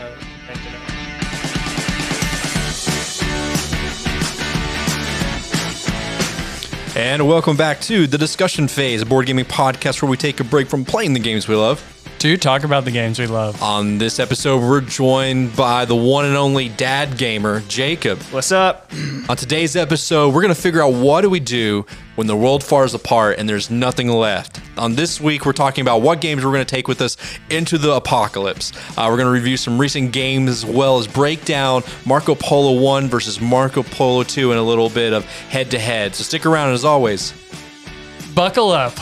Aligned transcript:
uh, 0.00 0.10
mention 0.46 0.72
it. 0.74 0.80
And 6.96 7.28
welcome 7.28 7.56
back 7.56 7.80
to 7.82 8.08
the 8.08 8.18
discussion 8.18 8.66
phase, 8.66 9.02
a 9.02 9.06
board 9.06 9.26
gaming 9.26 9.44
podcast 9.44 10.02
where 10.02 10.10
we 10.10 10.16
take 10.16 10.40
a 10.40 10.44
break 10.44 10.68
from 10.68 10.84
playing 10.84 11.12
the 11.12 11.20
games 11.20 11.46
we 11.46 11.54
love. 11.54 11.97
To 12.18 12.36
talk 12.36 12.64
about 12.64 12.84
the 12.84 12.90
games 12.90 13.20
we 13.20 13.28
love. 13.28 13.62
On 13.62 13.96
this 13.98 14.18
episode, 14.18 14.58
we're 14.60 14.80
joined 14.80 15.54
by 15.54 15.84
the 15.84 15.94
one 15.94 16.24
and 16.24 16.36
only 16.36 16.68
dad 16.68 17.16
gamer, 17.16 17.60
Jacob. 17.68 18.20
What's 18.32 18.50
up? 18.50 18.90
On 19.28 19.36
today's 19.36 19.76
episode, 19.76 20.34
we're 20.34 20.42
going 20.42 20.52
to 20.52 20.60
figure 20.60 20.82
out 20.82 20.94
what 20.94 21.20
do 21.20 21.30
we 21.30 21.38
do 21.38 21.86
when 22.16 22.26
the 22.26 22.34
world 22.34 22.64
falls 22.64 22.92
apart 22.92 23.38
and 23.38 23.48
there's 23.48 23.70
nothing 23.70 24.08
left. 24.08 24.60
On 24.76 24.96
this 24.96 25.20
week, 25.20 25.46
we're 25.46 25.52
talking 25.52 25.82
about 25.82 26.02
what 26.02 26.20
games 26.20 26.44
we're 26.44 26.50
going 26.50 26.66
to 26.66 26.74
take 26.74 26.88
with 26.88 27.00
us 27.02 27.16
into 27.50 27.78
the 27.78 27.92
apocalypse. 27.92 28.72
Uh, 28.98 29.06
we're 29.08 29.16
going 29.16 29.26
to 29.26 29.30
review 29.30 29.56
some 29.56 29.78
recent 29.78 30.10
games 30.10 30.50
as 30.50 30.66
well 30.66 30.98
as 30.98 31.06
break 31.06 31.44
down 31.44 31.84
Marco 32.04 32.34
Polo 32.34 32.80
1 32.80 33.06
versus 33.06 33.40
Marco 33.40 33.84
Polo 33.84 34.24
2 34.24 34.50
and 34.50 34.58
a 34.58 34.62
little 34.64 34.90
bit 34.90 35.12
of 35.12 35.24
head 35.24 35.70
to 35.70 35.78
head. 35.78 36.16
So 36.16 36.24
stick 36.24 36.46
around 36.46 36.72
as 36.72 36.84
always. 36.84 37.32
Buckle 38.34 38.72
up. 38.72 38.98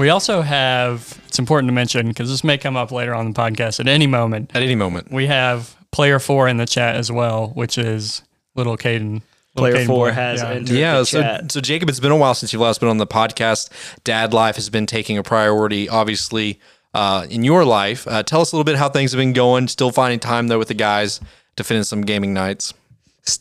We 0.00 0.08
also 0.08 0.40
have, 0.40 1.20
it's 1.28 1.38
important 1.38 1.68
to 1.68 1.74
mention 1.74 2.08
because 2.08 2.30
this 2.30 2.42
may 2.42 2.56
come 2.56 2.74
up 2.74 2.90
later 2.90 3.14
on 3.14 3.30
the 3.30 3.38
podcast 3.38 3.80
at 3.80 3.86
any 3.86 4.06
moment. 4.06 4.50
At 4.54 4.62
any 4.62 4.74
moment. 4.74 5.12
We 5.12 5.26
have 5.26 5.76
player 5.90 6.18
four 6.18 6.48
in 6.48 6.56
the 6.56 6.64
chat 6.64 6.96
as 6.96 7.12
well, 7.12 7.48
which 7.48 7.76
is 7.76 8.22
little 8.54 8.78
Caden. 8.78 9.20
Player 9.56 9.74
Caden 9.74 9.86
four 9.86 10.08
boy. 10.08 10.12
has 10.12 10.40
Yeah. 10.40 10.48
entered 10.50 10.68
Yeah, 10.76 10.98
the 11.00 11.04
so, 11.06 11.20
chat. 11.20 11.52
so 11.52 11.60
Jacob, 11.60 11.90
it's 11.90 12.00
been 12.00 12.12
a 12.12 12.16
while 12.16 12.32
since 12.32 12.50
you've 12.52 12.62
last 12.62 12.80
been 12.80 12.88
on 12.88 12.96
the 12.96 13.06
podcast. 13.06 13.68
Dad 14.02 14.32
life 14.32 14.56
has 14.56 14.70
been 14.70 14.86
taking 14.86 15.18
a 15.18 15.22
priority, 15.22 15.86
obviously, 15.88 16.58
uh, 16.94 17.26
in 17.28 17.44
your 17.44 17.66
life. 17.66 18.08
Uh, 18.08 18.22
tell 18.22 18.40
us 18.40 18.52
a 18.52 18.56
little 18.56 18.64
bit 18.64 18.76
how 18.76 18.88
things 18.88 19.12
have 19.12 19.18
been 19.18 19.34
going. 19.34 19.68
Still 19.68 19.90
finding 19.90 20.18
time 20.18 20.48
though 20.48 20.58
with 20.58 20.68
the 20.68 20.74
guys 20.74 21.20
to 21.56 21.62
fit 21.64 21.76
in 21.76 21.84
some 21.84 22.00
gaming 22.00 22.32
nights. 22.32 22.72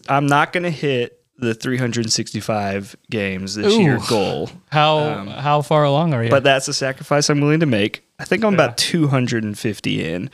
I'm 0.10 0.28
not 0.28 0.52
going 0.52 0.64
to 0.64 0.72
hit 0.72 1.19
the 1.40 1.54
365 1.54 2.96
games 3.10 3.56
this 3.56 3.74
Ooh. 3.74 3.82
year 3.82 4.00
goal, 4.08 4.50
How 4.72 4.98
um, 5.00 5.28
how 5.28 5.62
far 5.62 5.84
along 5.84 6.14
are 6.14 6.24
you? 6.24 6.30
but 6.30 6.44
that's 6.44 6.68
a 6.68 6.74
sacrifice 6.74 7.30
I'm 7.30 7.40
willing 7.40 7.62
to 7.62 7.66
make. 7.66 8.04
I 8.20 8.26
think 8.26 8.44
I'm 8.44 8.54
about 8.54 8.78
250 8.78 10.04
in, 10.06 10.30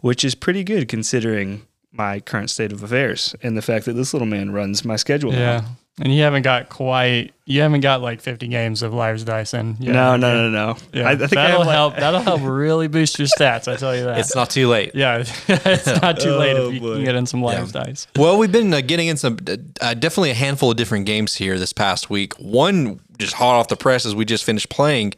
which 0.00 0.24
is 0.24 0.34
pretty 0.34 0.64
good 0.64 0.88
considering 0.88 1.66
my 1.92 2.20
current 2.20 2.50
state 2.50 2.72
of 2.72 2.82
affairs 2.82 3.34
and 3.42 3.56
the 3.56 3.62
fact 3.62 3.84
that 3.86 3.94
this 3.94 4.12
little 4.12 4.26
man 4.26 4.50
runs 4.52 4.84
my 4.84 4.96
schedule. 4.96 5.32
yeah, 5.32 5.60
now. 5.60 5.64
And 6.02 6.14
you 6.14 6.22
haven't 6.22 6.42
got 6.42 6.70
quite, 6.70 7.32
you 7.44 7.60
haven't 7.60 7.82
got 7.82 8.00
like 8.00 8.20
50 8.22 8.48
games 8.48 8.82
of 8.82 8.94
Liar's 8.94 9.22
Dice 9.22 9.52
in. 9.52 9.76
yet. 9.80 9.92
No, 9.92 10.16
no, 10.16 10.48
no, 10.48 10.50
no. 10.50 10.76
Yeah, 10.94 11.08
I, 11.08 11.12
I 11.12 11.16
think 11.16 11.30
that'll 11.32 11.58
have 11.58 11.66
like- 11.66 11.74
help. 11.74 11.96
That'll 11.96 12.20
help 12.20 12.40
really 12.44 12.88
boost 12.88 13.18
your 13.18 13.28
stats. 13.28 13.70
I 13.70 13.76
tell 13.76 13.94
you 13.94 14.04
that. 14.04 14.18
It's 14.18 14.34
not 14.34 14.48
too 14.48 14.66
late. 14.68 14.92
yeah, 14.94 15.18
it's 15.48 16.00
not 16.00 16.18
too 16.18 16.32
late 16.36 16.56
Oh, 16.56 16.68
if 16.68 16.74
you 16.74 16.80
boy. 16.80 16.94
can 16.94 17.04
get 17.04 17.14
in 17.16 17.26
some 17.26 17.42
Liar's 17.42 17.72
Dice. 17.72 18.06
Well, 18.16 18.38
we've 18.38 18.50
been 18.50 18.72
uh, 18.72 18.80
getting 18.80 19.08
in 19.08 19.16
some, 19.18 19.36
uh, 19.80 19.94
definitely 19.94 20.30
a 20.30 20.34
handful 20.34 20.70
of 20.70 20.76
different 20.78 21.04
games 21.06 21.34
here 21.36 21.58
this 21.58 21.72
past 21.74 22.08
week. 22.08 22.32
One 22.38 23.00
just 23.18 23.34
hot 23.34 23.56
off 23.56 23.68
the 23.68 23.76
press 23.76 24.06
as 24.06 24.14
we 24.14 24.24
just 24.24 24.44
finished 24.44 24.70
playing. 24.70 25.12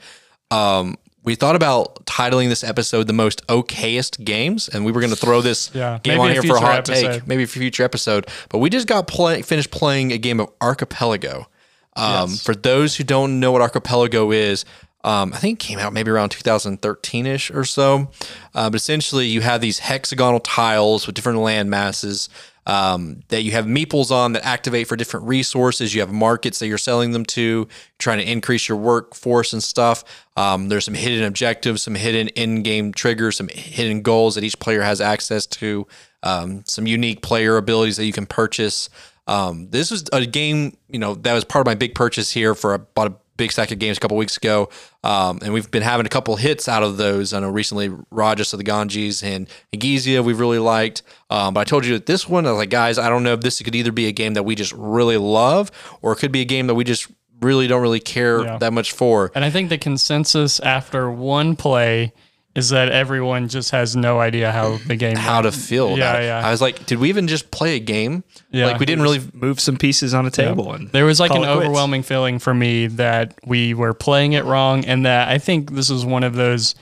Um, 0.50 0.96
we 1.24 1.34
thought 1.34 1.54
about 1.56 2.04
titling 2.06 2.48
this 2.48 2.64
episode 2.64 3.06
the 3.06 3.12
most 3.12 3.46
okayest 3.46 4.24
games, 4.24 4.68
and 4.68 4.84
we 4.84 4.90
were 4.92 5.00
going 5.00 5.12
to 5.12 5.16
throw 5.16 5.40
this 5.40 5.70
Yeah, 5.74 5.98
game 6.02 6.18
on 6.20 6.30
here 6.30 6.42
for 6.42 6.56
a 6.56 6.60
hot 6.60 6.78
episode. 6.88 7.12
take, 7.12 7.26
maybe 7.26 7.44
a 7.44 7.46
future 7.46 7.84
episode. 7.84 8.26
But 8.48 8.58
we 8.58 8.70
just 8.70 8.86
got 8.88 9.06
play, 9.06 9.42
finished 9.42 9.70
playing 9.70 10.12
a 10.12 10.18
game 10.18 10.40
of 10.40 10.50
Archipelago. 10.60 11.46
Um, 11.94 12.30
Yes. 12.30 12.42
For 12.42 12.54
those 12.54 12.96
who 12.96 13.04
don't 13.04 13.38
know 13.38 13.52
what 13.52 13.60
Archipelago 13.62 14.32
is, 14.32 14.64
um, 15.04 15.32
I 15.32 15.38
think 15.38 15.62
it 15.62 15.66
came 15.66 15.78
out 15.78 15.92
maybe 15.92 16.10
around 16.10 16.30
2013 16.30 17.26
ish 17.26 17.50
or 17.50 17.64
so. 17.64 18.08
Uh, 18.54 18.70
but 18.70 18.76
essentially, 18.76 19.26
you 19.26 19.40
have 19.42 19.60
these 19.60 19.80
hexagonal 19.80 20.40
tiles 20.40 21.06
with 21.06 21.14
different 21.16 21.38
land 21.40 21.68
masses 21.70 22.28
um, 22.66 23.20
that 23.28 23.42
you 23.42 23.52
have 23.52 23.66
meeples 23.66 24.10
on 24.10 24.32
that 24.32 24.44
activate 24.44 24.86
for 24.86 24.96
different 24.96 25.26
resources. 25.26 25.94
You 25.94 26.00
have 26.00 26.12
markets 26.12 26.58
that 26.60 26.68
you're 26.68 26.78
selling 26.78 27.12
them 27.12 27.24
to, 27.26 27.68
trying 27.98 28.18
to 28.18 28.30
increase 28.30 28.68
your 28.68 28.78
workforce 28.78 29.52
and 29.52 29.62
stuff. 29.62 30.04
Um, 30.36 30.68
there's 30.68 30.84
some 30.84 30.94
hidden 30.94 31.24
objectives, 31.24 31.82
some 31.82 31.94
hidden 31.94 32.28
in 32.28 32.62
game 32.62 32.92
triggers, 32.92 33.36
some 33.36 33.48
hidden 33.48 34.02
goals 34.02 34.34
that 34.36 34.44
each 34.44 34.58
player 34.58 34.82
has 34.82 35.00
access 35.00 35.46
to, 35.46 35.86
um, 36.22 36.62
some 36.66 36.86
unique 36.86 37.22
player 37.22 37.56
abilities 37.56 37.96
that 37.96 38.06
you 38.06 38.12
can 38.12 38.26
purchase. 38.26 38.88
Um, 39.26 39.68
this 39.70 39.90
was 39.90 40.04
a 40.12 40.26
game, 40.26 40.76
you 40.88 40.98
know, 40.98 41.14
that 41.14 41.32
was 41.32 41.44
part 41.44 41.60
of 41.60 41.66
my 41.66 41.74
big 41.74 41.94
purchase 41.94 42.32
here 42.32 42.54
for 42.54 42.74
about 42.74 43.06
a 43.08 43.14
big 43.36 43.50
stack 43.50 43.70
of 43.72 43.78
games 43.78 43.96
a 43.96 44.00
couple 44.00 44.16
weeks 44.16 44.36
ago. 44.36 44.68
Um, 45.02 45.38
and 45.42 45.52
we've 45.54 45.70
been 45.70 45.82
having 45.82 46.06
a 46.06 46.08
couple 46.08 46.36
hits 46.36 46.68
out 46.68 46.82
of 46.82 46.96
those. 46.96 47.32
I 47.32 47.40
know 47.40 47.48
recently 47.48 47.90
Rajas 48.10 48.52
of 48.52 48.58
the 48.58 48.64
Ganges 48.64 49.22
and 49.22 49.48
Gizia 49.74 50.22
we've 50.24 50.38
really 50.38 50.58
liked. 50.58 51.02
Um, 51.30 51.54
but 51.54 51.60
I 51.60 51.64
told 51.64 51.86
you 51.86 51.94
that 51.94 52.06
this 52.06 52.28
one, 52.28 52.46
I 52.46 52.50
was 52.50 52.58
like, 52.58 52.70
guys, 52.70 52.98
I 52.98 53.08
don't 53.08 53.22
know 53.22 53.32
if 53.32 53.40
this 53.40 53.60
could 53.62 53.74
either 53.74 53.92
be 53.92 54.06
a 54.06 54.12
game 54.12 54.34
that 54.34 54.42
we 54.44 54.54
just 54.54 54.72
really 54.72 55.16
love 55.16 55.70
or 56.02 56.12
it 56.12 56.16
could 56.16 56.32
be 56.32 56.40
a 56.42 56.44
game 56.44 56.66
that 56.66 56.74
we 56.74 56.84
just 56.84 57.08
really 57.40 57.66
don't 57.66 57.82
really 57.82 58.00
care 58.00 58.42
Yeah. 58.44 58.58
that 58.58 58.72
much 58.72 58.92
for. 58.92 59.32
And 59.34 59.44
I 59.44 59.50
think 59.50 59.68
the 59.68 59.78
consensus 59.78 60.60
after 60.60 61.10
one 61.10 61.56
play 61.56 62.12
is 62.54 62.68
that 62.68 62.90
everyone 62.90 63.48
just 63.48 63.70
has 63.70 63.96
no 63.96 64.20
idea 64.20 64.52
how 64.52 64.76
the 64.86 64.94
game 64.96 65.16
How 65.16 65.40
to 65.40 65.50
feel 65.50 65.96
Yeah, 65.96 66.18
it. 66.18 66.24
yeah. 66.26 66.46
I 66.46 66.50
was 66.50 66.60
like, 66.60 66.84
did 66.84 66.98
we 66.98 67.08
even 67.08 67.26
just 67.26 67.50
play 67.50 67.76
a 67.76 67.80
game? 67.80 68.24
Yeah. 68.50 68.66
Like 68.66 68.78
we 68.78 68.84
didn't 68.86 69.02
really 69.02 69.20
move 69.32 69.58
some 69.58 69.76
pieces 69.78 70.12
on 70.12 70.26
a 70.26 70.30
table. 70.30 70.72
And 70.74 70.90
There 70.90 71.06
was 71.06 71.18
like 71.18 71.30
an 71.30 71.38
quits. 71.38 71.50
overwhelming 71.50 72.02
feeling 72.02 72.38
for 72.38 72.52
me 72.52 72.88
that 72.88 73.38
we 73.46 73.72
were 73.72 73.94
playing 73.94 74.34
it 74.34 74.44
wrong, 74.44 74.84
and 74.84 75.06
that 75.06 75.28
I 75.28 75.38
think 75.38 75.70
this 75.72 75.88
is 75.88 76.04
one 76.04 76.24
of 76.24 76.34
those 76.34 76.74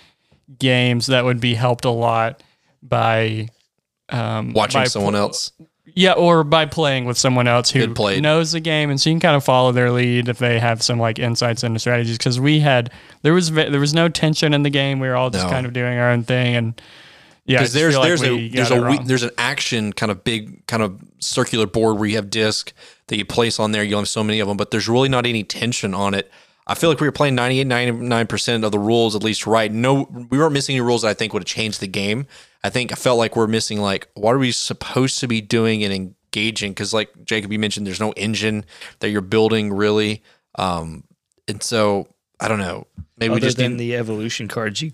games 0.58 1.06
that 1.06 1.24
would 1.24 1.40
be 1.40 1.54
helped 1.54 1.84
a 1.84 1.90
lot 1.90 2.42
by 2.82 3.48
um, 4.08 4.52
watching 4.52 4.80
by 4.80 4.86
someone 4.88 5.12
pl- 5.12 5.20
else. 5.22 5.52
Yeah, 5.94 6.12
or 6.12 6.44
by 6.44 6.66
playing 6.66 7.04
with 7.04 7.16
someone 7.18 7.46
else 7.48 7.70
who 7.70 7.80
Good 7.80 7.94
played. 7.96 8.22
knows 8.22 8.52
the 8.52 8.60
game, 8.60 8.90
and 8.90 9.00
so 9.00 9.10
you 9.10 9.14
can 9.14 9.20
kind 9.20 9.36
of 9.36 9.44
follow 9.44 9.72
their 9.72 9.90
lead 9.90 10.28
if 10.28 10.38
they 10.38 10.58
have 10.58 10.82
some 10.82 10.98
like 10.98 11.18
insights 11.18 11.64
into 11.64 11.78
strategies. 11.78 12.18
Because 12.18 12.38
we 12.40 12.60
had 12.60 12.90
there 13.22 13.32
was 13.34 13.50
there 13.52 13.80
was 13.80 13.94
no 13.94 14.08
tension 14.08 14.54
in 14.54 14.62
the 14.62 14.70
game. 14.70 15.00
We 15.00 15.08
were 15.08 15.16
all 15.16 15.30
just 15.30 15.46
No. 15.46 15.50
kind 15.50 15.66
of 15.66 15.72
doing 15.72 15.98
our 15.98 16.10
own 16.10 16.22
thing, 16.24 16.54
and 16.56 16.80
yeah, 17.46 17.58
I 17.58 17.62
because 17.62 17.68
just 17.68 17.74
there's 17.74 17.94
feel 17.94 18.00
like 18.00 18.08
there's 18.08 18.20
we 18.22 18.28
a 18.28 18.48
there's 18.50 18.70
a 18.70 18.80
we, 18.82 18.98
there's 18.98 19.22
an 19.22 19.30
action 19.38 19.92
kind 19.92 20.12
of 20.12 20.24
big 20.24 20.66
kind 20.66 20.82
of 20.82 21.00
circular 21.18 21.66
board 21.66 21.98
where 21.98 22.08
you 22.08 22.16
have 22.16 22.30
disc 22.30 22.72
that 23.08 23.16
you 23.18 23.24
place 23.24 23.58
on 23.58 23.72
there. 23.72 23.82
You 23.82 23.96
have 23.96 24.08
so 24.08 24.22
many 24.22 24.40
of 24.40 24.48
them, 24.48 24.56
but 24.56 24.70
there's 24.70 24.88
really 24.88 25.08
not 25.08 25.26
any 25.26 25.42
tension 25.44 25.94
on 25.94 26.14
it. 26.14 26.30
I 26.66 26.74
feel 26.74 26.90
like 26.90 27.00
we 27.00 27.08
were 27.08 27.12
playing 27.12 27.34
98, 27.34 27.66
99% 27.66 28.64
of 28.64 28.72
the 28.72 28.78
rules 28.78 29.16
at 29.16 29.22
least 29.22 29.46
right. 29.46 29.72
No, 29.72 30.08
we 30.30 30.38
weren't 30.38 30.52
missing 30.52 30.76
any 30.76 30.80
rules 30.80 31.02
that 31.02 31.08
I 31.08 31.14
think 31.14 31.32
would 31.32 31.42
have 31.42 31.48
changed 31.48 31.80
the 31.80 31.88
game. 31.88 32.26
I 32.62 32.70
think 32.70 32.92
I 32.92 32.94
felt 32.94 33.18
like 33.18 33.36
we're 33.36 33.46
missing 33.46 33.80
like 33.80 34.08
what 34.14 34.34
are 34.34 34.38
we 34.38 34.52
supposed 34.52 35.18
to 35.20 35.26
be 35.26 35.40
doing 35.40 35.82
and 35.82 35.92
engaging? 35.92 36.72
Because 36.72 36.92
like 36.92 37.10
Jacob, 37.24 37.52
you 37.52 37.58
mentioned, 37.58 37.86
there's 37.86 38.00
no 38.00 38.12
engine 38.12 38.64
that 39.00 39.10
you're 39.10 39.22
building 39.22 39.72
really, 39.72 40.22
um, 40.56 41.04
and 41.48 41.62
so 41.62 42.08
I 42.38 42.48
don't 42.48 42.58
know. 42.58 42.86
Maybe 43.16 43.34
we 43.34 43.40
just 43.40 43.56
than 43.56 43.72
need, 43.72 43.80
the 43.80 43.96
evolution 43.96 44.48
cards 44.48 44.82
you 44.82 44.92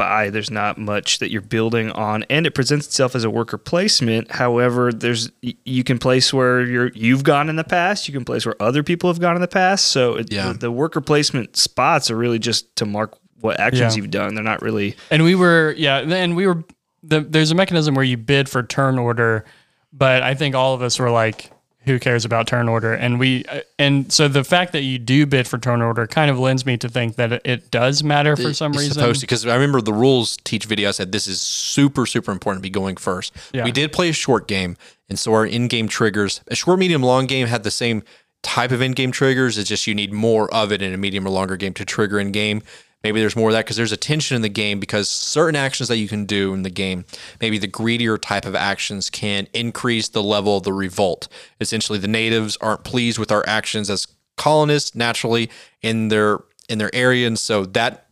buy, 0.00 0.30
there's 0.30 0.50
not 0.50 0.78
much 0.78 1.18
that 1.18 1.30
you're 1.30 1.42
building 1.42 1.90
on, 1.92 2.24
and 2.30 2.46
it 2.46 2.54
presents 2.54 2.86
itself 2.86 3.14
as 3.14 3.22
a 3.24 3.30
worker 3.30 3.58
placement. 3.58 4.30
However, 4.30 4.92
there's 4.92 5.30
you 5.42 5.84
can 5.84 5.98
place 5.98 6.32
where 6.32 6.62
you're 6.62 6.90
you've 6.94 7.22
gone 7.22 7.48
in 7.50 7.56
the 7.56 7.64
past, 7.64 8.08
you 8.08 8.14
can 8.14 8.24
place 8.24 8.46
where 8.46 8.60
other 8.60 8.82
people 8.82 9.10
have 9.10 9.20
gone 9.20 9.34
in 9.36 9.42
the 9.42 9.48
past. 9.48 9.88
So 9.88 10.16
it, 10.16 10.32
Yeah. 10.32 10.52
the, 10.52 10.58
the 10.58 10.70
worker 10.72 11.00
placement 11.00 11.56
spots 11.56 12.10
are 12.10 12.16
really 12.16 12.38
just 12.38 12.74
to 12.76 12.86
mark 12.86 13.16
what 13.40 13.60
actions 13.60 13.94
Yeah. 13.96 14.02
you've 14.02 14.10
done. 14.10 14.34
They're 14.34 14.44
not 14.44 14.62
really 14.62 14.96
And 15.10 15.22
we 15.24 15.34
were, 15.34 15.74
yeah, 15.76 16.02
then 16.02 16.34
we 16.34 16.46
were. 16.46 16.64
The, 17.02 17.20
there's 17.20 17.50
a 17.50 17.54
mechanism 17.54 17.94
where 17.94 18.04
you 18.04 18.16
bid 18.18 18.48
for 18.48 18.62
turn 18.62 18.98
order, 18.98 19.44
but 19.92 20.22
I 20.22 20.34
think 20.34 20.54
all 20.54 20.74
of 20.74 20.82
us 20.82 20.98
were 20.98 21.10
like, 21.10 21.50
"Who 21.84 21.98
cares 21.98 22.24
about 22.24 22.46
turn 22.46 22.68
order?" 22.68 22.92
And 22.92 23.18
we, 23.18 23.44
uh, 23.46 23.60
and 23.78 24.12
so 24.12 24.28
the 24.28 24.44
fact 24.44 24.72
that 24.72 24.82
you 24.82 24.98
do 24.98 25.26
bid 25.26 25.48
for 25.48 25.58
turn 25.58 25.82
order 25.82 26.06
kind 26.06 26.30
of 26.30 26.38
lends 26.38 26.66
me 26.66 26.76
to 26.78 26.88
think 26.88 27.16
that 27.16 27.32
it, 27.44 27.70
does 27.70 28.02
matter 28.02 28.36
for 28.36 28.52
some 28.52 28.72
It's 28.72 28.80
reason. 28.80 28.94
supposed 28.94 29.20
to 29.20 29.26
because 29.26 29.46
I 29.46 29.54
remember 29.54 29.80
the 29.80 29.92
rules 29.92 30.36
teach 30.44 30.64
video 30.64 30.88
I 30.88 30.92
said 30.92 31.12
this 31.12 31.26
is 31.26 31.40
super 31.40 32.06
super 32.06 32.32
important 32.32 32.62
to 32.62 32.66
be 32.66 32.70
going 32.70 32.96
first. 32.96 33.34
Yeah. 33.52 33.64
We 33.64 33.72
did 33.72 33.92
play 33.92 34.08
a 34.08 34.12
short 34.12 34.48
game, 34.48 34.76
and 35.08 35.18
so 35.18 35.32
our 35.34 35.46
in-game 35.46 35.88
triggers, 35.88 36.40
a 36.48 36.54
short, 36.54 36.78
medium, 36.78 37.02
long 37.02 37.26
game 37.26 37.46
had 37.46 37.62
the 37.62 37.70
same 37.70 38.02
type 38.42 38.70
of 38.70 38.80
in-game 38.80 39.12
triggers. 39.12 39.58
It's 39.58 39.68
just 39.68 39.86
you 39.86 39.94
need 39.94 40.12
more 40.12 40.52
of 40.54 40.72
it 40.72 40.82
in 40.82 40.92
a 40.92 40.96
medium 40.96 41.26
or 41.26 41.30
longer 41.30 41.56
game 41.56 41.74
to 41.74 41.84
trigger 41.84 42.18
in 42.18 42.32
game. 42.32 42.62
Maybe 43.02 43.20
there's 43.20 43.36
more 43.36 43.48
of 43.48 43.54
that 43.54 43.64
because 43.64 43.76
there's 43.76 43.92
a 43.92 43.96
tension 43.96 44.36
in 44.36 44.42
the 44.42 44.48
game 44.48 44.78
because 44.78 45.08
certain 45.08 45.56
actions 45.56 45.88
that 45.88 45.96
you 45.96 46.06
can 46.06 46.26
do 46.26 46.52
in 46.52 46.62
the 46.62 46.70
game, 46.70 47.04
maybe 47.40 47.58
the 47.58 47.66
greedier 47.66 48.18
type 48.18 48.44
of 48.44 48.54
actions 48.54 49.08
can 49.08 49.48
increase 49.54 50.08
the 50.08 50.22
level 50.22 50.58
of 50.58 50.64
the 50.64 50.72
revolt. 50.72 51.28
Essentially, 51.60 51.98
the 51.98 52.08
natives 52.08 52.58
aren't 52.60 52.84
pleased 52.84 53.18
with 53.18 53.32
our 53.32 53.44
actions 53.46 53.88
as 53.88 54.06
colonists 54.36 54.94
naturally 54.94 55.50
in 55.82 56.08
their 56.08 56.40
in 56.68 56.78
their 56.78 56.94
area, 56.94 57.26
and 57.26 57.38
so 57.38 57.64
that 57.64 58.06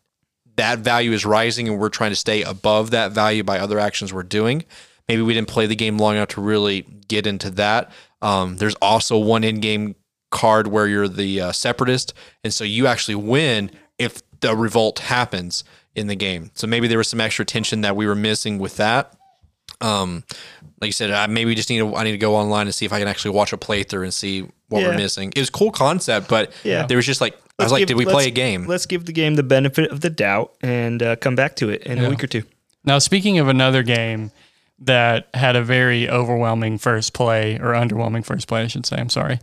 that 0.56 0.80
value 0.80 1.12
is 1.12 1.24
rising 1.24 1.68
and 1.68 1.78
we're 1.78 1.88
trying 1.88 2.10
to 2.10 2.16
stay 2.16 2.42
above 2.42 2.90
that 2.90 3.12
value 3.12 3.44
by 3.44 3.58
other 3.58 3.78
actions 3.78 4.12
we're 4.12 4.22
doing. 4.24 4.64
Maybe 5.08 5.22
we 5.22 5.32
didn't 5.32 5.48
play 5.48 5.66
the 5.66 5.76
game 5.76 5.98
long 5.98 6.16
enough 6.16 6.28
to 6.30 6.40
really 6.40 6.82
get 7.06 7.26
into 7.26 7.50
that. 7.50 7.92
Um, 8.20 8.56
there's 8.56 8.74
also 8.76 9.16
one 9.16 9.44
in-game 9.44 9.94
card 10.30 10.66
where 10.66 10.86
you're 10.86 11.08
the 11.08 11.40
uh, 11.40 11.52
separatist, 11.52 12.12
and 12.42 12.52
so 12.52 12.64
you 12.64 12.86
actually 12.86 13.14
win 13.14 13.70
if 13.98 14.22
the 14.40 14.54
revolt 14.56 14.98
happens 15.00 15.64
in 15.94 16.06
the 16.06 16.14
game. 16.14 16.50
So 16.54 16.66
maybe 16.66 16.86
there 16.88 16.98
was 16.98 17.08
some 17.08 17.20
extra 17.20 17.44
tension 17.44 17.80
that 17.82 17.96
we 17.96 18.06
were 18.06 18.14
missing 18.14 18.58
with 18.58 18.76
that. 18.76 19.14
Um, 19.80 20.24
like 20.80 20.88
you 20.88 20.92
said, 20.92 21.10
I 21.10 21.26
maybe 21.26 21.54
just 21.54 21.70
need 21.70 21.78
to 21.78 21.94
I 21.96 22.04
need 22.04 22.12
to 22.12 22.18
go 22.18 22.36
online 22.36 22.66
and 22.66 22.74
see 22.74 22.84
if 22.86 22.92
I 22.92 22.98
can 22.98 23.08
actually 23.08 23.32
watch 23.32 23.52
a 23.52 23.56
playthrough 23.56 24.02
and 24.04 24.14
see 24.14 24.42
what 24.68 24.80
Yeah. 24.82 24.88
we're 24.88 24.96
missing. 24.96 25.32
It 25.34 25.40
was 25.40 25.48
a 25.48 25.52
cool 25.52 25.70
concept, 25.70 26.28
but 26.28 26.52
Yeah. 26.64 26.86
there 26.86 26.96
was 26.96 27.06
just 27.06 27.20
like 27.20 27.34
I 27.34 27.36
was 27.36 27.42
Let's 27.58 27.72
like, 27.72 27.80
give- 27.80 27.88
did 27.88 27.96
we 27.96 28.04
play 28.04 28.26
a 28.28 28.30
game? 28.30 28.66
Let's 28.66 28.86
give 28.86 29.04
the 29.06 29.12
game 29.12 29.34
the 29.34 29.42
benefit 29.42 29.90
of 29.90 30.00
the 30.00 30.10
doubt 30.10 30.54
and 30.62 31.02
uh, 31.02 31.16
come 31.16 31.34
back 31.34 31.56
to 31.56 31.68
it 31.70 31.82
in 31.82 31.98
a 32.04 32.08
week 32.08 32.22
or 32.22 32.28
two. 32.28 32.44
Now, 32.84 33.00
speaking 33.00 33.38
of 33.40 33.48
another 33.48 33.82
game 33.82 34.30
that 34.78 35.26
had 35.34 35.56
a 35.56 35.62
very 35.64 36.08
overwhelming 36.08 36.78
first 36.78 37.12
play, 37.14 37.56
or 37.58 37.72
underwhelming 37.72 38.24
first 38.24 38.46
play, 38.46 38.62
I 38.62 38.66
should 38.68 38.86
say. 38.86 38.96
I'm 38.96 39.08
sorry. 39.10 39.40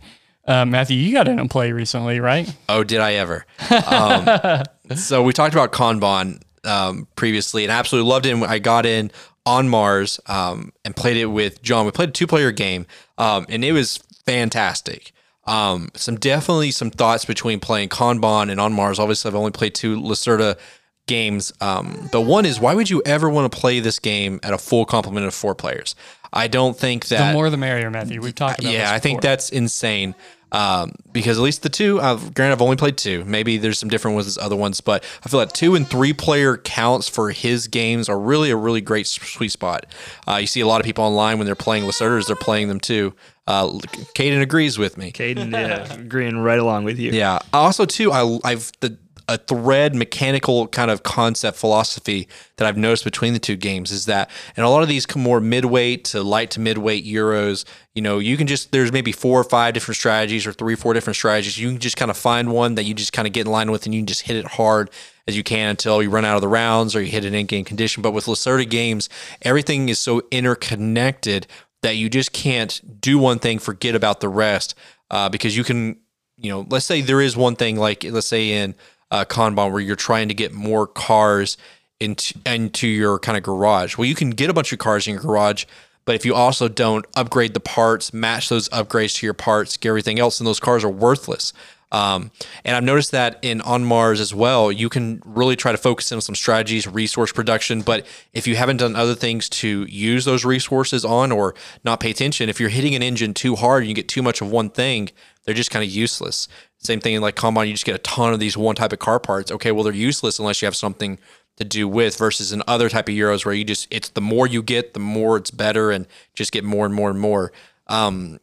Uh, 0.48 0.64
Matthew, 0.64 0.96
you 0.96 1.12
got 1.12 1.28
in 1.28 1.38
a 1.38 1.46
play 1.46 1.72
recently, 1.72 2.18
right? 2.20 2.48
Oh, 2.70 2.84
did 2.84 3.00
I 3.00 3.14
ever? 3.14 3.44
Um, 3.70 4.62
so 4.94 5.22
we 5.22 5.32
talked 5.32 5.54
about 5.54 5.72
Kanban 5.72 6.42
um, 6.64 7.08
previously, 7.16 7.64
and 7.64 7.72
absolutely 7.72 8.10
loved 8.10 8.26
it. 8.26 8.32
And 8.32 8.44
I 8.44 8.58
got 8.58 8.86
in 8.86 9.10
on 9.44 9.68
Mars 9.68 10.20
um, 10.26 10.72
and 10.84 10.94
played 10.94 11.16
it 11.16 11.26
with 11.26 11.62
John. 11.62 11.86
We 11.86 11.92
played 11.92 12.10
a 12.10 12.12
two 12.12 12.26
player 12.26 12.52
game, 12.52 12.86
um, 13.18 13.46
and 13.48 13.64
it 13.64 13.72
was 13.72 13.98
fantastic. 14.24 15.12
Um, 15.44 15.90
some 15.94 16.16
definitely 16.16 16.72
some 16.72 16.90
thoughts 16.90 17.24
between 17.24 17.60
playing 17.60 17.88
Kanban 17.88 18.50
and 18.50 18.60
on 18.60 18.72
Mars. 18.72 18.98
Obviously, 18.98 19.28
I've 19.28 19.36
only 19.36 19.52
played 19.52 19.74
two 19.74 19.96
Lacerda 20.00 20.58
games, 21.06 21.52
um, 21.60 22.08
but 22.10 22.22
one 22.22 22.44
is 22.44 22.58
why 22.58 22.74
would 22.74 22.90
you 22.90 23.00
ever 23.06 23.30
want 23.30 23.50
to 23.50 23.56
play 23.56 23.78
this 23.78 24.00
game 24.00 24.40
at 24.42 24.52
a 24.52 24.58
full 24.58 24.84
complement 24.84 25.26
of 25.26 25.34
four 25.34 25.54
players? 25.54 25.94
I 26.32 26.48
don't 26.48 26.76
think 26.76 27.06
that 27.08 27.28
The 27.28 27.32
more 27.32 27.48
the 27.48 27.56
merrier, 27.56 27.90
Matthew. 27.90 28.20
We've 28.20 28.34
talked 28.34 28.58
about 28.58 28.72
yeah, 28.72 28.92
I 28.92 28.98
think 28.98 29.20
that's 29.22 29.50
insane. 29.50 30.16
Um, 30.52 30.92
because 31.12 31.38
at 31.38 31.42
least 31.42 31.62
the 31.62 31.68
two, 31.68 32.00
I've, 32.00 32.32
granted, 32.32 32.54
I've 32.54 32.62
only 32.62 32.76
played 32.76 32.96
two. 32.96 33.24
Maybe 33.24 33.58
there's 33.58 33.78
some 33.78 33.88
different 33.88 34.14
ones 34.14 34.26
as 34.28 34.38
other 34.38 34.56
ones, 34.56 34.80
but 34.80 35.04
I 35.24 35.28
feel 35.28 35.40
like 35.40 35.52
two 35.52 35.74
and 35.74 35.86
three 35.86 36.12
player 36.12 36.56
counts 36.56 37.08
for 37.08 37.30
his 37.30 37.66
games 37.66 38.08
are 38.08 38.18
really 38.18 38.50
a 38.50 38.56
really 38.56 38.80
great 38.80 39.06
sweet 39.06 39.50
spot. 39.50 39.86
Uh, 40.26 40.36
you 40.36 40.46
see 40.46 40.60
a 40.60 40.66
lot 40.66 40.80
of 40.80 40.84
people 40.84 41.04
online 41.04 41.38
when 41.38 41.46
they're 41.46 41.54
playing 41.56 41.84
Lacerdas, 41.84 42.26
they're 42.26 42.36
playing 42.36 42.68
them 42.68 42.80
too. 42.80 43.12
Uh, 43.48 43.68
Caden 44.14 44.40
agrees 44.40 44.78
with 44.78 44.96
me. 44.96 45.12
Caden, 45.12 45.52
yeah, 45.52 45.92
agreeing 45.94 46.38
right 46.38 46.58
along 46.58 46.84
with 46.84 46.98
you. 46.98 47.12
Yeah. 47.12 47.38
Also, 47.52 47.84
too, 47.84 48.12
I, 48.12 48.38
I've 48.44 48.72
the 48.80 48.98
a 49.28 49.38
thread 49.38 49.94
mechanical 49.94 50.68
kind 50.68 50.90
of 50.90 51.02
concept 51.02 51.56
philosophy 51.56 52.28
that 52.56 52.66
I've 52.66 52.76
noticed 52.76 53.04
between 53.04 53.32
the 53.32 53.38
two 53.38 53.56
games 53.56 53.90
is 53.90 54.06
that, 54.06 54.30
and 54.56 54.64
a 54.64 54.68
lot 54.68 54.82
of 54.82 54.88
these 54.88 55.06
more 55.16 55.40
midweight 55.40 56.04
to 56.06 56.22
light 56.22 56.52
to 56.52 56.60
midweight 56.60 57.04
euros. 57.04 57.64
You 57.94 58.02
know, 58.02 58.18
you 58.18 58.36
can 58.36 58.46
just 58.46 58.72
there's 58.72 58.92
maybe 58.92 59.12
four 59.12 59.40
or 59.40 59.44
five 59.44 59.74
different 59.74 59.96
strategies 59.96 60.46
or 60.46 60.52
three 60.52 60.74
or 60.74 60.76
four 60.76 60.94
different 60.94 61.16
strategies. 61.16 61.58
You 61.58 61.70
can 61.70 61.78
just 61.78 61.96
kind 61.96 62.10
of 62.10 62.16
find 62.16 62.52
one 62.52 62.76
that 62.76 62.84
you 62.84 62.94
just 62.94 63.12
kind 63.12 63.26
of 63.26 63.32
get 63.32 63.46
in 63.46 63.52
line 63.52 63.70
with, 63.70 63.84
and 63.84 63.94
you 63.94 64.00
can 64.00 64.06
just 64.06 64.22
hit 64.22 64.36
it 64.36 64.46
hard 64.46 64.90
as 65.26 65.36
you 65.36 65.42
can 65.42 65.70
until 65.70 66.00
you 66.02 66.08
run 66.08 66.24
out 66.24 66.36
of 66.36 66.40
the 66.40 66.48
rounds 66.48 66.94
or 66.94 67.02
you 67.02 67.10
hit 67.10 67.24
an 67.24 67.34
in-game 67.34 67.64
condition. 67.64 68.02
But 68.02 68.12
with 68.12 68.26
Lacerda 68.26 68.68
games, 68.68 69.08
everything 69.42 69.88
is 69.88 69.98
so 69.98 70.22
interconnected 70.30 71.48
that 71.82 71.96
you 71.96 72.08
just 72.08 72.32
can't 72.32 73.00
do 73.00 73.18
one 73.18 73.40
thing, 73.40 73.58
forget 73.58 73.94
about 73.94 74.20
the 74.20 74.28
rest, 74.28 74.76
uh, 75.10 75.28
because 75.28 75.56
you 75.56 75.64
can, 75.64 75.98
you 76.36 76.50
know, 76.50 76.66
let's 76.70 76.84
say 76.84 77.00
there 77.00 77.20
is 77.20 77.36
one 77.36 77.56
thing 77.56 77.76
like 77.76 78.04
let's 78.04 78.28
say 78.28 78.52
in 78.52 78.74
uh, 79.10 79.24
Kanban 79.24 79.72
where 79.72 79.80
you're 79.80 79.96
trying 79.96 80.28
to 80.28 80.34
get 80.34 80.52
more 80.52 80.86
cars 80.86 81.56
into 82.00 82.38
into 82.44 82.86
your 82.86 83.18
kind 83.18 83.38
of 83.38 83.44
garage. 83.44 83.96
Well, 83.96 84.06
you 84.06 84.14
can 84.14 84.30
get 84.30 84.50
a 84.50 84.54
bunch 84.54 84.72
of 84.72 84.78
cars 84.78 85.06
in 85.06 85.14
your 85.14 85.22
garage, 85.22 85.64
but 86.04 86.14
if 86.14 86.26
you 86.26 86.34
also 86.34 86.68
don't 86.68 87.06
upgrade 87.16 87.54
the 87.54 87.60
parts, 87.60 88.12
match 88.12 88.48
those 88.48 88.68
upgrades 88.70 89.16
to 89.16 89.26
your 89.26 89.34
parts, 89.34 89.76
get 89.76 89.88
everything 89.88 90.18
else, 90.18 90.38
then 90.38 90.44
those 90.44 90.60
cars 90.60 90.84
are 90.84 90.90
worthless. 90.90 91.52
Um, 91.92 92.32
and 92.64 92.76
I've 92.76 92.84
noticed 92.84 93.12
that 93.12 93.38
in 93.42 93.60
on 93.60 93.84
Mars 93.84 94.20
as 94.20 94.34
well, 94.34 94.72
you 94.72 94.88
can 94.88 95.22
really 95.24 95.54
try 95.54 95.70
to 95.72 95.78
focus 95.78 96.10
in 96.10 96.16
on 96.16 96.20
some 96.20 96.34
strategies, 96.34 96.86
resource 96.86 97.32
production. 97.32 97.82
But 97.82 98.06
if 98.34 98.46
you 98.46 98.56
haven't 98.56 98.78
done 98.78 98.96
other 98.96 99.14
things 99.14 99.48
to 99.50 99.86
use 99.88 100.24
those 100.24 100.44
resources 100.44 101.04
on 101.04 101.30
or 101.30 101.54
not 101.84 102.00
pay 102.00 102.10
attention, 102.10 102.48
if 102.48 102.58
you're 102.58 102.70
hitting 102.70 102.94
an 102.96 103.02
engine 103.02 103.34
too 103.34 103.54
hard 103.54 103.82
and 103.82 103.88
you 103.88 103.94
get 103.94 104.08
too 104.08 104.22
much 104.22 104.40
of 104.40 104.50
one 104.50 104.68
thing, 104.68 105.10
they're 105.44 105.54
just 105.54 105.70
kind 105.70 105.84
of 105.84 105.90
useless. 105.90 106.48
Same 106.86 107.00
thing 107.00 107.14
in 107.14 107.22
like 107.22 107.36
Kanban, 107.36 107.66
you 107.66 107.72
just 107.72 107.84
get 107.84 107.94
a 107.94 107.98
ton 107.98 108.32
of 108.32 108.40
these 108.40 108.56
one 108.56 108.76
type 108.76 108.92
of 108.92 108.98
car 108.98 109.18
parts. 109.18 109.50
Okay, 109.50 109.72
well, 109.72 109.84
they're 109.84 109.92
useless 109.92 110.38
unless 110.38 110.62
you 110.62 110.66
have 110.66 110.76
something 110.76 111.18
to 111.56 111.64
do 111.64 111.88
with 111.88 112.16
versus 112.16 112.52
in 112.52 112.62
other 112.66 112.88
type 112.88 113.08
of 113.08 113.14
Euros 113.14 113.44
where 113.44 113.54
you 113.54 113.64
just, 113.64 113.88
it's 113.90 114.10
the 114.10 114.20
more 114.20 114.46
you 114.46 114.62
get, 114.62 114.94
the 114.94 115.00
more 115.00 115.36
it's 115.36 115.50
better 115.50 115.90
and 115.90 116.06
just 116.34 116.52
get 116.52 116.64
more 116.64 116.84
and 116.86 116.94
more 116.94 117.10
and 117.10 117.18
more. 117.18 117.50
Um, 117.88 118.38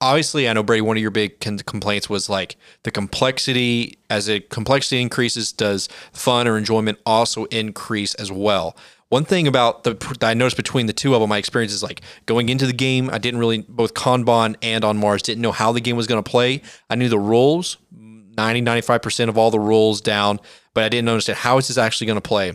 obviously, 0.00 0.48
I 0.48 0.52
know 0.52 0.62
Brady. 0.62 0.82
One 0.82 0.96
of 0.96 1.00
your 1.00 1.10
big 1.10 1.40
con- 1.40 1.58
complaints 1.58 2.10
was 2.10 2.28
like 2.28 2.56
the 2.82 2.90
complexity. 2.90 3.98
As 4.10 4.28
a 4.28 4.40
complexity 4.40 5.00
increases, 5.00 5.52
does 5.52 5.88
fun 6.12 6.48
or 6.48 6.56
enjoyment 6.58 6.98
also 7.06 7.44
increase 7.46 8.14
as 8.14 8.32
well? 8.32 8.76
One 9.10 9.24
thing 9.24 9.46
about 9.46 9.84
the 9.84 9.94
that 10.20 10.24
I 10.24 10.34
noticed 10.34 10.56
between 10.56 10.86
the 10.86 10.92
two 10.92 11.14
of 11.14 11.20
them, 11.20 11.30
my 11.30 11.38
experience 11.38 11.72
is 11.72 11.82
like 11.82 12.02
going 12.26 12.48
into 12.50 12.66
the 12.66 12.74
game. 12.74 13.08
I 13.10 13.18
didn't 13.18 13.40
really 13.40 13.62
both 13.62 13.94
Kanban 13.94 14.56
and 14.62 14.84
on 14.84 14.98
Mars 14.98 15.22
didn't 15.22 15.40
know 15.40 15.52
how 15.52 15.72
the 15.72 15.80
game 15.80 15.96
was 15.96 16.06
going 16.06 16.22
to 16.22 16.30
play. 16.30 16.62
I 16.90 16.94
knew 16.94 17.08
the 17.08 17.18
rules, 17.18 17.78
90 17.90 18.60
95 18.60 19.02
percent 19.02 19.30
of 19.30 19.38
all 19.38 19.50
the 19.50 19.60
rules 19.60 20.02
down, 20.02 20.40
but 20.74 20.84
I 20.84 20.90
didn't 20.90 21.08
understand 21.08 21.38
how 21.38 21.56
is 21.56 21.68
this 21.68 21.78
actually 21.78 22.06
going 22.06 22.18
to 22.18 22.28
play. 22.28 22.52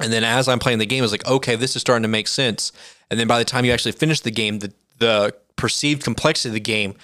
And 0.00 0.12
then 0.12 0.24
as 0.24 0.46
I'm 0.46 0.58
playing 0.58 0.78
the 0.78 0.86
game, 0.86 1.02
I 1.02 1.06
was 1.06 1.12
like, 1.12 1.26
okay, 1.26 1.56
this 1.56 1.74
is 1.74 1.80
starting 1.80 2.02
to 2.02 2.08
make 2.08 2.28
sense. 2.28 2.70
And 3.10 3.18
then 3.18 3.26
by 3.26 3.38
the 3.38 3.44
time 3.44 3.64
you 3.64 3.72
actually 3.72 3.92
finish 3.92 4.20
the 4.20 4.30
game, 4.30 4.58
the 4.58 4.72
the 4.98 5.34
perceived 5.56 6.04
complexity 6.04 6.50
of 6.50 6.54
the 6.54 6.60
game 6.60 6.94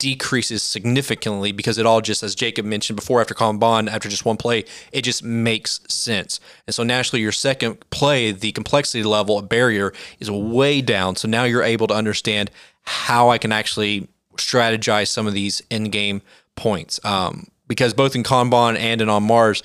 decreases 0.00 0.64
significantly 0.64 1.52
because 1.52 1.78
it 1.78 1.86
all 1.86 2.00
just, 2.00 2.24
as 2.24 2.34
Jacob 2.34 2.64
mentioned 2.64 2.96
before, 2.96 3.20
after 3.20 3.34
Kanban, 3.34 3.88
after 3.88 4.08
just 4.08 4.24
one 4.24 4.36
play, 4.36 4.64
it 4.90 5.02
just 5.02 5.22
makes 5.22 5.80
sense. 5.88 6.40
And 6.66 6.74
so 6.74 6.82
naturally, 6.82 7.22
your 7.22 7.30
second 7.30 7.78
play, 7.90 8.32
the 8.32 8.50
complexity 8.50 9.04
level, 9.04 9.38
a 9.38 9.42
barrier, 9.42 9.92
is 10.18 10.28
way 10.28 10.80
down. 10.80 11.14
So 11.14 11.28
now 11.28 11.44
you're 11.44 11.62
able 11.62 11.86
to 11.86 11.94
understand 11.94 12.50
how 12.82 13.28
I 13.28 13.38
can 13.38 13.52
actually 13.52 14.08
strategize 14.36 15.08
some 15.08 15.28
of 15.28 15.34
these 15.34 15.62
in-game 15.70 16.22
points. 16.56 16.98
Um, 17.04 17.46
because 17.68 17.94
both 17.94 18.16
in 18.16 18.24
Kanban 18.24 18.76
and 18.76 19.00
in 19.00 19.08
On 19.08 19.22
Mars, 19.22 19.62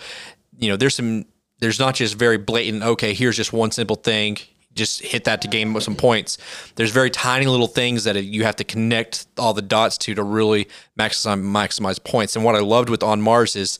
you 0.60 0.70
know, 0.70 0.76
there's 0.76 0.96
some, 0.96 1.26
there's 1.60 1.80
not 1.80 1.96
just 1.96 2.16
very 2.16 2.38
blatant. 2.38 2.84
Okay, 2.84 3.14
here's 3.14 3.38
just 3.38 3.54
one 3.54 3.72
simple 3.72 3.96
thing. 3.96 4.38
Just 4.76 5.02
hit 5.02 5.24
that 5.24 5.42
to 5.42 5.48
gain 5.48 5.80
some 5.80 5.96
points. 5.96 6.38
There's 6.76 6.92
very 6.92 7.10
tiny 7.10 7.46
little 7.46 7.68
things 7.68 8.04
that 8.04 8.22
you 8.24 8.44
have 8.44 8.58
to 8.58 8.64
connect 8.64 9.26
all 9.38 9.54
the 9.54 9.62
dots 9.62 9.98
to 10.00 10.16
to 10.16 10.24
really 10.24 10.68
maximize 11.00 11.42
maximize 11.42 12.04
points. 12.04 12.36
And 12.36 12.44
what 12.44 12.56
I 12.56 12.60
loved 12.60 12.90
with 12.90 13.02
On 13.02 13.22
Mars 13.22 13.56
is 13.56 13.80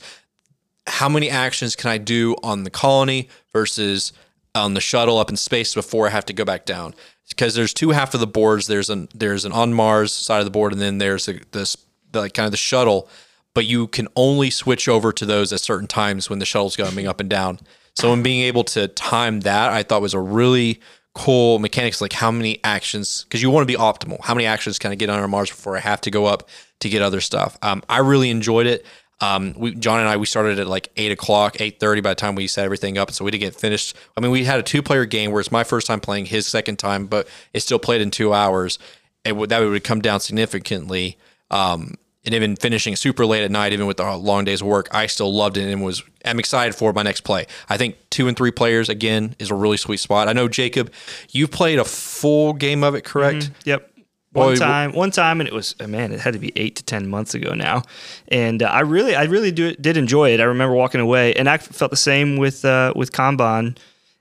how 0.86 1.08
many 1.08 1.28
actions 1.28 1.76
can 1.76 1.90
I 1.90 1.98
do 1.98 2.36
on 2.42 2.64
the 2.64 2.70
colony 2.70 3.28
versus 3.52 4.12
on 4.54 4.74
the 4.74 4.80
shuttle 4.80 5.18
up 5.18 5.28
in 5.28 5.36
space 5.36 5.74
before 5.74 6.06
I 6.06 6.10
have 6.10 6.24
to 6.26 6.32
go 6.32 6.44
back 6.44 6.64
down? 6.64 6.94
Because 7.28 7.54
there's 7.54 7.74
two 7.74 7.90
half 7.90 8.14
of 8.14 8.20
the 8.20 8.26
boards. 8.26 8.66
There's 8.66 8.88
an 8.88 9.08
there's 9.14 9.44
an 9.44 9.52
on 9.52 9.74
Mars 9.74 10.12
side 10.12 10.38
of 10.38 10.44
the 10.44 10.50
board, 10.50 10.72
and 10.72 10.80
then 10.80 10.98
there's 10.98 11.28
a, 11.28 11.40
this 11.52 11.76
the, 12.12 12.30
kind 12.30 12.46
of 12.46 12.52
the 12.52 12.56
shuttle. 12.56 13.08
But 13.52 13.66
you 13.66 13.86
can 13.86 14.06
only 14.16 14.50
switch 14.50 14.86
over 14.86 15.12
to 15.12 15.26
those 15.26 15.52
at 15.52 15.60
certain 15.60 15.88
times 15.88 16.28
when 16.28 16.38
the 16.38 16.44
shuttle's 16.44 16.76
going 16.76 17.06
up 17.06 17.20
and 17.20 17.28
down. 17.28 17.58
So 17.96 18.12
in 18.12 18.22
being 18.22 18.42
able 18.42 18.64
to 18.64 18.88
time 18.88 19.40
that, 19.40 19.72
I 19.72 19.82
thought 19.82 20.02
was 20.02 20.14
a 20.14 20.20
really 20.20 20.80
cool 21.14 21.58
mechanics. 21.58 22.00
Like 22.00 22.12
how 22.12 22.30
many 22.30 22.60
actions? 22.62 23.24
Because 23.24 23.42
you 23.42 23.50
want 23.50 23.66
to 23.66 23.72
be 23.72 23.78
optimal. 23.78 24.20
How 24.22 24.34
many 24.34 24.46
actions 24.46 24.78
can 24.78 24.92
I 24.92 24.94
get 24.94 25.08
our 25.08 25.26
Mars 25.26 25.50
before 25.50 25.76
I 25.76 25.80
have 25.80 26.00
to 26.02 26.10
go 26.10 26.26
up 26.26 26.48
to 26.80 26.88
get 26.88 27.02
other 27.02 27.20
stuff? 27.20 27.56
Um, 27.62 27.82
I 27.88 27.98
really 27.98 28.30
enjoyed 28.30 28.66
it. 28.66 28.84
Um, 29.20 29.54
we 29.56 29.74
John 29.74 30.00
and 30.00 30.08
I 30.08 30.18
we 30.18 30.26
started 30.26 30.58
at 30.58 30.66
like 30.66 30.90
eight 30.96 31.10
o'clock, 31.10 31.58
eight 31.58 31.80
thirty 31.80 32.02
by 32.02 32.10
the 32.10 32.16
time 32.16 32.34
we 32.34 32.46
set 32.46 32.66
everything 32.66 32.98
up, 32.98 33.10
so 33.10 33.24
we 33.24 33.30
didn't 33.30 33.44
get 33.44 33.54
finished. 33.54 33.96
I 34.14 34.20
mean, 34.20 34.30
we 34.30 34.44
had 34.44 34.60
a 34.60 34.62
two 34.62 34.82
player 34.82 35.06
game 35.06 35.30
where 35.30 35.40
it's 35.40 35.50
my 35.50 35.64
first 35.64 35.86
time 35.86 36.00
playing, 36.00 36.26
his 36.26 36.46
second 36.46 36.78
time, 36.78 37.06
but 37.06 37.26
it 37.54 37.60
still 37.60 37.78
played 37.78 38.02
in 38.02 38.10
two 38.10 38.34
hours. 38.34 38.78
It 39.24 39.48
that 39.48 39.60
would 39.60 39.84
come 39.84 40.02
down 40.02 40.20
significantly. 40.20 41.16
Um, 41.50 41.94
and 42.26 42.34
even 42.34 42.56
finishing 42.56 42.96
super 42.96 43.24
late 43.24 43.44
at 43.44 43.50
night, 43.50 43.72
even 43.72 43.86
with 43.86 43.96
the 43.96 44.16
long 44.16 44.44
days 44.44 44.60
of 44.60 44.66
work, 44.66 44.88
I 44.90 45.06
still 45.06 45.32
loved 45.32 45.56
it 45.56 45.70
and 45.70 45.82
was 45.82 46.02
I'm 46.24 46.38
excited 46.38 46.74
for 46.74 46.92
my 46.92 47.02
next 47.02 47.20
play. 47.22 47.46
I 47.68 47.76
think 47.76 47.96
two 48.10 48.28
and 48.28 48.36
three 48.36 48.50
players 48.50 48.88
again 48.88 49.36
is 49.38 49.50
a 49.50 49.54
really 49.54 49.76
sweet 49.76 49.98
spot. 49.98 50.28
I 50.28 50.32
know 50.32 50.48
Jacob, 50.48 50.92
you've 51.30 51.52
played 51.52 51.78
a 51.78 51.84
full 51.84 52.52
game 52.52 52.82
of 52.82 52.94
it, 52.94 53.04
correct? 53.04 53.50
Yep. 53.64 53.92
One 54.32 54.48
Boy, 54.48 54.56
time, 54.56 54.92
one 54.92 55.10
time, 55.12 55.40
and 55.40 55.48
it 55.48 55.54
was 55.54 55.74
uh, 55.80 55.86
man. 55.86 56.12
It 56.12 56.20
had 56.20 56.34
to 56.34 56.38
be 56.38 56.52
eight 56.56 56.76
to 56.76 56.82
ten 56.82 57.08
months 57.08 57.32
ago 57.32 57.54
now, 57.54 57.84
and 58.28 58.62
uh, 58.62 58.66
I 58.66 58.80
really, 58.80 59.16
I 59.16 59.24
really 59.24 59.50
do, 59.50 59.74
did 59.76 59.96
enjoy 59.96 60.34
it. 60.34 60.40
I 60.40 60.44
remember 60.44 60.74
walking 60.74 61.00
away, 61.00 61.32
and 61.32 61.48
I 61.48 61.56
felt 61.56 61.90
the 61.90 61.96
same 61.96 62.36
with 62.36 62.62
uh, 62.62 62.92
with 62.94 63.12
Kanban, 63.12 63.78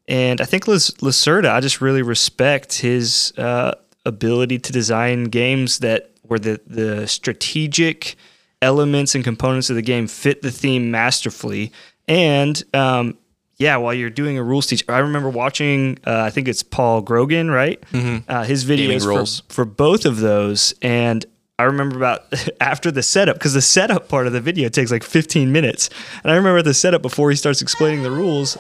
and 0.08 0.40
I 0.40 0.46
think 0.46 0.70
Lis- 0.70 0.92
Lacerda. 1.02 1.52
I 1.52 1.60
just 1.60 1.82
really 1.82 2.02
respect 2.02 2.76
his 2.76 3.34
uh, 3.38 3.74
ability 4.06 4.60
to 4.60 4.72
design 4.72 5.26
games 5.26 5.80
that 5.80 6.12
where 6.28 6.40
the 6.40 6.60
the 6.66 7.08
strategic 7.08 8.16
elements 8.62 9.16
and 9.16 9.24
components 9.24 9.70
of 9.70 9.76
the 9.76 9.82
game 9.82 10.08
fit 10.08 10.42
the 10.42 10.52
theme 10.52 10.92
masterfully, 10.92 11.72
and 12.08 12.64
um, 12.74 13.18
yeah, 13.58 13.78
while 13.78 13.94
you're 13.94 14.10
doing 14.10 14.38
a 14.38 14.44
rules 14.44 14.68
teach, 14.68 14.84
I 14.90 15.00
remember 15.00 15.30
watching. 15.30 15.98
Uh, 16.06 16.22
I 16.22 16.30
think 16.30 16.48
it's 16.48 16.64
Paul 16.64 17.02
Grogan, 17.02 17.50
right? 17.50 17.82
Uh, 18.28 18.44
his 18.44 18.66
videos 18.66 19.04
for, 19.48 19.54
for 19.54 19.66
both 19.66 20.06
of 20.06 20.20
those, 20.20 20.74
and 20.82 21.26
I 21.58 21.64
remember 21.64 21.96
about 21.96 22.22
after 22.62 22.92
the 22.92 23.04
setup 23.04 23.38
because 23.38 23.54
the 23.54 23.62
setup 23.62 24.10
part 24.10 24.28
of 24.28 24.34
the 24.34 24.42
video 24.42 24.68
takes 24.70 24.92
like 24.92 25.04
15 25.04 25.52
minutes, 25.52 25.90
and 26.24 26.32
I 26.32 26.36
remember 26.36 26.62
the 26.62 26.74
setup 26.74 27.02
before 27.02 27.30
he 27.30 27.36
starts 27.38 27.62
explaining 27.62 28.04
the 28.04 28.12
rules, 28.12 28.58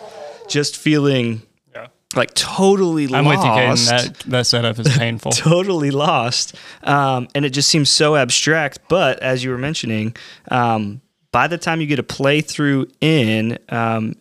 just 0.48 0.78
feeling. 0.78 1.42
Like 2.16 2.34
totally 2.34 3.06
I'm 3.14 3.26
lost. 3.26 3.38
with 3.38 3.46
you, 3.46 3.52
Caden. 3.52 3.90
That 3.90 4.20
that 4.32 4.48
setup 4.48 4.80
is 4.80 4.98
painful. 4.98 5.32
totally 5.34 5.92
lost, 5.92 6.56
um, 6.84 7.28
and 7.36 7.46
it 7.46 7.50
just 7.50 7.70
seems 7.70 7.90
so 7.90 8.16
abstract. 8.16 8.80
But 8.88 9.20
as 9.20 9.44
you 9.44 9.52
were 9.52 9.58
mentioning, 9.58 10.16
um, 10.50 11.02
by 11.32 11.48
the 11.48 11.58
time 11.58 11.82
you 11.82 11.88
get 11.88 12.00
a 12.00 12.04
playthrough 12.04 12.92
in, 13.02 13.58
um, 13.70 14.16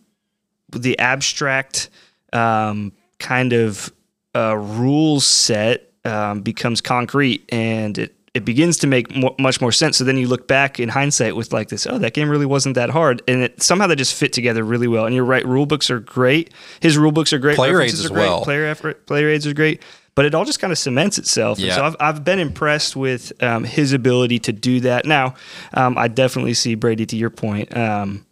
the 0.70 0.98
abstract 0.98 1.88
um, 2.32 2.92
kind 3.18 3.52
of 3.52 3.92
uh, 4.34 4.56
rules 4.56 5.24
set 5.24 5.92
um, 6.04 6.40
becomes 6.40 6.80
concrete, 6.80 7.44
and 7.50 7.98
it 7.98 8.14
it 8.34 8.44
begins 8.44 8.76
to 8.78 8.86
make 8.86 9.14
mo- 9.14 9.34
much 9.38 9.60
more 9.60 9.70
sense. 9.72 9.96
So 9.96 10.04
then 10.04 10.16
you 10.18 10.26
look 10.26 10.48
back 10.48 10.80
in 10.80 10.88
hindsight 10.88 11.36
with 11.36 11.52
like 11.52 11.68
this, 11.68 11.86
oh, 11.86 11.98
that 11.98 12.14
game 12.14 12.28
really 12.28 12.46
wasn't 12.46 12.74
that 12.74 12.90
hard, 12.90 13.22
and 13.28 13.42
it 13.42 13.62
somehow 13.62 13.86
they 13.86 13.94
just 13.94 14.14
fit 14.14 14.32
together 14.32 14.64
really 14.64 14.88
well. 14.88 15.06
And 15.06 15.14
you're 15.14 15.24
right, 15.24 15.46
rule 15.46 15.66
books 15.66 15.90
are 15.90 16.00
great. 16.00 16.52
His 16.80 16.98
rule 16.98 17.12
books 17.12 17.32
are 17.32 17.38
great. 17.38 17.56
Player 17.56 17.80
aids 17.80 17.98
as 18.00 18.06
are 18.06 18.08
great, 18.10 18.20
well. 18.20 18.42
Player 18.42 18.66
effort, 18.66 19.06
player 19.06 19.28
aids 19.28 19.46
are 19.46 19.54
great. 19.54 19.82
But 20.16 20.26
it 20.26 20.34
all 20.34 20.44
just 20.44 20.60
kind 20.60 20.72
of 20.72 20.78
cements 20.78 21.18
itself. 21.18 21.58
And 21.58 21.66
Yeah. 21.66 21.74
so 21.74 21.84
I've, 21.86 21.96
I've 21.98 22.24
been 22.24 22.38
impressed 22.38 22.94
with 22.94 23.32
um, 23.42 23.64
his 23.64 23.92
ability 23.92 24.38
to 24.40 24.52
do 24.52 24.78
that. 24.80 25.06
Now, 25.06 25.34
um, 25.72 25.98
I 25.98 26.06
definitely 26.06 26.54
see 26.54 26.76
Brady 26.76 27.04
to 27.06 27.16
your 27.16 27.30
point. 27.30 27.76
Um, 27.76 28.24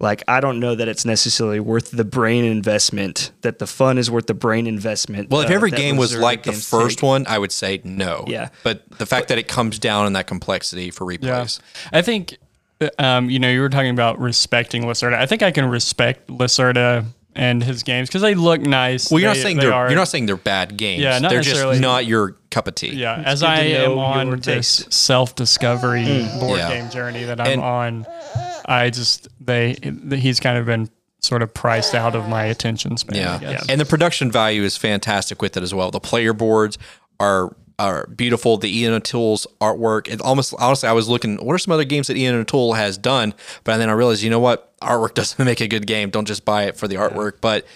like 0.00 0.22
I 0.28 0.40
don't 0.40 0.60
know 0.60 0.74
that 0.74 0.86
it's 0.88 1.04
necessarily 1.04 1.58
worth 1.60 1.90
the 1.90 2.04
brain 2.04 2.44
investment. 2.44 3.32
That 3.42 3.58
the 3.58 3.66
fun 3.66 3.98
is 3.98 4.10
worth 4.10 4.26
the 4.26 4.34
brain 4.34 4.66
investment. 4.66 5.30
Well, 5.30 5.40
if 5.40 5.50
uh, 5.50 5.54
every 5.54 5.70
that 5.70 5.76
game 5.76 5.96
was 5.96 6.16
like 6.16 6.44
the 6.44 6.52
first 6.52 6.98
take. 6.98 7.02
one, 7.02 7.26
I 7.26 7.38
would 7.38 7.52
say 7.52 7.80
no. 7.84 8.24
Yeah. 8.28 8.50
But 8.62 8.88
the 8.98 9.06
fact 9.06 9.28
that 9.28 9.38
it 9.38 9.48
comes 9.48 9.78
down 9.78 10.06
in 10.06 10.12
that 10.12 10.26
complexity 10.26 10.90
for 10.90 11.10
Yeah. 11.10 11.18
replays. 11.18 11.60
I 11.92 12.02
think, 12.02 12.36
uh, 12.80 12.88
um, 12.98 13.28
you 13.30 13.38
know, 13.40 13.50
you 13.50 13.60
were 13.60 13.68
talking 13.68 13.90
about 13.90 14.20
respecting 14.20 14.84
Lacerda. 14.84 15.14
I 15.14 15.26
think 15.26 15.42
I 15.42 15.50
can 15.50 15.64
respect 15.66 16.28
Lacerda 16.28 17.04
and 17.34 17.62
his 17.62 17.82
games 17.82 18.08
because 18.08 18.22
they 18.22 18.34
look 18.34 18.60
nice. 18.60 19.10
Well, 19.10 19.20
you're 19.20 19.30
They- 19.32 19.38
not 19.38 19.42
saying 19.42 19.56
they 19.58 19.64
they're 19.66 19.88
you're 19.88 19.96
not 19.98 20.08
saying 20.08 20.26
they're 20.26 20.36
bad 20.36 20.76
games. 20.76 21.02
Yeah, 21.02 21.18
not 21.18 21.30
they're 21.30 21.40
just 21.40 21.50
necessarily. 21.50 21.80
not 21.80 22.06
your 22.06 22.36
cup 22.50 22.66
of 22.68 22.74
tea. 22.74 22.94
Yeah, 22.94 23.22
as 23.24 23.42
I 23.42 23.56
am 23.60 23.98
on 23.98 24.40
this 24.40 24.86
self-discovery 24.90 26.28
board 26.40 26.58
Yeah. 26.58 26.68
game 26.68 26.90
journey 26.90 27.24
that 27.24 27.40
I'm 27.40 27.46
And- 27.52 27.62
on, 27.62 28.06
I 28.68 28.90
just 28.90 29.28
they 29.40 29.76
he's 30.10 30.38
kind 30.38 30.58
of 30.58 30.66
been 30.66 30.90
sort 31.20 31.42
of 31.42 31.52
priced 31.52 31.94
out 31.94 32.14
of 32.14 32.28
my 32.28 32.44
attention 32.44 32.96
span. 32.96 33.16
I 33.16 33.20
Yeah. 33.52 33.62
And 33.68 33.80
the 33.80 33.86
production 33.86 34.30
value 34.30 34.62
is 34.62 34.76
fantastic 34.76 35.42
with 35.42 35.56
it 35.56 35.62
as 35.62 35.74
well. 35.74 35.90
The 35.90 36.00
player 36.00 36.32
boards 36.32 36.78
are 37.18 37.56
are 37.78 38.06
beautiful. 38.08 38.56
The 38.58 38.76
Ian 38.76 38.92
O'Toole's 38.94 39.46
artwork. 39.60 40.08
It 40.08 40.20
almost 40.20 40.54
honestly 40.58 40.88
I 40.88 40.92
was 40.92 41.08
looking 41.08 41.38
what 41.38 41.54
are 41.54 41.58
some 41.58 41.72
other 41.72 41.84
games 41.84 42.08
that 42.08 42.16
Ian 42.16 42.34
O'Toole 42.34 42.74
has 42.74 42.98
done? 42.98 43.32
But 43.64 43.78
then 43.78 43.88
I 43.88 43.92
realized, 43.92 44.22
you 44.22 44.30
know 44.30 44.40
what? 44.40 44.78
Artwork 44.80 45.14
doesn't 45.14 45.42
make 45.42 45.60
a 45.62 45.68
good 45.68 45.86
game. 45.86 46.10
Don't 46.10 46.28
just 46.28 46.44
buy 46.44 46.64
it 46.64 46.76
for 46.76 46.86
the 46.86 46.96
artwork. 46.96 47.40
But 47.40 47.66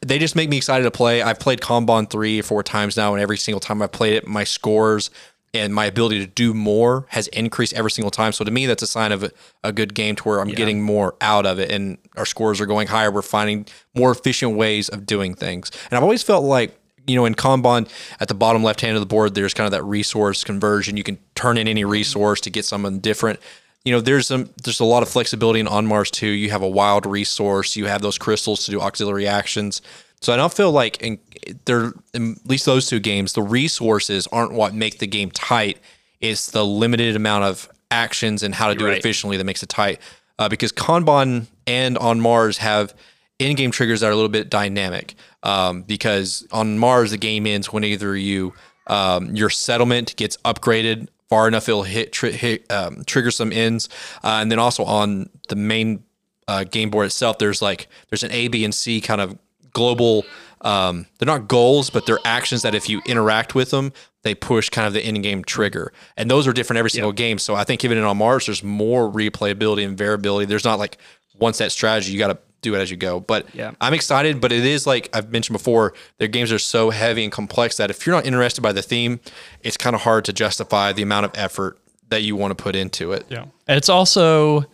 they 0.00 0.18
just 0.18 0.34
make 0.34 0.48
me 0.48 0.56
excited 0.56 0.82
to 0.84 0.90
play. 0.90 1.22
I've 1.22 1.38
played 1.38 1.60
Kanban 1.60 2.10
three 2.10 2.40
or 2.40 2.42
four 2.42 2.62
times 2.64 2.96
now, 2.96 3.14
and 3.14 3.22
every 3.22 3.38
single 3.38 3.60
time 3.60 3.82
I've 3.82 3.92
played 3.92 4.14
it, 4.14 4.26
my 4.26 4.44
scores 4.44 5.10
and 5.52 5.74
my 5.74 5.86
ability 5.86 6.20
to 6.20 6.26
do 6.26 6.54
more 6.54 7.06
has 7.08 7.26
increased 7.28 7.72
every 7.74 7.90
single 7.90 8.10
time. 8.10 8.32
So 8.32 8.44
to 8.44 8.50
me, 8.50 8.66
that's 8.66 8.82
a 8.82 8.86
sign 8.86 9.10
of 9.10 9.24
a, 9.24 9.30
a 9.64 9.72
good 9.72 9.94
game 9.94 10.14
to 10.16 10.22
where 10.22 10.40
I'm 10.40 10.48
getting 10.48 10.80
more 10.80 11.16
out 11.20 11.44
of 11.44 11.58
it 11.58 11.72
and 11.72 11.98
our 12.16 12.26
scores 12.26 12.60
are 12.60 12.66
going 12.66 12.86
higher. 12.86 13.10
We're 13.10 13.22
finding 13.22 13.66
more 13.94 14.12
efficient 14.12 14.56
ways 14.56 14.88
of 14.88 15.06
doing 15.06 15.34
things. 15.34 15.70
And 15.90 15.96
I've 15.96 16.04
always 16.04 16.22
felt 16.22 16.44
like, 16.44 16.76
you 17.06 17.16
know, 17.16 17.24
in 17.24 17.34
Kanban 17.34 17.88
at 18.20 18.28
the 18.28 18.34
bottom 18.34 18.62
left 18.62 18.80
hand 18.80 18.94
of 18.94 19.00
the 19.00 19.06
board, 19.06 19.34
there's 19.34 19.54
kind 19.54 19.66
of 19.66 19.72
that 19.72 19.82
resource 19.82 20.44
conversion. 20.44 20.96
You 20.96 21.02
can 21.02 21.18
turn 21.34 21.58
in 21.58 21.66
any 21.66 21.84
resource 21.84 22.40
to 22.42 22.50
get 22.50 22.64
something 22.64 23.00
different. 23.00 23.40
You 23.84 23.92
know, 23.92 24.00
there's 24.00 24.28
some 24.28 24.50
there's 24.62 24.78
a 24.78 24.84
lot 24.84 25.02
of 25.02 25.08
flexibility 25.08 25.58
in 25.58 25.66
On 25.66 25.86
Mars 25.86 26.10
too. 26.10 26.28
You 26.28 26.50
have 26.50 26.62
a 26.62 26.68
wild 26.68 27.06
resource, 27.06 27.74
you 27.74 27.86
have 27.86 28.02
those 28.02 28.18
crystals 28.18 28.64
to 28.66 28.70
do 28.70 28.80
auxiliary 28.80 29.26
actions. 29.26 29.82
So 30.20 30.34
I 30.34 30.36
don't 30.36 30.52
feel 30.52 30.70
like 30.70 31.00
in, 31.00 31.18
they're 31.64 31.92
at 32.14 32.22
least 32.44 32.66
those 32.66 32.88
two 32.88 33.00
games, 33.00 33.32
the 33.32 33.42
resources 33.42 34.26
aren't 34.28 34.52
what 34.52 34.74
make 34.74 34.98
the 34.98 35.06
game 35.06 35.30
tight. 35.30 35.78
It's 36.20 36.50
the 36.50 36.64
limited 36.64 37.16
amount 37.16 37.44
of 37.44 37.68
actions 37.90 38.42
and 38.42 38.54
how 38.54 38.68
to 38.68 38.74
do 38.74 38.86
it 38.86 38.98
efficiently 38.98 39.36
that 39.36 39.44
makes 39.44 39.62
it 39.62 39.68
tight. 39.68 40.00
Uh, 40.38 40.48
because 40.48 40.72
Kanban 40.72 41.46
and 41.66 41.98
on 41.98 42.20
Mars 42.20 42.58
have 42.58 42.94
in-game 43.38 43.70
triggers 43.70 44.00
that 44.00 44.08
are 44.08 44.12
a 44.12 44.14
little 44.14 44.28
bit 44.28 44.50
dynamic. 44.50 45.14
Um, 45.42 45.82
because 45.82 46.46
on 46.52 46.78
Mars, 46.78 47.10
the 47.10 47.16
game 47.18 47.46
ends 47.46 47.72
when 47.72 47.84
either 47.84 48.16
you 48.16 48.54
um, 48.86 49.34
your 49.34 49.50
settlement 49.50 50.16
gets 50.16 50.36
upgraded 50.38 51.08
far 51.28 51.46
enough, 51.46 51.68
it'll 51.68 51.84
hit, 51.84 52.12
tri- 52.12 52.30
hit 52.30 52.70
um, 52.70 53.04
trigger 53.06 53.30
some 53.30 53.52
ends, 53.52 53.88
uh, 54.24 54.38
and 54.42 54.50
then 54.50 54.58
also 54.58 54.84
on 54.84 55.30
the 55.48 55.56
main 55.56 56.02
uh, 56.48 56.64
game 56.64 56.90
board 56.90 57.06
itself, 57.06 57.38
there's 57.38 57.62
like 57.62 57.86
there's 58.08 58.24
an 58.24 58.32
A, 58.32 58.48
B, 58.48 58.64
and 58.64 58.74
C 58.74 59.00
kind 59.00 59.20
of 59.20 59.38
global. 59.72 60.24
Um, 60.62 61.06
they're 61.18 61.26
not 61.26 61.48
goals, 61.48 61.90
but 61.90 62.06
they're 62.06 62.18
actions 62.24 62.62
that 62.62 62.74
if 62.74 62.88
you 62.88 63.00
interact 63.06 63.54
with 63.54 63.70
them, 63.70 63.92
they 64.22 64.34
push 64.34 64.68
kind 64.68 64.86
of 64.86 64.92
the 64.92 65.06
in-game 65.06 65.42
trigger, 65.44 65.92
and 66.16 66.30
those 66.30 66.46
are 66.46 66.52
different 66.52 66.78
every 66.78 66.90
single 66.90 67.12
game. 67.12 67.38
So 67.38 67.54
I 67.54 67.64
think 67.64 67.84
even 67.84 67.96
in 67.96 68.04
on 68.04 68.18
Mars, 68.18 68.46
there's 68.46 68.62
more 68.62 69.10
replayability 69.10 69.86
and 69.86 69.96
variability. 69.96 70.44
There's 70.46 70.64
not 70.64 70.78
like 70.78 70.98
one 71.38 71.54
set 71.54 71.72
strategy. 71.72 72.12
You 72.12 72.18
got 72.18 72.28
to 72.28 72.38
do 72.60 72.74
it 72.74 72.78
as 72.78 72.90
you 72.90 72.98
go. 72.98 73.20
But 73.20 73.54
Yeah. 73.54 73.72
I'm 73.80 73.94
excited. 73.94 74.38
But 74.38 74.52
it 74.52 74.66
is 74.66 74.86
like 74.86 75.08
I've 75.14 75.32
mentioned 75.32 75.54
before, 75.54 75.94
their 76.18 76.28
games 76.28 76.52
are 76.52 76.58
so 76.58 76.90
heavy 76.90 77.22
and 77.24 77.32
complex 77.32 77.78
that 77.78 77.88
if 77.88 78.04
you're 78.06 78.14
not 78.14 78.26
interested 78.26 78.60
by 78.60 78.72
the 78.72 78.82
theme, 78.82 79.20
it's 79.62 79.78
kind 79.78 79.96
of 79.96 80.02
hard 80.02 80.26
to 80.26 80.34
justify 80.34 80.92
the 80.92 81.00
amount 81.02 81.24
of 81.24 81.32
effort 81.34 81.78
that 82.10 82.20
you 82.22 82.36
want 82.36 82.50
to 82.56 82.62
put 82.62 82.76
into 82.76 83.12
it. 83.12 83.24
Yeah. 83.30 83.46
It's 83.66 83.88
also 83.88 84.66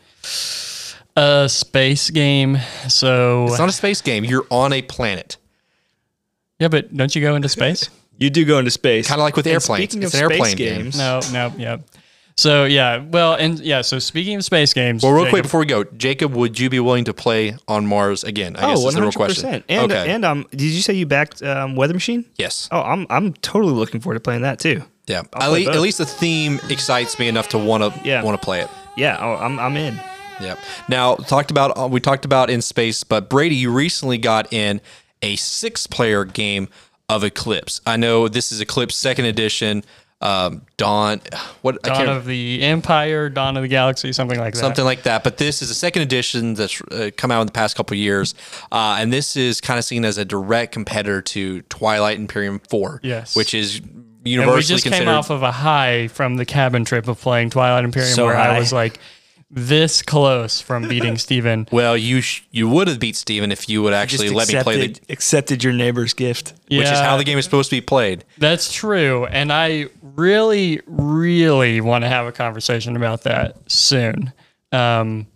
a 1.16 1.48
space 1.48 2.10
game. 2.10 2.58
So 2.88 3.46
It's 3.46 3.58
not 3.58 3.68
a 3.68 3.72
space 3.72 4.00
game. 4.00 4.24
You're 4.24 4.46
on 4.50 4.72
a 4.72 4.82
planet. 4.82 5.36
Yeah, 6.58 6.68
but 6.68 6.94
don't 6.96 7.14
you 7.14 7.20
go 7.22 7.34
into 7.36 7.48
space? 7.48 7.88
You 8.18 8.30
do 8.30 8.46
go 8.46 8.58
into 8.58 8.70
space, 8.70 9.08
Kinda 9.08 9.22
like 9.22 9.36
with 9.36 9.44
And 9.46 9.52
airplanes. 9.52 9.90
Speaking 9.92 10.02
It's 10.02 10.14
of 10.14 10.20
an 10.22 10.26
space 10.30 10.38
airplane 10.38 10.56
game. 10.56 10.82
games, 10.84 10.96
no, 10.98 11.20
no, 11.34 11.52
yeah. 11.58 11.76
So 12.38 12.64
yeah, 12.64 13.04
well, 13.04 13.34
and 13.34 13.58
yeah. 13.60 13.82
So 13.82 13.98
speaking 13.98 14.36
of 14.36 14.42
space 14.44 14.72
games, 14.72 15.02
Well, 15.02 15.12
real 15.12 15.25
Jacob- 15.25 15.32
quick 15.32 15.42
before 15.42 15.60
we 15.60 15.66
go, 15.66 15.84
Jacob, 15.84 16.32
would 16.34 16.58
you 16.58 16.70
be 16.70 16.80
willing 16.80 17.04
to 17.04 17.12
play 17.12 17.56
on 17.68 17.86
Mars 17.86 18.25
again? 18.25 18.56
I 18.56 18.64
Oh, 18.64 18.68
guess 18.70 18.78
one 18.78 18.88
is 18.88 18.94
the 18.94 19.00
real 19.02 19.06
hundred 19.10 19.16
question. 19.18 19.44
percent. 19.44 19.64
And 19.68 19.92
okay. 19.92 20.10
and 20.10 20.25
um, 20.25 20.46
did 20.50 20.62
you 20.62 20.80
say 20.80 20.94
you 20.94 21.04
backed 21.04 21.42
um, 21.42 21.76
Weather 21.76 21.92
Machine? 21.92 22.25
yes. 22.38 22.70
Oh, 22.72 22.80
I'm 22.80 23.06
I'm 23.10 23.34
totally 23.34 23.75
looking 23.75 24.00
forward 24.00 24.14
to 24.14 24.20
playing 24.20 24.40
that 24.40 24.60
too. 24.60 24.82
Yeah. 25.06 25.25
At, 25.38 25.48
le- 25.48 25.70
at 25.70 25.80
least 25.82 25.98
the 25.98 26.06
theme 26.06 26.58
excites 26.70 27.18
me 27.18 27.28
enough 27.28 27.50
to 27.50 27.58
want 27.58 27.82
to 27.82 28.00
Yeah. 28.08 28.22
want 28.22 28.40
to 28.40 28.42
play 28.42 28.62
it. 28.62 28.70
Yeah, 28.96 29.18
oh, 29.20 29.34
I'm 29.34 29.58
I'm 29.58 29.76
in. 29.76 30.00
Yeah. 30.40 30.56
Now 30.88 31.16
talked 31.16 31.50
about 31.50 31.76
uh, 31.78 31.86
we 31.86 32.00
talked 32.00 32.25
about 32.25 32.48
in 32.48 32.62
space, 32.62 33.04
but 33.04 33.28
Brady, 33.28 33.56
you 33.56 33.70
recently 33.70 34.16
got 34.16 34.50
in 34.54 34.80
a 35.26 35.37
six-player 35.37 36.25
game 36.25 36.68
of 37.09 37.25
Eclipse. 37.25 37.80
I 37.87 37.97
know 37.97 38.28
this 38.28 38.50
is 38.52 38.61
Eclipse 38.61 38.95
Second 38.97 39.26
Edition. 39.26 39.85
Um, 40.23 40.62
Dawn, 40.78 41.21
what 41.61 41.83
Dawn 41.83 42.09
of 42.09 42.25
the 42.25 42.62
Empire, 42.62 43.28
Dawn 43.28 43.56
of 43.59 43.62
the 43.62 43.68
Galaxy, 43.68 44.14
something 44.14 44.38
like 44.38 44.54
that. 44.54 44.61
something 44.61 44.85
like 44.85 45.02
that. 45.02 45.23
But 45.23 45.37
this 45.37 45.61
is 45.61 45.68
a 45.68 45.75
second 45.75 46.02
edition 46.02 46.54
that's 46.54 46.80
uh, 46.90 47.11
come 47.18 47.30
out 47.30 47.42
in 47.42 47.47
the 47.47 47.52
past 47.52 47.76
couple 47.76 47.95
years, 47.99 48.35
uh, 48.73 48.97
and 48.99 49.12
this 49.12 49.37
is 49.37 49.61
kind 49.61 49.78
of 49.78 49.85
seen 49.85 50.06
as 50.06 50.16
a 50.16 50.25
direct 50.25 50.73
competitor 50.73 51.21
to 51.21 51.61
Twilight 51.62 52.16
Imperium 52.18 52.61
Four. 52.71 53.00
Yes. 53.02 53.37
which 53.37 53.52
is 53.52 53.83
universally 54.25 54.42
And 54.42 54.56
we 54.56 54.62
just 54.62 54.85
came 54.85 54.92
considered. 54.92 55.11
off 55.11 55.28
of 55.30 55.42
a 55.42 55.52
high 55.52 56.09
from 56.09 56.37
the 56.37 56.47
cabin 56.47 56.87
trip 56.87 57.09
of 57.09 57.21
playing 57.21 57.50
Twilight 57.50 57.85
Imperium, 57.85 58.14
So 58.14 58.25
where 58.25 58.37
high. 58.37 58.56
I 58.56 58.59
was 58.59 58.73
like 58.73 58.99
this 59.50 60.02
close 60.02 60.60
from 60.60 60.88
beating 60.88 61.16
Steven. 61.18 61.68
well, 61.70 61.96
you 61.96 62.20
sh- 62.20 62.42
you 62.50 62.68
would 62.68 62.88
have 62.88 62.98
beat 62.98 63.16
Steven 63.16 63.52
if 63.52 63.68
you 63.68 63.82
would 63.82 63.92
actually 63.94 64.28
let 64.30 64.48
me 64.52 64.60
play 64.62 64.76
the, 64.80 64.88
game. 64.88 65.04
accepted 65.08 65.62
your 65.62 65.72
neighbor's 65.72 66.14
gift. 66.14 66.54
Yeah, 66.68 66.80
which 66.80 66.88
is 66.88 66.98
how 66.98 67.16
the 67.16 67.24
game 67.24 67.38
is 67.38 67.44
supposed 67.44 67.70
to 67.70 67.76
be 67.76 67.80
played. 67.80 68.24
That's 68.38 68.72
true. 68.72 69.26
And 69.26 69.52
I 69.52 69.86
really, 70.02 70.80
really 70.86 71.80
want 71.80 72.02
to 72.02 72.08
have 72.08 72.26
a 72.26 72.32
conversation 72.32 72.96
about 72.96 73.22
that 73.22 73.70
soon. 73.70 74.32
Um, 74.72 75.26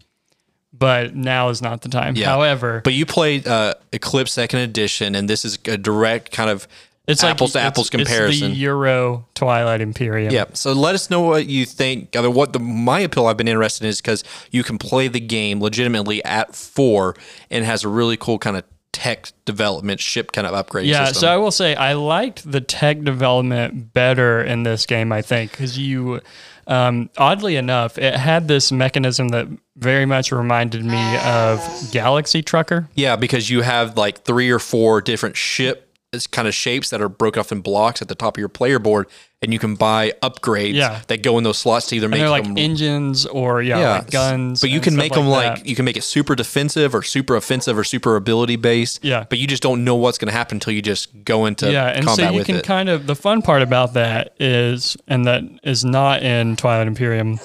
but 0.73 1.15
now 1.15 1.51
is 1.51 1.61
not 1.63 1.83
the 1.83 1.89
time. 1.91 2.17
Yeah. 2.17 2.27
However, 2.27 2.81
But 2.83 2.95
you 2.95 3.05
played 3.07 3.47
uh, 3.47 3.75
Eclipse 3.93 4.33
Second 4.33 4.61
Edition, 4.61 5.15
and 5.15 5.29
this 5.29 5.45
is 5.45 5.59
a 5.67 5.77
direct 5.77 6.33
kind 6.33 6.49
of 6.51 6.67
it's 7.11 7.25
apples 7.25 7.55
like 7.55 7.63
to 7.63 7.67
apples 7.67 7.89
it's- 7.89 8.07
comparison. 8.09 8.49
It's 8.51 8.55
the 8.57 8.61
Euro 8.63 9.27
Twilight 9.35 9.81
Imperium. 9.81 10.33
Yeah. 10.33 10.45
So 10.55 10.73
let 10.73 10.95
us 10.95 11.11
know 11.11 11.21
what 11.21 11.47
you 11.47 11.65
think. 11.67 12.17
I 12.17 12.23
mean, 12.23 12.35
what 12.35 12.53
the 12.53 12.59
my 12.59 13.01
appeal 13.01 13.27
I've 13.27 13.37
been 13.37 13.49
interested 13.49 13.85
in 13.85 13.91
is 13.91 14.01
because 14.01 14.25
you 14.51 14.63
can 14.63 14.79
play 14.79 15.09
the 15.09 15.21
game 15.21 15.61
legitimately 15.61 16.25
at 16.25 16.55
four, 16.55 17.15
and 17.51 17.65
has 17.65 17.85
a 17.85 17.89
really 17.89 18.17
cool 18.17 18.39
kind 18.39 18.57
of 18.57 18.65
tech 18.93 19.31
development 19.45 20.01
ship 20.01 20.33
kind 20.33 20.47
of 20.47 20.53
upgrade 20.53 20.85
Yeah, 20.87 21.05
system. 21.07 21.21
so 21.21 21.29
I 21.29 21.37
will 21.37 21.53
say 21.53 21.75
I 21.77 21.93
liked 21.93 22.51
the 22.51 22.61
tech 22.61 23.03
development 23.03 23.95
better 23.95 24.43
in 24.43 24.65
this 24.65 24.85
game. 24.85 25.13
I 25.13 25.23
think 25.23 25.53
because 25.53 25.79
you, 25.79 26.21
um, 26.67 27.09
oddly 27.17 27.55
enough, 27.57 27.99
it 27.99 28.15
had 28.17 28.49
this 28.49 28.73
mechanism 28.73 29.29
that 29.29 29.47
very 29.77 30.07
much 30.07 30.33
reminded 30.33 30.85
me 30.85 31.17
of 31.25 31.61
Galaxy 31.93 32.43
Trucker. 32.43 32.89
yeah, 32.95 33.15
because 33.17 33.49
you 33.49 33.63
have 33.63 33.97
like 33.97 34.25
three 34.25 34.51
or 34.51 34.59
four 34.59 35.01
different 35.01 35.37
ship 35.37 35.90
kind 36.33 36.49
of 36.49 36.55
shapes 36.55 36.91
that 36.91 37.01
are 37.01 37.09
broken 37.09 37.39
off 37.39 37.53
in 37.53 37.61
blocks 37.61 38.03
at 38.03 38.09
the 38.09 38.15
top 38.17 38.37
of 38.37 38.41
your 38.41 38.49
player 38.49 38.81
board, 38.81 39.07
and 39.43 39.53
you 39.53 39.61
can 39.61 39.77
buy 39.77 40.13
upgrades 40.23 40.75
Yeah. 40.75 41.03
that 41.07 41.23
go 41.23 41.39
in 41.39 41.45
those 41.45 41.59
slots 41.59 41.87
to 41.87 41.97
either 41.97 42.09
make 42.09 42.19
they're 42.21 42.29
like 42.29 42.43
them 42.45 42.59
engines 42.59 43.27
or 43.27 43.63
yeah, 43.63 43.79
like 43.99 44.11
guns. 44.11 44.61
But 44.61 44.71
you 44.71 44.81
can 44.81 44.97
make 44.97 45.13
them 45.13 45.29
like 45.29 45.59
that. 45.59 45.67
you 45.67 45.77
can 45.77 45.85
make 45.85 45.97
it 45.97 46.03
super 46.03 46.35
defensive 46.35 46.95
or 46.97 47.03
super 47.03 47.37
offensive 47.37 47.79
or 47.79 47.85
super 47.85 48.17
ability 48.17 48.57
based. 48.57 49.05
Yeah. 49.05 49.25
But 49.29 49.39
you 49.39 49.47
just 49.47 49.63
don't 49.63 49.85
know 49.85 49.95
what's 49.95 50.19
going 50.19 50.27
to 50.31 50.37
happen 50.37 50.57
until 50.57 50.73
you 50.73 50.83
just 50.83 51.25
go 51.25 51.47
into 51.47 51.71
yeah, 51.71 51.87
and 51.87 52.09
so 52.11 52.31
you 52.31 52.43
can 52.43 52.57
it. 52.57 52.65
kind 52.65 52.89
of 52.89 53.07
the 53.07 53.15
fun 53.15 53.41
part 53.41 53.63
about 53.63 53.95
that 53.95 54.35
is, 54.41 54.97
and 55.07 55.25
that 55.27 55.45
is 55.63 55.85
not 55.85 56.25
in 56.25 56.57
Twilight 56.57 56.89
Imperium, 56.89 57.39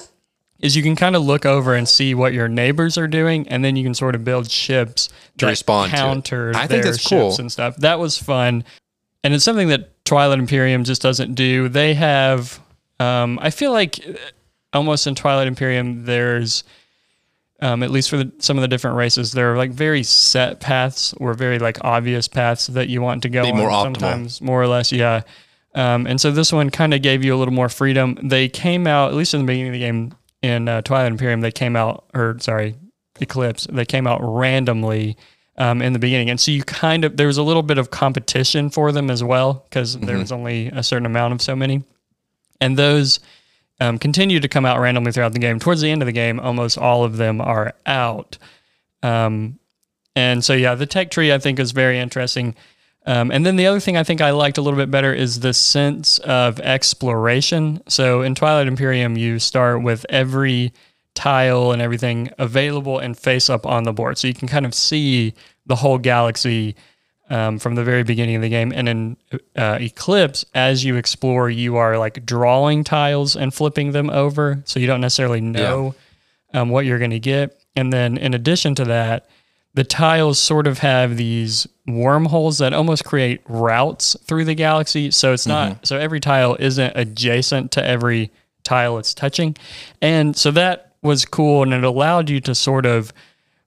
is 0.60 0.76
you 0.76 0.82
can 0.82 0.96
kind 0.96 1.14
of 1.16 1.22
look 1.22 1.44
over 1.44 1.74
and 1.74 1.88
see 1.88 2.14
what 2.14 2.32
your 2.32 2.48
neighbors 2.48 2.96
are 2.96 3.06
doing, 3.08 3.46
and 3.48 3.64
then 3.64 3.76
you 3.76 3.84
can 3.84 3.94
sort 3.94 4.14
of 4.14 4.24
build 4.24 4.50
ships 4.50 5.08
To 5.38 5.46
respond 5.46 5.90
to 5.90 5.96
counter 5.96 6.52
I 6.54 6.66
think 6.66 6.84
that's 6.84 6.98
ships 6.98 7.08
cool. 7.10 7.36
and 7.38 7.52
stuff. 7.52 7.76
That 7.76 7.98
was 7.98 8.18
fun, 8.18 8.64
and 9.22 9.34
it's 9.34 9.44
something 9.44 9.68
that 9.68 10.04
Twilight 10.04 10.38
Imperium 10.38 10.84
just 10.84 11.02
doesn't 11.02 11.34
do. 11.34 11.68
They 11.68 11.94
have, 11.94 12.60
um, 13.00 13.38
I 13.42 13.50
feel 13.50 13.72
like, 13.72 13.98
uh, 14.06 14.14
almost 14.72 15.06
in 15.06 15.14
Twilight 15.14 15.46
Imperium, 15.46 16.04
there's 16.04 16.64
um, 17.60 17.82
at 17.82 17.90
least 17.90 18.10
for 18.10 18.18
the, 18.18 18.32
some 18.38 18.58
of 18.58 18.62
the 18.62 18.68
different 18.68 18.96
races, 18.96 19.32
there 19.32 19.52
are 19.52 19.56
like 19.56 19.70
very 19.70 20.02
set 20.02 20.60
paths 20.60 21.14
or 21.14 21.32
very 21.34 21.58
like 21.58 21.78
obvious 21.82 22.28
paths 22.28 22.66
that 22.68 22.88
you 22.88 23.00
want 23.00 23.22
to 23.22 23.28
go 23.28 23.42
Be 23.44 23.50
on. 23.50 23.56
more 23.56 23.70
optimal. 23.70 23.82
Sometimes 23.82 24.40
more 24.42 24.62
or 24.62 24.66
less, 24.66 24.92
yeah. 24.92 25.22
Um, 25.74 26.06
and 26.06 26.20
so 26.20 26.30
this 26.30 26.52
one 26.52 26.70
kind 26.70 26.94
of 26.94 27.02
gave 27.02 27.24
you 27.24 27.34
a 27.34 27.38
little 27.38 27.54
more 27.54 27.68
freedom. 27.68 28.18
They 28.22 28.48
came 28.48 28.86
out, 28.86 29.10
at 29.10 29.14
least 29.14 29.34
in 29.34 29.40
the 29.40 29.46
beginning 29.46 29.68
of 29.68 29.72
the 29.74 29.78
game 29.80 30.12
in 30.46 30.68
uh, 30.68 30.82
Twilight 30.82 31.12
Imperium, 31.12 31.40
they 31.40 31.50
came 31.52 31.76
out, 31.76 32.04
or 32.14 32.36
sorry, 32.40 32.76
Eclipse, 33.20 33.66
they 33.70 33.84
came 33.84 34.06
out 34.06 34.20
randomly 34.22 35.16
um, 35.58 35.82
in 35.82 35.92
the 35.92 35.98
beginning. 35.98 36.30
And 36.30 36.40
so 36.40 36.50
you 36.50 36.62
kind 36.62 37.04
of, 37.04 37.16
there 37.16 37.26
was 37.26 37.38
a 37.38 37.42
little 37.42 37.62
bit 37.62 37.78
of 37.78 37.90
competition 37.90 38.70
for 38.70 38.92
them 38.92 39.10
as 39.10 39.24
well 39.24 39.64
because 39.68 39.98
there 39.98 40.18
was 40.18 40.32
only 40.32 40.68
a 40.68 40.82
certain 40.82 41.06
amount 41.06 41.34
of 41.34 41.42
so 41.42 41.56
many. 41.56 41.82
And 42.60 42.78
those 42.78 43.20
um, 43.80 43.98
continue 43.98 44.40
to 44.40 44.48
come 44.48 44.64
out 44.64 44.80
randomly 44.80 45.12
throughout 45.12 45.32
the 45.32 45.38
game. 45.38 45.58
Towards 45.58 45.80
the 45.80 45.90
end 45.90 46.02
of 46.02 46.06
the 46.06 46.12
game, 46.12 46.40
almost 46.40 46.78
all 46.78 47.04
of 47.04 47.16
them 47.16 47.40
are 47.40 47.74
out. 47.84 48.38
Um, 49.02 49.58
and 50.14 50.44
so, 50.44 50.54
yeah, 50.54 50.74
the 50.74 50.86
tech 50.86 51.10
tree 51.10 51.32
I 51.32 51.38
think 51.38 51.58
is 51.58 51.72
very 51.72 51.98
interesting. 51.98 52.54
Um, 53.06 53.30
and 53.30 53.46
then 53.46 53.54
the 53.56 53.66
other 53.66 53.78
thing 53.78 53.96
I 53.96 54.02
think 54.02 54.20
I 54.20 54.30
liked 54.30 54.58
a 54.58 54.62
little 54.62 54.78
bit 54.78 54.90
better 54.90 55.14
is 55.14 55.40
the 55.40 55.54
sense 55.54 56.18
of 56.18 56.58
exploration. 56.60 57.80
So 57.88 58.22
in 58.22 58.34
Twilight 58.34 58.66
Imperium, 58.66 59.16
you 59.16 59.38
start 59.38 59.82
with 59.82 60.04
every 60.08 60.72
tile 61.14 61.70
and 61.70 61.80
everything 61.80 62.30
available 62.38 62.98
and 62.98 63.16
face 63.16 63.48
up 63.48 63.64
on 63.64 63.84
the 63.84 63.92
board. 63.92 64.18
So 64.18 64.26
you 64.26 64.34
can 64.34 64.48
kind 64.48 64.66
of 64.66 64.74
see 64.74 65.34
the 65.66 65.76
whole 65.76 65.98
galaxy 65.98 66.74
um, 67.30 67.58
from 67.58 67.74
the 67.74 67.84
very 67.84 68.02
beginning 68.02 68.36
of 68.36 68.42
the 68.42 68.48
game. 68.48 68.72
And 68.72 68.88
in 68.88 69.16
uh, 69.56 69.78
Eclipse, 69.80 70.44
as 70.54 70.84
you 70.84 70.96
explore, 70.96 71.48
you 71.48 71.76
are 71.76 71.98
like 71.98 72.26
drawing 72.26 72.84
tiles 72.84 73.36
and 73.36 73.54
flipping 73.54 73.92
them 73.92 74.10
over. 74.10 74.62
So 74.64 74.80
you 74.80 74.86
don't 74.86 75.00
necessarily 75.00 75.40
know 75.40 75.94
um, 76.52 76.70
what 76.70 76.86
you're 76.86 76.98
going 76.98 77.10
to 77.12 77.20
get. 77.20 77.60
And 77.76 77.92
then 77.92 78.16
in 78.16 78.34
addition 78.34 78.74
to 78.76 78.84
that, 78.86 79.28
the 79.76 79.84
tiles 79.84 80.38
sort 80.38 80.66
of 80.66 80.78
have 80.78 81.16
these 81.18 81.66
wormholes 81.86 82.56
that 82.58 82.72
almost 82.72 83.04
create 83.04 83.42
routes 83.46 84.16
through 84.24 84.46
the 84.46 84.54
galaxy. 84.54 85.10
So 85.10 85.34
it's 85.34 85.46
not, 85.46 85.86
so 85.86 85.98
every 85.98 86.18
tile 86.18 86.56
isn't 86.58 86.92
adjacent 86.96 87.72
to 87.72 87.84
every 87.86 88.32
tile 88.64 88.96
it's 88.96 89.12
touching. 89.12 89.54
And 90.00 90.34
so 90.34 90.50
that 90.52 90.94
was 91.02 91.26
cool. 91.26 91.62
And 91.62 91.74
it 91.74 91.84
allowed 91.84 92.30
you 92.30 92.40
to 92.40 92.54
sort 92.54 92.86
of 92.86 93.12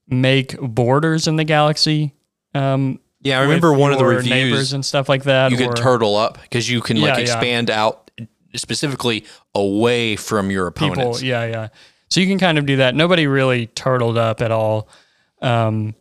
make 0.08 0.60
borders 0.60 1.28
in 1.28 1.36
the 1.36 1.44
galaxy. 1.44 2.16
Um, 2.56 3.00
yeah, 3.22 3.38
I 3.40 3.44
remember 3.44 3.72
one 3.72 3.92
of 3.92 4.00
the 4.00 4.06
reviews. 4.06 4.30
neighbors 4.30 4.74
and 4.74 4.84
stuff 4.84 5.10
like 5.10 5.26
that. 5.26 5.52
you 5.52 5.58
could 5.58 5.76
turtle 5.76 6.16
up 6.16 6.42
because 6.42 6.68
you 6.68 6.82
can 6.82 6.98
like 6.98 7.10
Yeah, 7.10 7.16
yeah. 7.18 7.22
expand 7.22 7.70
out 7.70 8.10
specifically 8.56 9.26
away 9.54 10.16
from 10.16 10.50
your 10.50 10.72
people. 10.72 10.94
opponents. 10.94 11.22
Yeah, 11.22 11.46
yeah. 11.46 11.68
So 12.10 12.20
you 12.20 12.26
can 12.26 12.40
kind 12.40 12.58
of 12.58 12.66
do 12.66 12.78
that. 12.78 12.96
Nobody 12.96 13.28
really 13.28 13.68
turtled 13.68 14.18
up 14.18 14.42
at 14.42 14.52
all. 14.52 14.90
Um, 15.42 15.94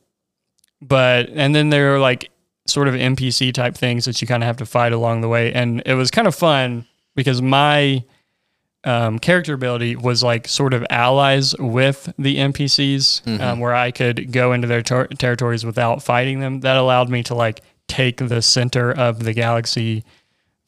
but 0.81 1.29
and 1.31 1.55
then 1.55 1.71
there 1.71 1.95
are 1.95 1.99
like 1.99 2.31
sort 2.67 2.89
of 2.89 2.95
NPC 2.95 3.53
type 3.55 3.75
things 3.75 4.05
that 4.05 4.21
you 4.21 4.29
kind 4.29 4.43
of 4.43 4.47
have 4.47 4.59
to 4.59 4.67
fight 4.67 4.93
along 4.93 5.21
the 5.21 5.29
way, 5.29 5.53
and 5.53 5.83
it 5.87 5.95
was 5.95 6.11
kind 6.11 6.29
of 6.29 6.35
fun 6.35 6.87
because 7.15 7.43
my 7.43 8.05
um, 8.85 9.19
character 9.19 9.55
ability 9.55 9.97
was 9.97 10.23
like 10.23 10.47
sort 10.47 10.73
of 10.73 10.87
allies 10.91 11.55
with 11.59 12.13
the 12.19 12.37
NPCs, 12.37 13.41
um, 13.41 13.61
where 13.61 13.75
I 13.75 13.91
could 13.91 14.33
go 14.33 14.53
into 14.53 14.69
their 14.69 14.83
ter- 14.83 15.09
territories 15.09 15.65
without 15.65 16.03
fighting 16.03 16.41
them. 16.41 16.61
That 16.61 16.77
allowed 16.77 17.09
me 17.09 17.23
to 17.25 17.35
like 17.35 17.63
take 17.89 18.19
the 18.19 18.41
center 18.43 18.93
of 18.93 19.25
the 19.25 19.33
galaxy 19.33 20.05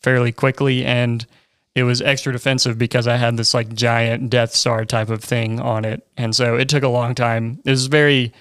fairly 0.00 0.32
quickly 0.32 0.84
and 0.84 1.26
it 1.74 1.84
was 1.84 2.02
extra 2.02 2.32
defensive 2.32 2.78
because 2.78 3.06
I 3.06 3.16
had 3.16 3.36
this 3.36 3.54
like 3.54 3.72
giant 3.74 4.28
Death 4.30 4.54
Star 4.54 4.84
type 4.84 5.08
of 5.08 5.22
thing 5.22 5.60
on 5.60 5.84
it. 5.84 6.06
And 6.16 6.34
so 6.34 6.56
it 6.56 6.68
took 6.68 6.82
a 6.82 6.88
long 6.88 7.14
time. 7.14 7.60
It 7.64 7.70
was 7.70 7.86
very 7.86 8.32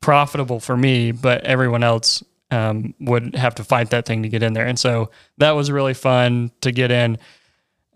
profitable 0.00 0.60
for 0.60 0.76
me, 0.76 1.12
but 1.12 1.44
everyone 1.44 1.82
else 1.82 2.22
um, 2.50 2.94
would 3.00 3.34
have 3.34 3.54
to 3.56 3.64
fight 3.64 3.90
that 3.90 4.06
thing 4.06 4.22
to 4.22 4.28
get 4.28 4.42
in 4.42 4.52
there. 4.52 4.66
And 4.66 4.78
so 4.78 5.10
that 5.38 5.52
was 5.52 5.70
really 5.70 5.94
fun 5.94 6.50
to 6.62 6.72
get 6.72 6.90
in. 6.90 7.18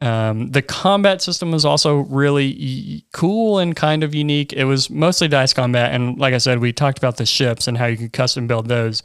Um, 0.00 0.50
the 0.50 0.62
combat 0.62 1.22
system 1.22 1.52
was 1.52 1.64
also 1.64 1.98
really 2.00 2.56
y- 2.58 3.02
cool 3.12 3.60
and 3.60 3.74
kind 3.76 4.02
of 4.02 4.14
unique. 4.14 4.52
It 4.52 4.64
was 4.64 4.90
mostly 4.90 5.28
dice 5.28 5.54
combat. 5.54 5.94
And 5.94 6.18
like 6.18 6.34
I 6.34 6.38
said, 6.38 6.58
we 6.58 6.72
talked 6.72 6.98
about 6.98 7.18
the 7.18 7.26
ships 7.26 7.68
and 7.68 7.78
how 7.78 7.86
you 7.86 7.96
could 7.96 8.12
custom 8.12 8.48
build 8.48 8.66
those. 8.66 9.02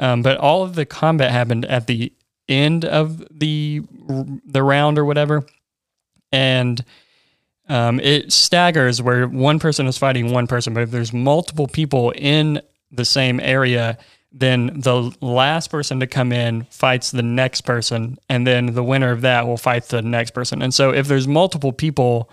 Um, 0.00 0.22
but 0.22 0.38
all 0.38 0.64
of 0.64 0.74
the 0.74 0.86
combat 0.86 1.30
happened 1.30 1.66
at 1.66 1.86
the 1.86 2.12
end 2.48 2.84
of 2.84 3.24
the 3.30 3.82
the 4.44 4.62
round 4.62 4.98
or 4.98 5.04
whatever, 5.04 5.44
and 6.32 6.84
um, 7.70 8.00
it 8.00 8.32
staggers 8.32 9.00
where 9.00 9.26
one 9.28 9.58
person 9.58 9.86
is 9.86 9.96
fighting 9.96 10.32
one 10.32 10.46
person. 10.46 10.74
But 10.74 10.82
if 10.82 10.90
there's 10.90 11.12
multiple 11.12 11.66
people 11.66 12.10
in 12.10 12.60
the 12.90 13.04
same 13.04 13.38
area, 13.40 13.96
then 14.32 14.80
the 14.80 15.14
last 15.20 15.70
person 15.70 16.00
to 16.00 16.06
come 16.06 16.32
in 16.32 16.64
fights 16.70 17.10
the 17.12 17.22
next 17.22 17.62
person, 17.62 18.18
and 18.28 18.46
then 18.46 18.74
the 18.74 18.82
winner 18.84 19.10
of 19.12 19.20
that 19.22 19.46
will 19.46 19.56
fight 19.56 19.84
the 19.84 20.02
next 20.02 20.32
person. 20.32 20.62
And 20.62 20.74
so 20.74 20.90
if 20.92 21.06
there's 21.08 21.26
multiple 21.28 21.72
people, 21.72 22.28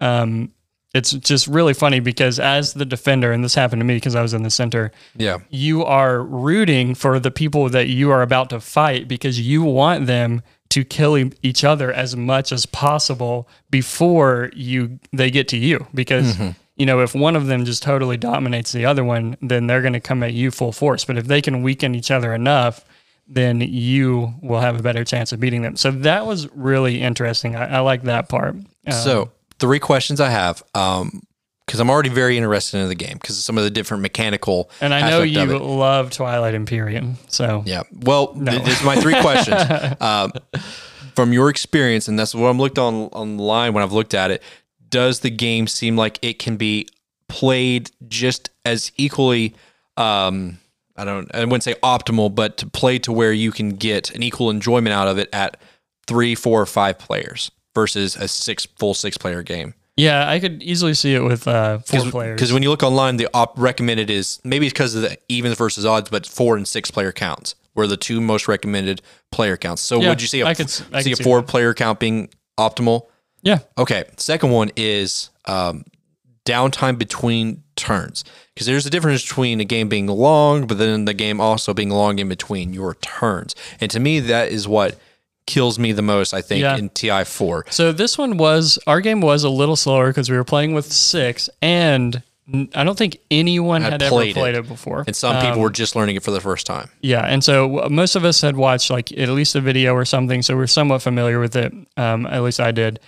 um, 0.00 0.52
it's 0.94 1.12
just 1.12 1.46
really 1.46 1.74
funny 1.74 2.00
because 2.00 2.38
as 2.38 2.72
the 2.72 2.86
defender, 2.86 3.30
and 3.32 3.44
this 3.44 3.54
happened 3.54 3.80
to 3.80 3.84
me 3.84 3.94
because 3.96 4.14
I 4.14 4.22
was 4.22 4.32
in 4.32 4.42
the 4.42 4.50
center, 4.50 4.90
Yeah. 5.16 5.38
you 5.50 5.84
are 5.84 6.22
rooting 6.22 6.94
for 6.94 7.18
the 7.20 7.30
people 7.30 7.68
that 7.70 7.88
you 7.88 8.10
are 8.10 8.22
about 8.22 8.50
to 8.50 8.60
fight 8.60 9.06
because 9.06 9.38
you 9.40 9.62
want 9.62 10.06
them 10.06 10.42
to 10.70 10.84
kill 10.84 11.16
each 11.42 11.64
other 11.64 11.92
as 11.92 12.14
much 12.16 12.52
as 12.52 12.66
possible 12.66 13.48
before 13.70 14.50
you 14.54 14.98
they 15.12 15.30
get 15.30 15.48
to 15.48 15.56
you. 15.56 15.86
Because 15.94 16.38
you 16.76 16.86
know 16.86 17.00
if 17.00 17.14
one 17.14 17.36
of 17.36 17.46
them 17.46 17.64
just 17.64 17.82
totally 17.82 18.16
dominates 18.16 18.72
the 18.72 18.84
other 18.86 19.02
one 19.04 19.36
then 19.42 19.66
they're 19.66 19.80
going 19.82 19.94
to 19.94 20.00
come 20.00 20.22
at 20.22 20.32
you 20.34 20.50
full 20.50 20.72
force. 20.72 21.04
But 21.04 21.16
if 21.16 21.26
they 21.26 21.40
can 21.42 21.62
weaken 21.62 21.94
each 21.94 22.10
other 22.10 22.32
enough 22.34 22.84
then 23.30 23.60
you 23.60 24.32
will 24.40 24.60
have 24.60 24.80
a 24.80 24.82
better 24.82 25.04
chance 25.04 25.32
of 25.32 25.40
beating 25.40 25.60
them. 25.60 25.76
So 25.76 25.90
that 25.90 26.24
was 26.24 26.48
really 26.54 27.02
interesting. 27.02 27.56
I, 27.56 27.76
I 27.76 27.80
like 27.80 28.04
that 28.04 28.28
part. 28.30 28.54
Um, 28.54 28.64
So 28.92 29.30
three 29.58 29.78
questions 29.78 30.18
I 30.20 30.30
have, 30.30 30.62
um, 30.74 31.22
because 31.68 31.80
I'm 31.80 31.90
already 31.90 32.08
very 32.08 32.38
interested 32.38 32.78
in 32.78 32.88
the 32.88 32.94
game 32.94 33.18
because 33.20 33.36
of 33.36 33.44
some 33.44 33.58
of 33.58 33.64
the 33.64 33.70
different 33.70 34.02
mechanical. 34.02 34.70
and 34.80 34.94
i 34.94 35.10
know 35.10 35.20
you 35.22 35.44
love 35.58 36.10
twilight 36.10 36.54
imperium 36.54 37.16
so 37.28 37.62
Yeah. 37.66 37.82
Well, 37.92 38.32
th- 38.32 38.62
this 38.64 38.80
is 38.80 38.86
my 38.86 38.96
three 38.96 39.20
questions. 39.20 39.60
Um, 40.00 40.32
from 41.14 41.32
your 41.32 41.50
experience, 41.50 42.08
and 42.08 42.18
that's 42.18 42.34
what 42.34 42.48
I'm 42.48 42.58
looked 42.58 42.78
on 42.78 42.94
online 42.94 43.74
when 43.74 43.82
I've 43.82 43.92
looked 43.92 44.14
at 44.14 44.30
it. 44.30 44.42
Does 44.88 45.20
the 45.20 45.30
game 45.30 45.66
seem 45.66 45.96
like 45.96 46.18
it 46.22 46.38
can 46.38 46.56
be 46.56 46.86
played 47.28 47.90
just 48.08 48.50
as 48.64 48.90
equally? 48.96 49.54
Um, 49.98 50.58
I 50.96 51.04
don't. 51.04 51.28
I 51.34 51.40
wouldn't 51.44 51.64
say 51.64 51.74
optimal, 51.82 52.34
but 52.34 52.56
to 52.58 52.66
play 52.66 52.98
to 53.00 53.12
where 53.12 53.32
you 53.32 53.52
can 53.52 53.70
get 53.70 54.10
an 54.14 54.22
equal 54.22 54.48
enjoyment 54.48 54.94
out 54.94 55.08
of 55.08 55.18
it 55.18 55.28
at 55.32 55.60
three, 56.06 56.34
four, 56.34 56.62
or 56.62 56.66
five 56.66 56.98
players 56.98 57.50
versus 57.74 58.16
a 58.16 58.26
six 58.26 58.64
full 58.78 58.94
six 58.94 59.18
player 59.18 59.42
game. 59.42 59.74
Yeah 59.98 60.28
i 60.28 60.38
could 60.40 60.62
easily 60.62 60.94
see 60.94 61.14
it 61.14 61.22
with 61.22 61.46
uh 61.46 61.78
four 61.80 62.10
players 62.10 62.36
Because 62.36 62.52
when 62.52 62.62
you 62.62 62.70
look 62.70 62.82
online, 62.82 63.16
the 63.18 63.28
op 63.34 63.58
recommended 63.58 64.08
is 64.08 64.40
maybe 64.44 64.66
it's 64.66 64.72
because 64.72 64.94
of 64.94 65.02
the 65.02 65.18
evens 65.28 65.56
versus 65.58 65.84
odds, 65.84 66.08
but 66.08 66.24
four 66.26 66.56
and 66.56 66.66
six 66.66 66.90
player 66.90 67.12
counts 67.12 67.54
were 67.74 67.86
the 67.86 67.96
two 67.96 68.20
most 68.20 68.48
recommended 68.48 69.02
player 69.30 69.56
counts. 69.56 69.82
So 69.82 70.00
Yeah, 70.00 70.08
would 70.10 70.22
you 70.22 70.28
see 70.28 70.40
a, 70.40 70.46
I 70.46 70.54
could 70.54 70.72
I 70.92 71.02
see 71.02 71.12
a 71.12 71.16
four 71.16 71.40
that. 71.40 71.48
player 71.48 71.74
count 71.74 71.98
being 72.00 72.28
optimal? 72.58 73.06
yeah 73.42 73.58
Okay. 73.76 74.04
Second 74.16 74.50
one 74.50 74.70
is 74.76 75.30
um, 75.46 75.84
downtime 76.44 76.98
between 76.98 77.62
turns. 77.76 78.24
Because 78.54 78.66
there's 78.66 78.86
a 78.86 78.90
difference 78.90 79.22
between 79.22 79.60
a 79.60 79.64
game 79.64 79.88
being 79.88 80.06
long, 80.08 80.66
but 80.66 80.78
then 80.78 81.04
the 81.04 81.14
game 81.14 81.40
also 81.40 81.72
being 81.74 81.90
long 81.90 82.18
in 82.18 82.28
between 82.28 82.72
your 82.72 82.94
turns. 82.96 83.54
And 83.80 83.90
to 83.92 84.00
me, 84.00 84.18
that 84.20 84.50
is 84.50 84.66
what 84.66 84.98
kills 85.48 85.78
me 85.80 85.90
the 85.90 86.02
most, 86.02 86.32
I 86.32 86.42
think, 86.42 86.60
Yeah. 86.62 86.76
in 86.76 86.90
TI4. 86.90 87.64
So 87.72 87.90
this 87.90 88.16
one 88.16 88.36
was 88.36 88.78
our 88.86 89.00
game 89.00 89.20
was 89.20 89.42
a 89.42 89.48
little 89.48 89.74
slower 89.76 90.08
because 90.08 90.30
we 90.30 90.36
were 90.36 90.44
playing 90.44 90.74
with 90.74 90.92
six, 90.92 91.50
and 91.60 92.22
I 92.74 92.84
don't 92.84 92.96
think 92.96 93.18
anyone 93.30 93.82
Had 93.82 93.92
had, 93.92 94.02
ever 94.04 94.10
played 94.10 94.34
played 94.34 94.54
it. 94.54 94.60
it, 94.64 94.68
before. 94.68 95.04
And 95.06 95.16
some 95.16 95.36
people 95.36 95.52
Um, 95.54 95.58
were 95.60 95.70
just 95.70 95.96
learning 95.96 96.16
it 96.16 96.22
for 96.22 96.30
the 96.30 96.40
first 96.40 96.64
time. 96.66 96.88
Yeah, 97.00 97.22
and 97.26 97.42
so 97.42 97.88
most 97.90 98.14
of 98.14 98.24
us 98.24 98.40
had 98.40 98.56
watched 98.56 98.90
like 98.90 99.10
at 99.18 99.28
least 99.30 99.54
a 99.56 99.60
video 99.60 99.92
or 99.94 100.04
something, 100.04 100.42
so 100.42 100.54
we're 100.56 100.66
somewhat 100.68 101.02
familiar 101.02 101.40
with 101.40 101.56
it. 101.56 101.72
Um, 101.96 102.26
at 102.26 102.42
least 102.42 102.60
I 102.60 102.70
did. 102.70 103.00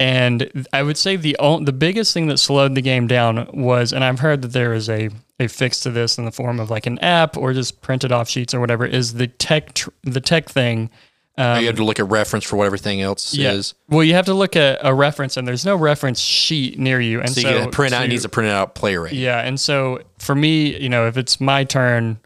And 0.00 0.66
I 0.72 0.82
would 0.84 0.96
say 0.96 1.16
the 1.16 1.36
the 1.62 1.72
biggest 1.72 2.14
thing 2.14 2.28
that 2.28 2.38
slowed 2.38 2.76
the 2.76 2.80
game 2.82 3.08
down 3.08 3.48
was, 3.52 3.92
and 3.92 4.04
I've 4.04 4.20
heard 4.20 4.42
that 4.42 4.52
there 4.52 4.72
is 4.72 4.88
a 4.88 5.10
a 5.40 5.48
fix 5.48 5.80
to 5.80 5.90
this 5.90 6.18
in 6.18 6.24
the 6.24 6.32
form 6.32 6.58
of 6.60 6.68
like 6.70 6.86
an 6.86 6.98
app 7.00 7.36
or 7.36 7.52
just 7.52 7.80
printed 7.82 8.10
off 8.12 8.28
sheets 8.28 8.54
or 8.54 8.60
whatever. 8.60 8.84
Is 8.86 9.14
the 9.14 9.26
tech 9.26 9.74
tr- 9.74 9.90
the 10.04 10.20
tech 10.20 10.48
thing? 10.48 10.90
Um, 11.38 11.60
you 11.60 11.66
have 11.68 11.76
to 11.76 11.84
look 11.84 12.00
at 12.00 12.08
reference 12.10 12.44
for 12.44 12.56
what 12.56 12.66
everything 12.66 13.00
else 13.00 13.32
is. 13.32 13.74
Well, 13.88 14.02
you 14.02 14.14
have 14.14 14.26
to 14.26 14.34
look 14.34 14.56
at 14.56 14.80
a 14.82 14.92
reference, 14.92 15.36
and 15.36 15.46
there's 15.46 15.64
no 15.64 15.76
reference 15.76 16.18
sheet 16.20 16.78
near 16.78 17.00
you, 17.00 17.20
and 17.20 17.30
So, 17.30 17.40
so, 17.42 17.62
you 17.64 17.70
print 17.70 17.94
out. 17.94 18.04
It 18.04 18.08
needs 18.08 18.24
to 18.24 18.28
print 18.28 18.50
out 18.50 18.74
play 18.74 18.96
rate. 18.96 19.12
yeah, 19.12 19.38
and 19.40 19.58
so 19.60 20.00
for 20.18 20.34
me, 20.34 20.76
you 20.78 20.88
know, 20.88 21.06
if 21.06 21.16
it's 21.16 21.40
my 21.40 21.62
turn 21.64 22.18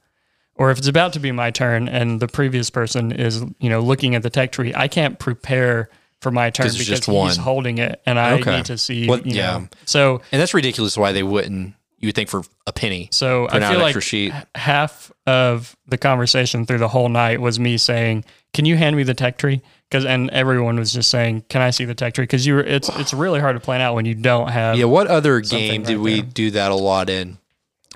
or 0.57 0.71
if 0.71 0.79
it's 0.79 0.87
about 0.89 1.13
to 1.13 1.21
be 1.21 1.31
my 1.33 1.51
turn 1.51 1.89
and 1.89 2.21
the 2.21 2.29
previous 2.29 2.71
person 2.71 3.13
is, 3.13 3.43
you 3.61 3.69
know, 3.69 3.81
looking 3.81 4.15
at 4.15 4.23
the 4.23 4.31
tech 4.31 4.51
tree, 4.53 4.73
I 4.75 4.89
can't 4.89 5.19
prepare 5.19 5.89
for 6.21 6.31
my 6.31 6.51
turn 6.51 6.67
'Cause 6.67 6.75
because 6.75 6.87
just 6.87 7.07
he's 7.07 7.15
one. 7.15 7.37
holding 7.37 7.79
it 7.79 8.01
and 8.07 8.19
I 8.19 8.33
Okay. 8.35 8.57
need 8.57 8.65
to 8.67 8.79
see, 8.79 9.09
Well, 9.09 9.19
you 9.25 9.35
yeah. 9.37 9.59
know. 9.59 9.69
So 9.87 10.21
And 10.31 10.41
that's 10.41 10.55
ridiculous. 10.55 10.97
Why 10.97 11.11
they 11.13 11.23
wouldn't? 11.25 11.75
You 12.03 12.09
would 12.09 12.15
think 12.15 12.29
for 12.29 12.43
a 12.67 12.73
penny. 12.73 13.09
so 13.13 13.49
I 13.49 13.61
feel 13.71 13.79
like 13.81 14.03
sheet. 14.03 14.33
half 14.55 15.11
of 15.27 15.75
the 15.87 15.97
conversation 15.97 16.67
through 16.67 16.79
the 16.79 16.89
whole 16.89 17.09
night 17.09 17.41
was 17.41 17.59
me 17.61 17.79
saying, 17.79 18.25
"Can 18.53 18.65
you 18.67 18.77
hand 18.77 18.97
me 18.97 19.03
the 19.05 19.15
tech 19.15 19.39
tree?" 19.39 19.63
Because 19.89 20.05
and 20.05 20.29
everyone 20.31 20.79
was 20.79 20.93
just 20.93 21.09
saying, 21.11 21.45
"Can 21.49 21.63
I 21.63 21.71
see 21.71 21.85
the 21.85 21.95
tech 21.95 22.15
tree?" 22.15 22.25
Because 22.25 22.45
you 22.47 22.55
were 22.55 22.63
it's 22.65 22.89
it's 22.99 23.15
really 23.15 23.41
hard 23.41 23.57
to 23.57 23.61
plan 23.61 23.81
out 23.81 23.95
when 23.95 24.05
you 24.05 24.15
don't 24.15 24.49
have 24.49 24.77
Yeah. 24.77 24.85
What 24.87 25.07
other 25.07 25.41
game 25.41 25.85
did 25.85 25.97
right 25.97 26.03
we 26.03 26.21
there. 26.23 26.31
do 26.31 26.51
that 26.53 26.71
a 26.73 26.75
lot 26.75 27.09
in? 27.09 27.39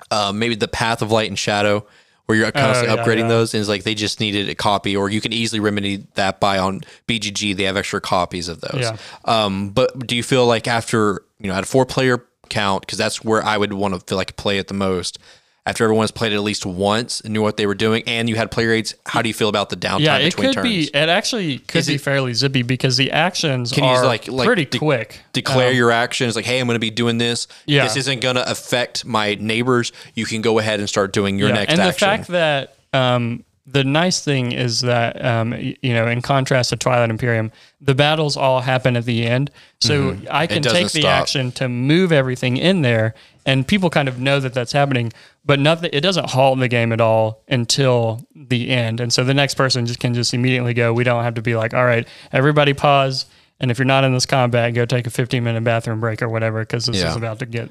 Uh, 0.09 0.31
maybe 0.33 0.55
the 0.55 0.67
Path 0.69 1.01
of 1.01 1.11
Light 1.11 1.27
and 1.27 1.37
Shadow, 1.37 1.85
where 2.27 2.37
you're 2.37 2.49
constantly 2.51 2.93
Oh, 2.93 2.95
yeah, 2.95 3.03
upgrading 3.05 3.21
yeah. 3.23 3.27
those, 3.27 3.53
and 3.53 3.59
it's 3.59 3.67
like 3.67 3.83
they 3.83 3.95
just 3.95 4.21
needed 4.21 4.47
a 4.47 4.55
copy, 4.55 4.95
or 4.95 5.09
you 5.09 5.19
can 5.19 5.33
easily 5.33 5.59
remedy 5.59 6.07
that 6.15 6.39
by 6.39 6.59
on 6.59 6.81
BGG. 7.07 7.57
They 7.57 7.63
have 7.63 7.75
extra 7.75 7.99
copies 7.99 8.47
of 8.47 8.61
those. 8.61 8.81
Yeah. 8.81 8.97
Um, 9.25 9.71
but 9.71 10.07
do 10.07 10.15
you 10.15 10.23
feel 10.23 10.45
like 10.45 10.65
after 10.67 11.23
you 11.39 11.47
know 11.49 11.55
at 11.55 11.63
a 11.63 11.67
four 11.67 11.85
player 11.85 12.23
count, 12.49 12.81
because 12.81 12.97
that's 12.97 13.23
where 13.23 13.43
I 13.43 13.57
would 13.57 13.73
want 13.73 13.93
to 13.93 13.99
feel 14.01 14.17
like 14.17 14.35
play 14.35 14.57
it 14.57 14.67
the 14.67 14.73
most. 14.73 15.19
After 15.65 15.83
everyone's 15.83 16.11
played 16.11 16.31
it 16.31 16.35
at 16.35 16.43
least 16.43 16.65
once 16.65 17.19
and 17.19 17.33
knew 17.33 17.41
what 17.41 17.57
they 17.57 17.65
were 17.67 17.75
doing, 17.75 18.01
and 18.07 18.29
you 18.29 18.37
had 18.37 18.51
player 18.51 18.69
rates, 18.69 18.93
how 19.05 19.21
do 19.21 19.27
you 19.27 19.33
feel 19.33 19.49
about 19.49 19.69
the 19.69 19.75
downtime 19.75 19.99
Yeah, 19.99 20.17
it 20.17 20.25
between 20.27 20.47
could 20.47 20.53
turns? 20.53 20.63
be. 20.69 20.83
It 20.85 20.95
actually 21.09 21.57
could 21.59 21.79
Is 21.79 21.87
be 21.87 21.95
it- 21.95 22.01
fairly 22.01 22.33
zippy 22.33 22.61
because 22.61 22.95
the 22.95 23.11
actions 23.11 23.73
Can 23.73 23.83
you 23.83 23.89
are 23.89 24.05
like- 24.05 24.29
like 24.29 24.45
pretty 24.45 24.63
de- 24.63 24.79
quick. 24.79 25.19
declare 25.33 25.71
Um, 25.71 25.75
your 25.75 25.91
actions 25.91 26.37
like 26.37 26.45
hey 26.45 26.59
i'm 26.61 26.67
going 26.67 26.75
to 26.75 26.79
be 26.79 26.89
doing 26.89 27.17
this 27.17 27.47
Yeah. 27.65 27.83
this 27.83 27.97
isn't 27.97 28.21
going 28.21 28.37
to 28.37 28.49
affect 28.49 29.03
my 29.03 29.35
neighbors 29.35 29.91
you 30.15 30.25
can 30.25 30.41
go 30.41 30.57
ahead 30.57 30.79
and 30.79 30.87
start 30.87 31.11
doing 31.11 31.37
your 31.37 31.49
yeah, 31.49 31.55
next 31.55 31.71
and 31.73 31.81
action 31.81 31.93
the 32.09 32.15
fact 32.17 32.27
that 32.29 32.75
um, 32.97 33.43
the 33.69 33.83
nice 33.83 34.21
thing 34.23 34.53
is 34.53 34.79
that 34.81 35.23
um, 35.23 35.53
you 35.57 35.93
know, 35.93 36.07
in 36.07 36.21
contrast 36.21 36.69
to 36.69 36.77
Twilight 36.77 37.09
Imperium, 37.09 37.51
the 37.81 37.93
battles 37.93 38.37
all 38.37 38.61
happen 38.61 38.95
at 38.95 39.03
the 39.05 39.25
end, 39.25 39.51
so 39.81 40.17
I 40.31 40.47
can 40.47 40.63
Mm-hmm. 40.63 40.73
take 40.73 40.91
the 40.91 41.01
stop. 41.01 41.21
action 41.21 41.51
to 41.53 41.67
move 41.67 42.11
everything 42.13 42.55
in 42.57 42.81
there, 42.81 43.13
and 43.45 43.67
people 43.67 43.89
kind 43.89 44.07
of 44.07 44.19
know 44.19 44.39
that 44.39 44.53
that's 44.53 44.71
happening. 44.71 45.11
But 45.45 45.59
nothing, 45.59 45.89
it 45.93 46.01
doesn't 46.01 46.29
halt 46.31 46.59
the 46.59 46.67
game 46.67 46.91
at 46.93 46.99
all 47.01 47.43
until 47.49 48.25
the 48.35 48.69
end, 48.69 48.99
and 49.01 49.11
so 49.11 49.23
the 49.23 49.33
next 49.33 49.55
person 49.55 49.85
just 49.85 49.99
can 49.99 50.13
just 50.13 50.33
immediately 50.33 50.73
go. 50.73 50.93
We 50.93 51.03
don't 51.03 51.23
have 51.23 51.33
to 51.35 51.41
be 51.41 51.55
like, 51.55 51.73
all 51.73 51.85
right, 51.85 52.07
everybody 52.31 52.73
pause. 52.73 53.25
And 53.59 53.71
if 53.71 53.79
you're 53.79 53.85
not 53.85 54.03
in 54.03 54.13
this 54.13 54.27
combat, 54.27 54.73
go 54.75 54.85
take 54.85 55.07
a 55.07 55.09
15 55.09 55.43
minute 55.43 55.63
bathroom 55.63 55.99
break 55.99 56.21
or 56.21 56.29
whatever, 56.29 56.59
because 56.61 56.85
this 56.85 56.97
Yeah. 57.01 57.09
is 57.09 57.15
about 57.15 57.39
to 57.39 57.45
get, 57.47 57.69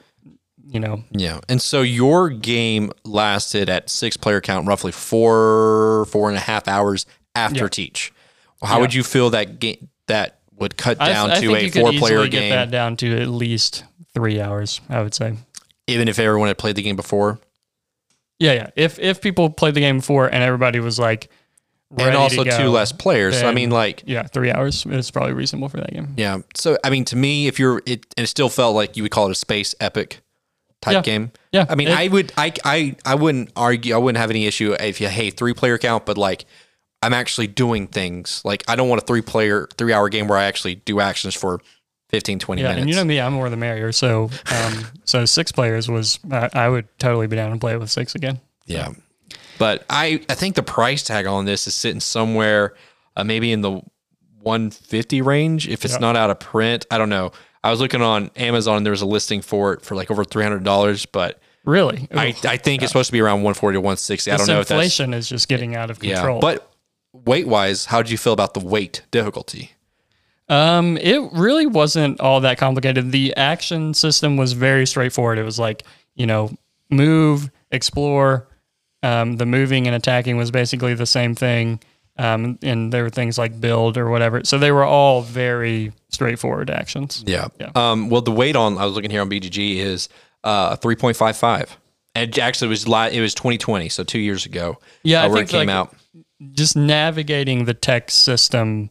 you 0.69 0.81
know, 0.81 1.05
yeah 1.13 1.41
and 1.49 1.63
so 1.63 1.83
your 1.83 2.29
game 2.29 2.91
lasted 3.05 3.69
at 3.69 3.89
six 3.89 4.17
player 4.17 4.41
count 4.41 4.67
roughly 4.67 4.93
four 4.93 6.07
four 6.07 6.29
and 6.29 6.37
a 6.37 6.41
half 6.41 6.67
hours 6.69 7.07
after 7.35 7.65
Yeah. 7.65 7.69
teach 7.69 8.13
how 8.63 8.81
would 8.81 8.93
you 8.95 9.03
feel 9.05 9.31
that 9.31 9.61
game 9.61 9.89
that 10.07 10.41
would 10.59 10.77
cut 10.77 10.99
down 10.99 11.31
I 11.31 11.41
to 11.41 11.55
a 11.55 11.71
four 11.71 11.93
player 11.93 12.27
game 12.27 12.51
Get 12.51 12.57
that 12.57 12.71
down 12.71 12.97
to 12.99 13.21
at 13.21 13.29
least 13.29 13.85
three 14.15 14.41
hours, 14.41 14.81
I 14.89 15.03
would 15.03 15.15
say. 15.15 15.35
even 15.87 16.09
if 16.09 16.19
everyone 16.19 16.49
had 16.49 16.59
played 16.59 16.75
the 16.77 16.83
game 16.83 16.97
before 16.97 17.39
Yeah, 18.39 18.53
yeah. 18.55 18.71
If 18.77 18.99
if 18.99 19.21
people 19.21 19.51
played 19.51 19.75
the 19.75 19.81
game 19.81 19.99
before 19.99 20.27
and 20.27 20.43
everybody 20.43 20.81
was 20.81 20.99
like, 20.99 21.29
and 21.97 22.17
also 22.17 22.43
go, 22.45 22.57
two 22.59 22.69
less 22.69 22.91
players 22.91 23.39
so 23.39 23.47
i 23.49 23.53
mean 23.55 23.71
like 23.71 24.03
yeah, 24.07 24.25
three 24.25 24.51
hours 24.51 24.85
is 24.87 25.11
probably 25.11 25.33
reasonable 25.35 25.69
for 25.69 25.77
that 25.77 25.93
game. 25.93 26.15
Yeah. 26.17 26.39
So 26.57 26.77
I 26.83 26.91
mean, 26.91 27.05
to 27.07 27.17
me, 27.17 27.47
if 27.47 27.59
you're 27.61 27.81
it, 27.87 28.07
and 28.17 28.25
it 28.25 28.29
still 28.29 28.49
felt 28.49 28.75
like 28.75 28.97
you 28.97 29.03
would 29.05 29.13
call 29.13 29.29
it 29.29 29.31
a 29.33 29.35
space 29.37 29.75
epic 29.81 30.21
type 30.83 30.95
Yeah. 30.95 31.03
game. 31.03 31.33
Yeah. 31.53 31.67
I 31.69 31.75
mean, 31.75 31.89
It- 31.89 31.99
I 31.99 32.09
would, 32.09 32.33
I, 32.37 32.53
I, 32.65 32.97
I 33.05 33.15
wouldn't 33.15 33.51
argue. 33.57 33.95
I 33.95 33.99
wouldn't 33.99 34.19
have 34.21 34.31
any 34.31 34.47
issue 34.47 34.75
if 34.79 35.01
you 35.01 35.09
hey 35.09 35.31
three 35.31 35.55
player 35.55 35.79
count, 35.79 36.07
but 36.07 36.17
like 36.19 36.45
I'm 37.03 37.13
actually 37.15 37.47
doing 37.47 37.87
things. 37.87 38.43
Like 38.45 38.65
I 38.69 38.77
don't 38.77 38.89
want 38.89 39.03
a 39.03 39.05
three 39.07 39.23
player 39.23 39.69
three 39.77 39.93
hour 39.93 40.09
game 40.09 40.29
where 40.29 40.39
I 40.39 40.45
actually 40.45 40.77
do 40.77 41.01
actions 41.01 41.35
for 41.35 41.61
15, 42.11 42.39
20 42.39 42.63
Yeah, 42.63 42.69
minutes. 42.69 42.81
and 42.83 42.91
you 42.91 42.97
know 42.97 43.05
me, 43.05 43.21
I'm 43.21 43.33
more 43.33 43.51
the 43.51 43.57
merrier. 43.57 43.91
So, 43.93 44.31
um, 44.53 44.85
so 45.05 45.25
six 45.25 45.51
players 45.53 45.89
was 45.89 46.19
I, 46.31 46.49
I 46.53 46.69
would 46.69 46.87
totally 46.99 47.27
be 47.27 47.37
down 47.37 47.51
and 47.53 47.61
play 47.61 47.73
it 47.73 47.81
with 47.81 47.91
six 47.91 48.15
again. 48.15 48.41
Yeah. 48.67 48.91
But 49.59 49.85
I, 49.89 50.23
I 50.29 50.35
think 50.35 50.55
the 50.55 50.63
price 50.63 51.03
tag 51.03 51.27
on 51.27 51.47
this 51.47 51.67
is 51.67 51.75
sitting 51.75 52.01
somewhere 52.01 52.75
uh, 53.17 53.25
maybe 53.25 53.51
in 53.53 53.63
the 53.63 53.81
150 54.43 55.23
range 55.23 55.67
if 55.69 55.85
it's 55.85 55.95
Yeah. 55.95 56.01
not 56.01 56.17
out 56.17 56.31
of 56.31 56.39
print. 56.39 56.87
I 56.91 56.99
don't 56.99 57.09
know. 57.09 57.33
I 57.67 57.71
was 57.71 57.81
looking 57.81 58.01
on 58.01 58.31
Amazon 58.37 58.77
and 58.77 58.87
there 58.87 58.93
was 58.93 59.03
a 59.03 59.07
listing 59.07 59.43
for 59.43 59.73
it 59.73 59.83
for 59.83 59.97
like 59.97 60.09
over 60.11 60.25
$300, 60.25 61.07
but 61.11 61.41
Really, 61.65 62.07
I, 62.15 62.33
I 62.45 62.59
think 62.59 62.83
it's 62.83 62.93
supposed 62.93 63.09
to 63.09 63.13
be 63.13 63.21
around 63.21 63.43
140 63.43 63.75
to 63.75 63.81
160. 63.81 64.31
I 64.31 64.37
don't 64.37 64.47
know 64.47 64.61
if 64.61 64.69
that's 64.69 64.71
inflation 64.71 65.13
is 65.13 65.29
just 65.29 65.49
getting 65.49 65.75
out 65.75 65.91
of 65.91 66.03
yeah. 66.03 66.15
control. 66.15 66.39
But 66.39 66.73
weight 67.13 67.49
wise, 67.49 67.87
how 67.87 68.03
did 68.03 68.13
you 68.13 68.19
feel 68.19 68.33
about 68.33 68.55
the 68.55 68.61
weight 68.61 69.03
difficulty? 69.11 69.73
Um, 70.49 70.97
it 70.99 71.19
really 71.33 71.67
wasn't 71.67 72.21
all 72.21 72.41
that 72.43 72.57
complicated. 72.59 73.11
The 73.11 73.35
action 73.37 73.95
system 73.95 74.37
was 74.37 74.53
very 74.53 74.87
straightforward. 74.87 75.39
It 75.39 75.43
was 75.43 75.59
like, 75.59 75.83
you 76.15 76.25
know, 76.25 76.57
move, 76.89 77.51
explore. 77.73 78.47
Um, 79.03 79.39
the 79.39 79.47
moving 79.47 79.89
and 79.89 79.97
attacking 79.97 80.37
was 80.37 80.53
basically 80.53 80.95
the 80.95 81.05
same 81.05 81.35
thing. 81.35 81.81
Um, 82.19 82.59
and 82.63 82.93
there 82.93 83.03
were 83.03 83.11
things 83.11 83.37
like 83.37 83.61
build 83.61 83.99
or 83.99 84.09
whatever. 84.09 84.43
So 84.45 84.59
they 84.59 84.73
were 84.73 84.85
all 84.85 85.21
very 85.23 85.93
straightforward 86.11 86.71
actions. 86.71 87.23
Yeah. 87.27 87.49
Yeah. 87.61 87.71
Um, 87.75 88.09
well, 88.09 88.23
the 88.23 88.31
weight 88.33 88.57
on 88.57 88.79
I 88.79 88.85
was 88.87 88.95
looking 88.95 89.11
here 89.11 89.21
on 89.21 89.29
BGG 89.31 89.77
is 89.77 90.09
uh 90.45 90.77
3.55. 90.77 91.69
And 92.15 92.39
actually, 92.39 92.67
it 92.67 92.71
was 92.71 92.89
li- 92.89 93.11
it 93.17 93.21
was 93.21 93.35
2020, 93.35 93.91
so 93.91 94.03
two 94.03 94.19
years 94.19 94.47
ago. 94.47 94.79
Yeah, 95.03 95.23
uh, 95.25 95.29
I 95.29 95.33
think 95.33 95.49
it 95.49 95.53
came 95.53 95.67
like 95.67 95.75
out. 95.77 95.95
just 96.53 96.75
navigating 96.75 97.67
the 97.67 97.75
tech 97.75 98.11
system 98.11 98.91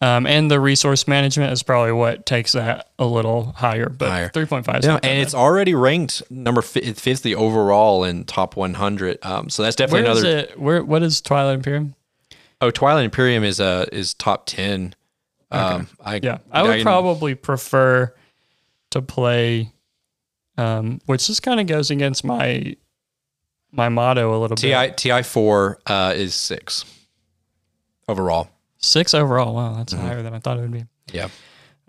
um, 0.00 0.26
and 0.26 0.50
the 0.50 0.58
resource 0.60 1.06
management 1.06 1.52
is 1.52 1.62
probably 1.62 1.92
what 1.92 2.24
takes 2.26 2.52
that 2.52 2.88
a 2.98 3.04
little 3.06 3.52
higher. 3.52 3.88
But 3.90 4.08
Higher. 4.10 4.28
3.5 4.30 4.78
is 4.78 4.84
Yeah, 4.86 4.92
and 4.94 5.02
bad. 5.02 5.18
it's 5.18 5.34
already 5.34 5.74
ranked 5.74 6.22
number 6.30 6.62
fi- 6.62 6.92
50 6.92 7.34
overall 7.34 8.04
in 8.04 8.24
top 8.24 8.56
100. 8.56 9.18
Um, 9.22 9.48
so 9.50 9.62
that's 9.62 9.76
definitely 9.76 10.04
Where 10.08 10.12
is 10.12 10.22
another. 10.24 10.38
it? 10.38 10.58
Where 10.60 10.84
what 10.84 11.02
is 11.02 11.20
Twilight 11.20 11.56
Imperium? 11.56 11.94
Oh, 12.64 12.70
Twilight 12.70 13.04
Imperium 13.04 13.44
is 13.44 13.60
uh 13.60 13.84
is 13.92 14.14
top 14.14 14.46
10. 14.46 14.94
Um, 15.50 15.86
I, 16.02 16.18
Yeah, 16.22 16.38
I 16.50 16.62
would 16.62 16.76
can- 16.76 16.82
probably 16.82 17.34
prefer 17.34 18.14
to 18.90 19.02
play, 19.02 19.70
um, 20.56 21.00
which 21.06 21.26
just 21.26 21.42
kind 21.42 21.60
of 21.60 21.66
goes 21.66 21.90
against 21.90 22.24
my 22.24 22.74
my 23.70 23.88
motto 23.88 24.34
a 24.34 24.38
little 24.40 24.56
Ti 24.56 24.68
bit. 24.72 24.96
Ti 24.96 25.10
Ti 25.10 25.22
four 25.22 25.78
uh, 25.86 26.14
is 26.16 26.34
six 26.34 26.84
overall. 28.08 28.48
Six 28.78 29.14
overall. 29.14 29.54
Wow, 29.54 29.68
Mm-hmm. 29.70 29.78
that's 29.78 29.92
higher 29.92 30.22
than 30.22 30.32
I 30.34 30.38
thought 30.38 30.58
it 30.58 30.62
would 30.62 30.72
be. 30.72 30.84
Yeah. 31.12 31.28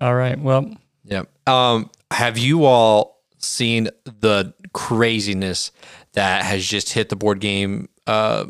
All 0.01 0.13
right. 0.15 0.37
Well, 0.39 0.75
Yeah. 1.03 1.23
Um, 1.47 1.89
have 2.11 2.37
you 2.37 2.65
all 2.65 3.23
seen 3.37 3.89
the 4.03 4.53
craziness 4.73 5.71
that 6.13 6.43
has 6.43 6.65
just 6.65 6.91
hit 6.93 7.09
the 7.09 7.15
board 7.15 7.39
game? 7.39 7.87
Uh, 8.07 8.45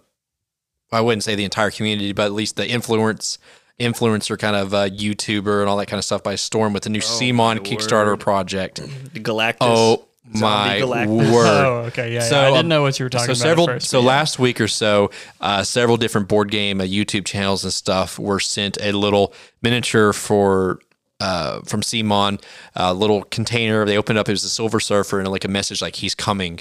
I 0.95 1.01
wouldn't 1.01 1.23
say 1.23 1.36
the 1.36 1.43
entire 1.43 1.71
community, 1.71 2.13
but 2.13 2.25
at 2.25 2.34
least 2.34 2.55
the 2.55 2.67
influence 2.67 3.38
influencer 3.79 4.39
kind 4.39 4.55
of 4.55 4.73
uh, 4.73 4.89
YouTuber 4.89 5.60
and 5.60 5.69
all 5.69 5.77
that 5.77 5.88
kind 5.88 5.97
of 5.97 6.05
stuff 6.05 6.23
by 6.23 6.36
storm 6.36 6.71
with 6.71 6.84
the 6.84 6.89
new 6.89 6.99
Oh, 6.99 7.01
CMON 7.01 7.60
Kickstarter 7.60 8.08
word. 8.08 8.21
project. 8.21 8.81
The 9.13 9.19
Galactus. 9.19 9.58
Oh 9.62 10.05
Zombie 10.36 10.41
my 10.41 10.79
Galactus. 10.79 11.34
word! 11.34 11.45
oh, 11.65 11.73
okay, 11.88 12.13
yeah. 12.13 12.21
So, 12.21 12.36
yeah. 12.36 12.47
I 12.47 12.49
didn't 12.49 12.60
um, 12.62 12.67
know 12.69 12.81
what 12.81 12.97
you 12.97 13.05
were 13.05 13.10
talking 13.10 13.27
so 13.27 13.31
about. 13.34 13.49
several 13.49 13.69
at 13.69 13.73
first, 13.75 13.89
so 13.89 13.99
yeah. 13.99 14.08
last 14.08 14.39
week 14.39 14.60
or 14.60 14.67
so 14.67 15.12
uh, 15.39 15.63
several 15.63 15.97
different 15.97 16.27
board 16.27 16.49
game 16.49 16.81
uh, 16.81 16.84
youtube 16.84 17.25
channels 17.25 17.63
and 17.63 17.71
stuff 17.71 18.17
were 18.17 18.39
sent 18.39 18.77
a 18.81 18.91
little 18.91 19.34
miniature 19.62 20.13
for 20.13 20.79
uh, 21.19 21.62
from 21.62 21.81
CMON, 21.81 22.41
a 22.75 22.93
little 22.93 23.23
container. 23.23 23.86
They 23.86 23.97
opened 23.97 24.19
up. 24.19 24.27
It 24.27 24.34
was 24.34 24.43
a 24.43 24.49
Silver 24.49 24.79
Surfer 24.79 25.19
and 25.19 25.27
like 25.29 25.45
a 25.45 25.49
message 25.49 25.81
like 25.81 25.95
he's 25.95 26.15
coming, 26.15 26.60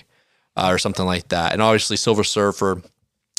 uh, 0.56 0.68
or 0.70 0.78
something 0.78 1.04
like 1.04 1.28
that. 1.28 1.52
And 1.52 1.62
obviously, 1.62 1.96
Silver 1.96 2.24
Surfer 2.24 2.82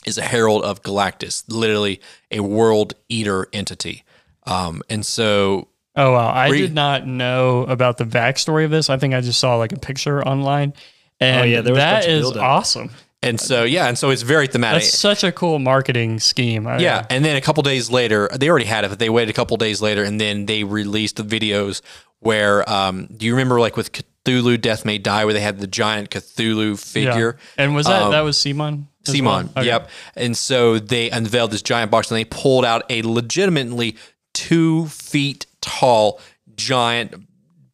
is 0.06 0.18
a 0.18 0.22
herald 0.24 0.64
of 0.64 0.82
Galactus, 0.84 1.44
literally 1.48 2.02
a 2.32 2.40
world 2.42 2.94
eater 3.10 3.48
entity. 3.54 4.04
Um, 4.44 4.82
and 4.90 5.06
so 5.06 5.68
Oh 5.96 6.12
wow, 6.12 6.28
I 6.30 6.50
Re- 6.50 6.62
did 6.62 6.74
not 6.74 7.08
know 7.08 7.62
about 7.64 7.98
the 7.98 8.04
backstory 8.06 8.66
of 8.66 8.72
this. 8.72 8.90
I 8.90 8.98
think 8.98 9.14
I 9.14 9.22
just 9.22 9.40
saw 9.40 9.56
like 9.56 9.72
a 9.72 9.80
picture 9.80 10.22
online, 10.28 10.74
And 11.22 11.50
yeah, 11.50 11.62
there 11.62 11.74
was 11.74 11.82
a 11.82 11.86
bunch 11.86 12.04
that 12.06 12.10
of 12.10 12.16
is 12.16 12.22
buildup. 12.22 12.44
awesome. 12.44 12.90
And 13.24 13.40
so 13.40 13.64
yeah, 13.64 13.88
and 13.88 13.98
so 13.98 14.12
it's 14.12 14.22
very 14.22 14.46
thematic. 14.46 14.84
That's 14.84 14.96
such 15.00 15.24
a 15.24 15.32
cool 15.32 15.58
marketing 15.58 16.20
scheme. 16.20 16.68
I- 16.68 16.78
Yeah, 16.80 17.06
and 17.10 17.26
then 17.26 17.38
a 17.38 17.42
couple 17.42 17.64
days 17.64 17.90
later, 17.90 18.30
they 18.32 18.50
already 18.50 18.66
had 18.66 18.84
it, 18.84 18.90
but 18.90 19.00
they 19.00 19.10
waited 19.10 19.30
a 19.32 19.34
couple 19.34 19.58
days 19.58 19.82
later, 19.82 20.04
and 20.04 20.22
then 20.22 20.46
they 20.46 20.64
released 20.64 21.16
the 21.16 21.24
videos 21.24 21.82
where, 22.26 22.68
um, 22.70 23.08
do 23.16 23.26
you 23.26 23.34
remember 23.34 23.60
like 23.60 23.78
with 23.78 23.92
Cthulhu 23.92 24.60
Death 24.60 24.84
May 24.86 24.98
Die, 24.98 25.24
where 25.26 25.34
they 25.34 25.40
had 25.42 25.60
the 25.60 25.68
giant 25.68 26.10
Cthulhu 26.10 26.72
Yeah. 26.72 26.76
figure? 26.76 27.38
And 27.58 27.76
was 27.76 27.86
that 27.86 28.02
Um, 28.04 28.12
that 28.12 28.22
was 28.22 28.38
CMON? 28.38 28.88
CMON, 29.06 29.24
well? 29.24 29.50
Okay. 29.58 29.68
yep. 29.68 29.90
And 30.16 30.36
so 30.36 30.80
they 30.80 31.10
unveiled 31.12 31.52
this 31.52 31.62
giant 31.62 31.92
box, 31.92 32.10
and 32.10 32.18
they 32.18 32.26
pulled 32.26 32.66
out 32.66 32.84
a 32.90 33.04
legitimately 33.04 33.96
two 34.34 34.88
feet 34.88 35.46
tall 35.62 36.20
giant 36.56 37.14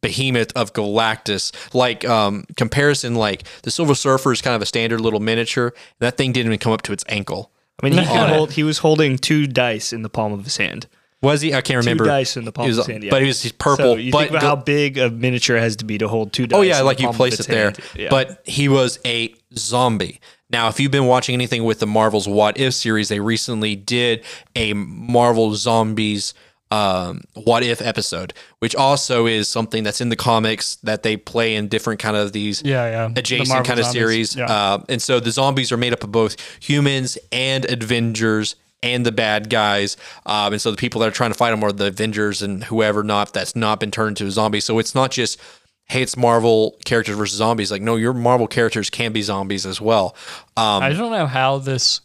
behemoth 0.02 0.52
of 0.54 0.72
Galactus. 0.74 1.52
Like 1.74 2.04
um, 2.04 2.44
comparison, 2.56 3.14
like 3.14 3.44
the 3.62 3.70
Silver 3.70 3.94
Surfer 3.94 4.32
is 4.32 4.42
kind 4.42 4.54
of 4.54 4.60
a 4.60 4.66
standard 4.66 5.00
little 5.00 5.20
miniature. 5.20 5.68
And 5.68 5.74
that 6.00 6.16
thing 6.18 6.32
didn't 6.32 6.48
even 6.48 6.58
come 6.58 6.72
up 6.72 6.82
to 6.82 6.92
its 6.92 7.04
ankle. 7.08 7.50
I 7.82 7.86
mean, 7.88 7.94
he, 7.98 8.00
On 8.06 8.06
could 8.06 8.30
it. 8.30 8.36
hold, 8.36 8.52
he 8.52 8.62
was 8.64 8.78
holding 8.78 9.16
two 9.16 9.46
dice 9.46 9.92
in 9.92 10.02
the 10.02 10.10
palm 10.10 10.32
of 10.32 10.44
his 10.44 10.58
hand. 10.58 10.86
Was 11.22 11.40
he? 11.40 11.54
I 11.54 11.60
can't 11.60 11.78
remember. 11.78 12.04
Two 12.04 12.08
dice 12.10 12.36
in 12.36 12.44
the 12.44 12.52
palm 12.52 12.66
was- 12.66 12.78
of 12.78 12.86
his 12.86 12.92
hand. 12.92 13.04
Yeah. 13.04 13.10
But 13.10 13.22
he 13.22 13.28
was 13.28 13.42
he's 13.42 13.52
purple. 13.52 13.94
So 13.94 13.96
you 13.96 14.10
but 14.12 14.18
think 14.18 14.30
about 14.30 14.40
Gal- 14.42 14.56
how 14.56 14.62
big 14.62 14.98
a 14.98 15.08
miniature 15.10 15.56
has 15.56 15.76
to 15.76 15.84
be 15.84 15.96
to 15.98 16.08
hold 16.08 16.32
two 16.32 16.46
dice. 16.46 16.58
Oh 16.58 16.62
yeah, 16.62 16.80
like 16.80 16.96
the 16.98 17.04
you 17.04 17.12
placed 17.12 17.40
it 17.40 17.46
there. 17.46 17.72
Yeah. 17.94 18.08
But 18.10 18.42
he 18.44 18.68
was 18.68 18.98
a 19.06 19.34
zombie. 19.56 20.20
Now, 20.50 20.68
if 20.68 20.78
you've 20.80 20.90
been 20.92 21.06
watching 21.06 21.32
anything 21.34 21.64
with 21.64 21.78
the 21.78 21.86
Marvel's 21.86 22.28
What 22.28 22.58
If 22.58 22.74
series, 22.74 23.08
they 23.08 23.20
recently 23.20 23.74
did 23.74 24.22
a 24.54 24.74
Marvel 24.74 25.54
Zombies 25.54 26.34
um, 26.70 27.22
What 27.34 27.62
If 27.62 27.80
episode, 27.80 28.34
which 28.58 28.74
also 28.76 29.26
is 29.26 29.48
something 29.48 29.82
that's 29.82 30.00
in 30.02 30.08
the 30.10 30.16
comics 30.16 30.76
that 30.82 31.02
they 31.04 31.16
play 31.16 31.54
in 31.54 31.68
different 31.68 32.00
kind 32.00 32.16
of 32.16 32.32
these 32.32 32.62
Yeah, 32.64 32.90
yeah. 33.06 33.12
Adjacent 33.16 33.48
Marvel 33.48 33.64
kind 33.66 33.78
of 33.80 33.84
zombies. 33.86 34.00
series. 34.00 34.36
Yeah. 34.36 34.44
Uh, 34.46 34.78
and 34.90 35.00
so 35.00 35.20
the 35.20 35.30
zombies 35.30 35.70
are 35.72 35.76
made 35.78 35.92
up 35.94 36.02
of 36.04 36.12
both 36.12 36.36
humans 36.60 37.16
and 37.30 37.64
Avengers 37.70 38.56
and 38.82 39.06
the 39.06 39.12
bad 39.12 39.48
guys. 39.50 39.96
Um, 40.26 40.52
and 40.54 40.60
so 40.62 40.70
the 40.70 40.76
people 40.76 41.00
that 41.00 41.08
are 41.08 41.12
trying 41.12 41.30
to 41.30 41.36
fight 41.38 41.50
them 41.50 41.62
are 41.62 41.72
the 41.72 41.86
Avengers 41.86 42.42
and 42.42 42.64
whoever 42.64 43.02
not 43.02 43.32
that's 43.32 43.54
not 43.56 43.80
been 43.80 43.90
turned 43.90 44.20
into 44.20 44.26
a 44.26 44.30
zombie. 44.30 44.60
So 44.60 44.78
it's 44.78 44.94
not 44.94 45.10
just 45.10 45.40
hey, 45.86 46.02
it's 46.02 46.16
Marvel 46.16 46.78
characters 46.84 47.16
versus 47.16 47.36
zombies. 47.36 47.70
Like 47.70 47.82
no, 47.82 47.96
your 47.96 48.12
Marvel 48.12 48.46
characters 48.46 48.90
can 48.90 49.12
be 49.12 49.22
zombies 49.22 49.66
as 49.66 49.80
well. 49.80 50.14
Um, 50.56 50.82
I 50.82 50.92
don't 50.92 51.10
know 51.12 51.26
how 51.26 51.58
this 51.58 52.00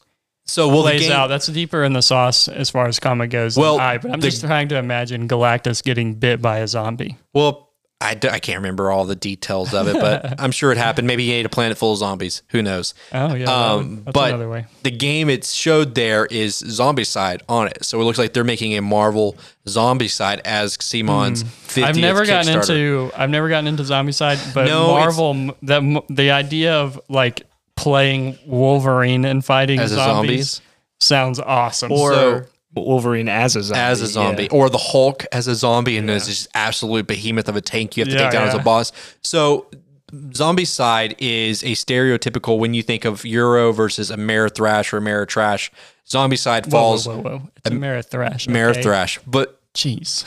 so 0.46 0.70
well, 0.70 0.82
plays 0.84 1.02
game, 1.02 1.12
out. 1.12 1.28
That's 1.28 1.48
deeper 1.48 1.84
in 1.84 1.94
the 1.94 2.02
sauce 2.02 2.48
as 2.48 2.70
far 2.70 2.88
as 2.88 3.00
comic 3.00 3.30
goes. 3.32 3.58
Well, 3.58 3.76
Well, 3.78 3.86
I, 3.86 3.98
but 3.98 4.12
I'm 4.12 4.20
the- 4.20 4.30
just 4.30 4.42
trying 4.46 4.70
to 4.70 4.78
imagine 4.78 5.28
Galactus 5.28 5.84
getting 5.84 6.16
bit 6.16 6.42
by 6.42 6.60
a 6.60 6.68
zombie. 6.68 7.18
well. 7.34 7.67
I, 8.00 8.14
d- 8.14 8.30
I 8.30 8.38
can't 8.40 8.58
remember 8.58 8.92
all 8.92 9.06
the 9.06 9.16
details 9.16 9.74
of 9.74 9.88
it, 9.88 9.96
but 10.00 10.40
I'm 10.40 10.52
sure 10.52 10.72
it 10.72 10.78
happened. 10.78 11.08
Maybe 11.08 11.26
he 11.26 11.32
ate 11.34 11.48
a 11.48 11.50
planet 11.50 11.80
full 11.80 11.94
of 11.94 11.98
zombies. 11.98 12.44
Who 12.50 12.62
knows? 12.62 12.94
Oh 13.12 13.34
yeah, 13.34 13.46
that 13.46 13.50
Um, 13.50 13.78
would- 13.90 14.06
that's 14.06 14.14
but 14.14 14.30
another 14.30 14.50
way. 14.50 14.66
the 14.84 14.92
game 14.92 15.30
it 15.32 15.46
showed 15.46 15.96
there 15.96 16.28
is 16.28 16.62
Zombicide 16.62 17.42
on 17.50 17.68
it, 17.68 17.84
so 17.84 18.00
it 18.00 18.04
looks 18.04 18.20
like 18.20 18.34
they're 18.34 18.44
making 18.44 18.78
a 18.78 18.82
Marvel 18.84 19.36
Zombicide 19.66 20.42
as 20.46 20.78
Simon's 20.80 21.44
50th 21.44 21.76
Hmm. 21.78 21.84
I've 21.86 21.98
never 21.98 22.26
gotten 22.26 22.54
into 22.54 23.12
I've 23.18 23.30
never 23.32 23.50
gotten 23.50 23.68
into 23.68 23.84
Zombicide, 23.84 24.54
but 24.54 24.66
No, 24.68 24.88
Marvel 24.90 25.32
m- 25.32 25.52
that 25.64 26.04
the 26.10 26.30
idea 26.32 26.76
of 26.76 27.00
like 27.10 27.44
playing 27.76 28.38
Wolverine 28.46 29.26
and 29.26 29.44
fighting 29.44 29.80
As 29.80 29.92
a 29.92 29.96
zombies 29.96 30.62
sounds 31.00 31.40
awesome. 31.40 31.92
or 31.92 32.14
so- 32.14 32.46
Wolverine 32.86 33.30
as 33.30 33.56
a 33.56 33.64
zombie. 33.64 33.80
as 33.80 34.02
a 34.02 34.08
zombie, 34.08 34.44
yeah. 34.44 34.50
or 34.52 34.70
the 34.70 34.78
Hulk 34.78 35.26
as 35.32 35.48
a 35.48 35.56
zombie, 35.56 35.98
and 35.98 36.08
there's 36.08 36.28
this 36.28 36.48
absolute 36.54 37.08
behemoth 37.08 37.48
of 37.48 37.56
a 37.56 37.62
tank 37.62 37.98
you 37.98 38.02
have 38.02 38.10
to 38.10 38.16
Yeah, 38.16 38.24
take 38.24 38.32
down 38.32 38.48
as 38.48 38.54
a 38.54 38.60
boss. 38.60 38.92
So, 39.22 39.68
Zombicide 40.12 41.16
is 41.20 41.64
a 41.64 41.72
stereotypical 41.74 42.60
when 42.60 42.74
you 42.74 42.82
think 42.82 43.04
of 43.04 43.26
Euro 43.26 43.74
versus 43.74 44.10
Amerithrash 44.10 44.94
or 44.94 45.02
Ameritrash. 45.02 45.70
Zombicide 46.08 46.72
falls 46.72 47.06
whoa, 47.06 47.18
whoa, 47.18 47.22
whoa. 47.40 47.50
It's 47.58 47.70
a 47.70 47.72
Marathrash. 47.72 48.48
okay? 48.48 48.54
Amerithrash, 48.54 49.20
but 49.28 49.60
Jeez. 49.74 50.26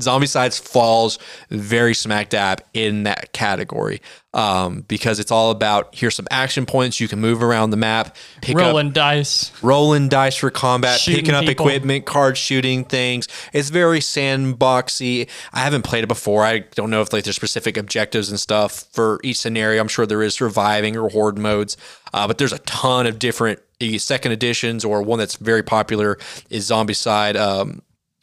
Zombie 0.00 0.26
sides 0.26 0.58
falls 0.58 1.18
very 1.50 1.94
smack 1.94 2.30
dab 2.30 2.62
in 2.74 3.04
that 3.04 3.32
category 3.32 4.00
um, 4.34 4.80
because 4.82 5.20
it's 5.20 5.30
all 5.30 5.50
about 5.50 5.94
here's 5.94 6.14
some 6.16 6.26
action 6.30 6.66
points 6.66 7.00
you 7.00 7.08
can 7.08 7.20
move 7.20 7.42
around 7.42 7.70
the 7.70 7.76
map 7.76 8.16
pick 8.42 8.56
Rolling 8.56 8.88
up 8.88 8.94
dice. 8.94 9.52
rolling 9.62 10.08
dice 10.08 10.36
for 10.36 10.50
combat 10.50 10.98
Shooting 10.98 11.20
picking 11.20 11.34
up 11.34 11.44
people. 11.44 11.66
equipment 11.66 12.04
card 12.04 12.36
shooting 12.36 12.84
things 12.84 13.28
it's 13.52 13.70
very 13.70 14.00
sandboxy 14.00 15.28
i 15.52 15.60
haven't 15.60 15.82
played 15.82 16.04
it 16.04 16.08
before 16.08 16.44
i 16.44 16.58
don't 16.58 16.90
know 16.90 17.00
if 17.00 17.12
like 17.12 17.24
there's 17.24 17.36
specific 17.36 17.76
objectives 17.76 18.28
and 18.28 18.40
stuff 18.40 18.86
for 18.92 19.20
each 19.22 19.38
scenario 19.38 19.80
i'm 19.80 19.88
sure 19.88 20.04
there 20.06 20.22
is 20.22 20.34
surviving 20.34 20.96
or 20.96 21.08
horde 21.08 21.38
modes 21.38 21.76
uh, 22.12 22.26
but 22.26 22.38
there's 22.38 22.52
a 22.52 22.58
ton 22.60 23.06
of 23.06 23.18
different 23.18 23.60
second 23.98 24.32
editions 24.32 24.84
or 24.84 25.02
one 25.02 25.18
that's 25.18 25.36
very 25.36 25.62
popular 25.62 26.16
is 26.48 26.70
Zombicide 26.70 27.36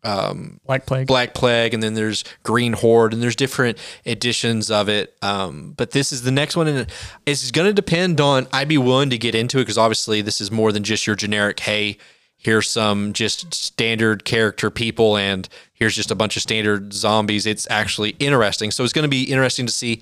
um, 0.03 0.59
Black 0.65 0.85
Plague. 0.85 1.07
Black 1.07 1.33
Plague, 1.33 1.73
and 1.73 1.83
then 1.83 1.93
there's 1.93 2.23
Green 2.43 2.73
Horde, 2.73 3.13
and 3.13 3.21
there's 3.21 3.35
different 3.35 3.77
editions 4.05 4.71
of 4.71 4.89
it. 4.89 5.15
Um, 5.21 5.73
but 5.77 5.91
this 5.91 6.11
is 6.11 6.23
the 6.23 6.31
next 6.31 6.55
one, 6.55 6.67
and 6.67 6.87
it's 7.25 7.51
going 7.51 7.67
to 7.67 7.73
depend 7.73 8.19
on. 8.19 8.47
I'd 8.51 8.67
be 8.67 8.77
willing 8.77 9.09
to 9.11 9.17
get 9.17 9.35
into 9.35 9.59
it 9.59 9.61
because 9.61 9.77
obviously 9.77 10.21
this 10.21 10.41
is 10.41 10.51
more 10.51 10.71
than 10.71 10.83
just 10.83 11.05
your 11.05 11.15
generic. 11.15 11.59
Hey, 11.59 11.97
here's 12.37 12.69
some 12.69 13.13
just 13.13 13.53
standard 13.53 14.25
character 14.25 14.69
people, 14.69 15.17
and 15.17 15.47
here's 15.73 15.95
just 15.95 16.11
a 16.11 16.15
bunch 16.15 16.35
of 16.35 16.41
standard 16.41 16.93
zombies. 16.93 17.45
It's 17.45 17.67
actually 17.69 18.11
interesting. 18.19 18.71
So 18.71 18.83
it's 18.83 18.93
going 18.93 19.03
to 19.03 19.09
be 19.09 19.23
interesting 19.23 19.67
to 19.67 19.73
see. 19.73 20.01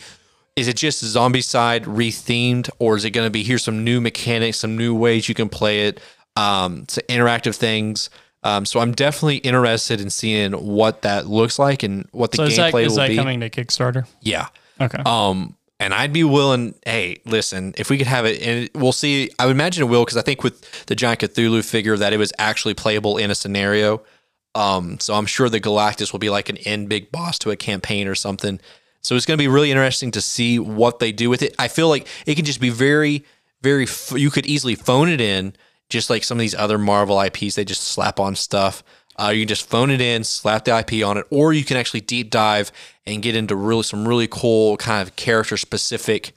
Is 0.56 0.68
it 0.68 0.76
just 0.76 1.04
Zombicide 1.04 1.86
rethemed, 1.86 2.70
or 2.80 2.98
is 2.98 3.06
it 3.06 3.12
going 3.12 3.28
to 3.28 3.32
be 3.32 3.44
here's 3.44 3.64
some 3.64 3.84
new 3.84 4.02
mechanics, 4.02 4.58
some 4.58 4.78
new 4.78 4.94
ways 4.94 5.30
you 5.30 5.36
can 5.36 5.48
play 5.48 5.88
it, 5.88 6.02
um, 6.36 6.86
some 6.90 7.04
interactive 7.08 7.56
things? 7.56 8.10
Um, 8.44 8.66
so 8.66 8.80
I'm 8.80 8.94
definitely 8.94 9.38
interested 9.38 10.00
in 10.00 10.10
seeing 10.10 10.54
what 10.54 11.02
that 11.02 11.28
looks 11.28 11.60
like 11.60 11.84
and 11.84 12.08
what 12.12 12.32
the 12.32 12.38
so 12.38 12.44
is 12.44 12.56
that, 12.56 12.74
gameplay 12.74 12.86
is 12.86 12.92
will 12.92 12.98
that 12.98 13.10
be. 13.10 13.16
coming 13.18 13.42
to 13.42 13.50
Kickstarter? 13.50 14.08
Yeah. 14.22 14.48
Okay. 14.80 15.02
Um, 15.06 15.58
and 15.80 15.94
I'd 15.94 16.14
be 16.14 16.24
willing. 16.24 16.76
Hey, 16.86 17.22
listen, 17.26 17.74
if 17.78 17.90
we 17.90 17.98
could 17.98 18.08
have 18.08 18.26
it, 18.26 18.42
and 18.42 18.70
we'll 18.76 18.92
see. 18.92 19.30
I 19.40 19.46
would 19.46 19.56
imagine 19.56 19.84
it 19.84 19.88
will 19.88 20.04
because 20.04 20.18
I 20.18 20.22
think 20.22 20.44
with 20.44 20.86
the 20.86 20.96
giant 20.96 21.22
Cthulhu 21.22 21.64
figure 21.64 21.96
that 21.98 22.14
it 22.14 22.18
was 22.18 22.34
actually 22.38 22.74
playable 22.74 23.18
in 23.18 23.32
a 23.32 23.36
scenario. 23.36 24.02
Um, 24.56 25.00
so 25.00 25.14
I'm 25.14 25.26
sure 25.26 25.48
the 25.48 25.62
Galactus 25.62 26.12
will 26.12 26.20
be 26.20 26.30
like 26.30 26.50
an 26.50 26.58
end 26.58 26.90
big 26.90 27.12
boss 27.12 27.40
to 27.40 27.52
a 27.52 27.56
campaign 27.56 28.08
or 28.08 28.16
something. 28.16 28.60
So 29.02 29.16
it's 29.16 29.26
going 29.26 29.38
to 29.38 29.42
be 29.42 29.48
really 29.48 29.72
interesting 29.72 30.12
to 30.12 30.22
see 30.22 30.60
what 30.60 31.00
they 31.00 31.12
do 31.12 31.30
with 31.30 31.42
it. 31.42 31.56
I 31.58 31.70
feel 31.70 31.88
like 31.88 32.08
it 32.26 32.36
can 32.36 32.46
just 32.46 32.60
be 32.60 32.70
very, 32.70 33.24
very. 33.62 33.84
F- 33.84 34.14
you 34.16 34.30
could 34.30 34.46
easily 34.46 34.76
phone 34.76 35.08
it 35.08 35.22
in, 35.22 35.54
just 35.90 36.10
like 36.10 36.24
some 36.24 36.38
of 36.38 36.42
these 36.42 36.56
other 36.56 36.78
Marvel 36.78 37.20
IPs. 37.20 37.56
They 37.56 37.66
just 37.66 37.84
slap 37.84 38.20
on 38.20 38.36
stuff. 38.36 38.84
Uh, 39.20 39.30
you 39.30 39.42
can 39.42 39.50
just 39.50 39.68
phone 39.68 39.90
it 39.90 40.00
in, 40.00 40.24
slap 40.24 40.64
the 40.64 40.78
IP 40.78 41.06
on 41.06 41.18
it, 41.18 41.26
or 41.30 41.52
you 41.52 41.66
can 41.66 41.76
actually 41.76 42.00
deep 42.00 42.30
dive 42.30 42.72
and 43.06 43.22
get 43.22 43.36
into 43.36 43.56
really 43.56 43.84
some 43.84 44.08
really 44.08 44.28
cool 44.30 44.78
kind 44.78 45.06
of 45.06 45.16
character 45.18 45.58
specific 45.58 46.32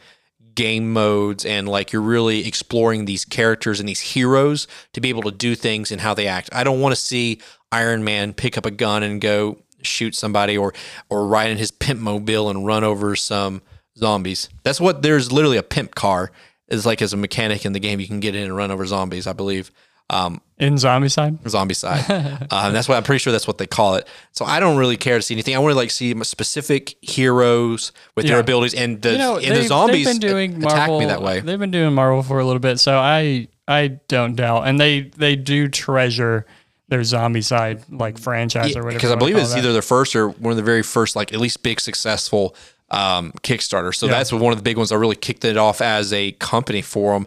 game 0.55 0.93
modes 0.93 1.47
and 1.47 1.69
like 1.69 1.93
you're 1.93 2.03
really 2.03 2.47
exploring 2.47 3.05
these 3.05 3.25
characters 3.25 3.81
and 3.81 3.89
these 3.89 4.01
heroes 4.01 4.67
to 4.93 5.01
be 5.01 5.09
able 5.09 5.23
to 5.23 5.31
do 5.31 5.55
things 5.55 5.93
and 5.93 6.01
how 6.01 6.13
they 6.13 6.27
act. 6.27 6.51
I 6.53 6.65
don't 6.65 6.81
want 6.81 6.95
to 6.95 7.01
see 7.01 7.41
Iron 7.71 8.05
Man 8.05 8.33
pick 8.33 8.59
up 8.59 8.67
a 8.67 8.71
gun 8.71 9.03
and 9.03 9.21
go 9.21 9.59
shoot 9.83 10.15
somebody 10.15 10.57
or 10.57 10.75
or 11.09 11.27
ride 11.27 11.51
in 11.51 11.59
his 11.59 11.71
pimp 11.71 12.01
mobile 12.01 12.51
and 12.51 12.67
run 12.67 12.85
over 12.85 13.17
some 13.17 13.63
zombies. 13.97 14.49
That's 14.63 14.81
what 14.81 15.03
there's 15.03 15.33
literally 15.33 15.57
a 15.57 15.63
pimp 15.63 15.95
car 15.95 16.33
is 16.73 16.87
like 16.87 17.03
as 17.03 17.13
a 17.13 17.17
mechanic 17.17 17.65
in 17.65 17.73
the 17.73 17.81
game 17.81 18.01
you 18.01 18.07
can 18.09 18.21
get 18.21 18.35
in 18.35 18.45
and 18.45 18.57
run 18.57 18.71
over 18.71 18.85
zombies, 18.87 19.27
I 19.27 19.33
believe. 19.33 19.71
Um, 20.11 20.43
In 20.59 20.75
Zombicide? 20.75 21.49
zombie 21.49 21.75
side. 21.75 22.11
um, 22.51 22.73
that's 22.73 22.89
what 22.89 22.97
I'm 22.97 23.03
pretty 23.03 23.21
sure 23.21 23.33
that's 23.33 23.47
what 23.47 23.59
they 23.59 23.67
call 23.67 23.95
it. 23.95 24.07
So 24.33 24.45
I 24.45 24.61
don't 24.61 24.77
really 24.77 24.97
care 24.97 25.17
to 25.17 25.23
see 25.23 25.35
anything. 25.35 25.55
I 25.55 25.59
want 25.59 25.73
to 25.73 25.77
like 25.77 25.91
see 25.91 26.15
specific 26.25 26.97
heroes 27.01 27.93
with 28.15 28.27
their 28.27 28.41
abilities, 28.41 28.75
and 28.75 29.01
the 29.01 29.13
you 29.13 29.19
know, 29.19 29.39
and 29.39 29.57
the 29.57 29.63
zombies 29.63 30.05
they've 30.07 30.21
been 30.21 30.29
doing 30.29 30.57
attack 30.65 30.89
Marvel, 30.89 30.99
me 31.01 31.07
that 31.07 31.23
way. 31.23 31.41
They've 31.41 31.59
been 31.59 31.71
doing 31.71 31.95
Marvel 31.95 32.23
for 32.23 32.41
a 32.41 32.45
little 32.45 32.61
bit, 32.61 32.79
so 32.79 32.99
I 32.99 33.49
I 33.67 34.01
don't 34.09 34.35
doubt, 34.35 34.67
and 34.67 34.79
they 34.79 35.03
they 35.03 35.37
do 35.37 35.69
treasure 35.69 36.47
their 36.89 37.01
Zombicide 37.01 37.85
like 37.91 38.19
franchise 38.19 38.77
or 38.77 38.83
whatever. 38.83 38.99
Because 38.99 39.13
I 39.13 39.17
believe 39.17 39.37
it's 39.37 39.53
that. 39.53 39.59
either 39.61 39.73
their 39.73 39.81
first 39.81 40.15
or 40.15 40.29
one 40.29 40.51
of 40.51 40.57
the 40.59 40.63
very 40.63 40.83
first, 40.83 41.17
like 41.17 41.33
at 41.33 41.41
least 41.41 41.63
big 41.63 41.81
successful 41.81 42.55
um, 42.93 43.33
Kickstarter. 43.43 43.93
So 43.95 44.07
Yeah. 44.07 44.13
that's 44.13 44.33
one 44.33 44.53
of 44.53 44.59
the 44.59 44.63
big 44.63 44.77
ones 44.77 44.93
I 44.93 44.97
really 44.97 45.17
kicked 45.17 45.45
it 45.45 45.57
off 45.57 45.81
as 45.81 46.13
a 46.13 46.33
company 46.33 46.83
for 46.83 47.15
them. 47.15 47.27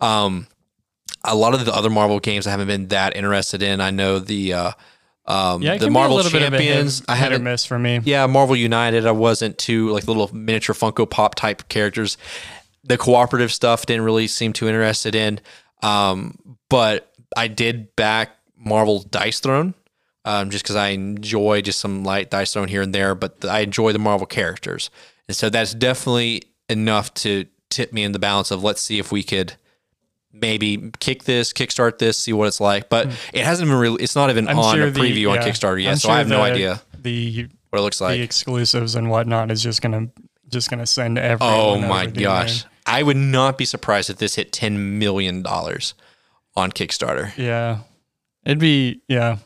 Um, 0.00 0.46
a 1.24 1.34
lot 1.34 1.54
of 1.54 1.64
the 1.64 1.74
other 1.74 1.90
Marvel 1.90 2.20
games 2.20 2.46
I 2.46 2.50
haven't 2.50 2.68
been 2.68 2.88
that 2.88 3.16
interested 3.16 3.62
in. 3.62 3.80
I 3.80 3.90
know 3.90 4.18
the 4.20 4.52
uh, 4.52 4.70
um, 5.26 5.62
yeah, 5.62 5.76
the 5.76 5.90
Marvel 5.90 6.20
a 6.20 6.22
Champions. 6.30 7.00
a 7.08 7.10
I 7.12 7.16
hit, 7.16 7.24
hit 7.24 7.26
or 7.26 7.30
haven't 7.32 7.44
miss 7.44 7.64
for 7.64 7.78
me. 7.78 8.00
Yeah, 8.04 8.26
Marvel 8.26 8.54
United, 8.54 9.06
I 9.06 9.10
wasn't 9.12 9.58
too 9.58 9.90
like 9.90 10.06
little 10.06 10.32
miniature 10.32 10.74
Funko 10.74 11.08
Pop 11.10 11.34
type 11.34 11.68
characters. 11.68 12.16
The 12.84 12.96
cooperative 12.96 13.52
stuff 13.52 13.86
didn't 13.86 14.04
really 14.04 14.28
seem 14.28 14.52
too 14.52 14.68
interested 14.68 15.16
in. 15.16 15.40
Um, 15.82 16.38
but 16.68 17.12
I 17.36 17.48
did 17.48 17.96
back 17.96 18.30
Marvel 18.56 19.00
Dice 19.02 19.40
Throne, 19.40 19.74
um, 20.26 20.50
just 20.50 20.64
because 20.64 20.76
I 20.76 20.88
enjoy 20.88 21.62
just 21.62 21.80
some 21.80 22.04
light 22.04 22.30
Dice 22.30 22.52
Throne 22.52 22.68
here 22.68 22.82
and 22.82 22.94
there. 22.94 23.14
But 23.14 23.44
I 23.46 23.60
enjoy 23.60 23.92
the 23.92 23.98
Marvel 23.98 24.26
characters, 24.26 24.90
and 25.28 25.34
so 25.36 25.48
that's 25.48 25.72
definitely 25.72 26.42
enough 26.68 27.14
to 27.14 27.46
tip 27.70 27.92
me 27.92 28.02
in 28.04 28.12
the 28.12 28.18
balance 28.18 28.50
of 28.50 28.62
let's 28.62 28.82
see 28.82 28.98
if 28.98 29.10
we 29.10 29.22
could 29.22 29.54
maybe 30.32 30.90
kick 31.00 31.24
this, 31.24 31.52
kickstart 31.52 31.98
this, 31.98 32.18
see 32.18 32.32
what 32.32 32.46
it's 32.48 32.60
like. 32.60 32.88
But 32.88 33.06
it 33.32 33.44
hasn't 33.44 33.68
been 33.70 33.78
really. 33.78 34.02
It's 34.02 34.16
not 34.16 34.28
even 34.30 34.48
I'm 34.48 34.58
on 34.58 34.74
sure 34.76 34.86
a 34.88 34.90
the- 34.90 35.00
preview 35.00 35.30
on. 35.30 35.38
Kickstarter 35.38 35.82
yet, 35.82 35.92
I'm 35.92 35.96
so 35.96 36.08
sure 36.08 36.14
I 36.14 36.18
have 36.18 36.28
no 36.28 36.42
idea 36.42 36.82
The 37.00 37.48
what 37.70 37.78
it 37.78 37.82
looks 37.82 38.00
like. 38.00 38.16
the 38.18 38.22
exclusives 38.22 38.94
and 38.94 39.08
whatnot 39.10 39.50
is 39.50 39.62
just 39.62 39.80
gonna 39.82 40.08
just 40.48 40.70
gonna 40.70 40.86
send 40.86 41.18
everyone. 41.18 41.54
Oh 41.56 41.78
my 41.78 42.06
gosh. 42.06 42.64
I 42.88 43.02
would 43.02 43.16
not 43.16 43.58
be 43.58 43.64
surprised 43.64 44.10
if 44.10 44.18
this 44.18 44.36
hit 44.36 44.52
$10 44.52 44.76
million 44.76 45.44
on 45.44 46.70
Kickstarter. 46.70 47.36
Yeah, 47.36 47.80
it'd 48.44 48.60
be 48.60 49.00
yeah. 49.08 49.38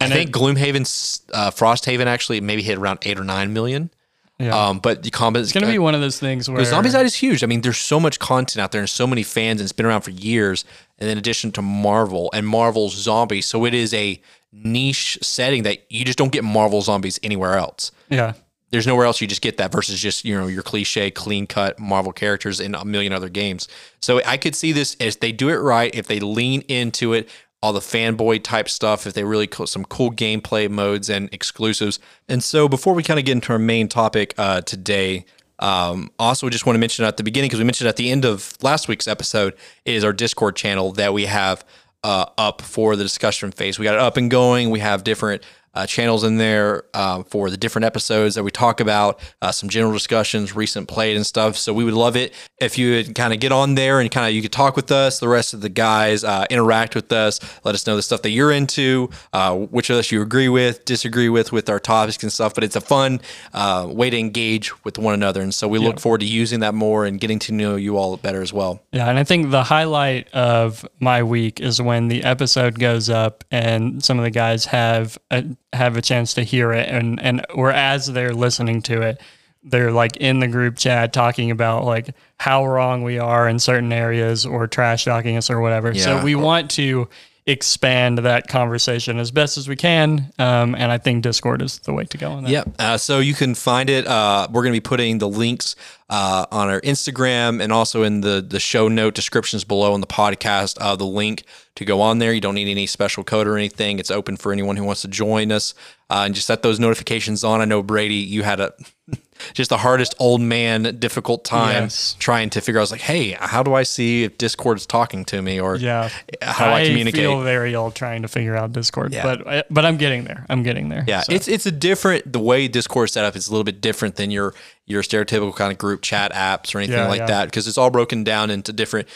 I 0.00 0.08
think 0.08 0.30
Gloomhaven's 0.30 1.22
uh, 1.32 1.50
Frosthaven 1.50 2.06
actually 2.06 2.40
maybe 2.40 2.62
hit 2.62 2.78
around 2.78 2.98
eight 3.02 3.18
or 3.18 3.24
nine 3.24 3.52
million. 3.52 3.90
Yeah. 4.38 4.68
Um, 4.68 4.80
but 4.80 5.02
the 5.02 5.10
combat 5.10 5.40
is 5.40 5.48
It's 5.48 5.54
gonna 5.58 5.72
be 5.72 5.78
one 5.78 5.94
of 5.94 6.02
those 6.02 6.18
things 6.20 6.48
where 6.48 6.62
The 6.62 6.70
Zombicide 6.70 7.04
is 7.04 7.14
huge. 7.14 7.42
I 7.42 7.46
mean, 7.46 7.62
there's 7.62 7.78
so 7.78 7.98
much 7.98 8.18
content 8.18 8.62
out 8.62 8.70
there 8.70 8.82
and 8.82 8.90
so 8.90 9.06
many 9.06 9.22
fans, 9.22 9.60
and 9.60 9.66
it's 9.66 9.72
been 9.72 9.86
around 9.86 10.02
for 10.02 10.10
years. 10.10 10.66
And 10.98 11.08
in 11.08 11.16
addition 11.16 11.52
to 11.52 11.62
Marvel 11.62 12.30
and 12.34 12.46
Marvel's 12.46 12.94
zombies, 12.94 13.46
so 13.46 13.64
it 13.64 13.72
is 13.72 13.94
a 13.94 14.20
niche 14.52 15.18
setting 15.22 15.62
that 15.62 15.90
you 15.90 16.04
just 16.04 16.18
don't 16.18 16.32
get 16.32 16.44
Marvel 16.44 16.82
zombies 16.82 17.18
anywhere 17.22 17.54
else. 17.56 17.92
yeah. 18.08 18.34
There's 18.72 18.86
nowhere 18.86 19.06
else 19.06 19.20
you 19.20 19.28
just 19.28 19.42
get 19.42 19.58
that 19.58 19.70
versus 19.70 19.98
just 20.00 20.24
you 20.24 20.36
know 20.36 20.48
your 20.48 20.62
cliche, 20.62 21.10
clean 21.12 21.46
cut 21.46 21.78
Marvel 21.78 22.12
characters 22.12 22.58
in 22.58 22.74
a 22.74 22.84
million 22.84 23.12
other 23.12 23.28
games. 23.28 23.68
So 24.02 24.20
I 24.26 24.36
could 24.36 24.56
see 24.56 24.72
this 24.72 24.96
if 24.98 25.20
they 25.20 25.30
do 25.30 25.48
it 25.50 25.54
right, 25.54 25.94
if 25.94 26.08
they 26.08 26.18
lean 26.18 26.62
into 26.62 27.12
it, 27.12 27.30
all 27.62 27.72
the 27.72 27.80
fanboy 27.80 28.42
type 28.42 28.68
stuff, 28.68 29.06
if 29.06 29.14
they 29.14 29.24
really 29.24 29.48
some 29.66 29.84
cool 29.84 30.10
gameplay 30.10 30.70
modes 30.70 31.08
and 31.08 31.32
exclusives. 31.32 31.98
And 32.28 32.42
so 32.44 32.68
before 32.68 32.94
we 32.94 33.02
kind 33.02 33.18
of 33.18 33.24
get 33.24 33.32
into 33.32 33.52
our 33.52 33.58
main 33.58 33.88
topic 33.88 34.34
uh, 34.38 34.60
today, 34.60 35.24
um, 35.58 36.10
also 36.18 36.48
just 36.50 36.66
want 36.66 36.76
to 36.76 36.80
mention 36.80 37.04
at 37.04 37.16
the 37.16 37.22
beginning 37.22 37.48
because 37.48 37.58
we 37.58 37.64
mentioned 37.64 37.88
at 37.88 37.96
the 37.96 38.10
end 38.10 38.24
of 38.24 38.52
last 38.62 38.88
week's 38.88 39.08
episode 39.08 39.54
is 39.84 40.04
our 40.04 40.12
Discord 40.12 40.54
channel 40.54 40.92
that 40.92 41.14
we 41.14 41.24
have 41.24 41.64
uh, 42.04 42.26
up 42.36 42.60
for 42.62 42.94
the 42.94 43.02
discussion 43.02 43.50
phase. 43.50 43.78
We 43.78 43.84
got 43.84 43.94
it 43.94 44.00
up 44.00 44.16
and 44.16 44.30
going. 44.30 44.70
We 44.70 44.80
have 44.80 45.02
different 45.02 45.42
uh, 45.76 45.86
channels 45.86 46.24
in 46.24 46.38
there 46.38 46.84
uh, 46.94 47.22
for 47.24 47.50
the 47.50 47.56
different 47.56 47.84
episodes 47.84 48.34
that 48.34 48.42
we 48.42 48.50
talk 48.50 48.80
about, 48.80 49.20
uh, 49.42 49.52
some 49.52 49.68
general 49.68 49.92
discussions, 49.92 50.56
recent 50.56 50.88
played 50.88 51.16
and 51.16 51.26
stuff. 51.26 51.56
So 51.56 51.72
we 51.72 51.84
would 51.84 51.94
love 51.94 52.16
it 52.16 52.32
if 52.60 52.78
you 52.78 52.92
would 52.92 53.14
kind 53.14 53.32
of 53.32 53.40
get 53.40 53.52
on 53.52 53.74
there 53.74 54.00
and 54.00 54.10
kind 54.10 54.26
of 54.26 54.34
you 54.34 54.42
could 54.42 54.52
talk 54.52 54.74
with 54.74 54.90
us, 54.90 55.18
the 55.18 55.28
rest 55.28 55.52
of 55.54 55.60
the 55.60 55.68
guys, 55.68 56.24
uh, 56.24 56.46
interact 56.50 56.94
with 56.94 57.12
us, 57.12 57.38
let 57.64 57.74
us 57.74 57.86
know 57.86 57.94
the 57.94 58.02
stuff 58.02 58.22
that 58.22 58.30
you're 58.30 58.50
into, 58.50 59.10
uh, 59.32 59.54
which 59.54 59.90
of 59.90 59.96
us 59.96 60.10
you 60.10 60.22
agree 60.22 60.48
with, 60.48 60.84
disagree 60.84 61.28
with, 61.28 61.52
with 61.52 61.68
our 61.68 61.78
topics 61.78 62.22
and 62.22 62.32
stuff. 62.32 62.54
But 62.54 62.64
it's 62.64 62.76
a 62.76 62.80
fun 62.80 63.20
uh, 63.52 63.86
way 63.90 64.08
to 64.08 64.18
engage 64.18 64.84
with 64.84 64.98
one 64.98 65.14
another, 65.14 65.42
and 65.42 65.54
so 65.54 65.68
we 65.68 65.78
look 65.78 66.00
forward 66.00 66.20
to 66.20 66.26
using 66.26 66.60
that 66.60 66.74
more 66.74 67.04
and 67.04 67.20
getting 67.20 67.38
to 67.40 67.52
know 67.52 67.76
you 67.76 67.98
all 67.98 68.16
better 68.16 68.40
as 68.40 68.52
well. 68.52 68.80
Yeah, 68.92 69.08
and 69.08 69.18
I 69.18 69.24
think 69.24 69.50
the 69.50 69.64
highlight 69.64 70.32
of 70.32 70.86
my 71.00 71.22
week 71.22 71.60
is 71.60 71.82
when 71.82 72.08
the 72.08 72.24
episode 72.24 72.78
goes 72.78 73.10
up 73.10 73.44
and 73.50 74.02
some 74.02 74.18
of 74.18 74.24
the 74.24 74.30
guys 74.30 74.64
have 74.66 75.18
a, 75.30 75.44
have 75.72 75.96
a 75.96 76.02
chance 76.02 76.34
to 76.34 76.42
hear 76.42 76.72
it, 76.72 76.88
and 76.88 77.20
and 77.20 77.44
or 77.54 77.70
as 77.70 78.06
they're 78.06 78.34
listening 78.34 78.82
to 78.82 79.02
it, 79.02 79.20
they're 79.62 79.92
like 79.92 80.16
in 80.16 80.40
the 80.40 80.48
group 80.48 80.76
chat 80.76 81.12
talking 81.12 81.50
about 81.50 81.84
like 81.84 82.14
how 82.38 82.66
wrong 82.66 83.02
we 83.02 83.18
are 83.18 83.48
in 83.48 83.58
certain 83.58 83.92
areas 83.92 84.46
or 84.46 84.66
trash 84.66 85.04
talking 85.04 85.36
us 85.36 85.50
or 85.50 85.60
whatever. 85.60 85.92
Yeah. 85.92 86.02
So 86.02 86.24
we 86.24 86.34
want 86.34 86.70
to 86.72 87.08
expand 87.46 88.18
that 88.18 88.48
conversation 88.48 89.18
as 89.18 89.30
best 89.30 89.56
as 89.56 89.68
we 89.68 89.76
can, 89.76 90.32
um, 90.38 90.74
and 90.74 90.90
I 90.90 90.98
think 90.98 91.22
Discord 91.22 91.62
is 91.62 91.78
the 91.78 91.92
way 91.92 92.04
to 92.04 92.18
go 92.18 92.32
on 92.32 92.42
that. 92.42 92.50
Yep. 92.50 92.74
Uh, 92.78 92.98
so 92.98 93.20
you 93.20 93.34
can 93.34 93.54
find 93.54 93.88
it. 93.88 94.06
Uh, 94.06 94.48
we're 94.50 94.62
going 94.62 94.72
to 94.72 94.80
be 94.80 94.86
putting 94.86 95.18
the 95.18 95.28
links 95.28 95.76
uh, 96.10 96.46
on 96.50 96.68
our 96.68 96.80
Instagram 96.80 97.62
and 97.62 97.72
also 97.72 98.02
in 98.02 98.20
the 98.20 98.44
the 98.46 98.60
show 98.60 98.88
note 98.88 99.14
descriptions 99.14 99.64
below 99.64 99.94
in 99.94 100.00
the 100.00 100.06
podcast. 100.06 100.76
Uh, 100.80 100.96
the 100.96 101.06
link 101.06 101.44
to 101.76 101.84
go 101.84 102.00
on 102.00 102.18
there. 102.18 102.32
You 102.32 102.40
don't 102.40 102.54
need 102.54 102.70
any 102.70 102.86
special 102.86 103.22
code 103.22 103.46
or 103.46 103.56
anything. 103.56 103.98
It's 103.98 104.10
open 104.10 104.36
for 104.36 104.52
anyone 104.52 104.76
who 104.76 104.84
wants 104.84 105.02
to 105.02 105.08
join 105.08 105.52
us. 105.52 105.74
Uh, 106.08 106.22
and 106.24 106.36
just 106.36 106.46
set 106.46 106.62
those 106.62 106.78
notifications 106.78 107.42
on. 107.42 107.60
I 107.60 107.64
know 107.64 107.82
Brady, 107.82 108.14
you 108.14 108.44
had 108.44 108.60
a 108.60 108.72
just 109.54 109.70
the 109.70 109.76
hardest 109.78 110.14
old 110.20 110.40
man 110.40 110.84
difficult 111.00 111.44
time 111.44 111.82
Yes. 111.84 112.14
trying 112.20 112.48
to 112.50 112.60
figure 112.60 112.78
out. 112.78 112.82
I 112.82 112.84
was 112.84 112.90
like, 112.92 113.00
hey, 113.00 113.32
how 113.32 113.64
do 113.64 113.74
I 113.74 113.82
see 113.82 114.22
if 114.22 114.38
Discord 114.38 114.76
is 114.78 114.86
talking 114.86 115.24
to 115.24 115.42
me 115.42 115.58
or 115.60 115.74
Yeah, 115.74 116.08
how 116.42 116.66
do 116.66 116.72
I, 116.74 116.86
communicate? 116.86 117.22
feel 117.22 117.40
very 117.42 117.74
old 117.74 117.96
trying 117.96 118.22
to 118.22 118.28
figure 118.28 118.54
out 118.54 118.70
Discord, 118.70 119.12
Yeah. 119.12 119.36
but 119.44 119.66
but 119.68 119.84
I'm 119.84 119.96
getting 119.96 120.22
there. 120.24 120.46
I'm 120.48 120.62
getting 120.62 120.90
there. 120.90 121.04
Yeah, 121.08 121.22
So- 121.22 121.32
it's 121.32 121.48
it's 121.48 121.66
a 121.66 121.72
different 121.72 122.32
the 122.32 122.38
way 122.40 122.68
Discord 122.68 123.06
is 123.08 123.12
set 123.12 123.24
up 123.24 123.34
is 123.34 123.48
a 123.48 123.50
little 123.50 123.64
bit 123.64 123.80
different 123.80 124.14
than 124.14 124.30
your 124.30 124.54
your 124.86 125.02
stereotypical 125.02 125.56
kind 125.56 125.72
of 125.72 125.78
group 125.78 126.02
chat 126.02 126.32
apps 126.32 126.72
or 126.72 126.78
anything 126.78 126.98
Yeah, 126.98 127.08
like 127.08 127.18
yeah. 127.18 127.26
that 127.26 127.44
because 127.46 127.66
it's 127.66 127.76
all 127.78 127.90
broken 127.90 128.22
down 128.22 128.50
into 128.50 128.72
different 128.72 129.08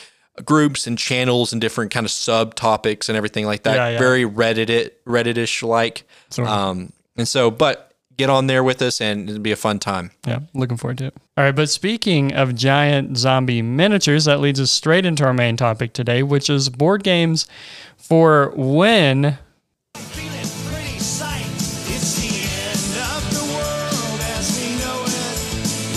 groups 0.45 0.87
and 0.87 0.99
channels 0.99 1.53
and 1.53 1.61
different 1.61 1.91
kind 1.91 2.05
of 2.07 2.13
subtopics 2.13 3.09
and 3.09 3.17
everything 3.17 3.47
like 3.47 3.63
that. 3.65 3.77
Yeah, 3.77 3.89
yeah. 3.91 3.99
Very 3.99 4.25
Reddit 4.25 4.93
Redditish 5.07 5.67
like. 5.67 6.05
Sort 6.31 6.49
of. 6.49 6.55
Um, 6.55 6.93
and 7.17 7.27
so, 7.27 7.51
but 7.51 7.93
get 8.17 8.29
on 8.29 8.47
there 8.47 8.63
with 8.63 8.83
us 8.83 9.01
and 9.01 9.29
it'll 9.29 9.41
be 9.41 9.53
a 9.53 9.57
fun 9.57 9.79
time. 9.79 10.11
Yeah, 10.27 10.41
looking 10.53 10.77
forward 10.77 10.99
to 10.99 11.07
it. 11.07 11.15
All 11.37 11.45
right, 11.45 11.57
but 11.57 11.71
speaking 11.71 12.35
of 12.35 12.55
giant 12.55 13.17
zombie 13.17 13.63
miniatures, 13.63 14.27
that 14.27 14.41
leads 14.41 14.61
us 14.61 14.71
straight 14.71 15.07
into 15.07 15.25
our 15.25 15.33
main 15.33 15.57
topic 15.57 15.95
today, 15.95 16.23
which 16.23 16.51
is 16.51 16.69
board 16.69 17.03
games 17.03 17.47
for 17.97 18.53
when 18.55 19.39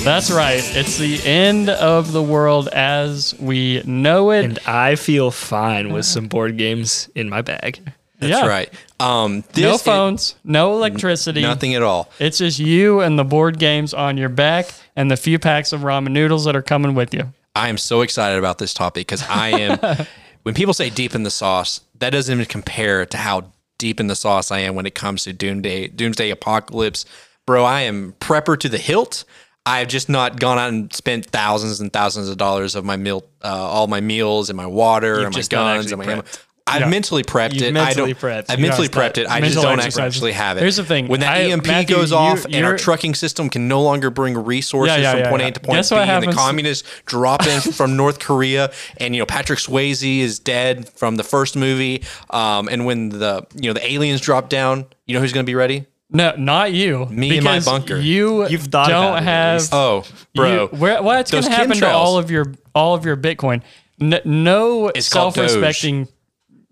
That's 0.03 0.29
right. 0.31 0.61
It's 0.75 0.97
the 0.97 1.21
end 1.25 1.69
of 1.69 2.11
the 2.11 2.21
world 2.21 2.67
as 2.67 3.33
we 3.39 3.81
know 3.85 4.31
it. 4.31 4.43
And 4.43 4.59
I 4.67 4.95
feel 4.95 5.31
fine 5.31 5.93
with 5.93 6.05
some 6.05 6.27
board 6.27 6.57
games 6.57 7.09
in 7.15 7.29
my 7.29 7.41
bag. 7.41 7.79
That's 8.19 8.31
yeah. 8.41 8.45
right. 8.47 8.69
Um, 8.99 9.43
this 9.53 9.63
No 9.63 9.73
is- 9.75 9.81
phones, 9.81 10.35
no 10.43 10.73
electricity. 10.73 11.41
nothing 11.41 11.73
at 11.75 11.83
all. 11.83 12.09
It's 12.19 12.39
just 12.39 12.59
you 12.59 12.99
and 12.99 13.17
the 13.17 13.23
board 13.23 13.59
games 13.59 13.93
on 13.93 14.17
your 14.17 14.29
back 14.29 14.67
and 14.95 15.09
the 15.09 15.15
few 15.17 15.39
packs 15.39 15.71
of 15.71 15.81
ramen 15.81 16.11
noodles 16.11 16.43
that 16.45 16.55
are 16.55 16.61
coming 16.61 16.95
with 16.95 17.13
you. 17.13 17.33
I 17.55 17.69
am 17.69 17.77
so 17.77 18.01
excited 18.01 18.37
about 18.37 18.57
this 18.57 18.73
topic 18.73 19.07
because 19.07 19.23
I 19.29 19.49
am. 19.49 20.05
when 20.43 20.53
people 20.53 20.73
say 20.73 20.89
deep 20.89 21.15
in 21.15 21.23
the 21.23 21.31
sauce, 21.31 21.79
that 21.99 22.09
doesn't 22.09 22.33
even 22.33 22.45
compare 22.45 23.05
to 23.05 23.17
how 23.17 23.51
deep 23.77 23.99
in 24.01 24.07
the 24.07 24.15
sauce 24.15 24.51
I 24.51 24.59
am 24.59 24.75
when 24.75 24.85
it 24.85 24.95
comes 24.95 25.23
to 25.23 25.33
doomsday, 25.33 25.87
doomsday 25.87 26.29
apocalypse, 26.29 27.05
bro. 27.45 27.63
I 27.63 27.81
am 27.81 28.15
prepper 28.19 28.59
to 28.59 28.67
the 28.69 28.77
hilt. 28.77 29.23
I've 29.65 29.87
just 29.87 30.09
not 30.09 30.39
gone 30.39 30.57
out 30.57 30.69
and 30.69 30.91
spent 30.93 31.25
thousands 31.27 31.79
and 31.79 31.91
thousands 31.91 32.27
of 32.29 32.37
dollars 32.37 32.75
of 32.75 32.83
my 32.83 32.97
meal, 32.97 33.23
uh, 33.43 33.47
all 33.47 33.87
my 33.87 34.01
meals 34.01 34.49
and 34.49 34.57
my 34.57 34.65
water 34.67 35.15
and 35.15 35.23
my 35.25 35.29
just 35.29 35.51
not 35.51 35.75
guns 35.77 35.91
and 35.91 35.99
my 35.99 36.03
actually 36.03 36.13
ammo. 36.19 36.23
I've 36.65 36.81
Yeah. 36.81 36.87
mentally 36.87 37.23
prepped 37.23 37.53
You've 37.55 37.63
it. 37.63 37.73
mentally 37.73 38.11
I 38.11 38.13
don't. 38.13 38.19
prepped. 38.19 38.45
I've 38.49 38.59
mentally 38.59 38.87
gotta 38.87 39.09
prepped 39.09 39.17
it. 39.23 39.27
I 39.27 39.41
just 39.41 39.55
don't 39.55 39.79
exercises. 39.79 39.99
actually 39.99 40.31
have 40.31 40.55
it. 40.55 40.61
Here's 40.61 40.77
the 40.77 40.85
thing. 40.85 41.09
When 41.09 41.19
that 41.19 41.33
I- 41.33 41.41
EMP 41.49 41.67
Matthew, 41.67 41.95
goes 41.97 42.13
off 42.13 42.45
and 42.45 42.55
our 42.55 42.61
you're- 42.61 42.77
trucking 42.77 43.15
system 43.15 43.49
can 43.49 43.67
no 43.67 43.81
longer 43.81 44.09
bring 44.09 44.37
resources 44.37 44.95
Yeah, 44.95 45.01
yeah, 45.01 45.11
from 45.11 45.19
yeah, 45.19 45.29
point 45.29 45.41
yeah. 45.41 45.47
A 45.49 45.51
to 45.51 45.59
point 45.59 45.77
Guess 45.77 45.89
B, 45.89 45.95
and 45.97 46.23
the 46.23 46.31
communists 46.31 46.87
drop 47.05 47.45
in 47.45 47.59
from 47.73 47.97
North 47.97 48.19
Korea, 48.19 48.71
and 48.97 49.13
you 49.13 49.19
know 49.21 49.25
Patrick 49.25 49.59
Swayze 49.59 50.19
is 50.21 50.39
dead 50.39 50.87
from 50.95 51.17
the 51.17 51.23
first 51.23 51.57
movie. 51.57 52.01
Um, 52.29 52.69
and 52.69 52.85
when 52.85 53.09
the 53.09 53.45
you 53.55 53.69
know 53.69 53.73
the 53.73 53.85
aliens 53.91 54.21
drop 54.21 54.47
down, 54.47 54.85
you 55.05 55.13
know 55.13 55.19
who's 55.19 55.33
going 55.33 55.45
to 55.45 55.49
be 55.49 55.55
ready? 55.55 55.85
No, 56.13 56.35
not 56.37 56.71
you. 56.73 57.05
Me 57.07 57.37
in 57.39 57.43
my 57.43 57.59
bunker. 57.59 57.97
You 57.97 58.47
You've 58.47 58.63
thought 58.65 58.87
don't 58.89 59.03
about 59.03 59.13
it 59.15 59.17
at 59.17 59.23
have 59.23 59.61
least. 59.61 59.73
Oh, 59.73 60.03
bro, 60.35 60.53
You, 60.71 60.77
where, 60.77 61.01
what's 61.01 61.31
going 61.31 61.41
those 61.41 61.49
to 61.49 61.55
happen 61.55 61.77
to 61.77 61.85
chemtrails. 61.85 61.91
all 61.93 62.17
of 62.17 62.29
your 62.31 62.53
all 62.75 62.93
of 62.95 63.03
your 63.05 63.17
Bitcoin? 63.17 63.61
N- 63.99 64.21
no 64.25 64.89
It's 64.89 65.09
called 65.09 65.33
Doge. 65.33 65.49
self-respecting 65.49 66.07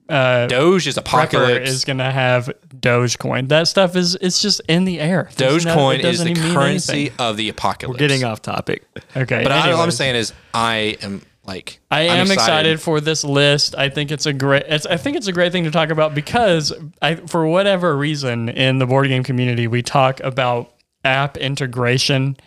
uh, 0.10 0.48
Doge 0.48 0.88
is 0.88 0.96
prepper 0.98 1.00
apocalypse. 1.00 1.70
is 1.70 1.86
going 1.86 2.00
to 2.00 2.12
have 2.12 2.52
Dogecoin. 2.76 3.48
That 3.48 3.68
stuff 3.68 3.96
is 3.96 4.16
it's 4.16 4.42
just 4.42 4.62
in 4.68 4.84
the 4.86 5.00
air. 5.00 5.30
There's 5.38 5.66
no- 5.66 5.76
Dogecoin 5.76 5.96
it 6.00 6.06
is 6.06 6.20
doesn't 6.20 6.26
the 6.26 6.32
even 6.32 6.44
mean 6.44 6.54
currency 6.54 6.94
anything. 6.94 7.16
of 7.20 7.38
the 7.38 7.50
apocalypse. 7.50 8.00
We're 8.02 8.08
Getting 8.08 8.24
off 8.26 8.42
topic. 8.42 8.86
Okay, 9.16 9.42
But 9.44 9.52
I, 9.52 9.58
all 9.60 9.64
I'm 9.68 9.74
anyways. 9.80 9.96
saying 9.98 10.16
is, 10.18 10.34
I 10.54 10.98
am 11.02 11.22
like, 11.44 11.80
I 11.90 12.02
am 12.02 12.30
excited. 12.32 12.80
for 12.80 13.02
this 13.02 13.24
list. 13.24 13.76
I 13.76 13.90
think 13.90 14.12
it's 14.12 14.26
a 14.26 14.34
great. 14.34 14.64
It's, 14.68 14.86
I 14.86 14.98
think 14.98 15.18
it's 15.18 15.28
a 15.28 15.34
great 15.34 15.52
thing 15.52 15.64
to 15.64 15.72
talk 15.72 15.90
about 15.90 16.14
because 16.14 16.72
I, 17.02 17.16
for 17.16 17.48
whatever 17.48 17.96
reason, 17.98 18.50
in 18.50 18.78
the 18.78 18.86
board 18.86 19.08
game 19.08 19.24
community, 19.24 19.68
we 19.68 19.82
talk 19.82 20.20
about 20.20 20.74
app 21.04 21.38
integration 21.38 22.38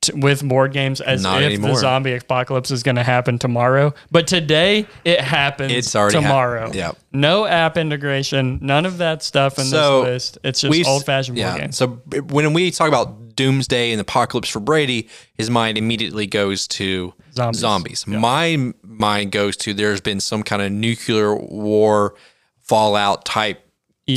t- 0.00 0.12
with 0.16 0.46
board 0.46 0.72
games 0.72 1.00
as 1.00 1.22
Not 1.22 1.42
if 1.42 1.46
anymore. 1.46 1.70
the 1.70 1.76
zombie 1.76 2.12
apocalypse 2.14 2.72
is 2.72 2.82
going 2.82 2.96
to 2.96 3.04
happen 3.04 3.38
tomorrow. 3.38 3.94
But 4.10 4.26
today, 4.26 4.86
it 5.04 5.20
happens. 5.20 5.70
It's 5.72 5.94
already 5.94 6.16
hap- 6.16 6.22
tomorrow. 6.24 6.72
Yep. 6.72 6.98
No 7.12 7.46
app 7.46 7.76
integration. 7.76 8.58
None 8.62 8.84
of 8.84 8.98
that 8.98 9.22
stuff 9.22 9.58
in 9.60 9.64
So, 9.66 10.00
this 10.04 10.08
list. 10.34 10.38
It's 10.42 10.60
just 10.62 10.88
old 10.88 11.04
fashioned 11.06 11.36
board 11.36 11.46
yeah. 11.46 11.58
games. 11.58 11.76
So 11.76 11.88
when 12.28 12.52
we 12.52 12.72
talk 12.72 12.88
about 12.88 13.29
doomsday 13.40 13.90
and 13.92 14.00
apocalypse 14.00 14.48
for 14.50 14.60
Brady, 14.60 15.08
his 15.34 15.48
mind 15.48 15.78
immediately 15.78 16.26
goes 16.26 16.68
to 16.68 17.14
Zombies. 17.34 17.60
zombies. 17.60 18.06
My 18.06 18.72
mind 18.82 19.32
goes 19.32 19.56
to 19.58 19.72
there's 19.72 20.00
been 20.00 20.20
some 20.20 20.42
kind 20.42 20.60
of 20.60 20.70
nuclear 20.72 21.34
war, 21.34 22.14
fallout 22.60 23.24
type 23.24 23.66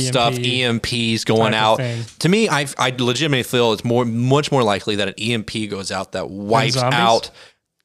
stuff, 0.00 0.34
EMPs 0.34 1.24
going 1.24 1.54
out. 1.54 1.80
To 2.18 2.28
me, 2.28 2.48
I 2.48 2.66
I 2.78 2.94
legitimately 2.98 3.44
feel 3.44 3.72
it's 3.72 3.84
more 3.84 4.04
much 4.04 4.52
more 4.52 4.62
likely 4.62 4.96
that 4.96 5.08
an 5.08 5.14
EMP 5.14 5.70
goes 5.70 5.90
out 5.90 6.12
that 6.12 6.28
wipes 6.30 6.76
out 6.76 7.30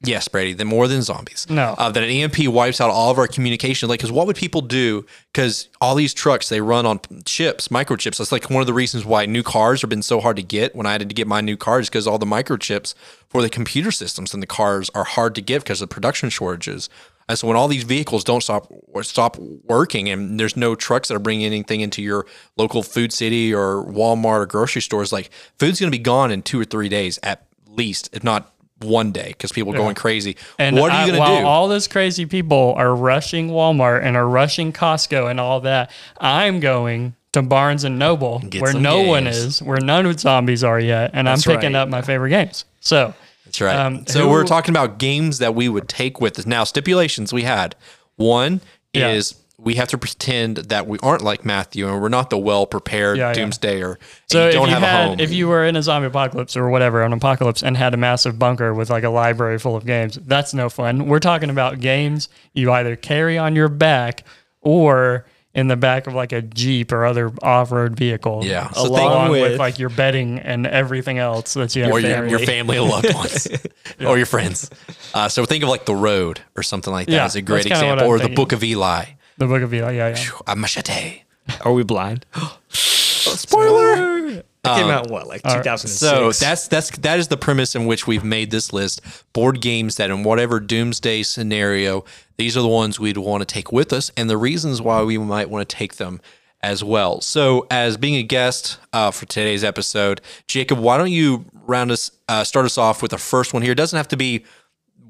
Yes, 0.02 0.28
Brady. 0.28 0.54
Then 0.54 0.66
more 0.66 0.88
than 0.88 1.02
zombies. 1.02 1.46
No. 1.50 1.74
Uh, 1.76 1.90
that 1.90 2.02
an 2.02 2.08
EMP 2.08 2.48
wipes 2.48 2.80
out 2.80 2.88
all 2.88 3.10
of 3.10 3.18
our 3.18 3.26
communication. 3.26 3.86
Like, 3.86 3.98
because 3.98 4.10
what 4.10 4.26
would 4.26 4.36
people 4.36 4.62
do? 4.62 5.04
Because 5.30 5.68
all 5.78 5.94
these 5.94 6.14
trucks 6.14 6.48
they 6.48 6.62
run 6.62 6.86
on 6.86 7.00
chips, 7.26 7.68
microchips. 7.68 8.16
That's 8.16 8.32
like 8.32 8.48
one 8.48 8.62
of 8.62 8.66
the 8.66 8.72
reasons 8.72 9.04
why 9.04 9.26
new 9.26 9.42
cars 9.42 9.82
have 9.82 9.90
been 9.90 10.02
so 10.02 10.20
hard 10.20 10.36
to 10.36 10.42
get. 10.42 10.74
When 10.74 10.86
I 10.86 10.92
had 10.92 11.06
to 11.06 11.14
get 11.14 11.26
my 11.26 11.42
new 11.42 11.58
cars, 11.58 11.90
because 11.90 12.06
all 12.06 12.18
the 12.18 12.24
microchips 12.24 12.94
for 13.28 13.42
the 13.42 13.50
computer 13.50 13.90
systems 13.90 14.32
in 14.32 14.40
the 14.40 14.46
cars 14.46 14.90
are 14.94 15.04
hard 15.04 15.34
to 15.34 15.42
get 15.42 15.64
because 15.64 15.82
of 15.82 15.90
production 15.90 16.30
shortages. 16.30 16.88
And 17.28 17.38
so 17.38 17.46
when 17.46 17.56
all 17.56 17.68
these 17.68 17.84
vehicles 17.84 18.24
don't 18.24 18.42
stop 18.42 18.72
or 18.88 19.02
stop 19.02 19.36
working, 19.38 20.08
and 20.08 20.40
there's 20.40 20.56
no 20.56 20.74
trucks 20.74 21.08
that 21.08 21.14
are 21.14 21.20
bringing 21.20 21.44
anything 21.44 21.82
into 21.82 22.00
your 22.00 22.26
local 22.56 22.82
food 22.82 23.12
city 23.12 23.52
or 23.54 23.84
Walmart 23.84 24.40
or 24.40 24.46
grocery 24.46 24.82
stores, 24.82 25.12
like 25.12 25.30
food's 25.58 25.78
going 25.78 25.92
to 25.92 25.96
be 25.96 26.02
gone 26.02 26.32
in 26.32 26.40
two 26.40 26.58
or 26.58 26.64
three 26.64 26.88
days 26.88 27.18
at 27.22 27.46
least, 27.66 28.08
if 28.12 28.24
not 28.24 28.52
one 28.80 29.12
day, 29.12 29.28
because 29.28 29.52
people 29.52 29.72
are 29.74 29.76
going 29.76 29.94
crazy. 29.94 30.36
And 30.58 30.76
what 30.76 30.90
are 30.90 31.04
you 31.06 31.12
going 31.12 31.20
while 31.20 31.34
to 31.36 31.40
do? 31.42 31.46
all 31.46 31.68
those 31.68 31.86
crazy 31.88 32.26
people 32.26 32.74
are 32.76 32.94
rushing 32.94 33.50
Walmart 33.50 34.02
and 34.04 34.16
are 34.16 34.26
rushing 34.26 34.72
Costco 34.72 35.30
and 35.30 35.38
all 35.38 35.60
that, 35.60 35.90
I'm 36.18 36.60
going 36.60 37.14
to 37.32 37.42
Barnes 37.42 37.84
and 37.84 37.98
Noble 37.98 38.38
Get 38.40 38.62
where 38.62 38.72
no 38.74 39.02
one 39.02 39.26
is, 39.26 39.62
where 39.62 39.78
none 39.80 40.06
of 40.06 40.14
the 40.14 40.18
zombies 40.18 40.64
are 40.64 40.80
yet, 40.80 41.10
and 41.14 41.26
That's 41.26 41.46
I'm 41.46 41.54
picking 41.54 41.74
right. 41.74 41.80
up 41.80 41.88
my 41.88 42.02
favorite 42.02 42.30
games. 42.30 42.64
So 42.80 43.14
That's 43.44 43.60
right. 43.60 43.76
Um, 43.76 44.06
so 44.06 44.22
who- 44.22 44.30
we're 44.30 44.44
talking 44.44 44.72
about 44.72 44.98
games 44.98 45.38
that 45.38 45.54
we 45.54 45.68
would 45.68 45.88
take 45.88 46.20
with 46.20 46.38
us. 46.38 46.46
Now, 46.46 46.64
stipulations 46.64 47.32
we 47.32 47.42
had. 47.42 47.76
One 48.16 48.60
Yeah. 48.92 49.10
is 49.10 49.34
we 49.62 49.74
have 49.74 49.88
to 49.88 49.98
pretend 49.98 50.56
that 50.56 50.86
we 50.86 50.98
aren't 51.02 51.22
like 51.22 51.44
Matthew 51.44 51.86
and 51.86 52.00
we're 52.00 52.08
not 52.08 52.30
the 52.30 52.38
well 52.38 52.66
prepared 52.66 53.18
Yeah, 53.18 53.28
yeah. 53.28 53.34
doomsdayer. 53.34 53.90
and 53.96 53.98
So 54.30 54.42
you 54.42 54.48
if 54.48 54.54
don't 54.54 54.68
you 54.68 54.74
have 54.74 54.82
a 54.82 55.06
home. 55.08 55.20
if 55.20 55.32
you 55.32 55.48
were 55.48 55.64
in 55.66 55.76
a 55.76 55.82
zombie 55.82 56.06
apocalypse 56.06 56.56
or 56.56 56.70
whatever, 56.70 57.02
an 57.02 57.12
apocalypse, 57.12 57.62
and 57.62 57.76
had 57.76 57.92
a 57.92 57.96
massive 57.98 58.38
bunker 58.38 58.72
with 58.72 58.88
like 58.90 59.04
a 59.04 59.10
library 59.10 59.58
full 59.58 59.76
of 59.76 59.84
games, 59.84 60.18
that's 60.24 60.54
no 60.54 60.68
fun. 60.70 61.06
We're 61.06 61.18
talking 61.20 61.50
about 61.50 61.78
games 61.80 62.28
you 62.54 62.72
either 62.72 62.96
carry 62.96 63.36
on 63.38 63.54
your 63.54 63.68
back 63.68 64.24
or 64.62 65.26
in 65.52 65.66
the 65.66 65.76
back 65.76 66.06
of 66.06 66.14
like 66.14 66.30
a 66.32 66.40
jeep 66.40 66.92
or 66.92 67.04
other 67.04 67.32
off-road 67.42 67.96
vehicle. 67.96 68.42
Yeah. 68.44 68.70
So 68.70 68.86
along 68.86 69.32
with, 69.32 69.42
with- 69.42 69.58
like 69.58 69.78
your 69.80 69.88
bedding 69.88 70.38
and 70.38 70.64
everything 70.66 71.18
else 71.18 71.54
that 71.54 71.74
you 71.74 71.82
have. 71.82 71.92
or 71.92 72.00
to 72.00 72.06
your, 72.06 72.16
carry. 72.16 72.30
your 72.30 72.38
family 72.38 72.76
and 72.78 72.88
loved 72.88 73.12
ones 73.12 73.48
or 74.00 74.16
your 74.16 74.26
friends. 74.26 74.70
Uh, 75.12 75.28
so 75.28 75.44
think 75.44 75.64
of 75.64 75.68
like 75.68 75.86
The 75.86 75.94
Road 75.94 76.40
or 76.56 76.62
something 76.62 76.92
like 76.92 77.08
that 77.08 77.12
Yeah, 77.12 77.24
as 77.24 77.34
a 77.34 77.42
great 77.42 77.64
that's 77.68 77.80
kinda 77.80 77.86
what 77.86 77.92
example. 77.94 78.04
I'm 78.04 78.10
Or 78.10 78.28
The. 78.28 78.34
Book 78.34 78.52
of 78.52 78.62
Eli. 78.62 79.04
The 79.40 79.46
book 79.46 79.62
of 79.62 79.74
Eli. 79.74 79.92
Yeah, 79.92 80.08
yeah. 80.10 80.24
A 80.46 80.54
machete. 80.54 81.22
Are 81.62 81.72
we 81.72 81.82
blind? 81.82 82.26
Spoiler. 82.68 84.20
It 84.62 84.68
came 84.76 84.90
out 84.90 85.10
what 85.10 85.26
like 85.26 85.42
2006. 85.42 85.92
So 85.98 86.30
that's 86.32 86.68
that's 86.68 86.90
that 86.98 87.18
is 87.18 87.28
the 87.28 87.38
premise 87.38 87.74
in 87.74 87.86
which 87.86 88.06
we've 88.06 88.22
made 88.22 88.50
this 88.50 88.72
list. 88.72 89.00
Board 89.32 89.62
games 89.62 89.96
that 89.96 90.10
in 90.10 90.22
whatever 90.22 90.60
doomsday 90.60 91.22
scenario, 91.22 92.04
these 92.36 92.56
are 92.56 92.60
the 92.60 92.68
ones 92.68 93.00
we'd 93.00 93.16
want 93.16 93.40
to 93.40 93.46
take 93.46 93.72
with 93.72 93.92
us, 93.92 94.12
and 94.18 94.28
the 94.28 94.36
reasons 94.36 94.82
why 94.82 95.02
we 95.02 95.16
might 95.16 95.48
want 95.48 95.66
to 95.66 95.76
take 95.76 95.96
them 95.96 96.20
as 96.62 96.84
well. 96.84 97.22
So, 97.22 97.66
as 97.70 97.96
being 97.96 98.16
a 98.16 98.22
guest 98.22 98.78
uh, 98.92 99.10
for 99.10 99.24
today's 99.24 99.64
episode, 99.64 100.20
Jacob, 100.46 100.78
why 100.78 100.98
don't 100.98 101.10
you 101.10 101.46
round 101.66 101.90
us 101.90 102.10
uh, 102.28 102.44
start 102.44 102.66
us 102.66 102.76
off 102.76 103.00
with 103.00 103.12
the 103.12 103.18
first 103.18 103.54
one 103.54 103.62
here? 103.62 103.72
It 103.72 103.76
doesn't 103.76 103.96
have 103.96 104.08
to 104.08 104.16
be 104.18 104.44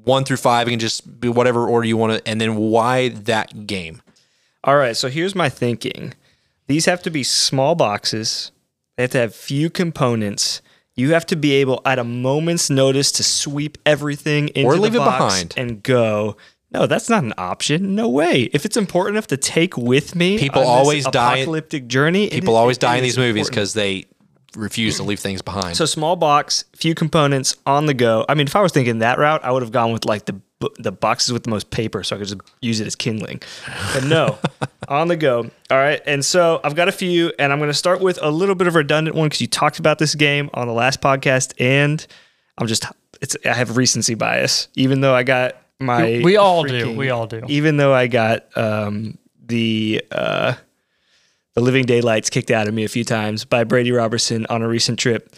one 0.05 0.23
through 0.23 0.37
five; 0.37 0.67
it 0.67 0.71
can 0.71 0.79
just 0.79 1.19
be 1.19 1.27
whatever 1.27 1.67
order 1.67 1.85
you 1.85 1.97
want 1.97 2.13
to, 2.13 2.27
and 2.29 2.39
then 2.39 2.55
why 2.55 3.09
that 3.09 3.67
game. 3.67 4.01
All 4.63 4.75
right, 4.77 4.95
so 4.95 5.09
here's 5.09 5.35
my 5.35 5.49
thinking. 5.49 6.13
These 6.67 6.85
have 6.85 7.01
to 7.03 7.09
be 7.09 7.23
small 7.23 7.75
boxes. 7.75 8.51
They 8.95 9.03
have 9.03 9.11
to 9.11 9.17
have 9.19 9.35
few 9.35 9.69
components. 9.69 10.61
You 10.95 11.13
have 11.13 11.25
to 11.27 11.35
be 11.35 11.53
able, 11.53 11.81
at 11.85 11.97
a 11.99 12.03
moment's 12.03 12.69
notice, 12.69 13.11
to 13.13 13.23
sweep 13.23 13.77
everything 13.85 14.49
into 14.49 14.67
Or 14.67 14.75
the 14.75 14.81
leave 14.81 14.95
it 14.95 14.99
behind. 14.99 15.53
and 15.57 15.81
go. 15.81 16.37
No, 16.73 16.85
that's 16.85 17.09
not 17.09 17.23
an 17.23 17.33
option. 17.37 17.95
No 17.95 18.07
way. 18.07 18.49
If 18.53 18.65
it's 18.65 18.77
important 18.77 19.15
enough 19.15 19.27
to 19.27 19.37
take 19.37 19.75
with 19.77 20.15
me, 20.15 20.37
People 20.37 20.61
always 20.63 21.05
die- 21.05 21.37
Apocalyptic 21.39 21.87
journey. 21.87 22.29
People 22.29 22.53
is- 22.53 22.57
always 22.57 22.77
die 22.77 22.97
in 22.97 23.03
these 23.03 23.17
movies 23.17 23.49
because 23.49 23.73
they 23.73 24.05
refuse 24.55 24.97
to 24.97 25.03
leave 25.03 25.19
things 25.19 25.41
behind. 25.41 25.77
So 25.77 25.85
small 25.85 26.15
box, 26.15 26.65
few 26.75 26.95
components 26.95 27.55
on 27.65 27.85
the 27.85 27.93
go. 27.93 28.25
I 28.27 28.35
mean, 28.35 28.47
if 28.47 28.55
I 28.55 28.61
was 28.61 28.71
thinking 28.71 28.99
that 28.99 29.17
route, 29.17 29.43
I 29.43 29.51
would 29.51 29.61
have 29.61 29.71
gone 29.71 29.91
with 29.91 30.05
like 30.05 30.25
the 30.25 30.39
the 30.77 30.91
boxes 30.91 31.33
with 31.33 31.43
the 31.43 31.49
most 31.49 31.71
paper, 31.71 32.03
so 32.03 32.15
I 32.15 32.19
could 32.19 32.27
just 32.27 32.41
use 32.61 32.79
it 32.79 32.85
as 32.87 32.95
kindling. 32.95 33.41
But 33.93 34.03
no, 34.03 34.37
on 34.87 35.07
the 35.07 35.17
go. 35.17 35.49
All 35.71 35.77
right, 35.77 36.01
and 36.05 36.23
so 36.23 36.59
I've 36.63 36.75
got 36.75 36.87
a 36.87 36.91
few, 36.91 37.31
and 37.39 37.51
I'm 37.51 37.57
going 37.57 37.71
to 37.71 37.73
start 37.73 37.99
with 37.99 38.19
a 38.21 38.29
little 38.29 38.53
bit 38.55 38.67
of 38.67 38.75
a 38.75 38.79
redundant 38.79 39.15
one 39.15 39.25
because 39.25 39.41
you 39.41 39.47
talked 39.47 39.79
about 39.79 39.97
this 39.97 40.13
game 40.13 40.49
on 40.53 40.67
the 40.67 40.73
last 40.73 41.01
podcast, 41.01 41.53
and 41.59 42.05
I'm 42.57 42.67
just 42.67 42.85
it's 43.21 43.35
I 43.45 43.53
have 43.53 43.77
recency 43.77 44.13
bias, 44.15 44.67
even 44.75 45.01
though 45.01 45.15
I 45.15 45.23
got 45.23 45.55
my 45.79 46.21
We 46.23 46.37
all 46.37 46.63
do. 46.63 46.95
We 46.95 47.09
all 47.09 47.27
do. 47.27 47.41
even 47.47 47.77
though 47.77 47.93
I 47.93 48.07
got 48.07 48.55
um, 48.55 49.17
the 49.45 50.03
uh, 50.11 50.53
the 51.55 51.61
Living 51.61 51.85
Daylights 51.85 52.29
kicked 52.29 52.51
out 52.51 52.67
of 52.67 52.73
me 52.73 52.83
a 52.83 52.89
few 52.89 53.03
times 53.03 53.45
by 53.45 53.63
Brady 53.63 53.91
Robertson 53.91 54.45
on 54.49 54.61
a 54.61 54.67
recent 54.67 54.99
trip. 54.99 55.35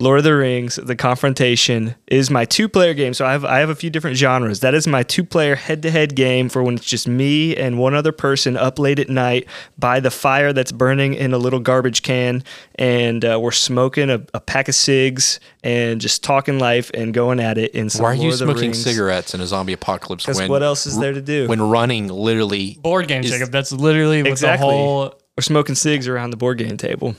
Lord 0.00 0.18
of 0.18 0.24
the 0.24 0.34
Rings: 0.34 0.76
The 0.82 0.96
Confrontation 0.96 1.94
is 2.08 2.28
my 2.28 2.44
two-player 2.44 2.92
game. 2.92 3.14
So 3.14 3.24
I 3.24 3.32
have 3.32 3.44
I 3.44 3.60
have 3.60 3.68
a 3.70 3.74
few 3.76 3.88
different 3.88 4.16
genres. 4.16 4.58
That 4.58 4.74
is 4.74 4.88
my 4.88 5.04
two-player 5.04 5.54
head-to-head 5.54 6.16
game 6.16 6.48
for 6.48 6.60
when 6.64 6.74
it's 6.74 6.86
just 6.86 7.06
me 7.06 7.54
and 7.54 7.78
one 7.78 7.94
other 7.94 8.10
person 8.10 8.56
up 8.56 8.80
late 8.80 8.98
at 8.98 9.08
night 9.08 9.46
by 9.78 10.00
the 10.00 10.10
fire 10.10 10.52
that's 10.52 10.72
burning 10.72 11.14
in 11.14 11.32
a 11.32 11.38
little 11.38 11.60
garbage 11.60 12.02
can, 12.02 12.42
and 12.76 13.24
uh, 13.24 13.38
we're 13.40 13.52
smoking 13.52 14.10
a, 14.10 14.20
a 14.34 14.40
pack 14.40 14.68
of 14.68 14.74
cigs 14.74 15.38
and 15.62 16.00
just 16.00 16.24
talking 16.24 16.58
life 16.58 16.90
and 16.94 17.14
going 17.14 17.38
at 17.38 17.56
it. 17.56 17.72
In 17.72 17.88
some 17.88 18.02
Why 18.02 18.10
are 18.10 18.14
you 18.14 18.22
Lord 18.22 18.32
of 18.32 18.38
the 18.40 18.44
smoking 18.46 18.62
Rings. 18.70 18.82
cigarettes 18.82 19.34
in 19.34 19.40
a 19.40 19.46
zombie 19.46 19.74
apocalypse? 19.74 20.24
Because 20.24 20.38
when 20.40 20.50
what 20.50 20.64
else 20.64 20.84
is 20.84 20.98
there 20.98 21.12
to 21.12 21.22
do? 21.22 21.46
when 21.46 21.62
running 21.62 22.08
literally 22.08 22.76
Board 22.82 23.06
game, 23.06 23.22
is- 23.22 23.30
Jacob. 23.30 23.50
That's 23.52 23.70
literally 23.70 24.22
what 24.24 24.32
Exactly. 24.32 24.66
the 24.66 24.72
whole. 24.74 25.14
We're 25.36 25.42
smoking 25.42 25.74
cigs 25.74 26.08
around 26.08 26.30
the 26.30 26.36
board 26.36 26.58
game 26.58 26.76
table. 26.76 27.16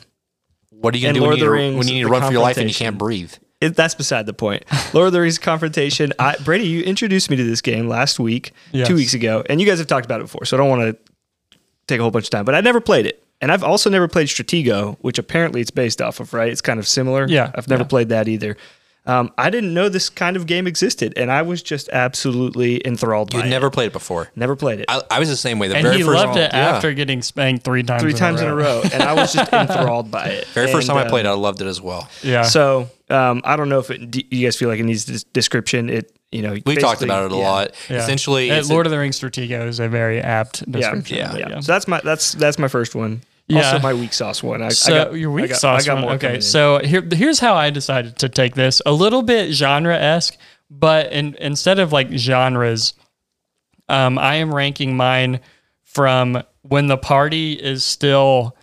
What 0.70 0.94
are 0.94 0.98
you 0.98 1.08
gonna 1.08 1.14
do 1.14 1.22
when 1.22 1.30
Lord 1.30 1.40
you, 1.40 1.46
need 1.46 1.48
to, 1.48 1.52
Rings, 1.52 1.78
when 1.78 1.88
you 1.88 1.94
need 1.96 2.02
to 2.02 2.08
run 2.10 2.22
for 2.24 2.32
your 2.32 2.42
life 2.42 2.58
and 2.58 2.68
you 2.70 2.76
can't 2.76 2.98
breathe? 2.98 3.34
It, 3.62 3.76
that's 3.76 3.96
beside 3.96 4.26
the 4.26 4.34
point. 4.34 4.66
Lord 4.94 5.08
of 5.08 5.14
the 5.14 5.22
Rings 5.22 5.38
confrontation. 5.38 6.12
I, 6.20 6.36
Brady, 6.44 6.68
you 6.68 6.84
introduced 6.84 7.30
me 7.30 7.38
to 7.38 7.44
this 7.44 7.62
game 7.62 7.88
last 7.88 8.20
week, 8.20 8.52
Yes. 8.74 8.88
two 8.88 8.96
weeks 8.96 9.14
ago, 9.14 9.44
and 9.50 9.62
you 9.62 9.66
guys 9.68 9.80
have 9.80 9.88
talked 9.88 10.06
about 10.06 10.20
it 10.20 10.26
before, 10.26 10.44
so 10.46 10.58
I 10.58 10.60
don't 10.60 10.70
want 10.70 10.98
to 10.98 11.60
take 11.88 12.00
a 12.00 12.02
whole 12.04 12.12
bunch 12.12 12.26
of 12.26 12.30
time. 12.32 12.44
But 12.46 12.56
I 12.56 12.62
never 12.62 12.82
played 12.82 13.06
it, 13.06 13.24
and 13.40 13.52
I've 13.52 13.64
also 13.64 13.90
never 13.90 14.08
played 14.10 14.28
Stratego, 14.28 14.98
which 15.00 15.18
apparently 15.18 15.62
it's 15.62 15.72
based 15.72 16.02
off 16.02 16.20
of. 16.20 16.34
Right? 16.34 16.50
It's 16.52 16.62
kind 16.62 16.80
of 16.80 16.88
similar. 16.88 17.26
Yeah, 17.28 17.52
I've 17.56 17.70
never 17.70 17.84
yeah. 17.84 17.88
played 17.88 18.10
that 18.10 18.28
either. 18.28 18.58
Um, 19.06 19.34
I 19.38 19.50
didn't 19.50 19.74
know 19.74 19.90
this 19.90 20.10
kind 20.10 20.38
of 20.38 20.46
game 20.46 20.66
existed, 20.66 21.14
and 21.18 21.30
I 21.30 21.42
was 21.42 21.62
just 21.62 21.90
absolutely 21.90 22.86
enthralled 22.88 23.34
You'd 23.34 23.42
by 23.42 23.50
never 23.50 23.68
it. 23.68 23.72
played 23.72 23.88
it 23.88 23.94
before. 23.94 24.32
Never 24.36 24.56
played 24.56 24.80
it. 24.80 24.86
I, 24.88 25.02
I 25.12 25.20
was 25.20 25.28
the 25.28 25.36
same 25.36 25.60
way. 25.60 25.68
The 25.68 25.76
And 25.76 25.84
very 25.84 25.98
he 25.98 26.04
first 26.04 26.16
loved 26.26 26.38
it 26.38 26.52
yeah. 26.54 26.70
after 26.70 26.94
getting 26.94 27.22
spanked 27.22 27.66
three 27.66 27.84
times. 27.84 28.02
Three 28.02 28.12
in 28.12 28.18
times 28.18 28.40
in 28.42 28.48
a 28.48 28.56
row, 28.56 28.82
and 28.94 29.04
I 29.04 29.14
was 29.14 29.34
just 29.34 29.52
enthralled 29.54 30.10
by 30.10 30.28
it. 30.28 30.46
Very 30.48 30.68
first 30.72 30.88
And, 30.88 30.96
time 30.96 30.98
I 30.98 31.04
um, 31.04 31.10
played 31.10 31.26
it, 31.26 31.30
I 31.30 31.34
loved 31.34 31.62
it 31.62 31.68
as 31.68 31.82
well. 31.82 32.08
Yeah. 32.22 32.44
So 32.44 32.90
um, 33.10 33.42
I 33.44 33.58
don't 33.58 33.68
know 33.68 33.80
if 33.80 33.92
it, 33.92 34.10
do 34.10 34.22
you 34.30 34.48
guys 34.48 34.56
feel 34.56 34.70
like 34.70 34.80
it 34.80 34.84
needs 34.84 35.04
this 35.06 35.24
description. 35.26 35.90
It 35.90 36.16
you 36.32 36.42
know 36.42 36.58
We 36.66 36.78
talked 36.78 37.02
about 37.02 37.26
it 37.26 37.34
a 37.34 37.36
yeah. 37.36 37.42
lot. 37.50 37.72
Yeah. 37.90 37.98
Essentially, 37.98 38.50
it's 38.52 38.70
a- 38.70 38.74
Lord 38.74 38.86
of 38.88 38.92
the 38.92 39.00
Rings 39.00 39.20
Stratego 39.20 39.68
is 39.68 39.82
a 39.82 39.90
very 39.90 40.22
apt 40.22 40.64
Yeah, 40.66 40.78
description. 40.80 41.18
yeah, 41.18 41.32
but 41.32 41.40
yeah. 41.42 41.60
So 41.60 41.74
that's 41.74 41.90
my 41.90 42.00
that's 42.06 42.32
that's 42.34 42.58
my 42.58 42.70
first 42.70 42.96
one. 42.96 43.22
Yeah. 43.48 43.66
Also 43.66 43.80
my 43.80 43.94
weak 43.94 44.14
sauce 44.14 44.42
one. 44.42 44.62
I, 44.62 44.70
So 44.70 44.94
I 44.94 45.04
got, 45.06 45.14
your 45.16 45.32
weak 45.32 45.46
I 45.46 45.48
got, 45.50 45.58
sauce 45.58 45.84
I 45.84 45.86
got 45.86 45.96
one. 45.96 46.02
more 46.04 46.14
Okay, 46.14 46.40
so 46.40 46.80
here 46.80 47.06
here's 47.12 47.40
how 47.40 47.56
I 47.56 47.70
decided 47.70 48.18
to 48.20 48.30
take 48.30 48.56
this. 48.56 48.82
A 48.86 48.92
little 48.92 49.22
bit 49.22 49.52
genre 49.52 49.96
esque, 49.96 50.38
but 50.70 51.12
in, 51.12 51.36
instead 51.36 51.80
of 51.80 51.92
like 51.92 52.10
genres, 52.12 52.94
um, 53.90 54.18
I 54.18 54.36
am 54.36 54.54
ranking 54.54 54.96
mine 54.96 55.42
from 55.84 56.42
when 56.62 56.88
the 56.88 56.98
party 56.98 57.54
is 57.54 57.84
still 57.84 58.56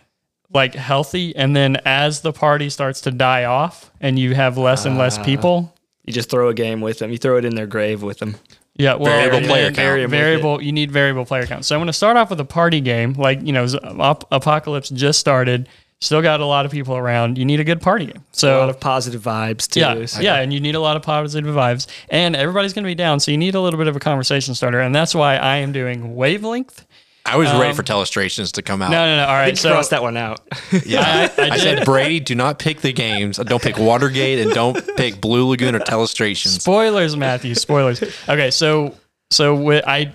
like 0.53 0.73
healthy, 0.73 1.35
and 1.35 1.55
then 1.55 1.77
as 1.85 2.21
the 2.21 2.33
party 2.33 2.69
starts 2.69 3.01
to 3.01 3.11
die 3.11 3.45
off, 3.45 3.91
and 4.01 4.17
you 4.17 4.35
have 4.35 4.57
less 4.57 4.85
and 4.85 4.97
less 4.97 5.17
people. 5.19 5.73
you 6.03 6.11
just 6.11 6.29
throw 6.29 6.49
a 6.49 6.53
game 6.53 6.81
with 6.81 6.99
them. 6.99 7.11
You 7.11 7.17
throw 7.17 7.37
it 7.37 7.45
in 7.45 7.55
their 7.55 7.67
grave 7.67 8.01
with 8.03 8.17
them. 8.17 8.35
Yeah, 8.77 8.95
well, 8.95 9.05
Variable 9.05 9.37
and 9.37 9.45
player 9.47 9.65
count. 9.65 9.75
Vary 9.75 10.03
'em 10.03 10.11
with 10.11 10.19
Variable, 10.19 10.61
you 10.63 10.71
need 10.71 10.91
variable 10.91 11.25
player 11.25 11.45
count. 11.45 11.65
So 11.65 11.75
I'm 11.75 11.79
going 11.79 11.87
to 11.87 11.93
start 11.93 12.15
off 12.17 12.29
with 12.29 12.39
a 12.39 12.45
party 12.45 12.79
game. 12.81 13.13
Like 13.13 13.45
you 13.45 13.51
know, 13.53 13.67
Ap- 13.99 14.23
Apocalypse 14.31 14.89
just 14.89 15.19
started. 15.19 15.67
Still 15.99 16.23
got 16.23 16.39
a 16.39 16.45
lot 16.47 16.65
of 16.65 16.71
people 16.71 16.95
around. 16.97 17.37
You 17.37 17.45
need 17.45 17.59
a 17.59 17.63
good 17.63 17.79
party 17.79 18.07
game. 18.07 18.23
So 18.31 18.57
a 18.57 18.61
lot 18.61 18.69
of 18.71 18.79
positive 18.79 19.21
vibes 19.21 19.69
too. 19.69 19.81
yeah, 19.81 20.05
So- 20.05 20.21
yeah, 20.21 20.37
and 20.39 20.51
you 20.51 20.59
need 20.59 20.73
a 20.73 20.79
lot 20.79 20.95
of 20.97 21.03
positive 21.03 21.53
vibes, 21.53 21.85
and 22.09 22.35
everybody's 22.35 22.73
going 22.73 22.83
to 22.85 22.87
be 22.89 22.95
down, 22.95 23.19
so 23.19 23.29
you 23.29 23.37
need 23.37 23.53
a 23.53 23.61
little 23.61 23.77
bit 23.77 23.87
of 23.87 23.95
a 23.95 23.99
conversation 23.99 24.55
starter, 24.55 24.79
and 24.79 24.95
that's 24.95 25.13
why 25.13 25.35
I 25.35 25.57
am 25.57 25.71
doing 25.71 26.15
wavelength. 26.15 26.85
I 27.25 27.37
was 27.37 27.49
ready 27.53 27.69
um, 27.69 27.75
for 27.75 27.83
telestrations 27.83 28.51
to 28.53 28.61
come 28.61 28.81
out. 28.81 28.91
No, 28.91 29.05
no, 29.05 29.15
no. 29.17 29.23
All 29.23 29.29
I 29.29 29.39
right, 29.39 29.45
think 29.47 29.57
so 29.59 29.71
cross 29.71 29.89
that 29.89 30.01
one 30.01 30.17
out. 30.17 30.41
Yeah, 30.85 31.29
I- 31.37 31.41
I 31.41 31.49
I, 31.51 31.57
said 31.57 31.85
Brady, 31.85 32.19
do 32.19 32.35
not 32.35 32.59
pick 32.59 32.81
the 32.81 32.91
games. 32.91 33.37
Don't 33.37 33.61
pick 33.61 33.77
Watergate 33.77 34.39
and 34.39 34.51
don't 34.51 34.77
pick 34.97 35.21
Blue 35.21 35.47
Lagoon 35.47 35.75
or 35.75 35.79
telestrations. 35.79 36.59
spoilers, 36.59 37.15
Matthew. 37.15 37.55
Spoilers. 37.55 38.01
Okay, 38.27 38.51
so 38.51 38.95
so 39.29 39.55
wi- 39.55 39.83
I 39.87 40.13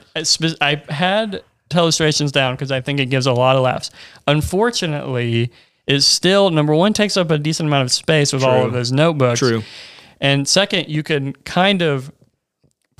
I 0.61 0.83
had 0.93 1.43
telestrations 1.71 2.33
down 2.33 2.55
because 2.55 2.71
I 2.71 2.81
think 2.81 3.01
it 3.01 3.07
gives 3.07 3.27
a 3.27 3.33
lot 3.33 3.57
of 3.57 3.63
laughs. 3.63 3.91
Unfortunately, 4.27 5.51
it 5.87 6.01
still 6.01 6.51
number 6.51 6.75
one 6.75 6.93
takes 6.93 7.17
up 7.17 7.31
a 7.31 7.39
decent 7.39 7.69
amount 7.69 7.85
of 7.85 7.93
space 7.93 8.33
with 8.33 8.43
all 8.43 8.65
of 8.65 8.73
those 8.73 8.91
notebooks. 8.91 9.39
True. 9.41 9.63
And 10.21 10.49
second, 10.49 10.89
you 10.89 11.03
can 11.03 11.35
kind 11.45 11.83
of 11.83 12.11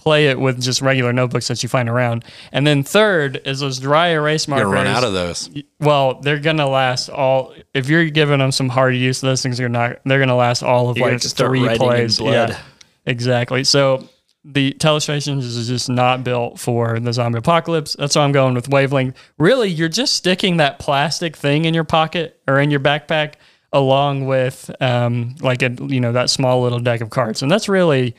play 0.07 0.29
it 0.29 0.39
with 0.39 0.63
just 0.63 0.81
regular 0.81 1.13
notebooks 1.13 1.49
that 1.49 1.65
you 1.65 1.69
find 1.69 1.89
around. 1.89 2.25
And 2.53 2.65
then 2.65 2.85
third 2.85 3.43
is 3.45 3.59
those 3.59 3.81
dry 3.81 4.11
erase 4.11 4.47
markers. 4.47 4.63
You're 4.67 4.73
gonna 4.73 4.89
run 4.89 4.97
out 4.97 5.03
of 5.03 5.13
those. 5.13 5.51
Well, 5.81 6.21
they're 6.21 6.39
gonna 6.39 6.69
last 6.69 7.09
all. 7.09 7.53
If 7.75 7.89
you're 7.89 8.09
giving 8.11 8.39
them 8.39 8.53
some 8.53 8.69
hard 8.69 8.95
use, 8.95 9.21
those 9.21 9.43
things 9.43 9.59
are 9.61 9.69
not. 9.69 9.99
They're 10.05 10.21
gonna 10.21 10.37
last 10.37 10.63
all 10.63 10.91
of 10.91 10.97
You're 10.97 11.07
like 11.07 11.13
have 11.15 11.23
to 11.23 11.29
start 11.29 11.51
three 11.51 11.77
plays. 11.77 12.19
blood. 12.19 12.51
Yeah, 12.51 12.59
exactly. 13.05 13.65
So 13.65 14.09
the 14.45 14.75
telestrations 14.75 15.41
is 15.41 15.67
just 15.67 15.89
not 15.89 16.23
built 16.23 16.61
for 16.61 17.01
the 17.01 17.13
zombie 17.13 17.39
apocalypse. 17.39 17.97
That's 17.99 18.15
why 18.15 18.23
I'm 18.23 18.31
going 18.31 18.55
with 18.55 18.69
wavelength. 18.69 19.17
Really, 19.39 19.71
you're 19.71 19.89
just 19.89 20.15
sticking 20.15 20.59
that 20.59 20.79
plastic 20.79 21.37
thing 21.37 21.65
in 21.65 21.75
your 21.75 21.83
pocket 21.83 22.41
or 22.47 22.61
in 22.61 22.71
your 22.71 22.79
backpack 22.79 23.33
along 23.73 24.27
with 24.27 24.71
um, 24.81 25.35
like 25.41 25.63
a 25.63 25.71
you 25.81 25.99
know 25.99 26.13
that 26.13 26.31
small 26.31 26.63
little 26.63 26.79
deck 26.79 27.01
of 27.01 27.11
cards, 27.11 27.43
and 27.43 27.51
that's 27.51 27.69
really 27.69 28.15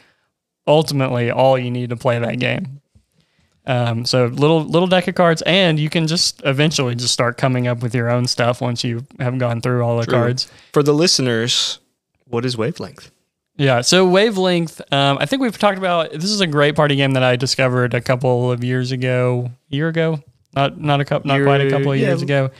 ultimately 0.67 1.31
all 1.31 1.57
you 1.57 1.71
need 1.71 1.89
to 1.89 1.95
play 1.95 2.19
that 2.19 2.39
game. 2.39 2.81
Um, 3.65 4.05
so 4.05 4.27
little 4.27 4.63
little 4.63 4.87
deck 4.87 5.07
of 5.09 5.15
cards, 5.15 5.41
and 5.41 5.77
you 5.77 5.89
can 5.89 6.07
just 6.07 6.41
eventually 6.45 6.95
just 6.95 7.13
start 7.13 7.37
coming 7.37 7.67
up 7.67 7.81
with 7.81 7.93
your 7.93 8.09
own 8.09 8.25
stuff 8.25 8.61
once 8.61 8.83
you 8.83 9.05
have 9.19 9.37
gone 9.37 9.59
through 9.59 9.83
all 9.83 9.99
the 9.99 10.05
cards. 10.05 10.49
For 10.71 10.83
the 10.83 10.93
listeners, 10.93 11.79
what 12.25 12.45
is 12.45 12.57
wavelength? 12.57 13.11
Yeah. 13.57 13.81
So 13.81 14.07
wavelength, 14.07 14.81
um, 14.93 15.17
I 15.19 15.25
think 15.25 15.41
we've 15.41 15.57
talked 15.57 15.77
about. 15.77 16.11
This 16.11 16.25
is 16.25 16.39
a 16.39 16.47
great 16.47 16.75
party 16.75 16.95
game 16.95 17.11
that 17.13 17.23
I 17.23 17.35
discovered 17.35 17.93
a 17.93 17.99
couple 17.99 18.51
of 18.51 18.63
years 18.63 18.93
ago. 18.93 19.51
Year 19.67 19.89
ago, 19.89 20.23
not 20.55 20.79
not 20.79 21.01
a 21.01 21.05
couple, 21.05 21.27
not 21.27 21.43
quite 21.43 21.59
a 21.59 21.69
couple 21.69 21.91
of 21.91 21.99
yeah. 21.99 22.07
years 22.07 22.21
ago. 22.21 22.51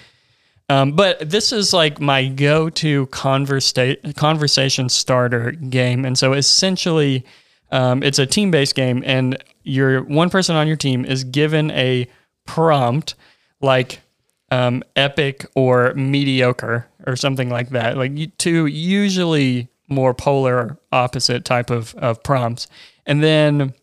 Um, 0.69 0.91
but 0.91 1.29
this 1.29 1.53
is 1.53 1.71
like 1.71 2.01
my 2.01 2.27
go-to 2.27 3.07
conversa- 3.07 4.13
conversation 4.17 4.89
starter 4.89 5.51
game, 5.51 6.03
and 6.03 6.17
so 6.17 6.33
essentially, 6.33 7.23
um, 7.71 8.03
it's 8.03 8.19
a 8.19 8.25
team-based 8.25 8.75
game, 8.75 9.03
and 9.05 9.43
your 9.63 10.03
one 10.03 10.29
person 10.29 10.55
on 10.55 10.67
your 10.67 10.77
team 10.77 11.05
is 11.05 11.23
given 11.23 11.71
a 11.71 12.07
prompt 12.45 13.15
like 13.61 13.99
um, 14.51 14.83
epic 14.95 15.45
or 15.55 15.93
mediocre 15.93 16.87
or 17.05 17.15
something 17.15 17.49
like 17.49 17.69
that, 17.69 17.97
like 17.97 18.37
two 18.37 18.65
usually 18.65 19.67
more 19.89 20.13
polar 20.13 20.77
opposite 20.91 21.45
type 21.45 21.69
of, 21.69 21.93
of 21.95 22.21
prompts, 22.23 22.67
and 23.05 23.23
then 23.23 23.73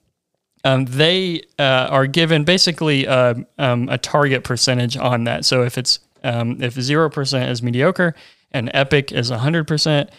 um, 0.65 0.87
they 0.87 1.43
uh, 1.59 1.89
are 1.91 2.07
given 2.07 2.45
basically 2.45 3.05
a, 3.05 3.35
um, 3.59 3.89
a 3.91 3.99
target 3.99 4.45
percentage 4.45 4.97
on 4.97 5.25
that. 5.25 5.45
So 5.45 5.63
if 5.63 5.77
it's 5.77 5.99
um, 6.23 6.63
if 6.63 6.75
zero 6.75 7.11
percent 7.11 7.51
is 7.51 7.63
mediocre 7.63 8.15
and 8.51 8.71
epic 8.73 9.13
is 9.13 9.29
hundred 9.29 9.67
percent, 9.69 10.11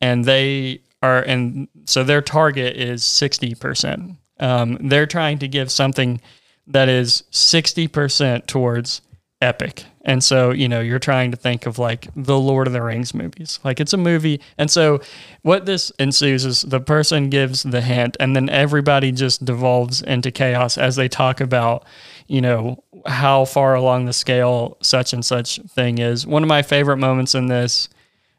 and 0.00 0.24
they 0.24 0.80
are 1.02 1.22
and 1.22 1.68
so 1.88 2.04
their 2.04 2.22
target 2.22 2.76
is 2.76 3.04
sixty 3.04 3.54
percent. 3.54 4.12
Um, 4.40 4.78
they're 4.80 5.06
trying 5.06 5.38
to 5.38 5.48
give 5.48 5.70
something 5.70 6.20
that 6.66 6.88
is 6.88 7.24
sixty 7.30 7.88
percent 7.88 8.46
towards 8.46 9.00
epic. 9.40 9.84
And 10.04 10.24
so, 10.24 10.50
you 10.50 10.68
know, 10.68 10.80
you're 10.80 10.98
trying 10.98 11.30
to 11.32 11.36
think 11.36 11.66
of 11.66 11.78
like 11.78 12.08
the 12.16 12.38
Lord 12.38 12.66
of 12.66 12.72
the 12.72 12.82
Rings 12.82 13.14
movies. 13.14 13.60
Like 13.62 13.78
it's 13.78 13.92
a 13.92 13.98
movie. 13.98 14.40
And 14.56 14.70
so 14.70 15.00
what 15.42 15.66
this 15.66 15.90
ensues 15.98 16.44
is 16.44 16.62
the 16.62 16.80
person 16.80 17.28
gives 17.30 17.62
the 17.62 17.82
hint 17.82 18.16
and 18.18 18.34
then 18.34 18.48
everybody 18.48 19.12
just 19.12 19.44
devolves 19.44 20.00
into 20.02 20.30
chaos 20.30 20.78
as 20.78 20.96
they 20.96 21.08
talk 21.08 21.40
about, 21.40 21.84
you 22.26 22.40
know, 22.40 22.82
how 23.06 23.44
far 23.44 23.74
along 23.74 24.06
the 24.06 24.12
scale 24.12 24.78
such 24.82 25.12
and 25.12 25.24
such 25.24 25.60
thing 25.68 25.98
is. 25.98 26.26
One 26.26 26.42
of 26.42 26.48
my 26.48 26.62
favorite 26.62 26.96
moments 26.96 27.34
in 27.34 27.46
this 27.46 27.88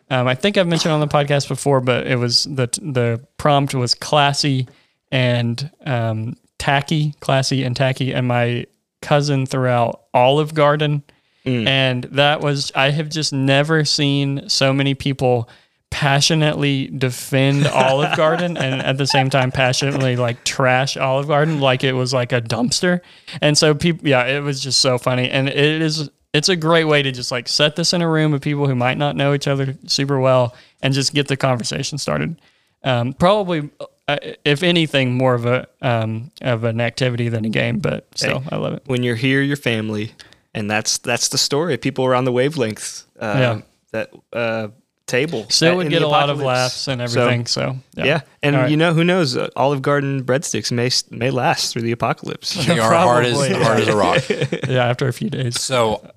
um, 0.09 0.27
I 0.27 0.35
think 0.35 0.57
I've 0.57 0.67
mentioned 0.67 0.91
on 0.91 0.99
the 0.99 1.07
podcast 1.07 1.47
before, 1.47 1.81
but 1.81 2.07
it 2.07 2.15
was 2.15 2.43
the 2.43 2.67
the 2.81 3.25
prompt 3.37 3.73
was 3.75 3.93
classy 3.95 4.67
and 5.11 5.69
um, 5.85 6.35
tacky, 6.57 7.13
classy 7.19 7.63
and 7.63 7.75
tacky, 7.75 8.13
and 8.13 8.27
my 8.27 8.65
cousin 9.01 9.45
threw 9.45 9.67
out 9.67 10.03
Olive 10.13 10.53
Garden, 10.53 11.03
and 11.45 12.03
that 12.05 12.41
was 12.41 12.71
I 12.75 12.89
have 12.91 13.09
just 13.09 13.33
never 13.33 13.85
seen 13.85 14.49
so 14.49 14.73
many 14.73 14.93
people 14.93 15.49
passionately 15.91 16.87
defend 16.87 17.67
Olive 17.73 18.15
Garden 18.15 18.57
and 18.57 18.81
at 18.81 18.97
the 18.97 19.07
same 19.07 19.29
time 19.29 19.51
passionately 19.51 20.15
like 20.15 20.43
trash 20.43 20.97
Olive 20.97 21.27
Garden 21.27 21.59
like 21.59 21.83
it 21.83 21.93
was 21.93 22.13
like 22.13 22.31
a 22.31 22.41
dumpster. 22.41 23.01
And 23.41 23.57
so 23.57 23.73
people 23.73 24.07
yeah, 24.07 24.25
it 24.25 24.41
was 24.41 24.61
just 24.61 24.81
so 24.81 24.97
funny. 24.97 25.29
And 25.29 25.49
it 25.49 25.81
is 25.81 26.09
it's 26.33 26.49
a 26.49 26.55
great 26.55 26.85
way 26.85 27.01
to 27.01 27.11
just 27.11 27.31
like 27.31 27.47
set 27.47 27.75
this 27.75 27.93
in 27.93 28.01
a 28.01 28.09
room 28.09 28.33
of 28.33 28.41
people 28.41 28.67
who 28.67 28.75
might 28.75 28.97
not 28.97 29.15
know 29.15 29.33
each 29.33 29.47
other 29.47 29.75
super 29.87 30.19
well 30.19 30.55
and 30.81 30.93
just 30.93 31.13
get 31.13 31.27
the 31.27 31.37
conversation 31.37 31.97
started. 31.97 32.39
Um, 32.83 33.13
probably, 33.13 33.69
uh, 34.07 34.17
if 34.45 34.63
anything, 34.63 35.15
more 35.15 35.33
of 35.33 35.45
a 35.45 35.67
um, 35.81 36.31
of 36.41 36.63
an 36.63 36.79
activity 36.79 37.29
than 37.29 37.45
a 37.45 37.49
game, 37.49 37.79
but 37.79 38.07
still, 38.15 38.43
I 38.49 38.55
love 38.57 38.73
it. 38.73 38.83
When 38.85 39.03
you're 39.03 39.15
here, 39.15 39.41
your 39.41 39.57
family, 39.57 40.13
and 40.53 40.69
that's 40.71 40.97
that's 40.99 41.27
the 41.29 41.37
story. 41.37 41.77
People 41.77 42.05
around 42.05 42.25
the 42.25 42.31
wavelength. 42.31 43.03
Uh, 43.19 43.35
Yeah. 43.37 43.61
That 43.91 44.11
uh, 44.31 44.67
table. 45.09 45.45
Still 45.49 45.71
at- 45.71 45.77
would 45.77 45.89
get 45.89 45.99
the 45.99 46.05
a 46.05 46.07
lot 46.07 46.29
of 46.29 46.39
laughs 46.39 46.87
and 46.87 47.01
everything. 47.01 47.45
So, 47.45 47.77
yeah. 47.95 48.21
and 48.41 48.55
All 48.55 48.61
right. 48.63 48.71
you 48.71 48.77
know 48.77 48.93
who 48.93 49.03
knows? 49.03 49.35
Uh, 49.35 49.49
Olive 49.55 49.81
Garden 49.81 50.23
breadsticks 50.23 50.71
may 50.71 50.89
may 51.15 51.31
last 51.31 51.73
through 51.73 51.81
the 51.81 51.91
apocalypse. 51.91 52.53
They 52.65 52.79
are 52.79 52.93
hard 52.93 53.25
as 53.25 53.37
hard 53.37 53.79
as 53.81 53.87
a 53.87 53.95
rock. 53.95 54.23
yeah, 54.67 54.85
after 54.85 55.07
a 55.07 55.13
few 55.13 55.29
days. 55.29 55.59
So 55.59 56.09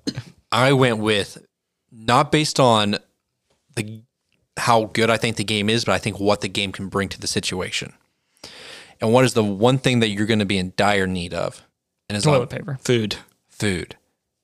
I 0.51 0.73
went 0.73 0.99
with 0.99 1.45
not 1.91 2.31
based 2.31 2.59
on 2.59 2.97
the 3.75 4.01
how 4.57 4.85
good 4.85 5.09
I 5.09 5.17
think 5.17 5.37
the 5.37 5.43
game 5.43 5.69
is, 5.69 5.83
but 5.83 5.93
I 5.93 5.97
think 5.97 6.19
what 6.19 6.41
the 6.41 6.49
game 6.49 6.71
can 6.71 6.87
bring 6.87 7.09
to 7.09 7.19
the 7.19 7.27
situation. 7.27 7.93
And 9.01 9.11
what 9.11 9.25
is 9.25 9.33
the 9.33 9.43
one 9.43 9.79
thing 9.79 9.99
that 9.99 10.09
you're 10.09 10.27
going 10.27 10.39
to 10.39 10.45
be 10.45 10.57
in 10.57 10.73
dire 10.77 11.07
need 11.07 11.33
of? 11.33 11.61
And 12.07 12.15
it's 12.15 12.25
Toilet 12.25 12.49
paper. 12.49 12.77
Food, 12.81 13.17
food. 13.49 13.97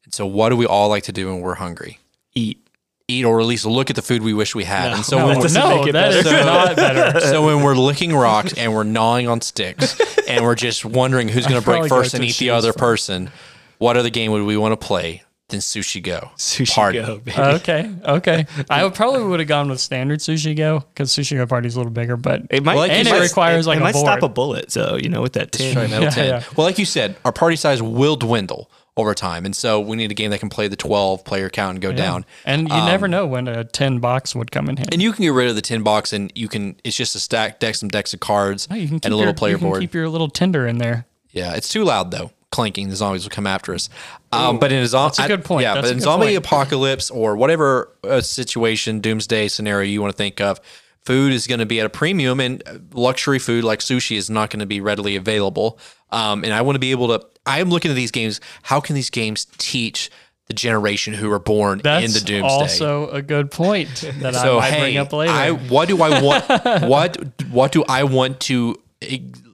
And 0.04 0.14
so 0.14 0.26
what 0.26 0.50
do 0.50 0.58
we 0.58 0.66
all 0.66 0.90
like 0.90 1.04
to 1.04 1.12
do 1.12 1.28
when 1.32 1.42
we're 1.42 1.56
hungry? 1.56 2.00
eat. 2.36 2.69
Eat 3.10 3.26
or 3.26 3.40
at 3.42 3.46
least 3.48 3.66
look 3.66 3.90
at 3.90 3.96
the 3.96 4.02
food 4.02 4.22
we 4.22 4.34
wish 4.34 4.54
we 4.56 4.64
had. 4.64 4.94
and 4.94 5.04
so 5.04 5.18
no, 5.18 5.26
when 5.26 5.34
that 5.34 5.38
we're 5.40 5.44
doesn't 5.44 5.62
no, 5.62 5.78
make 5.80 5.88
it 5.88 5.92
that 5.94 6.14
is 6.14 6.24
better. 6.24 6.46
not 6.46 6.76
better. 6.76 7.20
so 7.28 7.46
when 7.46 7.64
we're 7.64 7.76
licking 7.76 8.14
rocks 8.16 8.54
and 8.54 8.74
we're 8.74 8.84
gnawing 8.84 9.28
on 9.28 9.42
sticks 9.42 10.00
and 10.28 10.46
we're 10.46 10.56
just 10.56 10.86
wondering 10.86 11.28
who's 11.28 11.48
going 11.48 11.60
to 11.60 11.66
break 11.66 11.88
first 11.90 12.14
and 12.14 12.24
eat 12.24 12.38
the 12.38 12.52
other 12.52 12.70
first. 12.74 12.78
person, 12.80 13.32
what 13.80 13.98
other 13.98 14.10
game 14.10 14.32
would 14.32 14.44
we 14.44 14.56
want 14.58 14.80
to 14.80 14.86
play 14.88 15.24
than 15.48 15.60
Sushi 15.62 16.04
Go? 16.04 16.30
Sushi 16.38 16.76
Party. 16.76 17.00
go, 17.00 17.18
baby. 17.18 17.36
okay, 17.40 17.92
okay. 18.06 18.46
I 18.70 18.84
would 18.84 18.94
probably 18.94 19.24
would 19.24 19.40
have 19.40 19.50
gone 19.50 19.68
with 19.70 19.80
standard 19.80 20.20
sushi 20.20 20.56
go 20.56 20.82
because 20.94 21.10
sushi 21.12 21.36
go 21.38 21.48
party 21.48 21.68
is 21.68 21.76
a 21.76 21.80
little 21.80 21.92
bigger, 21.92 22.18
but 22.18 22.44
It 22.52 22.64
might, 22.64 22.74
Well, 22.76 22.84
like 22.84 22.92
and 22.92 23.08
it 23.08 23.10
said, 23.12 23.22
requires 23.22 23.66
like 23.66 23.78
it 23.78 23.82
a 23.82 23.84
might 23.84 23.94
board. 23.94 24.06
stop 24.06 24.22
a 24.22 24.30
bullet. 24.30 24.72
So 24.72 24.98
you 24.98 25.10
know, 25.10 25.22
with 25.24 25.34
that 25.34 25.52
tin. 25.52 25.74
Metal 25.74 26.04
Yeah, 26.04 26.10
10. 26.12 26.28
yeah. 26.28 26.44
Well, 26.56 26.68
like 26.68 26.78
you 26.78 26.86
said, 26.86 27.16
our 27.26 27.32
party 27.32 27.56
size 27.56 27.82
will 27.82 28.16
dwindle 28.16 28.70
over 29.00 29.14
time. 29.14 29.46
And 29.46 29.56
so 29.56 29.80
we 29.80 29.98
need 29.98 30.12
a 30.12 30.14
game 30.14 30.32
that 30.32 30.40
can 30.40 30.50
play 30.50 30.68
the 30.68 30.76
12 30.76 31.24
player 31.26 31.50
count 31.50 31.76
and 31.76 31.82
go 31.82 31.92
down. 31.92 32.26
and 32.46 32.62
you 32.64 32.76
never 32.76 33.08
know 33.08 33.26
when 33.26 33.48
a 33.48 33.64
ten 33.64 34.00
box 34.00 34.36
would 34.36 34.52
come 34.52 34.70
in 34.70 34.78
handy. 34.78 34.94
And 34.94 35.02
you 35.02 35.12
can 35.14 35.24
get 35.24 35.30
rid 35.34 35.50
of 35.50 35.56
the 35.56 35.62
tin 35.62 35.84
box 35.84 36.14
and 36.14 36.32
you 36.36 36.48
can, 36.48 36.76
it's 36.84 36.96
just 36.96 37.16
a 37.16 37.20
stack 37.20 37.60
deck, 37.60 37.76
some 37.76 37.90
decks 37.90 38.14
of 38.14 38.20
cards 38.20 38.68
you 38.72 38.88
can 38.88 38.96
and 39.04 39.06
a 39.06 39.10
little 39.10 39.26
your, 39.26 39.34
player 39.34 39.52
you 39.54 39.58
can 39.58 39.68
board. 39.68 39.82
Keep 39.82 39.94
your 39.94 40.10
little 40.10 40.30
tinder 40.30 40.68
in 40.68 40.78
there. 40.78 41.06
Yeah, 41.32 41.56
it's 41.56 41.70
too 41.70 41.84
loud 41.84 42.12
though. 42.12 42.32
Clanking, 42.52 42.90
the 42.90 42.96
zombies 42.96 43.24
will 43.24 43.30
come 43.30 43.46
after 43.46 43.76
us. 43.76 43.90
Um, 44.32 44.58
but 44.58 44.72
in 44.72 44.82
a 44.82 44.88
zombie, 44.88 45.16
That's 45.18 45.20
a 45.20 45.28
good 45.28 45.46
point. 45.46 45.62
Yeah, 45.64 45.76
That's 45.76 45.90
but 45.90 45.94
in 45.96 46.00
zombie 46.02 46.26
point. 46.26 46.38
apocalypse 46.38 47.12
or 47.12 47.36
whatever 47.36 47.92
uh, 48.04 48.22
situation, 48.22 49.02
doomsday 49.02 49.50
scenario 49.50 49.88
you 49.88 50.02
want 50.02 50.12
to 50.14 50.18
think 50.18 50.42
of, 50.42 50.60
food 51.06 51.34
is 51.34 51.48
going 51.48 51.60
to 51.60 51.66
be 51.66 51.80
at 51.80 51.86
a 51.86 51.90
premium, 51.90 52.40
and 52.40 52.90
luxury 52.94 53.40
food 53.40 53.64
like 53.64 53.80
sushi 53.80 54.18
is 54.18 54.30
not 54.30 54.50
going 54.50 54.60
to 54.60 54.66
be 54.66 54.82
readily 54.82 55.16
available. 55.16 55.80
Um, 56.12 56.44
and 56.44 56.54
I 56.54 56.62
want 56.62 56.76
to 56.76 56.80
be 56.80 56.92
able 56.92 57.08
to. 57.08 57.26
I 57.46 57.60
am 57.60 57.70
looking 57.70 57.92
at 57.92 57.96
these 57.96 58.12
games. 58.12 58.40
How 58.64 58.80
can 58.80 58.96
these 58.96 59.10
games 59.10 59.46
teach 59.58 60.10
the 60.48 60.54
generation 60.54 61.14
who 61.14 61.32
are 61.32 61.40
born 61.40 61.82
That's 61.84 62.06
in 62.06 62.12
the 62.12 62.20
doomsday? 62.20 62.48
also 62.48 63.10
a 63.10 63.22
good 63.22 63.52
point 63.52 63.90
that 64.20 64.34
so 64.36 64.58
I 64.58 64.62
might 64.62 64.72
hey, 64.72 64.80
bring 64.80 64.98
up 64.98 65.14
later. 65.14 65.32
I 65.32 65.52
what 65.52 65.88
do 65.88 66.02
I 66.02 66.22
want? 66.22 66.46
what 66.90 67.18
what 67.50 67.72
do 67.72 67.84
I 67.88 68.04
want 68.04 68.40
to 68.42 68.76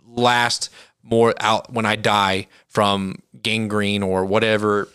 last 0.06 0.70
more 1.04 1.34
out 1.40 1.72
when 1.72 1.86
I 1.86 1.96
die 1.96 2.48
from 2.68 3.22
gangrene 3.42 4.02
or 4.02 4.26
whatever 4.26 4.90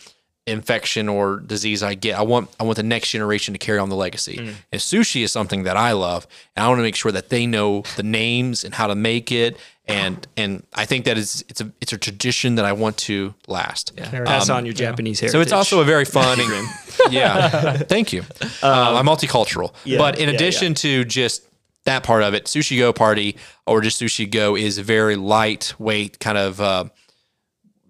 infection 0.50 1.08
or 1.08 1.38
disease 1.40 1.82
I 1.82 1.94
get? 1.94 2.18
I 2.18 2.22
want 2.22 2.50
I 2.58 2.64
want 2.64 2.76
the 2.76 2.82
next 2.82 3.10
generation 3.10 3.54
to 3.54 3.58
carry 3.58 3.78
on 3.78 3.88
the 3.88 3.96
legacy. 3.96 4.36
Mm. 4.36 4.54
And 4.72 4.80
sushi 4.80 5.22
is 5.22 5.32
something 5.32 5.62
that 5.64 5.76
I 5.76 5.92
love, 5.92 6.26
and 6.56 6.64
I 6.64 6.68
want 6.68 6.78
to 6.78 6.82
make 6.82 6.96
sure 6.96 7.12
that 7.12 7.28
they 7.28 7.46
know 7.46 7.82
the 7.96 8.02
names 8.02 8.64
and 8.64 8.74
how 8.74 8.86
to 8.86 8.94
make 8.94 9.32
it. 9.32 9.56
And 9.86 10.26
and 10.36 10.64
I 10.74 10.84
think 10.84 11.04
that 11.06 11.18
is 11.18 11.44
it's 11.48 11.60
a 11.60 11.72
it's 11.80 11.92
a 11.92 11.98
tradition 11.98 12.56
that 12.56 12.64
I 12.64 12.72
want 12.72 12.96
to 12.98 13.34
last. 13.48 13.96
Carry 13.96 14.26
Pass 14.26 14.48
on. 14.48 14.58
on 14.58 14.64
your 14.66 14.74
Japanese 14.74 15.20
heritage. 15.20 15.32
So 15.32 15.40
it's 15.40 15.52
also 15.52 15.80
a 15.80 15.84
very 15.84 16.04
fun. 16.04 16.38
yeah, 17.10 17.76
thank 17.76 18.12
you. 18.12 18.24
Um, 18.62 18.96
I'm 18.96 19.06
multicultural, 19.06 19.72
but 19.96 20.18
in 20.18 20.28
yeah, 20.28 20.34
addition 20.34 20.74
to 20.74 21.04
just 21.04 21.46
that 21.84 22.02
part 22.02 22.22
of 22.22 22.34
it, 22.34 22.44
Sushi 22.44 22.78
Go 22.78 22.92
Party 22.92 23.36
or 23.66 23.80
just 23.80 24.00
Sushi 24.00 24.30
Go 24.30 24.54
is 24.54 24.76
a 24.76 24.82
very 24.82 25.16
lightweight 25.16 26.20
kind 26.20 26.36
of 26.36 26.60
uh, 26.60 26.84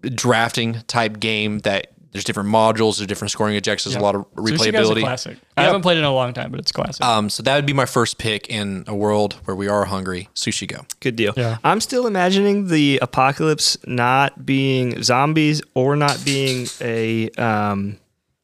drafting 0.01 0.81
type 0.87 1.19
game 1.19 1.59
that 1.59 1.91
there's 2.11 2.23
different 2.23 2.49
modules, 2.49 2.97
there's 2.97 3.07
different 3.07 3.31
scoring 3.31 3.55
objectives, 3.55 3.95
a 3.95 3.99
lot 3.99 4.15
of 4.15 4.29
Sushi 4.35 4.71
Go's 4.71 4.89
a 4.89 4.93
replayability. 4.93 5.01
classic. 5.01 5.37
I 5.55 5.63
haven't 5.63 5.81
played 5.81 5.95
it 5.97 6.01
in 6.01 6.05
a 6.05 6.13
long 6.13 6.33
time, 6.33 6.51
but 6.51 6.59
it's 6.59 6.71
classic. 6.71 7.05
Um, 7.05 7.29
so 7.29 7.41
that 7.43 7.55
would 7.55 7.65
be 7.65 7.73
my 7.73 7.85
first 7.85 8.17
pick 8.17 8.49
in 8.49 8.83
a 8.87 8.95
world 8.95 9.35
where 9.45 9.55
we 9.55 9.67
are 9.67 9.85
hungry. 9.85 10.27
Sushi 10.35 10.67
Go. 10.67 10.85
Good 10.99 11.15
deal. 11.15 11.33
Yeah. 11.37 11.57
I'm 11.63 11.79
still 11.79 12.07
imagining 12.07 12.67
the 12.67 12.99
apocalypse 13.01 13.77
not 13.87 14.45
being 14.45 15.01
zombies 15.03 15.61
or 15.73 15.95
not 15.95 16.23
being 16.25 16.67
a 16.81 17.29
um 17.31 17.97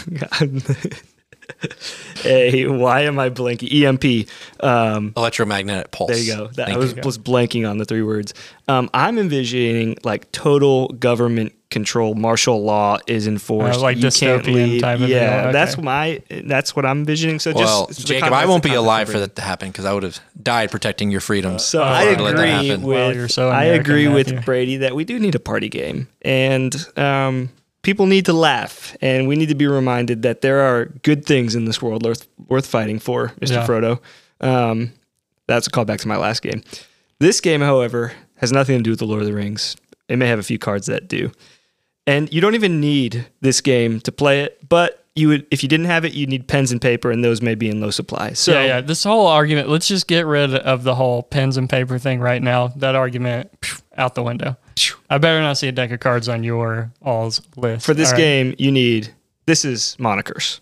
a 2.24 2.66
why 2.66 3.03
am 3.03 3.18
I 3.18 3.30
blanking 3.30 3.82
EMP 3.84 4.28
um 4.62 5.12
Electromagnetic 5.16 5.90
pulse. 5.90 6.11
there 6.11 6.18
you 6.18 6.36
go. 6.36 6.46
That, 6.49 6.68
I 6.68 6.76
was, 6.76 6.94
you. 6.94 7.03
was 7.05 7.18
blanking 7.18 7.68
on 7.68 7.78
the 7.78 7.84
three 7.84 8.03
words. 8.03 8.34
Um, 8.68 8.90
I'm 8.92 9.18
envisioning 9.18 9.96
like 10.05 10.30
total 10.32 10.88
government 10.88 11.55
control, 11.71 12.14
martial 12.14 12.62
law 12.62 12.99
is 13.07 13.27
enforced. 13.27 13.79
Uh, 13.79 13.83
like 13.83 13.97
You 13.99 14.05
can't 14.11 14.43
dystopian 14.43 14.55
leave. 14.55 14.81
type 14.81 15.01
of 15.01 15.09
Yeah. 15.09 15.41
Okay. 15.43 15.53
that's 15.53 15.77
my 15.77 16.23
that's 16.45 16.75
what 16.75 16.87
I'm 16.87 17.01
envisioning. 17.01 17.39
So 17.41 17.53
Well, 17.53 17.87
just 17.89 18.07
Jacob, 18.07 18.33
I 18.33 18.47
won't 18.47 18.62
be 18.64 18.75
alive 18.75 19.09
for 19.11 19.19
that 19.19 19.37
to 19.37 19.43
happen 19.43 19.69
because 19.71 19.85
I 19.85 19.93
would 19.93 20.03
have 20.03 20.19
died 20.43 20.71
protecting 20.71 21.11
your 21.11 21.21
freedoms. 21.21 21.64
So 21.64 21.81
if 21.83 21.87
I 21.87 22.05
were 22.07 22.16
to 22.16 22.23
let 22.23 22.37
that 22.37 22.59
agree 22.61 22.71
with 22.71 22.83
Well, 22.85 23.29
so 23.29 23.49
I 23.51 23.64
agree 23.64 24.09
with 24.09 24.29
Matthew. 24.29 24.45
Brady 24.47 24.77
that 24.79 24.95
we 24.95 25.05
do 25.05 25.19
need 25.19 25.35
a 25.35 25.41
party 25.41 25.69
game, 25.69 26.09
and 26.23 26.75
um, 26.97 27.51
people 27.83 28.07
need 28.07 28.25
to 28.27 28.33
laugh, 28.33 28.97
and 29.03 29.29
we 29.29 29.37
need 29.37 29.51
to 29.51 29.55
be 29.55 29.66
reminded 29.66 30.23
that 30.23 30.41
there 30.41 30.61
are 30.61 30.87
good 31.03 31.27
things 31.27 31.55
in 31.55 31.66
this 31.66 31.83
world 31.83 32.03
worth 32.05 32.27
worth 32.49 32.66
fighting 32.66 32.99
for, 32.99 33.33
Mister 33.41 33.57
Yeah. 33.57 33.66
Frodo. 33.66 34.01
Um, 34.41 34.93
that's 35.47 35.66
a 35.66 35.71
callback 35.71 35.99
to 36.01 36.09
my 36.09 36.16
last 36.16 36.41
game. 36.43 36.62
This 37.19 37.41
game, 37.41 37.61
however, 37.61 38.12
has 38.37 38.53
nothing 38.53 38.79
to 38.79 38.83
do 38.83 38.91
with 38.91 39.01
the 39.01 39.07
Lord 39.07 39.21
of 39.21 39.27
the 39.27 39.35
Rings. 39.35 39.77
It 40.09 40.16
may 40.16 40.29
have 40.29 40.39
a 40.39 40.43
few 40.43 40.59
cards 40.59 40.87
that 40.87 41.09
do, 41.09 41.31
and 42.09 42.33
you 42.33 42.41
don't 42.41 42.55
even 42.55 42.81
need 42.81 43.27
this 43.41 43.61
game 43.61 44.01
to 44.01 44.13
play 44.13 44.43
it, 44.43 44.69
but. 44.69 45.05
You 45.15 45.27
would, 45.31 45.47
if 45.51 45.65
you 45.65 45.69
didn't 45.69 45.87
have 45.87 46.05
it, 46.05 46.13
you 46.15 46.23
would 46.23 46.29
need 46.29 46.47
pens 46.47 46.71
and 46.71 46.81
paper, 46.81 47.11
and 47.11 47.25
those 47.25 47.43
may 47.43 47.57
be 47.57 47.69
in 47.69 47.81
low 47.81 47.91
supply. 47.91 48.35
So, 48.35 48.53
yeah, 48.53 48.67
yeah. 48.67 48.81
This 48.81 49.03
whole 49.03 49.27
argument, 49.27 49.69
let's 49.69 49.89
just 49.89 50.07
get 50.07 50.25
rid 50.27 50.55
of 50.55 50.85
the 50.85 50.95
whole 50.95 51.25
pens 51.25 51.57
and 51.57 51.69
paper 51.69 51.99
thing 51.99 52.21
right 52.21 52.41
now. 52.41 52.69
That 52.69 52.95
argument, 52.95 53.51
out 53.97 54.15
the 54.15 54.23
window. 54.23 54.57
I 55.11 55.19
better 55.19 55.41
not 55.41 55.59
see 55.59 55.67
a 55.67 55.73
deck 55.73 55.91
of 55.91 55.99
cards 55.99 56.29
on 56.29 56.45
your 56.45 56.93
all's 57.03 57.43
list. 57.57 57.85
For 57.85 57.95
this 57.95 58.13
right. 58.13 58.19
game, 58.19 58.55
you 58.59 58.71
need 58.71 59.13
this 59.47 59.65
is 59.65 59.97
monikers. 59.99 60.61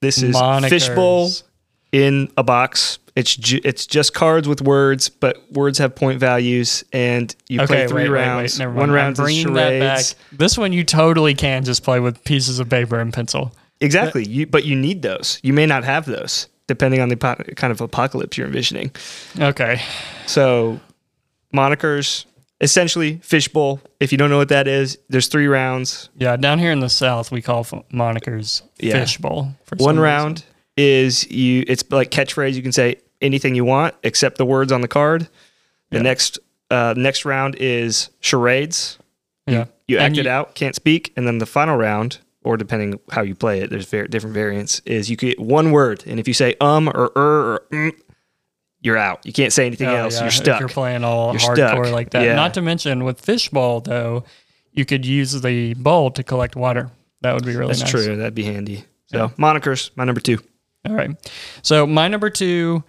This 0.00 0.22
is 0.22 0.34
Monikers. 0.34 0.68
fishbowl 0.68 1.30
in 1.92 2.30
a 2.36 2.42
box. 2.42 2.98
It's 3.16 3.34
ju- 3.34 3.60
it's 3.64 3.86
just 3.86 4.12
cards 4.14 4.46
with 4.46 4.60
words, 4.60 5.08
but 5.08 5.42
words 5.50 5.78
have 5.78 5.94
point 5.96 6.20
values, 6.20 6.84
and 6.92 7.34
you 7.48 7.58
play 7.66 7.86
three 7.88 8.02
wait, 8.02 8.10
wait, 8.10 8.14
rounds. 8.20 8.58
wait, 8.58 8.64
never 8.64 8.74
One 8.74 8.90
round 8.90 9.14
is 9.14 9.18
bringing 9.20 9.54
that 9.54 9.80
back. 9.80 9.98
charades. 10.00 10.14
This 10.32 10.58
one 10.58 10.72
you 10.74 10.84
totally 10.84 11.34
can 11.34 11.64
just 11.64 11.82
play 11.82 11.98
with 11.98 12.22
pieces 12.24 12.58
of 12.58 12.68
paper 12.68 13.00
and 13.00 13.12
pencil. 13.14 13.52
Exactly. 13.80 14.24
You, 14.24 14.46
but 14.46 14.64
you 14.64 14.76
need 14.76 15.00
those. 15.02 15.40
You 15.42 15.52
may 15.54 15.64
not 15.66 15.82
have 15.84 16.04
those, 16.06 16.48
depending 16.66 17.00
on 17.00 17.08
the 17.08 17.16
kind 17.56 17.70
of 17.70 17.80
apocalypse 17.80 18.36
you're 18.36 18.46
envisioning. 18.46 18.90
Okay. 19.40 19.80
So, 20.26 20.78
monikers, 21.54 22.26
essentially 22.60 23.18
fishbowl. 23.22 23.80
If 24.00 24.12
you 24.12 24.18
don't 24.18 24.30
know 24.30 24.38
what 24.38 24.48
that 24.50 24.68
is, 24.68 24.98
there's 25.08 25.28
three 25.28 25.46
rounds. 25.46 26.08
Yeah, 26.16 26.36
down 26.36 26.58
here 26.58 26.70
in 26.72 26.80
the 26.80 26.88
south, 26.90 27.30
we 27.30 27.42
call 27.42 27.60
f- 27.60 27.72
monikers 27.92 28.62
Yeah. 28.78 29.00
fishbowl. 29.00 29.54
One 29.78 29.98
round 29.98 30.44
is 30.76 31.28
you. 31.30 31.64
It's 31.66 31.84
like 31.90 32.10
catchphrase. 32.10 32.54
You 32.54 32.62
can 32.62 32.72
say 32.72 32.96
anything 33.20 33.54
you 33.54 33.64
want 33.64 33.94
except 34.02 34.38
the 34.38 34.46
words 34.46 34.72
on 34.72 34.80
the 34.80 34.88
card. 34.88 35.28
The 35.90 35.98
Yeah. 35.98 36.02
next 36.02 36.38
uh, 36.70 36.94
next 36.96 37.24
round 37.24 37.54
is 37.60 38.10
charades. 38.20 38.98
Yeah. 39.46 39.66
You 39.86 39.98
And 39.98 40.06
act 40.06 40.18
it 40.18 40.26
out, 40.26 40.54
can't 40.56 40.74
speak, 40.74 41.12
and 41.16 41.26
then 41.28 41.38
the 41.38 41.46
final 41.46 41.76
round, 41.76 42.18
or 42.42 42.56
depending 42.56 42.98
how 43.12 43.22
you 43.22 43.36
play 43.36 43.60
it, 43.60 43.70
there's 43.70 43.86
ver- 43.86 44.08
different 44.08 44.34
variants. 44.34 44.80
Is 44.84 45.08
you 45.08 45.16
get 45.16 45.38
one 45.38 45.70
word, 45.70 46.02
and 46.06 46.18
if 46.18 46.26
you 46.26 46.34
say 46.34 46.56
um 46.60 46.88
or 46.88 47.12
er 47.16 47.54
or 47.54 47.62
mm, 47.72 47.92
you're 48.82 48.96
out. 48.96 49.24
You 49.24 49.32
can't 49.32 49.52
say 49.52 49.66
anything 49.66 49.86
Oh, 49.88 49.94
else. 49.94 50.14
yeah, 50.14 50.20
You're 50.22 50.26
if 50.28 50.34
stuck. 50.34 50.60
You're 50.60 50.68
playing 50.68 51.04
all 51.04 51.32
You're 51.32 51.40
hardcore 51.40 51.84
stuck. 51.84 51.92
like 51.92 52.10
that. 52.10 52.24
Yeah. 52.24 52.34
Not 52.34 52.54
to 52.54 52.62
mention 52.62 53.04
with 53.04 53.20
fishbowl 53.20 53.80
though, 53.80 54.24
you 54.72 54.84
could 54.84 55.06
use 55.06 55.40
the 55.40 55.74
bowl 55.74 56.10
to 56.12 56.22
collect 56.22 56.56
water. 56.56 56.90
That 57.22 57.34
would 57.34 57.44
be 57.46 57.54
really 57.56 57.68
That's 57.68 57.80
nice. 57.80 57.90
true. 57.90 58.16
That'd 58.16 58.34
be 58.34 58.44
handy. 58.44 58.84
So 59.06 59.28
monikers, 59.38 59.90
my 59.96 60.04
number 60.04 60.20
two. 60.20 60.38
All 60.88 60.94
right. 60.94 61.10
So 61.62 61.86
my 61.86 62.06
number 62.08 62.28
two, 62.30 62.84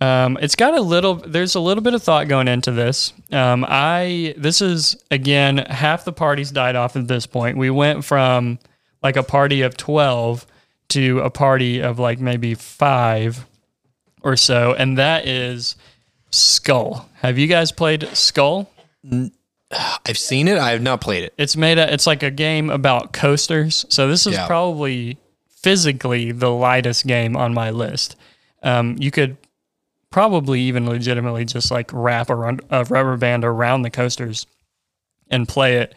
um, 0.00 0.38
it's 0.40 0.54
got 0.56 0.74
a 0.76 0.80
little. 0.80 1.14
There's 1.14 1.54
a 1.54 1.60
little 1.60 1.82
bit 1.82 1.94
of 1.94 2.02
thought 2.02 2.28
going 2.28 2.48
into 2.48 2.70
this. 2.70 3.12
Um, 3.32 3.64
I 3.68 4.34
this 4.36 4.60
is 4.62 4.96
again 5.10 5.58
half 5.58 6.04
the 6.04 6.12
parties 6.12 6.50
died 6.50 6.76
off 6.76 6.94
at 6.96 7.08
this 7.08 7.26
point. 7.26 7.56
We 7.56 7.70
went 7.70 8.04
from 8.04 8.58
like 9.02 9.16
a 9.16 9.22
party 9.22 9.62
of 9.62 9.76
twelve 9.76 10.46
to 10.90 11.20
a 11.20 11.30
party 11.30 11.80
of 11.80 11.98
like 11.98 12.20
maybe 12.20 12.54
five 12.54 13.44
or 14.22 14.36
so, 14.36 14.72
and 14.74 14.98
that 14.98 15.26
is 15.26 15.76
Skull. 16.30 17.08
Have 17.16 17.38
you 17.38 17.46
guys 17.46 17.72
played 17.72 18.08
Skull? 18.14 18.70
I've 20.06 20.16
seen 20.18 20.48
it. 20.48 20.58
I 20.58 20.70
have 20.70 20.82
not 20.82 21.00
played 21.00 21.24
it. 21.24 21.34
It's 21.36 21.56
made 21.56 21.78
a, 21.78 21.92
it's 21.92 22.06
like 22.06 22.22
a 22.22 22.30
game 22.30 22.70
about 22.70 23.12
coasters. 23.12 23.84
So 23.90 24.08
this 24.08 24.26
is 24.26 24.34
Yeah. 24.34 24.46
probably 24.46 25.18
physically 25.48 26.32
the 26.32 26.50
lightest 26.50 27.06
game 27.06 27.36
on 27.36 27.52
my 27.52 27.70
list. 27.70 28.16
Um, 28.62 28.96
you 28.98 29.10
could 29.10 29.36
probably 30.10 30.60
even 30.62 30.88
legitimately 30.88 31.44
just 31.44 31.70
like 31.70 31.90
wrap 31.92 32.30
a, 32.30 32.34
run, 32.34 32.60
a 32.70 32.84
rubber 32.84 33.16
band 33.16 33.44
around 33.44 33.82
the 33.82 33.90
coasters 33.90 34.46
and 35.30 35.48
play 35.48 35.76
it. 35.76 35.94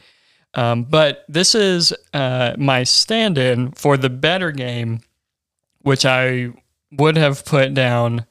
Um, 0.53 0.84
but 0.84 1.24
this 1.30 1.55
is 1.55 1.93
uh, 2.14 2.55
my 2.57 2.84
stand-in 2.84 3.72
for 3.72 3.95
the 3.95 4.09
better 4.09 4.51
game, 4.51 4.99
which 5.82 6.05
I 6.05 6.49
would 6.91 7.16
have 7.16 7.45
put 7.45 7.74
down 7.74 8.26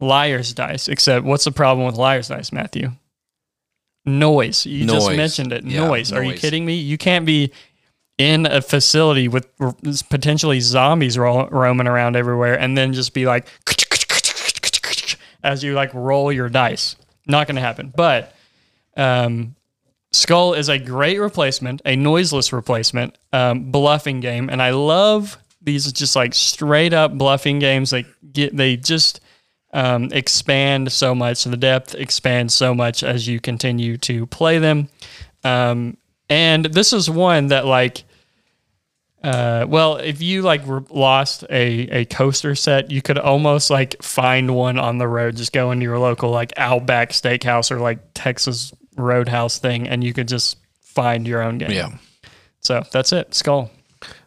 Liar's 0.00 0.54
Dice. 0.54 0.88
Except, 0.88 1.26
what's 1.26 1.44
the 1.44 1.52
problem 1.52 1.86
with 1.86 1.96
Liar's 1.96 2.28
Dice, 2.28 2.50
Matthew? 2.50 2.92
Noise. 4.06 4.64
You 4.64 4.86
just 4.86 5.10
mentioned 5.12 5.52
it. 5.52 5.64
Yeah, 5.64 5.86
noise. 5.86 6.12
Are 6.12 6.24
you 6.24 6.34
kidding 6.34 6.64
me? 6.64 6.76
You 6.76 6.96
can't 6.96 7.26
be 7.26 7.52
in 8.16 8.46
a 8.46 8.60
facility 8.62 9.28
with 9.28 9.46
r- 9.60 9.74
potentially 10.08 10.60
zombies 10.60 11.18
ro- 11.18 11.48
roaming 11.48 11.86
around 11.86 12.16
everywhere 12.16 12.58
and 12.58 12.76
then 12.76 12.92
just 12.92 13.14
be 13.14 13.26
like 13.26 13.48
as 15.42 15.62
you 15.62 15.74
like 15.74 15.92
roll 15.94 16.32
your 16.32 16.48
dice. 16.48 16.96
Not 17.26 17.46
going 17.46 17.56
to 17.56 17.62
happen. 17.62 17.92
But 17.94 18.34
um, 18.96 19.54
Skull 20.12 20.54
is 20.54 20.68
a 20.68 20.78
great 20.78 21.18
replacement, 21.18 21.82
a 21.84 21.96
noiseless 21.96 22.52
replacement, 22.52 23.16
um, 23.32 23.70
bluffing 23.70 24.20
game, 24.20 24.50
and 24.50 24.60
I 24.60 24.70
love 24.70 25.38
these 25.62 25.92
just 25.92 26.16
like 26.16 26.34
straight 26.34 26.92
up 26.92 27.16
bluffing 27.16 27.58
games. 27.58 27.90
They 27.90 28.06
get 28.32 28.56
they 28.56 28.76
just 28.76 29.20
um, 29.72 30.08
expand 30.12 30.90
so 30.90 31.14
much. 31.14 31.44
The 31.44 31.56
depth 31.56 31.94
expands 31.94 32.54
so 32.54 32.74
much 32.74 33.02
as 33.02 33.28
you 33.28 33.40
continue 33.40 33.96
to 33.98 34.26
play 34.26 34.58
them. 34.58 34.88
Um, 35.44 35.96
and 36.28 36.64
this 36.66 36.92
is 36.92 37.08
one 37.08 37.48
that 37.48 37.66
like 37.66 38.04
uh, 39.22 39.66
well, 39.68 39.96
if 39.96 40.22
you 40.22 40.42
like 40.42 40.62
re- 40.66 40.80
lost 40.88 41.44
a, 41.50 41.88
a 41.90 42.04
coaster 42.06 42.54
set, 42.54 42.90
you 42.90 43.02
could 43.02 43.18
almost 43.18 43.70
like 43.70 44.02
find 44.02 44.54
one 44.54 44.78
on 44.78 44.98
the 44.98 45.06
road. 45.06 45.36
Just 45.36 45.52
go 45.52 45.70
into 45.70 45.84
your 45.84 45.98
local 45.98 46.30
like 46.30 46.52
Outback 46.56 47.10
Steakhouse 47.10 47.70
or 47.70 47.78
like 47.78 47.98
Texas 48.14 48.72
Roadhouse 48.96 49.58
thing, 49.58 49.88
and 49.88 50.02
you 50.02 50.14
could 50.14 50.28
just 50.28 50.56
find 50.80 51.26
your 51.26 51.42
own 51.42 51.58
game. 51.58 51.70
Yeah. 51.70 51.98
So 52.60 52.82
that's 52.92 53.12
it. 53.12 53.34
Skull. 53.34 53.70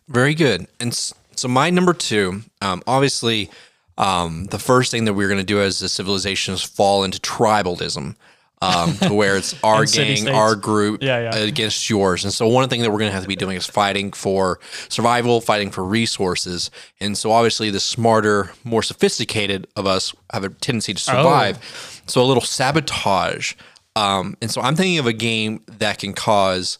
Very 0.08 0.36
good. 0.36 0.68
And 0.80 0.94
so 0.94 1.48
my 1.48 1.70
number 1.70 1.94
two, 1.94 2.42
um, 2.62 2.84
obviously, 2.86 3.50
um, 3.98 4.46
the 4.46 4.60
first 4.60 4.92
thing 4.92 5.06
that 5.06 5.14
we're 5.14 5.28
going 5.28 5.40
to 5.40 5.46
do 5.46 5.62
as 5.62 5.82
a 5.82 5.90
civilization 5.90 6.54
is 6.54 6.62
fall 6.62 7.04
into 7.04 7.20
tribalism, 7.20 8.16
um, 8.64 8.94
to 8.98 9.14
where 9.14 9.36
it's 9.38 9.56
our 9.64 9.86
gang, 9.86 10.28
our 10.30 10.56
group 10.56 11.04
Yeah, 11.04 11.20
yeah. 11.32 11.36
against 11.36 11.90
yours. 11.90 12.24
And 12.24 12.34
so 12.34 12.48
one 12.48 12.70
thing 12.70 12.82
that 12.82 12.92
we're 12.92 13.00
going 13.00 13.10
to 13.10 13.14
have 13.14 13.24
to 13.24 13.28
be 13.28 13.36
doing 13.36 13.58
is 13.58 13.66
fighting 13.66 14.12
for 14.12 14.60
survival, 14.90 15.42
fighting 15.42 15.72
for 15.72 15.84
resources. 15.84 16.72
And 17.00 17.18
so 17.18 17.32
obviously, 17.32 17.70
the 17.70 17.80
smarter, 17.80 18.52
more 18.64 18.84
sophisticated 18.84 19.68
of 19.76 19.86
us 19.86 20.14
have 20.32 20.44
a 20.44 20.50
tendency 20.50 20.94
to 20.94 21.00
survive. 21.02 22.02
So 22.08 22.22
a 22.22 22.26
little 22.26 22.42
sabotage. 22.44 23.54
Um, 23.96 24.36
and 24.42 24.50
so 24.50 24.62
I'm 24.62 24.76
thinking 24.76 25.00
of 25.00 25.06
a 25.06 25.14
game 25.14 25.62
that 25.68 26.00
can 26.00 26.14
cause 26.14 26.80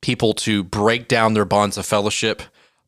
people 0.00 0.34
to 0.34 0.62
break 0.64 1.08
down 1.08 1.34
their 1.34 1.44
bonds 1.44 1.76
of 1.78 1.86
fellowship, 1.86 2.42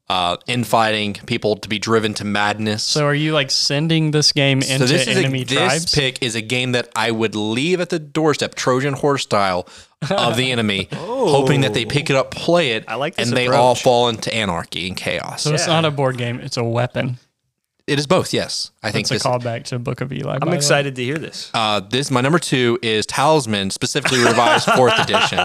uh, 0.09 0.37
infighting, 0.47 1.15
people 1.15 1.57
to 1.57 1.69
be 1.69 1.79
driven 1.79 2.15
to 2.15 2.25
madness. 2.25 2.83
So 2.85 3.05
are 3.07 3.15
you 3.15 3.33
like 3.33 3.51
sending 3.51 4.13
this 4.13 4.33
game 4.33 4.59
into 4.59 4.79
So 4.79 4.87
this 4.87 5.07
is 5.09 5.17
enemy 5.17 5.43
a, 5.43 5.45
tribes? 5.45 5.83
this 5.83 5.95
pick 5.95 6.23
is 6.23 6.35
a 6.37 6.41
game 6.41 6.73
that 6.73 6.89
I 6.95 7.11
would 7.11 7.35
leave 7.35 7.81
at 7.81 7.89
the 7.91 7.99
doorstep, 7.99 8.55
Trojan 8.55 8.95
horse 8.95 9.23
style, 9.25 9.67
of 10.11 10.37
the 10.37 10.53
enemy, 10.53 10.89
hoping 10.95 11.63
that 11.63 11.75
they 11.75 11.85
pick 11.87 12.11
it 12.11 12.17
up, 12.17 12.31
play 12.31 12.73
it, 12.73 12.85
I 12.87 12.95
like 12.95 13.17
this 13.17 13.29
and 13.29 13.37
they 13.37 13.49
all 13.49 13.75
fall 13.75 14.09
into 14.09 14.33
anarchy 14.33 14.87
and 14.87 14.97
chaos. 14.97 15.43
so 15.43 15.55
it's 15.55 15.67
not 15.67 15.85
a 15.85 15.91
board 15.91 16.19
game; 16.19 16.39
it's 16.39 16.57
a 16.59 16.63
weapon. 16.63 17.19
it 17.87 17.99
is 17.99 18.07
both. 18.07 18.33
Yes, 18.35 18.71
I 18.83 18.93
think 18.93 19.11
It's 19.11 19.25
a 19.25 19.29
callback 19.29 19.65
to 19.65 19.79
Book 19.81 20.03
of 20.03 20.13
Eli. 20.13 20.39
I'm 20.43 20.53
excited 20.53 20.95
to 20.97 21.03
hear 21.03 21.17
this. 21.19 21.51
Uh, 21.55 21.81
this 21.81 22.11
my 22.11 22.21
number 22.21 22.39
two 22.39 22.79
is 22.83 23.07
Talisman, 23.07 23.71
specifically 23.71 24.19
revised 24.23 24.67
fourth 24.77 24.99
edition. 25.01 25.39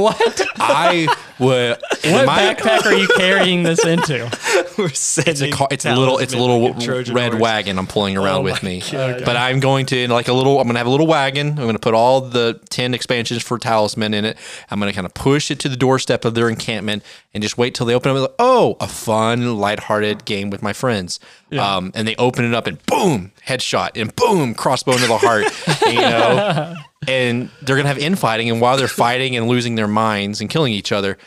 What? 0.00 0.42
I 0.56 1.06
Well, 1.42 1.76
in 2.04 2.12
What 2.12 2.26
my- 2.26 2.54
backpack 2.54 2.86
are 2.86 2.94
you 2.94 3.08
carrying 3.16 3.62
this 3.62 3.84
into? 3.84 4.30
We're 4.78 4.86
It's 4.86 5.18
a 5.42 5.50
car, 5.50 5.68
it's 5.70 5.84
a 5.84 5.94
little 5.94 6.18
it's 6.18 6.32
a 6.32 6.38
little 6.38 6.60
like 6.60 6.80
Trojan 6.80 7.14
red 7.14 7.32
horse. 7.32 7.42
wagon 7.42 7.78
I'm 7.78 7.86
pulling 7.86 8.16
around 8.16 8.38
Oh 8.38 8.42
with 8.42 8.62
me. 8.62 8.82
God. 8.90 9.22
But 9.24 9.36
I'm 9.36 9.60
going 9.60 9.84
to 9.86 10.08
like 10.08 10.28
a 10.28 10.32
little 10.32 10.58
I'm 10.60 10.66
gonna 10.66 10.78
have 10.78 10.86
a 10.86 10.90
little 10.90 11.06
wagon. 11.06 11.48
I'm 11.50 11.66
gonna 11.66 11.78
put 11.78 11.94
all 11.94 12.20
the 12.22 12.58
ten 12.70 12.94
expansions 12.94 13.42
for 13.42 13.58
talisman 13.58 14.14
in 14.14 14.24
it. 14.24 14.38
I'm 14.70 14.78
gonna 14.78 14.92
kind 14.94 15.04
of 15.04 15.12
push 15.14 15.50
it 15.50 15.58
to 15.60 15.68
the 15.68 15.76
doorstep 15.76 16.24
of 16.24 16.34
their 16.34 16.48
encampment 16.48 17.02
and 17.34 17.42
just 17.42 17.58
wait 17.58 17.74
till 17.74 17.84
they 17.86 17.94
open 17.94 18.10
up. 18.12 18.18
Like, 18.18 18.30
oh, 18.38 18.76
a 18.80 18.88
fun, 18.88 19.56
lighthearted 19.58 20.24
game 20.24 20.48
with 20.50 20.62
my 20.62 20.72
friends. 20.72 21.20
Um, 21.52 21.92
and 21.94 22.08
they 22.08 22.16
open 22.16 22.46
it 22.46 22.54
up 22.54 22.66
and 22.66 22.84
boom, 22.86 23.30
headshot 23.46 23.90
and 24.00 24.14
boom, 24.16 24.54
crossbow 24.54 24.92
into 24.92 25.06
the 25.06 25.18
heart. 25.18 25.44
you 25.86 26.00
know, 26.00 26.74
and 27.06 27.50
they're 27.60 27.76
gonna 27.76 27.88
have 27.88 27.98
infighting. 27.98 28.48
And 28.50 28.58
while 28.58 28.78
they're 28.78 28.88
fighting 28.88 29.36
and 29.36 29.48
losing 29.48 29.74
their 29.74 29.88
minds 29.88 30.40
and 30.40 30.48
killing 30.48 30.72
each 30.72 30.92
other. 30.92 31.18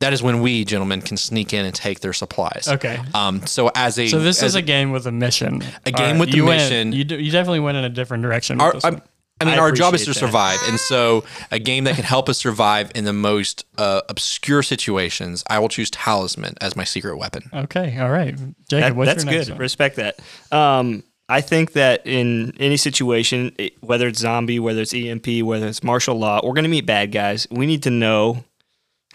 That 0.00 0.12
is 0.12 0.22
when 0.22 0.40
we 0.42 0.64
gentlemen 0.66 1.00
can 1.00 1.16
sneak 1.16 1.54
in 1.54 1.64
and 1.64 1.74
take 1.74 2.00
their 2.00 2.12
supplies. 2.12 2.68
Okay. 2.68 2.98
Um. 3.14 3.46
So 3.46 3.70
as 3.74 3.98
a 3.98 4.08
So 4.08 4.18
this 4.20 4.42
is 4.42 4.54
a 4.54 4.62
game 4.62 4.90
with 4.92 5.06
a 5.06 5.12
mission. 5.12 5.62
A 5.86 5.90
game 5.90 6.18
with 6.18 6.28
a 6.34 6.36
you 6.36 6.44
win. 6.44 6.56
mission. 6.58 6.92
You, 6.92 7.04
do, 7.04 7.18
you 7.18 7.30
definitely 7.30 7.60
went 7.60 7.78
in 7.78 7.84
a 7.84 7.88
different 7.88 8.22
direction. 8.22 8.60
our, 8.60 8.68
With 8.68 8.74
this 8.76 8.84
I'm- 8.84 9.02
I 9.38 9.44
mean, 9.44 9.54
I 9.54 9.58
our 9.58 9.70
job 9.70 9.92
is 9.94 10.00
to 10.06 10.14
that. 10.14 10.18
survive, 10.18 10.58
and 10.66 10.80
so 10.80 11.22
a 11.50 11.58
game 11.58 11.84
that 11.84 11.94
can 11.94 12.04
help 12.04 12.30
us 12.30 12.38
survive 12.38 12.90
in 12.94 13.04
the 13.04 13.12
most 13.12 13.66
uh, 13.76 14.00
obscure 14.08 14.62
situations, 14.62 15.44
I 15.50 15.58
will 15.58 15.68
choose 15.68 15.90
Talisman 15.90 16.54
as 16.62 16.74
my 16.74 16.84
secret 16.84 17.18
weapon. 17.18 17.50
Okay. 17.52 17.98
All 17.98 18.08
right. 18.10 18.34
Jacob, 18.34 18.68
That- 18.70 18.96
what's 18.96 19.08
that's 19.10 19.24
your 19.24 19.32
next 19.34 19.46
good. 19.48 19.52
one? 19.52 19.60
Respect 19.60 19.96
that. 19.96 20.18
Um, 20.52 21.04
I 21.28 21.42
think 21.42 21.72
that 21.72 22.06
in 22.06 22.54
any 22.58 22.78
situation, 22.78 23.52
it- 23.58 23.74
whether 23.82 24.08
it's 24.08 24.20
zombie, 24.20 24.58
whether 24.58 24.80
it's 24.80 24.94
EMP, 24.94 25.42
whether 25.42 25.66
it's 25.66 25.82
martial 25.82 26.18
law, 26.18 26.40
we're 26.42 26.54
going 26.54 26.62
to 26.64 26.70
meet 26.70 26.86
bad 26.86 27.12
guys. 27.12 27.46
We 27.50 27.66
need 27.66 27.82
to 27.82 27.90
know 27.90 28.42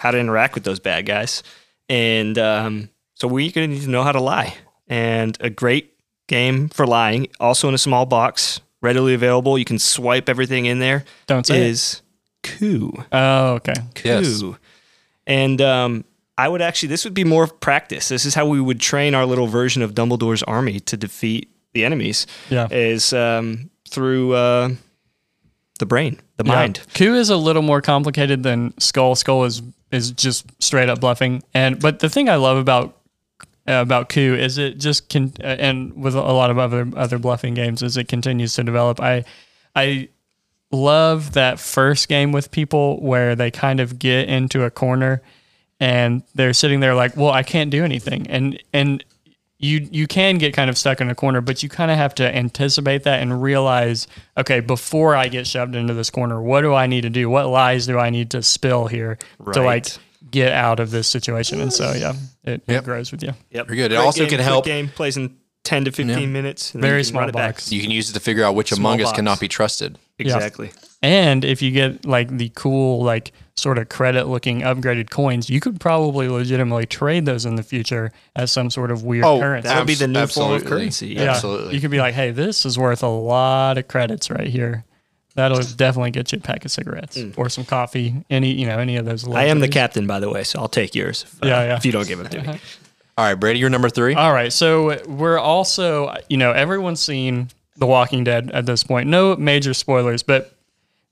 how 0.02 0.12
to 0.12 0.18
interact 0.18 0.56
with 0.56 0.64
those 0.64 0.80
bad 0.80 1.06
guys, 1.06 1.44
and 1.88 2.38
um, 2.38 2.90
so 3.16 3.28
we're 3.28 3.52
going 3.52 3.70
to 3.70 3.76
need 3.76 3.84
to 3.84 3.90
know 3.90 4.04
how 4.04 4.12
to 4.12 4.22
lie. 4.22 4.56
And 4.88 5.38
a 5.40 5.50
great 5.50 5.94
game 6.28 6.70
for 6.70 6.88
lying, 6.88 7.28
also 7.40 7.68
in 7.68 7.74
a 7.74 7.78
small 7.78 8.06
box, 8.06 8.62
readily 8.82 9.14
available. 9.14 9.58
You 9.58 9.66
can 9.66 9.80
swipe 9.80 10.28
everything 10.28 10.66
in 10.66 10.80
there. 10.80 11.06
Don't 11.28 11.46
say 11.46 11.62
it. 11.62 11.68
is 11.68 12.02
coup. 12.44 12.92
Oh, 13.12 13.54
okay. 13.54 13.74
Yes. 14.04 14.44
And 15.28 15.62
um, 15.62 16.04
I 16.38 16.50
would 16.50 16.62
actually, 16.62 16.90
this 16.90 17.04
would 17.06 17.14
be 17.14 17.24
more 17.24 17.44
of 17.44 17.60
practice. 17.60 18.10
This 18.10 18.26
is 18.26 18.34
how 18.34 18.48
we 18.48 18.60
would 18.60 18.80
train 18.80 19.14
our 19.14 19.26
little 19.26 19.48
version 19.48 19.82
of 19.82 19.94
Dumbledore's 19.94 20.44
army 20.44 20.80
to 20.82 20.98
defeat 20.98 21.50
the 21.74 21.86
enemies. 21.86 22.26
Yeah. 22.50 22.68
Is 22.72 23.14
um, 23.14 23.70
through 23.88 24.34
uh, 24.34 24.70
the 25.80 25.86
brain, 25.86 26.20
the 26.38 26.44
mind. 26.44 26.80
Yeah. 26.80 26.94
Coup 26.96 27.16
is 27.16 27.30
a 27.30 27.38
little 27.38 27.62
more 27.62 27.82
complicated 27.82 28.44
than 28.44 28.78
Skull. 28.80 29.16
Skull 29.16 29.46
is 29.46 29.62
is 29.92 30.12
just 30.12 30.46
straight 30.62 30.90
up 30.90 31.00
bluffing. 31.00 31.44
And 31.54 31.80
but 31.80 32.00
the 32.00 32.10
thing 32.10 32.30
I 32.30 32.36
love 32.36 32.58
about 32.58 32.98
uh, 33.68 33.74
about 33.74 34.10
Coup 34.10 34.36
is 34.36 34.58
it 34.58 34.78
just 34.78 35.10
can 35.10 35.34
uh, 35.40 35.48
and 35.60 35.94
with 35.94 36.16
a 36.16 36.22
lot 36.22 36.50
of 36.50 36.58
other 36.58 36.88
other 36.96 37.20
bluffing 37.20 37.54
games 37.54 37.84
as 37.84 37.98
it 37.98 38.08
continues 38.08 38.54
to 38.56 38.64
develop. 38.64 39.00
I 39.00 39.26
I 39.76 40.10
love 40.72 41.34
that 41.34 41.60
first 41.60 42.08
game 42.08 42.32
with 42.32 42.52
people 42.52 43.00
where 43.02 43.36
they 43.36 43.52
kind 43.52 43.80
of 43.80 44.00
get 44.00 44.30
into 44.30 44.64
a 44.64 44.72
corner 44.72 45.22
and 45.80 46.24
they're 46.36 46.54
sitting 46.54 46.80
there 46.80 46.94
like, 46.96 47.18
well, 47.18 47.32
I 47.32 47.44
can't 47.44 47.72
do 47.72 47.84
anything, 47.84 48.28
and 48.28 48.62
and 48.72 49.04
you 49.62 49.88
you 49.92 50.08
can 50.08 50.38
get 50.38 50.54
kind 50.54 50.70
of 50.70 50.78
stuck 50.78 51.00
in 51.02 51.10
a 51.10 51.16
corner, 51.16 51.40
but 51.42 51.62
you 51.64 51.70
kind 51.70 51.92
of 51.92 51.98
have 51.98 52.16
to 52.16 52.36
anticipate 52.36 53.04
that 53.04 53.22
and 53.22 53.42
realize, 53.42 54.08
okay, 54.38 54.60
before 54.60 55.16
I 55.16 55.28
get 55.28 55.46
shoved 55.48 55.76
into 55.76 55.94
this 55.94 56.10
corner, 56.10 56.42
what 56.42 56.62
do 56.62 56.74
I 56.74 56.88
need 56.88 57.02
to 57.02 57.10
do? 57.10 57.30
What 57.30 57.48
lies 57.48 57.86
do 57.86 57.98
I 58.00 58.10
need 58.10 58.32
to 58.32 58.42
spill 58.44 58.88
here 58.88 59.18
to 59.54 59.62
like 59.62 59.88
get 60.32 60.52
out 60.52 60.80
of 60.80 60.92
this 60.92 61.08
situation? 61.08 61.62
And 61.62 61.72
so 61.72 61.94
yeah, 61.94 62.14
it, 62.44 62.64
Yep. 62.68 62.82
it 62.82 62.84
grows 62.86 63.12
with 63.12 63.22
you. 63.24 63.34
Yep. 63.52 63.68
Very 63.68 63.78
good. 63.78 63.92
It 63.92 63.96
Great 63.96 64.06
also 64.06 64.22
game, 64.24 64.30
can 64.30 64.40
help- 64.40 64.66
Game 64.66 64.88
plays 64.90 65.16
in 65.18 65.38
ten 65.64 65.86
to 65.86 65.92
fifteen 65.92 66.34
minutes. 66.34 66.74
and 66.74 66.82
Very 66.82 66.98
you 67.00 67.04
can 67.04 67.10
small 67.12 67.20
run 67.22 67.30
it 67.30 67.34
back. 67.36 67.56
box. 67.56 67.72
You 67.72 67.82
can 67.82 67.92
use 67.92 68.10
it 68.10 68.14
to 68.14 68.20
figure 68.20 68.44
out 68.44 68.56
which 68.56 68.70
Small 68.70 68.94
among 68.94 69.02
us 69.02 69.10
box. 69.10 69.16
cannot 69.18 69.40
be 69.40 69.48
trusted. 69.48 70.00
Exactly. 70.18 70.72
And 71.04 71.46
if 71.46 71.62
you 71.62 71.72
get 71.72 72.06
like 72.06 72.36
the 72.36 72.52
cool, 72.56 73.04
like 73.04 73.32
sort 73.62 73.78
of 73.78 73.90
credit 73.90 74.28
looking 74.28 74.62
upgraded 74.62 75.10
coins, 75.10 75.50
you 75.50 75.60
could 75.60 75.80
probably 75.80 76.28
legitimately 76.28 76.86
trade 76.88 77.26
those 77.26 77.46
in 77.46 77.56
the 77.56 77.64
future 77.64 78.12
as 78.36 78.52
some 78.52 78.70
sort 78.70 78.90
of 78.92 79.04
weird 79.04 79.24
currency. 79.24 79.68
that 79.68 79.78
would 79.78 79.88
be 79.88 79.94
the 79.96 80.08
new 80.08 80.20
Abs- 80.20 80.34
form 80.34 80.54
of 80.54 80.66
currency. 80.66 81.10
yeah, 81.10 81.32
Absolutely. 81.32 81.76
You 81.76 81.82
could 81.82 81.92
be 81.92 82.00
like, 82.00 82.14
hey, 82.16 82.32
this 82.32 82.66
is 82.66 82.78
worth 82.78 83.04
a 83.04 83.08
lot 83.08 83.78
of 83.78 83.88
credits 83.88 84.30
right 84.30 84.48
here. 84.48 84.84
That'll 85.36 85.62
definitely 85.62 86.12
get 86.12 86.32
you 86.34 86.40
a 86.40 86.42
pack 86.42 86.66
of 86.66 86.72
cigarettes 86.72 87.18
or 87.38 87.48
some 87.48 87.64
coffee. 87.64 88.16
Any, 88.30 88.52
you 88.52 88.66
know, 88.66 88.80
any 88.80 88.98
of 88.98 89.06
those. 89.06 89.24
Mm. 89.24 89.36
I 89.36 89.46
am 89.46 89.60
the 89.62 89.70
captain, 89.70 90.06
by 90.06 90.20
the 90.20 90.30
way, 90.30 90.44
so 90.44 90.60
I'll 90.60 90.68
take 90.68 90.94
yours. 90.94 91.24
If, 91.24 91.44
uh, 91.44 91.48
Yeah, 91.48 91.64
yeah. 91.64 91.76
If 91.78 91.86
you 91.86 91.94
don't 91.94 92.08
give 92.08 92.20
it 92.20 92.32
to 92.32 92.42
me. 92.42 92.60
All 93.18 93.26
right, 93.26 93.36
Brady, 93.36 93.60
you're 93.60 93.70
number 93.70 93.90
three. 93.90 94.14
All 94.16 94.34
right, 94.34 94.52
so 94.52 95.02
we're 95.08 95.38
also, 95.40 96.14
you 96.28 96.38
know, 96.38 96.52
everyone's 96.52 97.00
seen 97.00 97.48
The 97.78 97.86
Walking 97.86 98.24
Dead 98.26 98.52
at 98.54 98.66
this 98.66 98.84
point. 98.84 99.08
No 99.08 99.36
major 99.38 99.74
spoilers, 99.74 100.22
but 100.24 100.54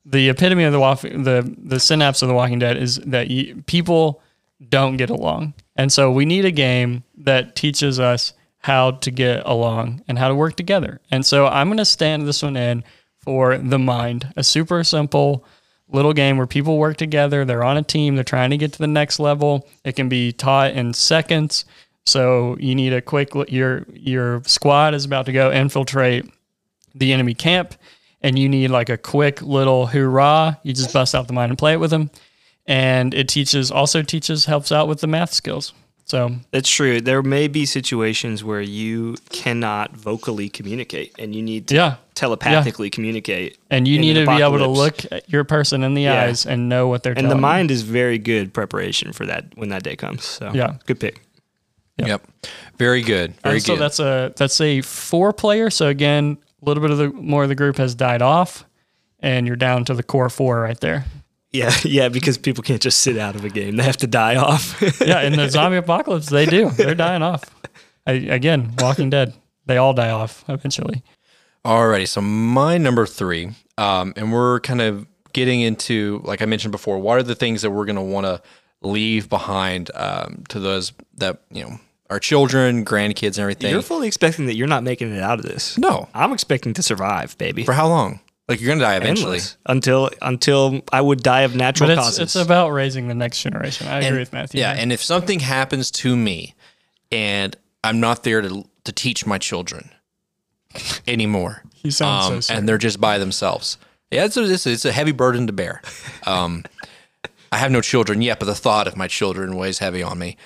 the 0.05 0.29
epitome 0.29 0.63
of 0.63 0.73
the 0.73 0.79
the 0.79 1.55
the 1.57 1.79
synapse 1.79 2.21
of 2.21 2.27
The 2.27 2.33
Walking 2.33 2.59
Dead 2.59 2.77
is 2.77 2.97
that 2.97 3.29
you, 3.29 3.63
people 3.67 4.21
don't 4.69 4.97
get 4.97 5.09
along, 5.09 5.53
and 5.75 5.91
so 5.91 6.11
we 6.11 6.25
need 6.25 6.45
a 6.45 6.51
game 6.51 7.03
that 7.17 7.55
teaches 7.55 7.99
us 7.99 8.33
how 8.59 8.91
to 8.91 9.11
get 9.11 9.41
along 9.45 10.03
and 10.07 10.19
how 10.19 10.27
to 10.27 10.35
work 10.35 10.55
together. 10.55 10.99
And 11.11 11.25
so 11.25 11.47
I'm 11.47 11.67
going 11.67 11.77
to 11.77 11.85
stand 11.85 12.27
this 12.27 12.43
one 12.43 12.57
in 12.57 12.83
for 13.19 13.57
The 13.57 13.79
Mind, 13.79 14.33
a 14.35 14.43
super 14.43 14.83
simple 14.83 15.45
little 15.87 16.13
game 16.13 16.37
where 16.37 16.47
people 16.47 16.77
work 16.77 16.97
together. 16.97 17.45
They're 17.45 17.63
on 17.63 17.77
a 17.77 17.83
team. 17.83 18.15
They're 18.15 18.23
trying 18.23 18.49
to 18.51 18.57
get 18.57 18.73
to 18.73 18.79
the 18.79 18.87
next 18.87 19.19
level. 19.19 19.67
It 19.83 19.95
can 19.95 20.09
be 20.09 20.31
taught 20.31 20.71
in 20.71 20.93
seconds. 20.93 21.65
So 22.05 22.57
you 22.59 22.75
need 22.75 22.93
a 22.93 23.01
quick. 23.01 23.33
Your 23.49 23.85
your 23.93 24.41
squad 24.45 24.93
is 24.93 25.05
about 25.05 25.25
to 25.27 25.31
go 25.31 25.51
infiltrate 25.51 26.25
the 26.95 27.13
enemy 27.13 27.33
camp, 27.33 27.75
and 28.21 28.37
you 28.37 28.49
need 28.49 28.69
like 28.69 28.89
a 28.89 28.97
quick 28.97 29.41
little 29.41 29.87
hoorah. 29.87 30.59
You 30.63 30.73
just 30.73 30.93
bust 30.93 31.15
out 31.15 31.27
the 31.27 31.33
mind 31.33 31.51
and 31.51 31.57
play 31.57 31.73
it 31.73 31.79
with 31.79 31.91
them, 31.91 32.09
and 32.67 33.13
it 33.13 33.27
teaches 33.27 33.71
also 33.71 34.01
teaches 34.01 34.45
helps 34.45 34.71
out 34.71 34.87
with 34.87 35.01
the 35.01 35.07
math 35.07 35.33
skills. 35.33 35.73
So 36.05 36.31
That's 36.49 36.67
true. 36.69 37.01
There 37.01 37.21
may 37.21 37.47
be 37.47 37.67
situations 37.67 38.43
where 38.43 38.61
you 38.61 39.15
cannot 39.29 39.91
vocally 39.95 40.49
communicate 40.49 41.13
and 41.19 41.35
you 41.35 41.43
need 41.43 41.67
to 41.67 41.75
yeah, 41.75 41.95
telepathically 42.15 42.89
communicate. 42.89 43.59
and 43.69 43.87
you 43.87 43.99
need 43.99 44.17
an 44.17 44.25
to 44.25 44.35
be 44.35 44.41
able 44.41 44.57
to 44.57 44.65
look 44.67 45.05
at 45.11 45.29
your 45.29 45.43
person 45.43 45.83
in 45.83 45.93
the 45.93 46.01
Yeah. 46.01 46.23
eyes 46.23 46.47
and 46.47 46.67
know 46.67 46.87
what 46.87 47.03
they're 47.03 47.13
doing. 47.13 47.25
And 47.25 47.29
telling 47.29 47.41
the 47.43 47.47
you. 47.47 47.53
mind 47.53 47.69
is 47.69 47.83
very 47.83 48.17
good 48.17 48.55
preparation 48.55 49.13
for 49.13 49.27
that 49.27 49.45
when 49.55 49.69
that 49.69 49.83
day 49.83 49.95
comes. 49.95 50.25
So 50.25 50.49
Yeah. 50.51 50.77
good 50.87 50.99
pick. 50.99 51.21
Yep. 51.99 52.25
Very 52.79 53.03
good. 53.03 53.35
Very 53.43 53.57
and 53.57 53.63
so 53.63 53.73
good. 53.75 53.81
that's 53.81 53.99
a 53.99 54.33
that's 54.35 54.59
a 54.61 54.81
four 54.81 55.31
player. 55.31 55.69
So 55.69 55.89
again, 55.89 56.37
a 56.61 56.65
little 56.65 56.81
bit 56.81 56.91
of 56.91 56.97
the 56.97 57.09
more 57.09 57.43
of 57.43 57.49
the 57.49 57.55
group 57.55 57.77
has 57.77 57.95
died 57.95 58.21
off, 58.21 58.65
and 59.19 59.47
you're 59.47 59.55
down 59.55 59.85
to 59.85 59.93
the 59.93 60.03
core 60.03 60.29
four 60.29 60.61
right 60.61 60.79
there. 60.79 61.05
Yeah, 61.51 61.73
yeah, 61.83 62.09
because 62.09 62.37
people 62.37 62.63
can't 62.63 62.81
just 62.81 62.99
sit 62.99 63.17
out 63.17 63.35
of 63.35 63.43
a 63.45 63.49
game; 63.49 63.75
they 63.77 63.83
have 63.83 63.97
to 63.97 64.07
die 64.07 64.35
off. 64.35 64.81
Yeah, 65.01 65.21
in 65.21 65.35
the 65.35 65.49
zombie 65.49 65.77
apocalypse, 65.85 66.29
they 66.29 66.45
do. 66.45 66.69
They're 66.69 66.95
dying 66.95 67.23
off. 67.23 67.43
I, 68.05 68.13
again, 68.13 68.73
Walking 68.79 69.09
Dead, 69.09 69.33
they 69.65 69.77
all 69.77 69.93
die 69.93 70.09
off 70.09 70.43
eventually. 70.47 71.03
Alrighty, 71.65 72.07
so 72.07 72.21
my 72.21 72.77
number 72.77 73.05
three, 73.05 73.51
um, 73.77 74.13
and 74.15 74.31
we're 74.31 74.59
kind 74.61 74.81
of 74.81 75.07
getting 75.33 75.61
into, 75.61 76.21
like 76.23 76.41
I 76.41 76.45
mentioned 76.45 76.71
before, 76.71 76.99
what 76.99 77.17
are 77.19 77.23
the 77.23 77.35
things 77.35 77.61
that 77.61 77.71
we're 77.71 77.85
going 77.85 77.95
to 77.95 78.01
want 78.01 78.25
to 78.25 78.41
leave 78.81 79.29
behind 79.29 79.91
um, 79.93 80.43
to 80.49 80.59
those 80.59 80.93
that 81.17 81.41
you 81.51 81.63
know 81.63 81.79
our 82.09 82.19
children, 82.19 82.83
grandkids, 82.85 83.37
and 83.37 83.39
everything. 83.39 83.71
You're 83.71 83.81
fully 83.81 84.07
expecting 84.07 84.45
that 84.47 84.55
you're 84.55 84.67
not 84.67 84.83
making 84.83 85.13
it 85.13 85.21
out 85.21 85.39
of 85.39 85.45
this. 85.45 85.77
no, 85.77 86.09
I'm 86.13 86.33
expecting 86.33 86.73
to 86.73 86.83
survive, 86.83 87.37
baby. 87.37 87.63
for 87.63 87.73
how 87.73 87.87
long? 87.87 88.19
Like 88.47 88.59
you're 88.59 88.67
going 88.67 88.79
to 88.79 88.85
die 88.85 88.95
eventually. 88.95 89.37
Endless. 89.37 89.57
until 89.67 90.09
until 90.23 90.81
I 90.91 91.01
would 91.01 91.21
die 91.21 91.41
of 91.41 91.55
natural 91.55 91.87
But 91.89 91.93
it's, 91.99 92.01
causes. 92.01 92.19
it's 92.19 92.35
about 92.35 92.69
raising 92.71 93.07
the 93.07 93.13
next 93.13 93.43
generation. 93.43 93.87
I 93.87 93.99
agree 94.01 94.17
with 94.17 94.33
Matthew. 94.33 94.59
Yeah, 94.61 94.71
and 94.71 94.91
if 94.91 95.03
something 95.03 95.39
happens 95.39 95.91
to 95.91 96.17
me, 96.17 96.55
and 97.11 97.55
I'm 97.83 97.99
not 97.99 98.23
there 98.23 98.41
to 98.41 98.65
to 98.85 98.91
teach 98.91 99.27
my 99.27 99.37
children 99.37 99.91
anymore, 101.07 101.63
he 101.75 101.91
sounds 101.91 102.25
so 102.25 102.33
um, 102.33 102.41
sorry. 102.41 102.57
and 102.59 102.67
they're 102.67 102.79
just 102.79 102.99
by 102.99 103.19
themselves. 103.19 103.77
Yeah, 104.09 104.25
it's 104.25 104.35
a, 104.37 104.51
it's 104.51 104.65
a, 104.65 104.71
it's 104.71 104.85
a 104.85 104.91
heavy 104.91 105.11
burden 105.11 105.45
to 105.45 105.53
bear. 105.53 105.83
Um, 106.25 106.63
I 107.51 107.57
have 107.57 107.69
no 107.71 107.81
children 107.81 108.23
yet, 108.23 108.39
but 108.39 108.45
the 108.45 108.55
thought 108.55 108.87
of 108.87 108.97
my 108.97 109.07
children 109.07 109.55
weighs 109.55 109.77
heavy 109.77 110.01
on 110.01 110.17
me. 110.17 110.37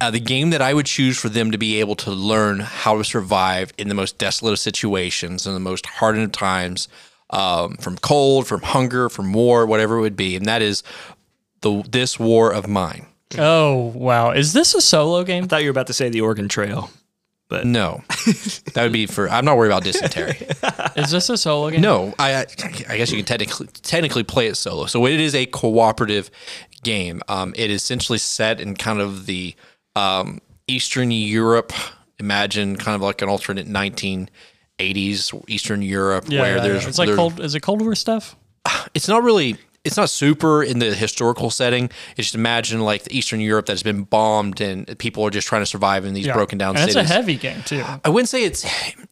Uh, 0.00 0.10
the 0.12 0.20
game 0.20 0.50
that 0.50 0.62
I 0.62 0.74
would 0.74 0.86
choose 0.86 1.18
for 1.18 1.28
them 1.28 1.50
to 1.50 1.58
be 1.58 1.80
able 1.80 1.96
to 1.96 2.10
learn 2.12 2.60
how 2.60 2.98
to 2.98 3.04
survive 3.04 3.72
in 3.76 3.88
the 3.88 3.94
most 3.94 4.16
desolate 4.18 4.52
of 4.52 4.58
situations 4.60 5.44
and 5.46 5.56
the 5.56 5.60
most 5.60 5.86
hardened 5.86 6.24
of 6.26 6.32
times, 6.32 6.86
um, 7.30 7.76
from 7.78 7.98
cold, 7.98 8.46
from 8.46 8.62
hunger, 8.62 9.08
from 9.08 9.32
war, 9.32 9.66
whatever 9.66 9.98
it 9.98 10.00
would 10.02 10.16
be, 10.16 10.36
and 10.36 10.46
that 10.46 10.62
is 10.62 10.82
the 11.62 11.82
this 11.90 12.18
war 12.18 12.52
of 12.52 12.68
mine. 12.68 13.06
oh 13.38 13.92
wow, 13.94 14.30
is 14.30 14.52
this 14.52 14.74
a 14.74 14.80
solo 14.80 15.24
game? 15.24 15.44
I 15.44 15.46
thought 15.48 15.62
you 15.62 15.68
were 15.68 15.72
about 15.72 15.88
to 15.88 15.92
say 15.92 16.08
the 16.08 16.20
Oregon 16.20 16.48
Trail. 16.48 16.90
No, 17.50 18.02
that 18.74 18.82
would 18.82 18.92
be 18.92 19.06
for. 19.06 19.28
I'm 19.30 19.44
not 19.44 19.56
worried 19.56 19.70
about 19.70 19.82
dysentery. 19.82 20.36
Is 20.96 21.10
this 21.10 21.30
a 21.30 21.38
solo 21.38 21.70
game? 21.70 21.80
No, 21.80 22.12
I 22.18 22.44
I 22.88 22.98
guess 22.98 23.10
you 23.10 23.16
can 23.16 23.24
technically 23.24 23.68
technically 23.80 24.22
play 24.22 24.48
it 24.48 24.56
solo. 24.56 24.84
So 24.84 25.06
it 25.06 25.18
is 25.18 25.34
a 25.34 25.46
cooperative 25.46 26.30
game. 26.82 27.22
Um, 27.26 27.54
it 27.56 27.70
is 27.70 27.82
essentially 27.82 28.18
set 28.18 28.60
in 28.60 28.74
kind 28.74 29.00
of 29.00 29.24
the 29.24 29.54
um, 29.98 30.40
Eastern 30.66 31.10
Europe. 31.10 31.72
Imagine 32.20 32.76
kind 32.76 32.94
of 32.96 33.00
like 33.02 33.22
an 33.22 33.28
alternate 33.28 33.66
1980s 33.68 35.44
Eastern 35.48 35.82
Europe 35.82 36.24
Yeah, 36.28 36.40
where 36.40 36.56
yeah, 36.56 36.62
there's 36.62 36.86
it's 36.86 36.98
like 36.98 37.06
there's- 37.06 37.16
cold. 37.18 37.40
Is 37.40 37.54
it 37.54 37.60
Cold 37.60 37.80
War 37.82 37.94
stuff? 37.94 38.36
it's 38.94 39.08
not 39.08 39.22
really 39.22 39.56
it's 39.84 39.96
not 39.96 40.10
super 40.10 40.62
in 40.62 40.80
the 40.80 40.92
historical 40.94 41.50
setting. 41.50 41.84
It's 42.16 42.26
just 42.28 42.34
imagine 42.34 42.80
like 42.80 43.04
the 43.04 43.16
Eastern 43.16 43.40
Europe 43.40 43.66
that's 43.66 43.82
been 43.84 44.02
bombed 44.02 44.60
and 44.60 44.98
people 44.98 45.24
are 45.24 45.30
just 45.30 45.46
trying 45.48 45.62
to 45.62 45.66
survive 45.66 46.04
in 46.04 46.12
these 46.14 46.26
Yeah. 46.26 46.34
broken 46.34 46.58
down 46.58 46.70
and 46.76 46.80
cities. 46.80 46.96
it's 46.96 47.10
a 47.10 47.14
heavy 47.14 47.36
game 47.36 47.62
too. 47.64 47.84
I 48.04 48.08
wouldn't 48.10 48.28
say 48.28 48.42
it's 48.44 48.66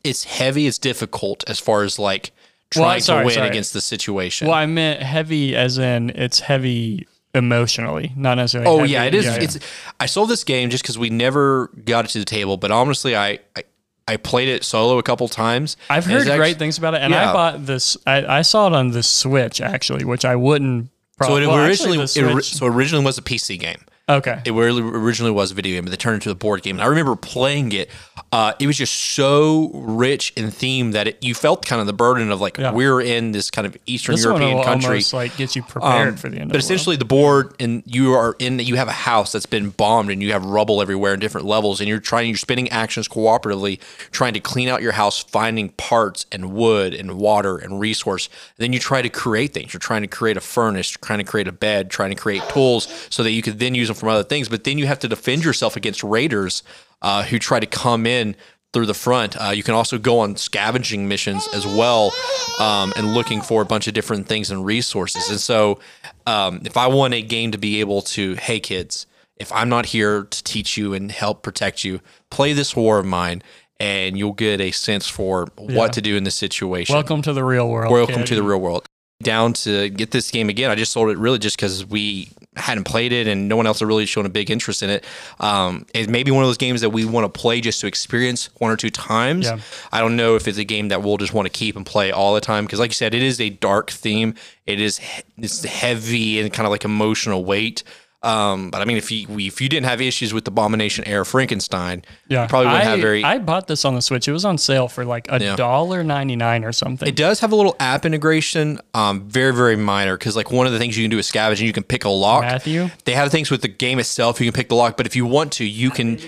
it's 0.04 0.24
heavy. 0.24 0.66
It's 0.66 0.78
difficult 0.78 1.44
as 1.48 1.58
far 1.60 1.84
as 1.84 1.98
like 1.98 2.32
Well, 2.74 2.84
trying 2.84 3.00
sorry, 3.00 3.22
to 3.22 3.26
win 3.26 3.34
sorry. 3.36 3.48
against 3.48 3.72
the 3.72 3.80
situation. 3.80 4.48
Well, 4.48 4.56
I 4.56 4.66
meant 4.66 5.00
heavy 5.02 5.54
as 5.56 5.78
in 5.78 6.10
it's 6.10 6.40
heavy 6.40 7.06
emotionally, 7.36 8.12
not 8.16 8.34
necessarily. 8.34 8.70
Oh 8.70 8.78
heavy- 8.78 8.92
yeah, 8.92 9.04
it 9.04 9.14
is. 9.14 9.24
yeah. 9.24 9.34
It's. 9.40 9.58
I 10.00 10.06
sold 10.06 10.30
this 10.30 10.44
game 10.44 10.70
just 10.70 10.82
because 10.82 10.98
we 10.98 11.10
never 11.10 11.68
got 11.84 12.04
it 12.04 12.08
to 12.08 12.18
the 12.18 12.24
table, 12.24 12.56
but 12.56 12.70
honestly, 12.70 13.16
I 13.16 13.38
I, 13.54 13.64
I 14.08 14.16
played 14.16 14.48
it 14.48 14.64
solo 14.64 14.98
a 14.98 15.02
couple 15.02 15.28
times. 15.28 15.76
I've 15.90 16.04
heard 16.04 16.26
great 16.26 16.58
things 16.58 16.78
about 16.78 16.94
it, 16.94 17.02
and 17.02 17.14
I 17.14 17.32
bought 17.32 17.66
this. 17.66 17.96
I, 18.06 18.38
I 18.38 18.42
saw 18.42 18.66
it 18.66 18.72
on 18.72 18.90
the 18.90 19.02
Switch 19.02 19.60
actually, 19.60 20.04
which 20.04 20.24
I 20.24 20.36
wouldn't. 20.36 20.90
Probably, 21.18 21.44
so 21.44 21.50
it 21.50 21.54
well, 21.54 21.66
originally 21.66 22.02
actually, 22.02 22.32
it, 22.32 22.42
so 22.44 22.66
originally 22.66 23.04
was 23.04 23.16
a 23.16 23.22
PC 23.22 23.58
game. 23.58 23.80
Okay. 24.08 24.40
It 24.44 24.50
originally 24.52 25.32
was 25.32 25.50
a 25.50 25.54
video 25.54 25.74
game, 25.76 25.84
but 25.84 25.90
they 25.90 25.96
turned 25.96 26.14
it 26.14 26.16
into 26.26 26.30
a 26.30 26.34
board 26.34 26.62
game. 26.62 26.76
And 26.76 26.82
I 26.82 26.86
remember 26.86 27.16
playing 27.16 27.72
it. 27.72 27.90
Uh, 28.32 28.52
it 28.58 28.66
was 28.66 28.76
just 28.76 28.92
so 28.94 29.70
rich 29.74 30.32
in 30.36 30.50
theme 30.50 30.92
that 30.92 31.06
it, 31.08 31.22
you 31.22 31.34
felt 31.34 31.64
kind 31.64 31.80
of 31.80 31.86
the 31.86 31.92
burden 31.92 32.30
of 32.30 32.40
like 32.40 32.58
Yeah. 32.58 32.72
we're 32.72 33.00
in 33.00 33.32
this 33.32 33.50
kind 33.50 33.66
of 33.66 33.76
Eastern 33.86 34.16
this 34.16 34.26
one 34.26 34.40
European 34.40 34.64
country. 34.64 34.88
almost 34.88 35.12
like 35.14 35.36
gets 35.36 35.54
you 35.56 35.62
prepared 35.62 36.08
Um, 36.08 36.16
for 36.16 36.28
the 36.28 36.38
end. 36.38 36.48
But 36.50 36.56
of 36.56 36.62
the 36.62 36.64
world. 36.64 36.64
essentially, 36.64 36.96
the 36.96 37.04
board 37.04 37.54
and 37.60 37.82
you 37.86 38.14
are 38.14 38.34
in. 38.38 38.58
You 38.58 38.76
have 38.76 38.88
a 38.88 38.92
house 38.92 39.32
that's 39.32 39.46
been 39.46 39.70
bombed, 39.70 40.10
and 40.10 40.22
you 40.22 40.32
have 40.32 40.44
rubble 40.44 40.82
everywhere 40.82 41.14
in 41.14 41.20
different 41.20 41.46
levels, 41.46 41.80
and 41.80 41.88
you're 41.88 42.00
trying. 42.00 42.28
You're 42.28 42.36
spinning 42.36 42.68
actions 42.70 43.08
cooperatively, 43.08 43.80
trying 44.10 44.34
to 44.34 44.40
clean 44.40 44.68
out 44.68 44.82
your 44.82 44.92
house, 44.92 45.22
finding 45.22 45.68
parts 45.70 46.26
and 46.32 46.52
wood 46.52 46.94
and 46.94 47.12
water 47.18 47.56
and 47.56 47.78
resource. 47.80 48.28
then 48.58 48.72
you 48.72 48.78
try 48.78 49.02
to 49.02 49.08
create 49.08 49.52
things. 49.54 49.72
You're 49.72 49.80
trying 49.80 50.02
to 50.02 50.08
create 50.08 50.36
a 50.36 50.40
furnace, 50.40 50.88
trying 50.90 51.18
to 51.18 51.24
create 51.24 51.46
a 51.48 51.52
bed, 51.52 51.90
trying 51.90 52.10
to 52.10 52.16
create 52.16 52.42
tools 52.48 52.88
so 53.10 53.22
that 53.22 53.30
you 53.32 53.42
could 53.42 53.58
then 53.58 53.74
use 53.74 53.88
them 53.88 53.95
from 53.96 54.08
other 54.10 54.24
things. 54.24 54.48
But 54.48 54.64
then 54.64 54.78
you 54.78 54.86
have 54.86 54.98
to 55.00 55.08
defend 55.08 55.44
yourself 55.44 55.76
against 55.76 56.02
raiders 56.02 56.62
uh, 57.02 57.24
who 57.24 57.38
try 57.38 57.60
to 57.60 57.66
come 57.66 58.06
in 58.06 58.36
through 58.72 58.86
the 58.86 58.94
front. 58.94 59.36
Uh, 59.40 59.50
you 59.50 59.62
can 59.62 59.74
also 59.74 59.96
go 59.98 60.18
on 60.18 60.36
scavenging 60.36 61.08
missions 61.08 61.48
as 61.54 61.66
well 61.66 62.12
um, 62.60 62.92
and 62.96 63.14
looking 63.14 63.40
for 63.40 63.62
a 63.62 63.64
bunch 63.64 63.86
of 63.88 63.94
different 63.94 64.26
things 64.26 64.50
and 64.50 64.64
resources. 64.66 65.30
And 65.30 65.40
so, 65.40 65.78
um, 66.26 66.60
if 66.64 66.76
I 66.76 66.86
want 66.88 67.14
a 67.14 67.22
game 67.22 67.52
to 67.52 67.58
be 67.58 67.80
able 67.80 68.02
to, 68.02 68.34
hey, 68.34 68.60
kids, 68.60 69.06
if 69.36 69.50
I'm 69.52 69.68
not 69.68 69.86
here 69.86 70.24
to 70.24 70.44
teach 70.44 70.76
you 70.76 70.92
and 70.94 71.10
help 71.10 71.42
protect 71.42 71.84
you, 71.84 72.00
play 72.30 72.52
this 72.52 72.74
war 72.76 72.98
of 72.98 73.06
mine. 73.06 73.42
And 73.78 74.16
you'll 74.16 74.32
get 74.32 74.58
a 74.60 74.70
sense 74.70 75.06
for 75.06 75.48
Yeah. 75.58 75.76
what 75.76 75.92
to 75.94 76.00
do 76.00 76.16
in 76.16 76.24
this 76.24 76.34
situation. 76.34 76.94
welcome 76.94 77.20
to 77.22 77.34
the 77.34 77.44
real 77.44 77.68
world. 77.68 77.92
Welcome 77.92 78.16
kid. 78.16 78.26
to 78.28 78.34
the 78.34 78.42
real 78.42 78.58
world. 78.58 78.86
Down 79.22 79.52
to 79.54 79.90
get 79.90 80.10
this 80.10 80.30
game 80.30 80.48
again. 80.48 80.70
I 80.70 80.74
just 80.74 80.92
sold 80.92 81.10
it 81.10 81.18
really 81.18 81.38
just 81.38 81.56
because 81.56 81.84
we 81.84 82.30
hadn't 82.56 82.84
played 82.84 83.12
it 83.12 83.26
and 83.26 83.48
no 83.48 83.56
one 83.56 83.66
else 83.66 83.80
had 83.80 83.88
really 83.88 84.06
shown 84.06 84.26
a 84.26 84.28
big 84.30 84.50
interest 84.50 84.82
in 84.82 84.90
it. 84.90 85.04
Um, 85.40 85.86
it 85.94 86.08
may 86.08 86.22
be 86.22 86.30
one 86.30 86.42
of 86.42 86.48
those 86.48 86.56
games 86.56 86.80
that 86.80 86.90
we 86.90 87.04
want 87.04 87.32
to 87.32 87.38
play 87.40 87.60
just 87.60 87.80
to 87.82 87.86
experience 87.86 88.48
one 88.58 88.70
or 88.70 88.76
two 88.76 88.90
times. 88.90 89.44
Yeah. 89.46 89.58
I 89.92 90.00
don't 90.00 90.16
know 90.16 90.36
if 90.36 90.48
it's 90.48 90.58
a 90.58 90.64
game 90.64 90.88
that 90.88 91.02
we'll 91.02 91.18
just 91.18 91.32
want 91.34 91.46
to 91.46 91.50
keep 91.52 91.76
and 91.76 91.84
play 91.84 92.10
all 92.12 92.34
the 92.34 92.40
time 92.40 92.64
because, 92.64 92.78
like 92.80 92.90
you 92.90 92.94
said, 92.94 93.14
it 93.14 93.22
is 93.22 93.40
a 93.40 93.50
dark 93.50 93.90
theme. 93.90 94.34
It 94.66 94.80
is 94.80 94.98
he- 94.98 95.22
it's 95.38 95.62
heavy 95.64 96.40
and 96.40 96.52
kind 96.52 96.66
of 96.66 96.70
like 96.70 96.84
emotional 96.84 97.44
weight. 97.44 97.82
Um, 98.26 98.70
but 98.70 98.82
I 98.82 98.84
mean, 98.84 98.96
if 98.96 99.10
you 99.12 99.26
if 99.38 99.60
you 99.60 99.68
didn't 99.68 99.86
have 99.86 100.00
issues 100.00 100.34
with 100.34 100.48
Abomination 100.48 101.04
Heir 101.06 101.24
Frankenstein, 101.24 102.04
Yeah, 102.28 102.42
you 102.42 102.48
probably 102.48 102.66
wouldn't 102.66 102.84
I, 102.84 102.90
have 102.90 103.00
very. 103.00 103.22
I 103.22 103.38
bought 103.38 103.68
this 103.68 103.84
on 103.84 103.94
the 103.94 104.02
Switch. 104.02 104.26
It 104.26 104.32
was 104.32 104.44
on 104.44 104.58
sale 104.58 104.88
for 104.88 105.04
like 105.04 105.26
a 105.30 105.40
Yeah. 105.40 105.56
dollar 105.56 106.02
ninety 106.02 106.34
nine 106.34 106.64
or 106.64 106.72
something. 106.72 107.08
It 107.08 107.14
does 107.16 107.40
have 107.40 107.52
a 107.52 107.56
little 107.56 107.76
app 107.78 108.04
integration, 108.04 108.80
um, 108.94 109.28
very 109.28 109.54
very 109.54 109.76
minor. 109.76 110.16
Because 110.18 110.34
like 110.34 110.50
one 110.50 110.66
of 110.66 110.72
the 110.72 110.78
things 110.78 110.98
you 110.98 111.04
can 111.04 111.10
do 111.10 111.18
is 111.18 111.26
scavenging. 111.26 111.66
You 111.66 111.72
can 111.72 111.84
pick 111.84 112.04
a 112.04 112.08
lock. 112.08 112.42
Matthew? 112.42 112.90
They 113.04 113.12
have 113.12 113.30
things 113.30 113.50
with 113.50 113.62
the 113.62 113.68
game 113.68 113.98
itself. 113.98 114.40
You 114.40 114.50
can 114.50 114.56
pick 114.56 114.68
the 114.70 114.74
lock, 114.74 114.96
but 114.96 115.06
if 115.06 115.14
you 115.14 115.24
want 115.24 115.52
to, 115.52 115.64
you 115.64 115.90
can 115.90 116.18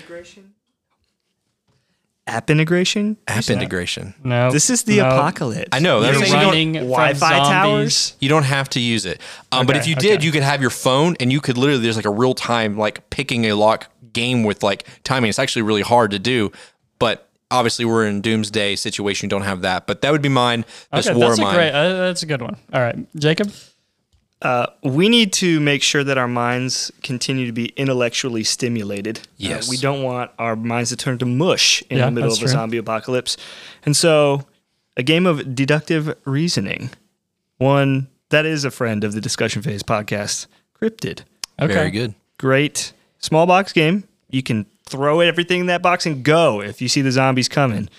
App 2.29 2.49
integration. 2.49 3.17
app 3.27 3.49
integration. 3.49 4.13
no, 4.23 4.51
This 4.51 4.69
is 4.69 4.83
the 4.83 4.97
no. 4.97 5.07
apocalypse. 5.07 5.69
I 5.71 5.79
know, 5.79 5.99
that's 6.01 6.19
You're 6.19 6.27
what 6.29 6.37
I'm 6.37 6.45
running 6.47 6.73
saying. 6.75 6.85
Wi-Fi 6.87 7.29
From 7.37 7.43
towers. 7.45 8.15
You 8.19 8.29
don't 8.29 8.43
have 8.43 8.69
to 8.69 8.79
use 8.79 9.05
it. 9.05 9.19
Um, 9.51 9.65
but 9.65 9.75
if 9.75 9.87
you 9.87 9.95
did, 9.95 10.17
okay. 10.19 10.25
you 10.25 10.31
could 10.31 10.43
have 10.43 10.61
your 10.61 10.69
phone 10.69 11.15
and 11.19 11.31
you 11.31 11.41
could 11.41 11.57
literally 11.57 11.81
there's 11.81 11.95
like 11.95 12.05
a 12.05 12.09
real 12.11 12.33
time 12.33 12.77
like 12.77 13.09
picking 13.09 13.45
a 13.45 13.53
lock 13.53 13.87
game 14.13 14.43
with 14.43 14.63
like 14.63 14.85
timing. 15.03 15.29
It's 15.29 15.39
actually 15.39 15.63
really 15.63 15.81
hard 15.81 16.11
to 16.11 16.19
do, 16.19 16.51
but. 16.99 17.25
Obviously, 17.51 17.83
we're 17.83 18.05
in 18.05 18.21
doomsday 18.21 18.75
situation. 18.75 19.25
You 19.25 19.29
don't 19.31 19.41
have 19.41 19.61
that, 19.61 19.87
but 19.87 20.01
that 20.01 20.11
would 20.11 20.21
be 20.21 20.29
mine. 20.29 20.65
That's 20.91 21.07
Okay, 21.07 21.17
war 21.17 21.29
that's 21.29 21.39
of 21.39 21.41
a 21.41 21.45
mine. 21.47 21.55
great. 21.55 21.71
Uh, 21.71 21.93
that's 22.05 22.21
a 22.21 22.27
good 22.27 22.43
one. 22.43 22.57
All 22.71 22.79
right, 22.79 22.95
Jacob. 23.15 23.51
Uh, 24.41 24.67
we 24.83 25.09
need 25.09 25.33
to 25.33 25.59
make 25.59 25.83
sure 25.83 26.01
that 26.03 26.17
our 26.17 26.27
minds 26.27 26.91
continue 27.03 27.45
to 27.45 27.51
be 27.51 27.65
intellectually 27.75 28.43
stimulated. 28.43 29.17
Uh, 29.19 29.21
Yes. 29.37 29.69
we 29.69 29.75
don't 29.77 30.01
want 30.01 30.31
our 30.39 30.55
minds 30.55 30.91
to 30.91 30.95
turn 30.95 31.17
to 31.17 31.25
mush 31.25 31.83
in 31.89 31.97
Yeah, 31.97 32.05
the 32.05 32.11
middle 32.11 32.31
of 32.31 32.37
a 32.37 32.39
true. 32.39 32.47
zombie 32.47 32.77
apocalypse. 32.77 33.35
And 33.85 33.97
so, 33.97 34.45
a 34.95 35.03
game 35.03 35.25
of 35.25 35.53
deductive 35.55 36.15
reasoning, 36.25 36.89
one 37.57 38.07
that 38.29 38.45
is 38.45 38.63
a 38.63 38.71
friend 38.71 39.03
of 39.03 39.11
the 39.13 39.19
Discussion 39.21 39.61
Phase 39.61 39.83
podcast, 39.83 40.45
Cryptid. 40.79 41.21
Okay. 41.61 41.73
Very 41.73 41.91
good. 41.91 42.13
Great 42.37 42.93
small 43.19 43.45
box 43.45 43.73
game. 43.73 44.05
You 44.29 44.41
can 44.43 44.65
throw 44.87 45.19
everything 45.19 45.61
in 45.61 45.65
that 45.65 45.81
box 45.81 46.05
and 46.05 46.23
go 46.23 46.61
if 46.61 46.81
you 46.81 46.87
see 46.87 47.01
the 47.01 47.11
zombies 47.11 47.49
coming. 47.49 47.89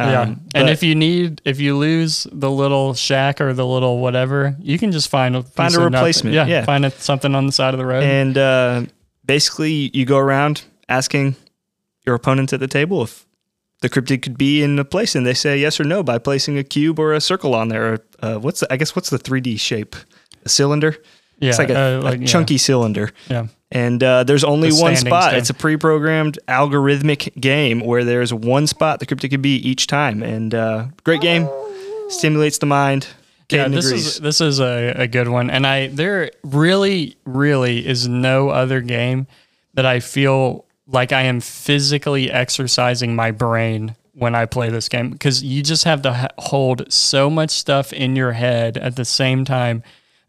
Yeah, 0.00 0.20
Um, 0.22 0.40
and 0.54 0.68
if 0.68 0.82
you 0.82 0.94
need, 0.94 1.40
if 1.44 1.58
you 1.60 1.76
lose 1.76 2.26
the 2.30 2.50
little 2.50 2.94
shack 2.94 3.40
or 3.40 3.52
the 3.52 3.66
little 3.66 3.98
whatever, 3.98 4.56
you 4.60 4.78
can 4.78 4.92
just 4.92 5.08
find 5.08 5.34
a 5.36 5.42
Find 5.42 5.74
a 5.74 5.78
nothing. 5.78 5.92
replacement, 5.94 6.34
Yeah, 6.34 6.46
yeah. 6.46 6.64
find 6.64 6.84
a, 6.84 6.90
something 6.92 7.34
on 7.34 7.46
the 7.46 7.52
side 7.52 7.74
of 7.74 7.78
the 7.78 7.86
road. 7.86 8.04
And 8.04 8.38
uh, 8.38 8.82
basically, 9.24 9.90
you 9.92 10.04
go 10.04 10.18
around 10.18 10.64
asking 10.88 11.34
your 12.06 12.14
opponents 12.14 12.52
at 12.52 12.60
the 12.60 12.68
table 12.68 13.02
if 13.02 13.26
the 13.80 13.88
cryptid 13.88 14.22
could 14.22 14.38
be 14.38 14.62
in 14.62 14.78
a 14.78 14.84
place, 14.84 15.14
and 15.14 15.26
they 15.26 15.34
say 15.34 15.58
yes 15.58 15.78
or 15.80 15.84
no 15.84 16.02
by 16.02 16.18
placing 16.18 16.58
a 16.58 16.64
cube 16.64 16.98
or 16.98 17.12
a 17.12 17.20
circle 17.20 17.54
on 17.54 17.68
there. 17.68 17.94
Or, 17.94 17.98
uh, 18.20 18.34
what's 18.38 18.60
the, 18.60 18.72
I 18.72 18.76
guess 18.76 18.94
what's 18.96 19.10
the 19.10 19.18
3D 19.18 19.58
shape? 19.60 19.94
A 20.44 20.48
cylinder. 20.48 20.96
Yeah, 21.40 21.50
It's 21.50 21.58
like 21.58 21.70
a, 21.70 21.78
uh, 21.78 22.00
a 22.00 22.00
like, 22.00 22.20
yeah, 22.20 22.26
chunky 22.26 22.58
cylinder. 22.58 23.10
Yeah. 23.28 23.46
And 23.70 24.02
uh, 24.02 24.24
there's 24.24 24.44
only 24.44 24.70
The 24.70 24.80
one 24.80 24.96
spot. 24.96 25.34
It's 25.34 25.50
a 25.50 25.54
pre-programmed 25.54 26.38
algorithmic 26.48 27.38
game 27.38 27.80
where 27.80 28.02
there's 28.04 28.32
one 28.32 28.66
spot 28.66 28.98
the 28.98 29.06
cryptid 29.06 29.30
could 29.30 29.42
be 29.42 29.56
each 29.56 29.86
time. 29.86 30.22
And 30.22 30.54
uh, 30.54 30.86
great 31.04 31.20
game, 31.20 31.48
stimulates 32.08 32.58
the 32.58 32.66
mind. 32.66 33.08
Yeah, 33.50 33.68
this 33.68 33.86
agrees. 33.86 34.06
is 34.06 34.20
this 34.20 34.40
is 34.42 34.60
a, 34.60 34.94
a 34.96 35.06
good 35.06 35.28
one, 35.28 35.48
and 35.48 35.66
I 35.66 35.86
there 35.86 36.30
really 36.44 37.16
really 37.24 37.86
is 37.86 38.06
no 38.06 38.50
other 38.50 38.82
game 38.82 39.26
that 39.72 39.86
I 39.86 40.00
feel 40.00 40.66
like 40.86 41.12
I 41.12 41.22
am 41.22 41.40
physically 41.40 42.30
exercising 42.30 43.16
my 43.16 43.30
brain 43.30 43.96
when 44.12 44.34
I 44.34 44.44
play 44.44 44.68
this 44.68 44.88
game 44.88 45.10
because 45.10 45.42
you 45.42 45.62
just 45.62 45.84
have 45.84 46.02
to 46.02 46.28
hold 46.36 46.92
so 46.92 47.30
much 47.30 47.50
stuff 47.50 47.92
in 47.92 48.16
your 48.16 48.32
head 48.32 48.76
at 48.76 48.96
the 48.96 49.04
same 49.06 49.46
time. 49.46 49.82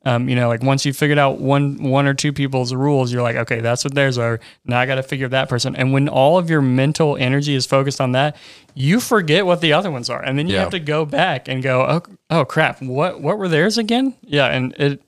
Um, 0.06 0.30
you 0.30 0.36
know, 0.36 0.48
like 0.48 0.64
once 0.64 0.86
you 0.86 0.94
figured 0.94 1.18
out 1.18 1.40
one 1.40 1.84
one 1.84 2.08
or 2.08 2.14
two 2.14 2.32
people's 2.32 2.74
rules, 2.74 3.12
you're 3.12 3.22
like, 3.22 3.36
okay, 3.36 3.60
that's 3.60 3.84
what 3.84 3.94
theirs 3.96 4.18
are. 4.18 4.40
Now 4.64 4.80
I 4.80 4.86
got 4.86 4.96
to 4.96 5.04
figure 5.04 5.28
that 5.28 5.50
person. 5.50 5.76
And 5.76 5.92
when 5.92 6.08
all 6.08 6.38
of 6.38 6.50
your 6.50 6.62
mental 6.62 7.18
energy 7.18 7.54
is 7.54 7.66
focused 7.66 8.00
on 8.00 8.14
that, 8.14 8.38
you 8.74 9.02
forget 9.02 9.46
what 9.46 9.60
the 9.60 9.74
other 9.74 9.92
ones 9.92 10.10
are, 10.10 10.24
and 10.24 10.40
then 10.40 10.48
you 10.48 10.54
Yeah. 10.56 10.62
have 10.62 10.70
to 10.70 10.80
go 10.80 11.04
back 11.04 11.50
and 11.50 11.62
go, 11.62 11.82
oh, 11.82 12.02
oh 12.30 12.46
crap, 12.46 12.82
what 12.82 13.20
what 13.22 13.38
were 13.38 13.50
theirs 13.50 13.78
again? 13.78 14.16
Yeah, 14.22 14.46
and 14.48 14.74
it, 14.78 15.02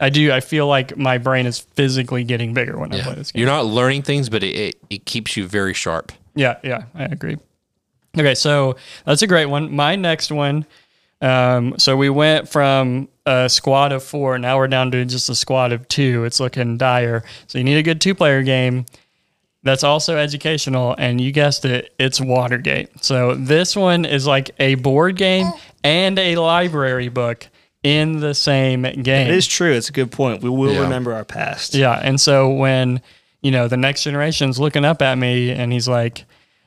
I 0.00 0.08
do. 0.08 0.32
I 0.32 0.40
feel 0.40 0.66
like 0.66 0.96
my 0.96 1.18
brain 1.18 1.44
is 1.44 1.58
physically 1.58 2.24
getting 2.24 2.54
bigger 2.54 2.78
when 2.78 2.94
I 2.94 3.02
play 3.02 3.14
this 3.16 3.32
game. 3.32 3.40
You're 3.40 3.50
not 3.50 3.66
learning 3.66 4.02
things, 4.02 4.30
but 4.30 4.42
it, 4.42 4.56
it, 4.56 4.74
it 4.88 5.04
keeps 5.04 5.36
you 5.36 5.46
very 5.46 5.74
sharp. 5.74 6.12
Yeah, 6.34 6.56
yeah, 6.64 6.84
I 6.94 7.04
agree. 7.04 7.36
Okay, 8.18 8.34
so 8.34 8.76
that's 9.04 9.20
a 9.20 9.26
great 9.26 9.46
one. 9.46 9.70
My 9.76 9.96
next 9.96 10.32
one. 10.32 10.64
Um, 11.22 11.78
so 11.78 11.96
we 11.96 12.08
went 12.08 12.48
from 12.48 13.08
a 13.26 13.48
squad 13.48 13.92
of 13.92 14.02
four, 14.02 14.38
now 14.38 14.56
we're 14.56 14.68
down 14.68 14.90
to 14.92 15.04
just 15.04 15.28
a 15.28 15.34
squad 15.34 15.72
of 15.72 15.86
two. 15.88 16.24
It's 16.24 16.40
looking 16.40 16.78
dire. 16.78 17.22
So 17.46 17.58
you 17.58 17.64
need 17.64 17.76
a 17.76 17.82
good 17.82 18.00
two-player 18.00 18.42
game 18.42 18.86
that's 19.62 19.84
also 19.84 20.16
educational, 20.16 20.94
and 20.96 21.20
you 21.20 21.32
guessed 21.32 21.66
it, 21.66 21.92
it's 21.98 22.18
Watergate. 22.20 23.04
So 23.04 23.34
this 23.34 23.76
one 23.76 24.06
is 24.06 24.26
like 24.26 24.50
a 24.58 24.76
board 24.76 25.16
game 25.16 25.50
and 25.84 26.18
a 26.18 26.36
library 26.36 27.08
book 27.08 27.46
in 27.82 28.20
the 28.20 28.32
same 28.34 28.82
game. 28.82 29.28
It 29.28 29.34
is 29.34 29.46
true. 29.46 29.72
It's 29.72 29.90
a 29.90 29.92
good 29.92 30.10
point. 30.10 30.42
We 30.42 30.48
will 30.48 30.72
Yeah. 30.72 30.80
remember 30.80 31.12
our 31.12 31.24
past. 31.24 31.74
Yeah. 31.74 32.00
And 32.02 32.18
so 32.18 32.48
when, 32.48 33.02
you 33.42 33.50
know, 33.50 33.68
the 33.68 33.76
next 33.76 34.02
generation's 34.04 34.58
looking 34.58 34.84
up 34.86 35.02
at 35.02 35.16
me 35.18 35.50
and 35.50 35.72
he's 35.72 35.88
like, 35.88 36.24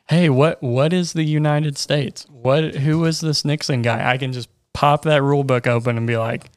Hey, 0.09 0.29
what 0.29 0.61
what 0.61 0.93
is 0.93 1.13
the 1.13 1.23
United 1.23 1.77
States? 1.77 2.25
What 2.29 2.75
who 2.75 3.05
is 3.05 3.21
this 3.21 3.45
Nixon 3.45 3.81
guy? 3.81 4.11
I 4.11 4.17
can 4.17 4.33
just 4.33 4.49
pop 4.73 5.03
that 5.03 5.21
rule 5.21 5.43
book 5.43 5.65
open 5.67 5.97
and 5.97 6.05
be 6.07 6.17
like, 6.17 6.49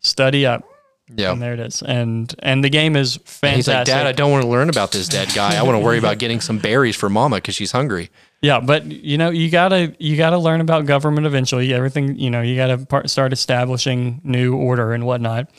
study 0.00 0.46
up. 0.46 0.64
Yeah. 1.12 1.32
and 1.32 1.42
there 1.42 1.54
it 1.54 1.60
is. 1.60 1.82
And 1.82 2.32
and 2.38 2.62
the 2.62 2.68
game 2.68 2.94
is 2.94 3.16
fantastic. 3.24 3.56
He's 3.56 3.68
like, 3.68 3.86
Dad, 3.86 4.06
I 4.06 4.12
don't 4.12 4.30
want 4.30 4.44
to 4.44 4.48
learn 4.48 4.68
about 4.68 4.92
this 4.92 5.08
dead 5.08 5.28
guy. 5.34 5.56
I 5.56 5.62
want 5.62 5.74
to 5.76 5.84
worry 5.84 5.98
about 5.98 6.18
getting 6.20 6.40
some 6.40 6.58
berries 6.58 6.94
for 6.94 7.08
Mama 7.08 7.36
because 7.36 7.56
she's 7.56 7.72
hungry. 7.72 8.10
Yeah, 8.42 8.60
but 8.60 8.86
you 8.86 9.18
know, 9.18 9.30
you 9.30 9.50
gotta 9.50 9.94
you 9.98 10.16
gotta 10.16 10.38
learn 10.38 10.60
about 10.60 10.86
government 10.86 11.26
eventually. 11.26 11.74
Everything 11.74 12.16
you 12.16 12.30
know, 12.30 12.42
you 12.42 12.54
gotta 12.54 12.78
part, 12.78 13.10
start 13.10 13.32
establishing 13.32 14.20
new 14.22 14.54
order 14.54 14.92
and 14.92 15.04
whatnot. 15.04 15.50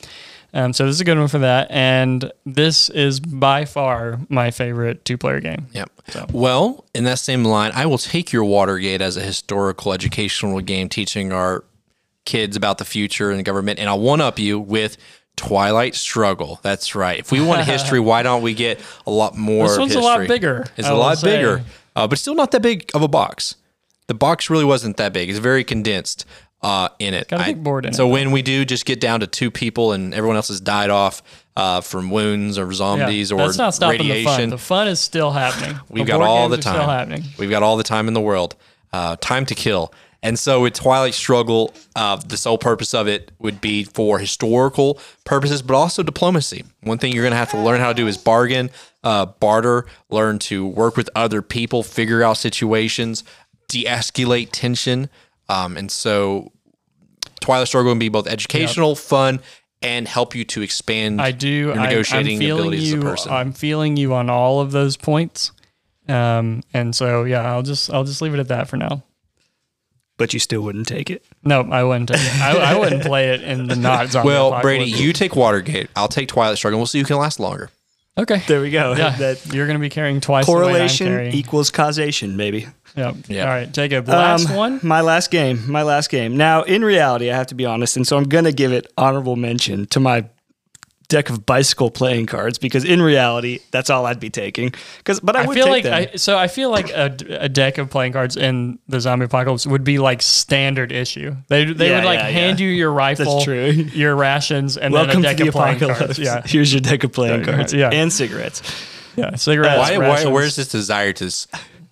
Um, 0.54 0.72
so 0.72 0.84
this 0.84 0.96
is 0.96 1.00
a 1.00 1.04
good 1.04 1.18
one 1.18 1.28
for 1.28 1.38
that, 1.38 1.70
and 1.70 2.30
this 2.44 2.90
is 2.90 3.20
by 3.20 3.64
far 3.64 4.20
my 4.28 4.50
favorite 4.50 5.04
two 5.04 5.16
player 5.16 5.40
game. 5.40 5.66
Yep. 5.72 5.90
Well, 6.30 6.84
in 6.94 7.04
that 7.04 7.18
same 7.18 7.44
line, 7.44 7.72
I 7.74 7.86
will 7.86 7.98
take 7.98 8.32
your 8.32 8.44
Watergate 8.44 9.00
as 9.00 9.16
a 9.16 9.22
historical 9.22 9.92
educational 9.94 10.60
game 10.60 10.88
teaching 10.90 11.32
our 11.32 11.64
kids 12.26 12.54
about 12.56 12.78
the 12.78 12.84
future 12.84 13.30
and 13.30 13.38
the 13.38 13.42
government, 13.44 13.78
and 13.78 13.88
I'll 13.88 14.00
one 14.00 14.20
up 14.20 14.38
you 14.38 14.60
with 14.60 14.98
Twilight 15.36 15.94
Struggle. 15.94 16.60
That's 16.62 16.94
right. 16.94 17.18
If 17.18 17.32
we 17.32 17.40
want 17.40 17.64
history, 17.66 18.00
why 18.00 18.22
don't 18.22 18.42
we 18.42 18.52
get 18.52 18.78
a 19.06 19.10
lot 19.10 19.34
more? 19.36 19.68
This 19.68 19.78
one's 19.78 19.94
a 19.94 20.00
lot 20.00 20.28
bigger, 20.28 20.66
It's 20.76 20.86
I 20.86 20.92
a 20.92 20.94
lot 20.94 21.16
say. 21.18 21.36
bigger, 21.36 21.64
uh, 21.96 22.06
but 22.06 22.18
still 22.18 22.34
not 22.34 22.50
that 22.50 22.60
big 22.60 22.90
of 22.94 23.00
a 23.02 23.08
box. 23.08 23.56
The 24.08 24.14
box 24.14 24.50
really 24.50 24.64
wasn't 24.66 24.98
that 24.98 25.14
big. 25.14 25.30
It's 25.30 25.38
very 25.38 25.64
condensed 25.64 26.26
uh, 26.62 26.88
in 26.98 27.14
it. 27.14 27.28
Got 27.28 27.40
a 27.40 27.42
I- 27.44 27.46
big 27.52 27.62
board 27.64 27.86
in 27.86 27.92
so 27.92 28.06
it, 28.08 28.12
when 28.12 28.30
we 28.30 28.42
do 28.42 28.64
just 28.64 28.84
get 28.86 29.00
down 29.00 29.20
to 29.20 29.26
two 29.26 29.50
people 29.50 29.92
and 29.92 30.14
everyone 30.14 30.36
else 30.36 30.48
has 30.48 30.60
died 30.60 30.90
off 30.90 31.22
uh, 31.56 31.80
from 31.80 32.10
wounds 32.10 32.56
or 32.58 32.66
Yeah, 32.66 32.72
zombies 32.72 33.32
or 33.32 33.38
that's 33.38 33.58
not 33.58 33.74
stopping 33.74 33.98
radiation, 34.00 34.24
the 34.24 34.32
fun. 34.32 34.50
The 34.50 34.58
fun 34.58 34.88
is 34.88 35.00
still 35.00 35.30
happening. 35.32 35.76
We've 35.88 36.06
The 36.06 36.12
got 36.12 36.20
all 36.22 36.48
the 36.48 36.58
are 36.58 36.62
Still 36.62 36.72
time. 36.74 36.88
happening. 36.88 37.24
We've 37.38 37.50
got 37.50 37.62
all 37.62 37.76
the 37.76 37.82
time 37.82 38.08
in 38.08 38.14
the 38.14 38.20
world. 38.20 38.54
Uh, 38.92 39.16
time 39.20 39.44
to 39.46 39.54
kill. 39.54 39.92
And 40.24 40.38
so 40.38 40.62
with 40.62 40.74
Twilight 40.74 41.14
Struggle, 41.14 41.74
uh, 41.96 42.14
the 42.14 42.36
sole 42.36 42.56
purpose 42.56 42.94
of 42.94 43.08
it 43.08 43.32
would 43.40 43.60
be 43.60 43.82
for 43.82 44.20
historical 44.20 45.00
purposes, 45.24 45.62
but 45.62 45.74
also 45.74 46.04
diplomacy. 46.04 46.64
One 46.82 46.98
thing 46.98 47.12
you're 47.12 47.24
going 47.24 47.32
to 47.32 47.36
have 47.38 47.50
to 47.50 47.58
learn 47.60 47.80
how 47.80 47.88
to 47.88 47.94
do 47.94 48.06
is 48.06 48.16
bargain, 48.16 48.70
uh, 49.02 49.26
barter, 49.26 49.84
learn 50.10 50.38
to 50.40 50.64
work 50.64 50.96
with 50.96 51.10
other 51.16 51.42
people, 51.42 51.82
figure 51.82 52.22
out 52.22 52.36
situations, 52.36 53.24
de-escalate 53.68 54.50
tension. 54.52 55.08
Um, 55.48 55.76
and 55.76 55.90
so 55.90 56.51
Twilight 57.42 57.68
Struggle 57.68 57.92
can 57.92 57.98
be 57.98 58.08
both 58.08 58.26
educational, 58.26 58.94
fun, 58.94 59.40
and 59.82 60.08
help 60.08 60.34
you 60.34 60.44
to 60.46 60.62
expand 60.62 61.20
I 61.20 61.32
do. 61.32 61.48
your 61.48 61.78
I, 61.78 61.86
negotiating 61.88 62.36
I'm 62.36 62.40
feeling 62.40 62.60
abilities 62.60 62.92
you. 62.92 62.98
as 62.98 63.02
a 63.04 63.06
person. 63.06 63.32
I'm 63.32 63.52
feeling 63.52 63.96
you 63.96 64.14
on 64.14 64.30
all 64.30 64.60
of 64.60 64.72
those 64.72 64.96
points. 64.96 65.52
Um, 66.08 66.62
and 66.72 66.94
so 66.96 67.24
yeah, 67.24 67.42
I'll 67.52 67.62
just 67.62 67.92
I'll 67.92 68.04
just 68.04 68.22
leave 68.22 68.34
it 68.34 68.40
at 68.40 68.48
that 68.48 68.68
for 68.68 68.76
now. 68.76 69.02
But 70.18 70.32
you 70.34 70.40
still 70.40 70.60
wouldn't 70.62 70.86
take 70.86 71.10
it. 71.10 71.24
No, 71.42 71.62
I 71.62 71.82
wouldn't. 71.84 72.08
Take 72.10 72.20
it. 72.20 72.40
I, 72.40 72.74
I 72.74 72.78
wouldn't 72.78 73.02
play 73.02 73.30
it 73.30 73.42
in 73.42 73.66
the 73.66 73.76
not 73.76 74.08
zombie 74.10 74.28
well. 74.28 74.60
Brady, 74.60 74.84
you 74.90 75.12
take 75.12 75.34
Watergate. 75.34 75.88
I'll 75.96 76.06
take 76.08 76.28
Twilight 76.28 76.58
Struggle. 76.58 76.78
We'll 76.78 76.86
see 76.86 77.00
who 77.00 77.04
can 77.04 77.16
last 77.16 77.40
longer. 77.40 77.70
okay? 78.16 78.42
There 78.46 78.60
we 78.60 78.70
go. 78.70 78.94
Yeah, 78.94 79.10
that 79.16 79.52
you're 79.52 79.66
going 79.66 79.78
to 79.78 79.80
be 79.80 79.88
carrying 79.88 80.20
twice 80.20 80.46
the 80.46 80.52
weight 80.52 80.58
I'm 80.58 80.64
correlation 80.64 81.06
carrying. 81.08 81.34
equals 81.34 81.70
causation, 81.70 82.36
maybe. 82.36 82.66
Yep. 82.96 83.16
Yeah. 83.28 83.42
All 83.44 83.48
right, 83.48 83.72
Jacob. 83.72 84.06
Last 84.08 84.50
Um, 84.50 84.56
one. 84.56 84.80
My 84.82 85.00
last 85.00 85.30
game. 85.30 85.70
My 85.70 85.82
last 85.82 86.10
game. 86.10 86.36
Now, 86.36 86.62
in 86.62 86.84
reality, 86.84 87.30
I 87.30 87.36
have 87.36 87.46
to 87.48 87.54
be 87.54 87.64
honest, 87.64 87.96
and 87.96 88.06
so 88.06 88.16
I'm 88.16 88.24
going 88.24 88.44
to 88.44 88.52
give 88.52 88.72
it 88.72 88.92
honorable 88.98 89.36
mention 89.36 89.86
to 89.86 90.00
my 90.00 90.26
deck 91.08 91.28
of 91.28 91.44
bicycle 91.44 91.90
playing 91.90 92.24
cards 92.24 92.56
because 92.58 92.84
in 92.86 93.02
reality, 93.02 93.58
that's 93.70 93.90
all 93.90 94.06
I'd 94.06 94.18
be 94.20 94.30
taking. 94.30 94.72
Because, 94.98 95.20
but 95.20 95.36
I, 95.36 95.42
I 95.42 95.46
would 95.46 95.54
feel 95.54 95.66
take 95.66 95.84
like. 95.84 96.10
I, 96.14 96.16
so. 96.16 96.38
I 96.38 96.48
feel 96.48 96.70
like 96.70 96.88
a, 96.90 97.14
a 97.40 97.48
deck 97.50 97.76
of 97.78 97.90
playing 97.90 98.12
cards 98.14 98.36
in 98.36 98.78
the 98.88 98.98
zombie 99.00 99.26
apocalypse 99.26 99.66
would 99.66 99.84
be 99.84 99.98
like 99.98 100.22
standard 100.22 100.90
issue. 100.92 101.36
They 101.48 101.64
they 101.72 101.90
Yeah, 101.90 101.96
would 101.96 102.04
like 102.04 102.18
yeah, 102.18 102.28
hand 102.28 102.60
yeah. 102.60 102.66
you 102.66 102.72
your 102.72 102.92
rifle, 102.92 103.42
true. 103.42 103.66
your 103.70 104.16
rations, 104.16 104.76
and 104.78 104.92
Welcome 104.94 105.20
then 105.22 105.32
a 105.32 105.34
deck 105.34 105.36
the 105.38 105.48
of 105.48 105.52
playing 105.54 105.76
apocalypse. 105.82 105.98
cards. 105.98 106.18
Yeah, 106.18 106.42
Here's 106.46 106.72
your 106.72 106.80
deck 106.80 107.04
of 107.04 107.12
playing 107.12 107.44
cards 107.44 107.72
yeah. 107.74 107.90
and 107.90 108.10
cigarettes. 108.12 108.62
yeah. 109.16 109.34
Cigarettes. 109.36 109.90
Why, 109.90 109.98
why, 109.98 110.24
where's 110.26 110.56
this 110.56 110.68
desire 110.68 111.12
to 111.14 111.30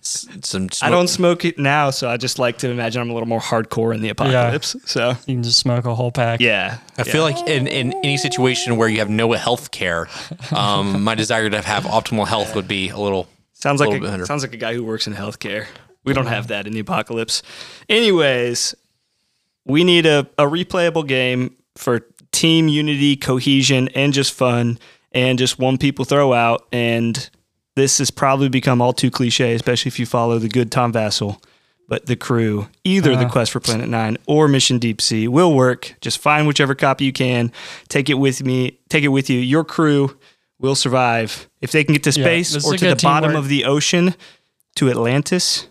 s- 0.01 0.27
s- 0.29 0.49
some? 0.49 0.69
I 0.81 0.89
don't 0.89 1.07
smoke 1.07 1.45
it 1.45 1.57
now, 1.59 1.89
so 1.89 2.09
I 2.09 2.17
just 2.17 2.39
like 2.39 2.57
to 2.59 2.69
imagine 2.69 3.01
I'm 3.01 3.09
a 3.09 3.13
little 3.13 3.27
more 3.29 3.39
hardcore 3.39 3.93
in 3.95 4.01
the 4.01 4.09
apocalypse. 4.09 4.75
So 4.85 5.09
You 5.27 5.35
can 5.35 5.43
just 5.43 5.59
smoke 5.59 5.85
a 5.85 5.95
whole 5.95 6.11
pack. 6.11 6.39
yeah, 6.41 6.79
I 6.97 7.03
feel 7.03 7.23
like 7.23 7.37
in, 7.47 7.67
in 7.67 7.93
any 8.03 8.17
situation 8.17 8.77
where 8.77 8.87
you 8.89 8.99
have 8.99 9.09
no 9.09 9.31
health 9.33 9.71
care, 9.71 10.07
um, 10.51 11.03
my 11.05 11.15
desire 11.15 11.49
to 11.49 11.61
have 11.61 11.83
optimal 11.83 12.27
health 12.27 12.55
would 12.55 12.67
be 12.67 12.89
a 12.89 12.97
little. 12.97 13.27
Sounds 13.53 13.79
like 13.79 13.89
little 13.89 14.05
a, 14.07 14.09
better. 14.11 14.25
sounds 14.25 14.41
like 14.43 14.53
a 14.53 14.57
guy 14.57 14.73
who 14.73 14.83
works 14.83 15.05
in 15.07 15.13
healthcare. 15.13 15.67
We 16.03 16.13
don't 16.13 16.25
have 16.25 16.47
that 16.47 16.65
in 16.65 16.73
the 16.73 16.79
apocalypse. 16.79 17.43
Anyways, 17.87 18.73
we 19.65 19.83
need 19.83 20.07
a, 20.07 20.21
a 20.39 20.45
replayable 20.45 21.07
game 21.07 21.55
for 21.77 22.07
team 22.31 22.67
unity, 22.67 23.15
cohesion, 23.15 23.87
and 23.89 24.11
just 24.13 24.33
fun, 24.33 24.79
and 25.11 25.37
just 25.37 25.59
one 25.59 25.77
people 25.77 26.03
throw 26.05 26.33
out. 26.33 26.65
And 26.71 27.29
this 27.75 27.97
has 27.99 28.11
probably 28.11 28.49
become 28.49 28.81
all 28.81 28.93
too 28.93 29.11
cliche, 29.11 29.53
especially 29.53 29.89
if 29.89 29.99
you 29.99 30.05
follow 30.05 30.39
the 30.39 30.49
good 30.49 30.71
Tom 30.71 30.91
Vasel. 30.93 31.41
But 31.87 32.05
the 32.05 32.15
crew, 32.15 32.67
either 32.85 33.15
the 33.17 33.25
uh. 33.25 33.29
Quest 33.29 33.51
for 33.51 33.59
Planet 33.59 33.89
Nine 33.89 34.17
or 34.25 34.47
Mission 34.47 34.79
Deep 34.79 35.01
Sea, 35.01 35.27
will 35.27 35.53
work. 35.53 35.95
Just 35.99 36.19
find 36.19 36.47
whichever 36.47 36.73
copy 36.73 37.03
you 37.03 37.11
can, 37.11 37.51
take 37.89 38.09
it 38.09 38.13
with 38.13 38.43
me, 38.45 38.79
take 38.87 39.03
it 39.03 39.09
with 39.09 39.29
you. 39.29 39.39
Your 39.39 39.65
crew 39.65 40.17
will 40.57 40.75
survive 40.75 41.49
if 41.59 41.71
they 41.71 41.83
can 41.83 41.93
get 41.93 42.03
to 42.03 42.11
space 42.13 42.55
is 42.55 42.65
or 42.65 42.77
to 42.77 42.89
the 42.89 42.95
bottom 42.95 43.31
teamwork. 43.31 43.43
of 43.43 43.49
the 43.49 43.65
ocean 43.65 44.15
to 44.75 44.89
Atlantis. 44.89 45.67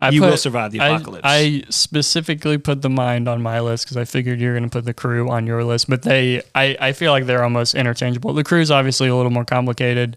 I 0.00 0.08
You 0.08 0.22
will 0.22 0.36
survive 0.36 0.72
the 0.72 0.80
I- 0.80 0.88
apocalypse. 0.88 1.22
I, 1.24 1.62
specifically 1.68 2.58
put 2.58 2.82
the 2.82 2.90
mind 2.90 3.28
on 3.28 3.40
my 3.40 3.60
list 3.60 3.84
because 3.84 3.96
I 3.96 4.04
figured 4.04 4.40
you're 4.40 4.54
going 4.54 4.68
to 4.68 4.70
put 4.70 4.84
the 4.84 4.94
crew 4.94 5.30
on 5.30 5.46
your 5.46 5.62
list, 5.62 5.88
but 5.88 6.02
they, 6.02 6.42
I, 6.56 6.76
I 6.80 6.92
feel 6.92 7.12
like 7.12 7.26
they're 7.26 7.44
almost 7.44 7.76
interchangeable. 7.76 8.32
The 8.32 8.42
crew's 8.42 8.72
obviously 8.72 9.06
a 9.06 9.14
little 9.14 9.30
more 9.30 9.44
complicated. 9.44 10.16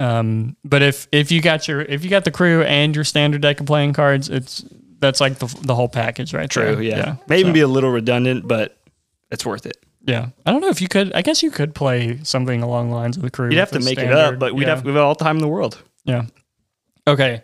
Um, 0.00 0.56
but 0.64 0.82
if 0.82 1.06
if 1.12 1.30
you 1.30 1.40
got 1.42 1.68
your 1.68 1.82
if 1.82 2.02
you 2.02 2.10
got 2.10 2.24
the 2.24 2.30
crew 2.32 2.62
and 2.62 2.94
your 2.94 3.04
standard 3.04 3.42
deck 3.42 3.60
of 3.60 3.66
playing 3.66 3.92
cards, 3.92 4.28
it's 4.28 4.64
that's 4.98 5.20
like 5.20 5.38
the, 5.38 5.46
the 5.62 5.74
whole 5.74 5.88
package, 5.88 6.34
right? 6.34 6.50
True, 6.50 6.74
there. 6.76 6.82
yeah. 6.82 7.16
May 7.28 7.38
even 7.40 7.50
So, 7.50 7.54
be 7.54 7.60
a 7.60 7.68
little 7.68 7.90
redundant, 7.90 8.48
but 8.48 8.76
it's 9.30 9.46
worth 9.46 9.64
it. 9.66 9.76
yeah. 10.04 10.28
I 10.44 10.50
don't 10.50 10.60
know 10.60 10.68
if 10.68 10.80
you 10.82 10.88
could. 10.88 11.12
I 11.14 11.22
guess 11.22 11.42
you 11.42 11.50
could 11.50 11.74
play 11.74 12.18
something 12.22 12.62
along 12.62 12.88
the 12.90 12.96
lines 12.96 13.16
of 13.16 13.22
the 13.22 13.30
crew. 13.30 13.50
You'd 13.50 13.58
have 13.58 13.70
to 13.72 13.80
make 13.80 13.98
it 13.98 14.12
up, 14.12 14.38
but 14.38 14.54
we'd 14.54 14.64
yeah. 14.64 14.74
have, 14.76 14.84
we'd 14.84 14.92
have 14.94 15.04
all 15.04 15.14
the 15.14 15.22
time 15.24 15.36
in 15.36 15.42
the 15.42 15.48
world. 15.48 15.82
Yeah. 16.04 16.24
Okay. 17.06 17.42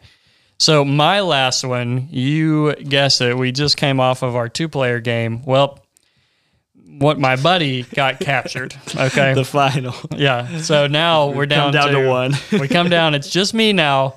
So 0.59 0.85
my 0.85 1.21
last 1.21 1.65
one, 1.65 2.09
you 2.11 2.75
guess 2.77 3.21
it. 3.21 3.37
We 3.37 3.53
just 3.53 3.77
came 3.77 4.01
off 4.01 4.23
of 4.23 4.35
our 4.35 4.49
two-player 4.49 5.01
game. 5.01 5.45
Well, 5.45 5.79
what 6.87 7.18
my 7.18 7.37
buddy 7.37 7.82
got 7.82 8.20
captured. 8.20 8.74
Okay. 8.95 9.34
The 9.34 9.45
final. 9.45 9.95
yeah. 10.16 10.61
So 10.62 10.87
now 10.87 11.28
we're 11.28 11.47
down, 11.47 11.72
down 11.72 11.93
to 11.93 12.09
one. 12.09 12.32
we 12.53 12.68
come 12.68 12.89
down. 12.89 13.14
It's 13.14 13.30
just 13.30 13.55
me 13.55 13.72
now. 13.72 14.16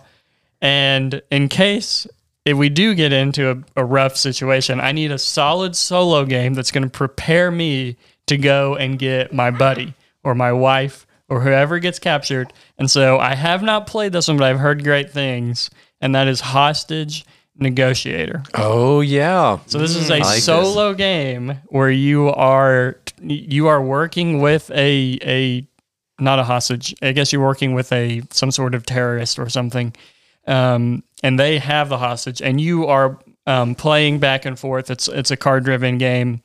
And 0.62 1.22
in 1.32 1.50
case 1.50 2.08
if 2.46 2.58
we 2.58 2.70
do 2.70 2.96
get 2.96 3.14
into 3.14 3.52
a, 3.52 3.82
a 3.82 3.86
rough 3.86 4.18
situation, 4.18 4.80
I 4.80 4.92
need 4.92 5.12
a 5.12 5.20
solid 5.20 5.76
solo 5.76 6.26
game 6.26 6.54
that's 6.54 6.72
going 6.72 6.84
to 6.84 6.90
prepare 6.90 7.52
me 7.52 7.98
to 8.28 8.38
go 8.38 8.76
and 8.76 8.98
get 8.98 9.34
my 9.34 9.52
buddy 9.52 9.94
or 10.24 10.36
my 10.36 10.52
wife 10.52 11.06
or 11.28 11.42
whoever 11.42 11.80
gets 11.80 12.00
captured. 12.00 12.52
And 12.78 12.90
so 12.90 13.20
I 13.20 13.36
have 13.36 13.62
not 13.62 13.88
played 13.88 14.14
this 14.14 14.28
one, 14.28 14.38
but 14.38 14.46
I've 14.46 14.60
heard 14.60 14.84
great 14.84 15.12
things, 15.12 15.70
and 16.02 16.16
that 16.16 16.28
is 16.28 16.42
Hostage 16.42 17.26
Negotiator. 17.60 18.44
Oh 18.54 19.02
yeah. 19.02 19.60
So 19.66 19.80
this 19.80 19.96
is 19.96 20.10
a 20.10 20.14
like 20.14 20.24
this. 20.24 20.46
solo 20.46 20.94
game 20.94 21.60
where 21.68 21.92
you 21.92 22.30
are 22.30 22.98
you 23.22 23.68
are 23.68 23.82
working 23.82 24.42
with 24.42 24.72
a 24.72 25.20
a 25.22 25.68
not 26.20 26.40
a 26.40 26.44
hostage. 26.44 26.96
I 27.02 27.12
guess 27.12 27.32
you're 27.34 27.42
working 27.42 27.74
with 27.74 27.92
a 27.92 28.22
some 28.32 28.52
sort 28.52 28.76
of 28.76 28.86
terrorist 28.86 29.40
or 29.40 29.50
something, 29.50 29.94
um, 30.48 31.04
and 31.24 31.40
they 31.40 31.60
have 31.60 31.90
the 31.90 31.98
hostage, 31.98 32.42
and 32.42 32.60
you 32.60 32.88
are 32.88 33.20
um, 33.46 33.76
playing 33.76 34.20
back 34.20 34.46
and 34.46 34.58
forth. 34.58 34.90
It's 34.90 35.08
it's 35.08 35.32
a 35.32 35.38
card 35.38 35.64
driven 35.66 35.98
game, 35.98 36.42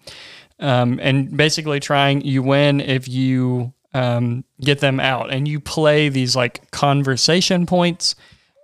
um, 0.60 0.98
and 1.02 1.36
basically 1.36 1.80
trying 1.80 2.22
you 2.22 2.42
win 2.42 2.80
if 2.80 3.08
you 3.08 3.72
um, 3.92 4.44
get 4.60 4.80
them 4.80 5.00
out, 5.00 5.32
and 5.32 5.46
you 5.46 5.60
play 5.60 6.08
these 6.08 6.34
like 6.34 6.70
conversation 6.70 7.66
points 7.66 8.14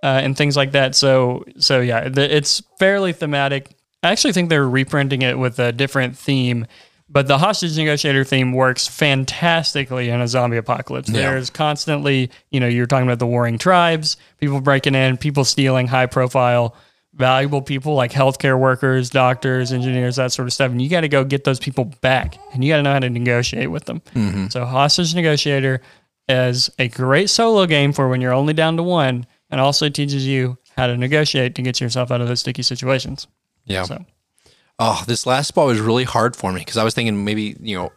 uh, 0.03 0.19
and 0.23 0.35
things 0.35 0.57
like 0.57 0.71
that. 0.71 0.95
So 0.95 1.43
so 1.57 1.79
yeah, 1.81 2.09
the, 2.09 2.35
it's 2.35 2.61
fairly 2.79 3.13
thematic. 3.13 3.75
I 4.03 4.11
actually 4.11 4.33
think 4.33 4.49
they're 4.49 4.67
reprinting 4.67 5.21
it 5.21 5.37
with 5.37 5.59
a 5.59 5.71
different 5.71 6.17
theme, 6.17 6.65
but 7.07 7.27
the 7.27 7.37
hostage 7.37 7.77
negotiator 7.77 8.23
theme 8.23 8.51
works 8.53 8.87
fantastically 8.87 10.09
in 10.09 10.21
a 10.21 10.27
zombie 10.27 10.57
apocalypse. 10.57 11.09
There's 11.31 11.49
constantly, 11.49 12.31
you 12.49 12.59
know, 12.59 12.67
you're 12.67 12.87
talking 12.87 13.07
about 13.07 13.19
the 13.19 13.27
warring 13.27 13.57
tribes, 13.59 14.17
people 14.39 14.59
breaking 14.59 14.95
in, 14.95 15.17
people 15.17 15.45
stealing 15.45 15.87
high 15.87 16.07
profile, 16.07 16.75
valuable 17.13 17.61
people 17.61 17.93
like 17.93 18.11
healthcare 18.11 18.57
workers, 18.57 19.09
doctors, 19.11 19.71
engineers, 19.71 20.15
that 20.15 20.31
sort 20.31 20.47
of 20.47 20.53
stuff. 20.53 20.71
And 20.71 20.81
you 20.81 20.89
got 20.89 21.01
to 21.01 21.09
go 21.09 21.23
get 21.23 21.43
those 21.43 21.59
people 21.59 21.85
back 22.01 22.39
and 22.53 22.63
you 22.63 22.71
got 22.71 22.77
to 22.77 22.83
know 22.83 22.93
how 22.93 22.99
to 22.99 23.09
negotiate 23.09 23.69
with 23.69 23.85
them. 23.85 24.01
So, 24.49 24.65
hostage 24.65 25.13
negotiator 25.13 25.81
is 26.27 26.71
a 26.79 26.87
great 26.87 27.29
solo 27.29 27.65
game 27.67 27.93
for 27.93 28.07
when 28.09 28.21
you're 28.21 28.33
only 28.33 28.53
down 28.53 28.77
to 28.77 28.83
one 28.83 29.27
and 29.51 29.61
also 29.61 29.89
teaches 29.89 30.25
you 30.25 30.57
how 30.77 30.87
to 30.87 30.97
negotiate 30.97 31.53
to 31.55 31.61
get 31.61 31.79
yourself 31.81 32.09
out 32.11 32.21
of 32.21 32.27
those 32.27 32.39
sticky 32.39 32.63
situations. 32.63 33.27
Yeah. 33.65 33.83
So, 33.83 34.05
Oh, 34.79 35.03
this 35.05 35.27
last 35.27 35.49
spot 35.49 35.67
was 35.67 35.79
really 35.79 36.05
hard 36.05 36.35
for 36.35 36.51
me 36.51 36.59
because 36.61 36.77
I 36.77 36.83
was 36.83 36.95
thinking 36.95 37.23
maybe 37.23 37.55
you 37.61 37.77
know 37.77 37.91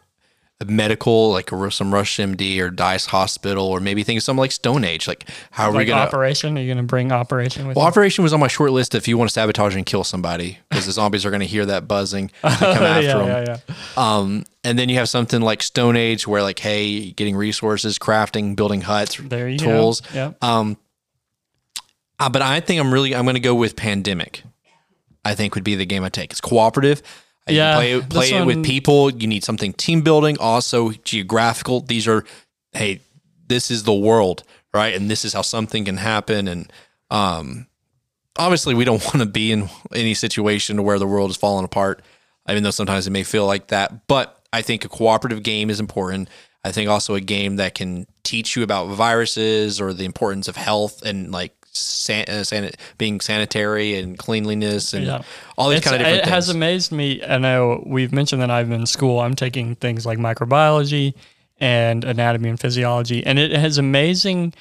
a 0.61 0.65
medical, 0.65 1.31
like 1.31 1.51
a, 1.51 1.71
some 1.71 1.93
Rush 1.93 2.17
MD 2.17 2.59
or 2.61 2.69
Dice 2.69 3.07
Hospital, 3.07 3.65
or 3.65 3.79
maybe 3.79 4.03
think 4.03 4.17
of 4.17 4.23
something 4.23 4.39
like 4.39 4.51
Stone 4.51 4.83
Age. 4.85 5.07
Like, 5.07 5.27
how 5.51 5.65
are 5.69 5.71
we 5.75 5.83
going 5.83 5.97
to. 5.99 6.05
Operation? 6.05 6.57
Are 6.57 6.61
you 6.61 6.67
going 6.67 6.77
to 6.77 6.83
bring 6.83 7.11
Operation 7.11 7.67
with 7.67 7.75
Well, 7.75 7.85
you? 7.85 7.89
Operation 7.89 8.23
was 8.23 8.31
on 8.33 8.39
my 8.39 8.47
short 8.47 8.71
list 8.71 8.93
if 8.95 9.05
you 9.07 9.17
want 9.17 9.29
to 9.29 9.33
sabotage 9.33 9.75
and 9.75 9.85
kill 9.85 10.03
somebody 10.05 10.59
because 10.69 10.85
the 10.85 10.91
zombies 10.93 11.25
are 11.25 11.29
going 11.29 11.41
to 11.41 11.45
hear 11.47 11.65
that 11.65 11.87
buzzing 11.87 12.31
and 12.43 12.57
come 12.57 12.83
after 12.83 13.01
yeah, 13.07 13.17
them. 13.17 13.27
yeah, 13.47 13.57
yeah. 13.67 13.73
Um, 13.97 14.43
and 14.63 14.77
then 14.79 14.87
you 14.87 14.95
have 14.97 15.09
something 15.09 15.41
like 15.41 15.61
Stone 15.63 15.97
Age 15.97 16.25
where, 16.27 16.41
like, 16.43 16.59
hey, 16.59 17.11
getting 17.11 17.35
resources, 17.35 17.97
crafting, 17.99 18.55
building 18.55 18.81
huts, 18.81 19.17
There 19.21 19.49
you 19.49 19.57
tools. 19.57 20.01
go. 20.01 20.07
Yeah. 20.13 20.31
Um, 20.41 20.77
uh, 22.19 22.29
but 22.29 22.41
I 22.41 22.59
think 22.59 22.79
I'm 22.79 22.93
really 22.93 23.15
I'm 23.15 23.23
going 23.25 23.35
to 23.35 23.39
go 23.39 23.55
with 23.55 23.75
Pandemic. 23.75 24.43
I 25.23 25.33
think 25.35 25.55
would 25.55 25.63
be 25.63 25.75
the 25.75 25.85
game 25.85 26.03
I 26.03 26.09
take. 26.09 26.31
It's 26.31 26.41
cooperative. 26.41 27.01
You 27.47 27.55
Yeah, 27.57 27.75
play, 27.75 27.91
it- 27.93 28.09
play 28.09 28.31
it 28.31 28.45
with 28.45 28.63
people. 28.63 29.09
You 29.09 29.27
need 29.27 29.43
something 29.43 29.73
team 29.73 30.01
building, 30.01 30.37
also 30.39 30.91
geographical. 31.03 31.81
These 31.81 32.07
are, 32.07 32.23
hey, 32.73 33.01
this 33.47 33.71
is 33.71 33.83
the 33.83 33.93
world, 33.93 34.43
right? 34.73 34.93
And 34.93 35.09
this 35.09 35.25
is 35.25 35.33
how 35.33 35.41
something 35.41 35.85
can 35.85 35.97
happen. 35.97 36.47
And 36.47 36.71
um, 37.09 37.65
obviously, 38.37 38.75
we 38.75 38.85
don't 38.85 39.03
want 39.13 39.19
to 39.19 39.25
be 39.25 39.51
in 39.51 39.69
any 39.93 40.13
situation 40.13 40.83
where 40.83 40.99
the 40.99 41.07
world 41.07 41.31
is 41.31 41.37
falling 41.37 41.65
apart, 41.65 42.03
even 42.49 42.61
though 42.63 42.71
sometimes 42.71 43.07
it 43.07 43.11
may 43.11 43.23
feel 43.23 43.45
like 43.47 43.67
that. 43.67 44.07
But 44.07 44.39
I 44.53 44.61
think 44.61 44.85
a 44.85 44.89
cooperative 44.89 45.41
game 45.43 45.69
is 45.71 45.79
important. 45.79 46.29
I 46.63 46.71
think 46.71 46.89
also 46.89 47.15
a 47.15 47.21
game 47.21 47.55
that 47.57 47.73
can 47.75 48.05
teach 48.23 48.55
you 48.55 48.63
about 48.63 48.87
viruses 48.89 49.79
or 49.81 49.93
the 49.93 50.05
importance 50.05 50.47
of 50.47 50.55
health 50.55 51.01
and 51.03 51.31
like 51.31 51.53
san- 51.77 52.25
uh, 52.27 52.43
san- 52.43 52.71
being 52.97 53.19
sanitary 53.19 53.95
and 53.97 54.17
cleanliness 54.17 54.93
and 54.93 55.05
Yeah. 55.05 55.21
all 55.57 55.69
these 55.69 55.77
It's- 55.77 55.91
kind 55.91 56.01
of 56.01 56.07
different 56.07 56.27
it 56.27 56.29
has 56.31 56.49
amazed 56.49 56.91
me. 56.91 57.21
I 57.27 57.37
know 57.37 57.83
we've 57.85 58.11
mentioned 58.13 58.41
that 58.41 58.51
I'm 58.51 58.71
in 58.71 58.85
school. 58.85 59.19
I'm 59.19 59.35
taking 59.35 59.75
things 59.75 60.05
like 60.05 60.17
microbiology 60.17 61.13
and 61.59 62.03
anatomy 62.03 62.49
and 62.49 62.59
physiology, 62.59 63.25
and 63.25 63.39
it 63.39 63.51
has 63.51 63.77
amazing 63.77 64.53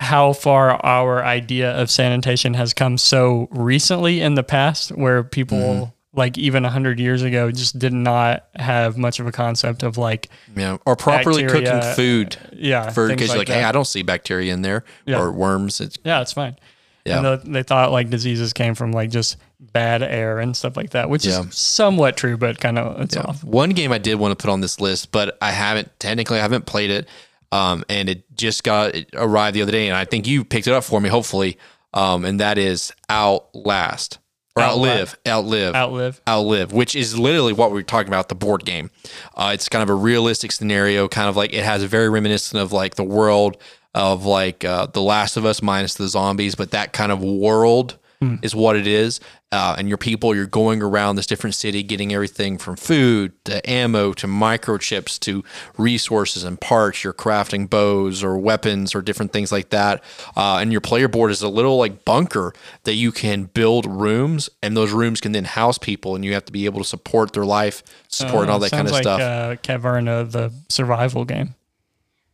how 0.00 0.32
far 0.32 0.82
our 0.84 1.22
idea 1.22 1.70
of 1.72 1.90
sanitation 1.90 2.54
has 2.54 2.72
come 2.72 2.96
so 2.96 3.48
recently 3.50 4.20
in 4.22 4.34
the 4.34 4.42
past, 4.42 4.90
where 4.92 5.22
people 5.22 5.58
Mm-hmm. 5.58 5.90
Like 6.12 6.36
even 6.38 6.64
hundred 6.64 6.98
years 6.98 7.22
ago 7.22 7.50
just 7.52 7.78
did 7.78 7.92
not 7.92 8.44
have 8.56 8.98
much 8.98 9.20
of 9.20 9.26
a 9.26 9.32
concept 9.32 9.82
of 9.82 9.96
like 9.96 10.28
yeah, 10.56 10.76
or 10.84 10.96
properly 10.96 11.42
bacteria, 11.44 11.72
cooking 11.80 11.94
food 11.94 12.36
yeah 12.52 12.90
for 12.90 13.08
because 13.08 13.28
you're 13.28 13.38
like, 13.38 13.46
that. 13.48 13.54
hey, 13.54 13.64
I 13.64 13.72
don't 13.72 13.86
see 13.86 14.02
bacteria 14.02 14.52
in 14.52 14.62
there 14.62 14.84
Yeah. 15.06 15.20
or 15.20 15.30
worms. 15.32 15.80
It's 15.80 15.96
yeah, 16.04 16.20
it's 16.20 16.32
fine. 16.32 16.56
Yeah. 17.04 17.18
And 17.18 17.26
they, 17.44 17.52
they 17.52 17.62
thought 17.62 17.92
like 17.92 18.10
diseases 18.10 18.52
came 18.52 18.74
from 18.74 18.92
like 18.92 19.10
just 19.10 19.36
bad 19.60 20.02
air 20.02 20.38
and 20.40 20.56
stuff 20.56 20.76
like 20.76 20.90
that, 20.90 21.08
which 21.08 21.24
Yeah. 21.24 21.42
is 21.44 21.54
somewhat 21.54 22.16
true, 22.16 22.36
but 22.36 22.58
kind 22.60 22.78
of 22.78 23.00
it's 23.00 23.14
Yeah. 23.14 23.22
off. 23.22 23.42
One 23.44 23.70
game 23.70 23.92
I 23.92 23.98
did 23.98 24.16
want 24.16 24.32
to 24.32 24.36
put 24.42 24.50
on 24.50 24.60
this 24.60 24.80
list, 24.80 25.12
but 25.12 25.38
I 25.40 25.52
haven't 25.52 25.90
technically 26.00 26.38
I 26.38 26.42
haven't 26.42 26.66
played 26.66 26.90
it. 26.90 27.08
Um, 27.52 27.84
and 27.88 28.08
it 28.08 28.24
just 28.36 28.62
got 28.64 28.94
it 28.94 29.08
arrived 29.14 29.56
the 29.56 29.62
other 29.62 29.72
day, 29.72 29.88
and 29.88 29.96
I 29.96 30.04
think 30.04 30.26
you 30.26 30.44
picked 30.44 30.66
it 30.68 30.72
up 30.72 30.84
for 30.84 31.00
me, 31.00 31.08
hopefully. 31.08 31.58
Um, 31.94 32.24
and 32.24 32.38
that 32.38 32.58
is 32.58 32.92
Outlast 33.08 34.18
or. 34.56 34.62
Outlive, 34.62 35.18
Outlive, 35.26 35.74
Outlive. 35.74 36.20
Outlive, 36.28 36.72
which 36.72 36.94
is 36.94 37.18
literally 37.18 37.52
what 37.52 37.72
we 37.72 37.80
are 37.80 37.84
talking 37.84 38.08
about 38.08 38.28
the 38.28 38.34
board 38.34 38.64
game. 38.64 38.90
Uh, 39.34 39.50
it's 39.54 39.68
kind 39.68 39.82
of 39.82 39.88
a 39.90 39.94
realistic 39.94 40.52
scenario, 40.52 41.08
kind 41.08 41.28
of 41.28 41.36
like 41.36 41.52
it 41.52 41.64
has 41.64 41.82
a 41.82 41.88
very 41.88 42.08
reminiscent 42.08 42.60
of 42.62 42.72
like 42.72 42.96
the 42.96 43.04
world 43.04 43.56
of 43.94 44.24
like 44.24 44.64
uh, 44.64 44.86
The 44.86 45.02
Last 45.02 45.36
of 45.36 45.44
Us 45.44 45.62
minus 45.62 45.94
the 45.94 46.08
zombies, 46.08 46.54
but 46.54 46.70
that 46.72 46.92
kind 46.92 47.10
of 47.12 47.22
world 47.22 47.96
is 48.42 48.54
what 48.54 48.76
it 48.76 48.86
is. 48.86 49.18
Uh, 49.52 49.74
and 49.76 49.88
your 49.88 49.98
people, 49.98 50.32
you're 50.32 50.46
going 50.46 50.80
around 50.80 51.16
this 51.16 51.26
different 51.26 51.56
city, 51.56 51.82
getting 51.82 52.14
everything 52.14 52.56
from 52.56 52.76
food 52.76 53.32
to 53.44 53.68
ammo 53.68 54.12
to 54.12 54.28
microchips 54.28 55.18
to 55.18 55.42
resources 55.76 56.44
and 56.44 56.60
parts. 56.60 57.02
You're 57.02 57.12
crafting 57.12 57.68
bows 57.68 58.22
or 58.22 58.38
weapons 58.38 58.94
or 58.94 59.02
different 59.02 59.32
things 59.32 59.50
like 59.50 59.70
that. 59.70 60.04
Uh, 60.36 60.58
and 60.60 60.70
your 60.70 60.80
player 60.80 61.08
board 61.08 61.32
is 61.32 61.42
a 61.42 61.48
little 61.48 61.78
like 61.78 62.04
bunker 62.04 62.52
that 62.84 62.94
you 62.94 63.10
can 63.10 63.44
build 63.44 63.86
rooms, 63.86 64.48
and 64.62 64.76
those 64.76 64.92
rooms 64.92 65.20
can 65.20 65.32
then 65.32 65.44
house 65.44 65.78
people, 65.78 66.14
and 66.14 66.24
you 66.24 66.32
have 66.34 66.44
to 66.44 66.52
be 66.52 66.64
able 66.66 66.78
to 66.78 66.86
support 66.86 67.32
their 67.32 67.44
life, 67.44 67.82
support 68.06 68.42
and 68.42 68.50
all 68.52 68.56
Uh, 68.58 68.60
that 68.60 68.70
kind 68.70 68.86
of 68.86 68.94
sounds 68.94 69.02
stuff. 69.02 69.20
like, 69.20 69.28
Uh, 69.28 69.56
Caverna, 69.62 70.30
the 70.30 70.52
survival 70.68 71.24
game. 71.24 71.54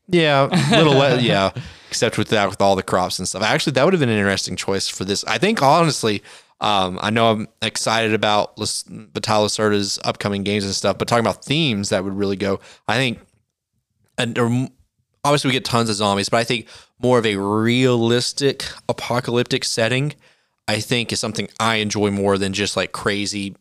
Yeah, 0.08 0.48
a 0.52 0.76
little 0.76 0.92
le- 0.94 1.18
yeah. 1.20 1.50
Except 1.88 2.18
with 2.18 2.28
that, 2.28 2.48
with 2.50 2.60
all 2.60 2.76
the 2.76 2.82
crops 2.82 3.18
and 3.18 3.26
stuff. 3.26 3.42
Actually, 3.42 3.72
that 3.72 3.84
would 3.84 3.92
have 3.94 4.00
been 4.00 4.08
an 4.10 4.18
interesting 4.18 4.54
choice 4.54 4.86
for 4.86 5.04
this. 5.04 5.24
I 5.24 5.38
think 5.38 5.62
honestly, 5.62 6.22
um, 6.60 6.98
I 7.02 7.10
know 7.10 7.30
I'm 7.30 7.48
excited 7.60 8.14
about 8.14 8.56
Lis- 8.58 8.84
Vital 8.88 9.42
Lacerda's 9.42 9.98
upcoming 10.04 10.42
games 10.42 10.64
and 10.64 10.74
stuff, 10.74 10.96
but 10.98 11.06
talking 11.06 11.24
about 11.24 11.44
themes 11.44 11.90
that 11.90 12.02
would 12.02 12.14
really 12.14 12.36
go. 12.36 12.60
I 12.88 12.96
think, 12.96 13.18
and 14.16 14.38
or 14.38 14.68
obviously 15.22 15.48
we 15.48 15.52
get 15.52 15.64
tons 15.64 15.90
of 15.90 15.96
zombies, 15.96 16.28
but 16.28 16.38
I 16.38 16.44
think 16.44 16.66
more 16.98 17.18
of 17.18 17.26
a 17.26 17.36
realistic 17.36 18.64
apocalyptic 18.88 19.64
setting. 19.64 20.14
I 20.68 20.80
think 20.80 21.12
is 21.12 21.20
something 21.20 21.48
I 21.60 21.76
enjoy 21.76 22.10
more 22.10 22.38
than 22.38 22.52
just 22.52 22.76
like 22.76 22.90
crazy 22.90 23.54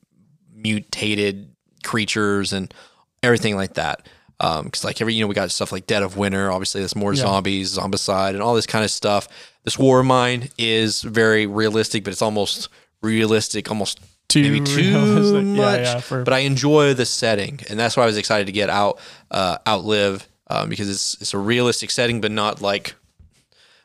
mutated 0.52 1.52
creatures 1.84 2.52
and 2.52 2.74
everything 3.22 3.56
like 3.56 3.76
that. 3.76 4.08
Because 4.40 4.84
like 4.84 5.00
every 5.02 5.14
you 5.14 5.22
know 5.22 5.28
we 5.28 5.36
got 5.36 5.52
stuff 5.52 5.72
like 5.72 5.86
Dead 5.86 6.02
of 6.02 6.18
Winter. 6.18 6.52
Obviously, 6.52 6.82
there's 6.82 6.96
more 6.96 7.14
zombies, 7.16 7.78
zombicide, 7.78 8.30
and 8.32 8.42
all 8.42 8.56
this 8.56 8.66
kind 8.66 8.84
of 8.84 8.90
stuff. 8.90 9.28
This 9.64 9.78
War 9.78 10.00
of 10.00 10.06
Mine 10.06 10.50
is 10.58 11.02
very 11.02 11.46
realistic, 11.46 12.04
but 12.04 12.12
it's 12.12 12.22
almost 12.22 12.70
realistic, 13.06 13.70
almost 13.70 14.00
Too 14.28 14.42
maybe 14.42 14.60
too 14.62 14.76
realistic. 14.78 15.44
much. 15.46 15.80
Yeah, 15.80 15.94
yeah, 15.94 16.00
for- 16.00 16.24
but 16.24 16.34
I 16.34 16.40
enjoy 16.40 16.94
the 16.94 17.06
setting, 17.06 17.60
and 17.70 17.80
that's 17.80 17.96
why 17.96 18.04
I 18.04 18.06
was 18.08 18.18
excited 18.18 18.48
to 18.48 18.52
get 18.52 18.70
out, 18.70 19.00
uh, 19.32 19.58
outlive, 19.68 20.28
um, 20.48 20.70
because 20.70 20.90
it's 20.90 21.16
it's 21.22 21.34
a 21.34 21.38
realistic 21.38 21.92
setting, 21.92 22.22
but 22.22 22.32
not 22.32 22.62
like, 22.62 22.96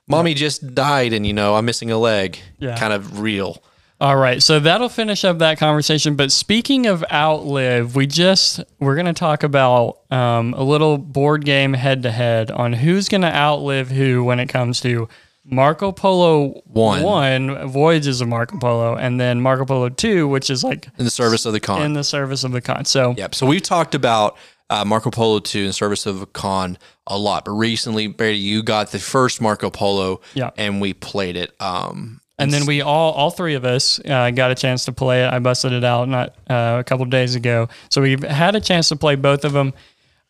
mommy 0.06 0.34
just 0.34 0.74
died, 0.74 1.12
and 1.12 1.26
you 1.26 1.32
know 1.32 1.54
I'm 1.56 1.64
missing 1.64 1.90
a 1.90 1.98
leg. 1.98 2.38
Yeah. 2.58 2.76
kind 2.76 2.92
of 2.92 3.20
real. 3.20 3.62
All 4.02 4.16
right, 4.16 4.42
so 4.42 4.58
that'll 4.58 4.88
finish 4.88 5.26
up 5.26 5.38
that 5.40 5.58
conversation. 5.58 6.16
But 6.16 6.32
speaking 6.32 6.86
of 6.86 7.04
Outlive, 7.12 7.94
we 7.96 8.06
just 8.06 8.60
we're 8.78 8.94
going 8.94 9.04
to 9.04 9.12
talk 9.12 9.42
about 9.42 9.98
um, 10.10 10.54
a 10.54 10.62
little 10.62 10.96
board 10.96 11.44
game 11.44 11.74
head 11.74 12.02
to 12.04 12.10
head 12.10 12.50
on 12.50 12.72
who's 12.72 13.10
going 13.10 13.20
to 13.20 13.34
outlive 13.34 13.90
who 13.90 14.24
when 14.24 14.40
it 14.40 14.48
comes 14.48 14.80
to 14.80 15.06
Marco 15.44 15.90
Polo 15.92 16.60
One. 16.66 17.02
one 17.02 17.68
Voyages 17.68 18.20
of 18.20 18.28
Marco 18.28 18.58
Polo, 18.58 18.96
and 18.96 19.18
then 19.20 19.40
Marco 19.40 19.64
Polo 19.64 19.88
two, 19.88 20.28
which 20.28 20.50
is 20.50 20.62
like 20.62 20.88
In 20.98 21.04
the 21.04 21.10
service 21.10 21.46
of 21.46 21.52
the 21.52 21.60
Khan. 21.60 21.82
in 21.82 21.92
the 21.94 22.04
service 22.04 22.44
of 22.44 22.52
the 22.52 22.60
Khan. 22.60 22.84
So 22.84 23.14
Yep. 23.16 23.34
So 23.34 23.46
we've 23.46 23.62
talked 23.62 23.94
about 23.94 24.36
uh, 24.68 24.84
Marco 24.84 25.10
Polo 25.10 25.40
2 25.40 25.64
in 25.64 25.72
service 25.72 26.06
of 26.06 26.22
a 26.22 26.26
Khan 26.26 26.78
a 27.08 27.18
lot, 27.18 27.44
but 27.44 27.50
recently, 27.52 28.06
Brady, 28.06 28.38
you 28.38 28.62
got 28.62 28.92
the 28.92 29.00
first 29.00 29.40
Marco 29.40 29.68
Polo, 29.68 30.20
Yeah. 30.34 30.50
and 30.56 30.80
we 30.80 30.92
played 30.94 31.36
it. 31.36 31.50
Um, 31.60 32.20
And 32.38 32.52
then 32.52 32.66
we 32.66 32.80
all, 32.80 33.12
all 33.14 33.30
three 33.32 33.54
of 33.56 33.64
us, 33.64 33.98
uh, 34.08 34.30
got 34.30 34.52
a 34.52 34.54
chance 34.54 34.84
to 34.84 34.92
play 34.92 35.24
it. 35.24 35.32
I 35.32 35.40
busted 35.40 35.72
it 35.72 35.82
out 35.82 36.08
not 36.08 36.36
uh, 36.48 36.76
a 36.78 36.84
couple 36.84 37.04
days 37.06 37.34
ago, 37.34 37.68
so 37.88 38.00
we've 38.00 38.22
had 38.22 38.54
a 38.54 38.60
chance 38.60 38.88
to 38.90 38.96
play 38.96 39.16
both 39.16 39.44
of 39.44 39.52
them. 39.52 39.74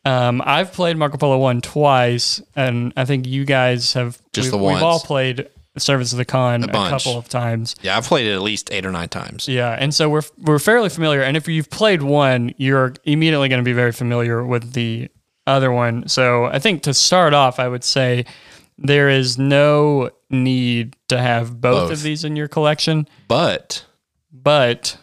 Um, 0.05 0.43
I've 0.45 0.73
played 0.73 0.97
Marco 0.97 1.19
Polo 1.19 1.39
one 1.39 1.61
twice, 1.61 2.41
and 2.57 2.93
I 2.97 3.05
think 3.05 3.27
you 3.27 3.45
guys 3.45 3.93
have 3.93 4.21
Just 4.33 4.47
we've, 4.47 4.53
the 4.61 4.67
We've 4.67 4.83
all 4.83 5.01
played 5.01 5.49
Service 5.79 6.13
of 6.13 6.19
the 6.19 6.25
Khan 6.25 6.65
a, 6.65 6.69
bunch. 6.69 6.91
couple 7.05 7.19
of 7.19 7.29
times. 7.29 7.77
yeah, 7.83 7.97
I've 7.97 8.05
played 8.05 8.27
it 8.27 8.35
at 8.35 8.43
least 8.43 8.73
eight 8.73 8.85
or 8.87 8.91
nine 8.93 9.09
times. 9.09 9.47
Yeah, 9.47 9.77
and 9.79 9.95
so 9.95 10.09
we're 10.09 10.23
we're 10.39 10.59
fairly 10.59 10.89
familiar. 10.89 11.23
And 11.23 11.37
if 11.37 11.47
you've 11.49 11.71
played 11.71 12.03
one, 12.03 12.55
you're 12.57 12.95
immediately 13.05 13.49
going 13.49 13.61
to 13.63 13.65
be 13.65 13.73
very 13.75 13.93
familiar 13.93 14.45
with 14.45 14.73
the 14.73 15.09
other 15.47 15.71
one. 15.71 16.09
So 16.09 16.47
I 16.47 16.59
think 16.59 16.83
to 16.85 16.95
start 16.95 17.35
off, 17.35 17.59
I 17.61 17.69
would 17.69 17.85
say 17.85 18.25
there 18.79 19.09
is 19.09 19.39
no 19.39 20.11
need 20.31 20.97
to 21.09 21.19
have 21.19 21.61
both, 21.61 21.89
Both. 21.89 21.93
of 21.93 22.03
these 22.03 22.25
in 22.25 22.37
your 22.37 22.49
collection, 22.49 23.07
But 23.29 23.85
but 24.33 24.97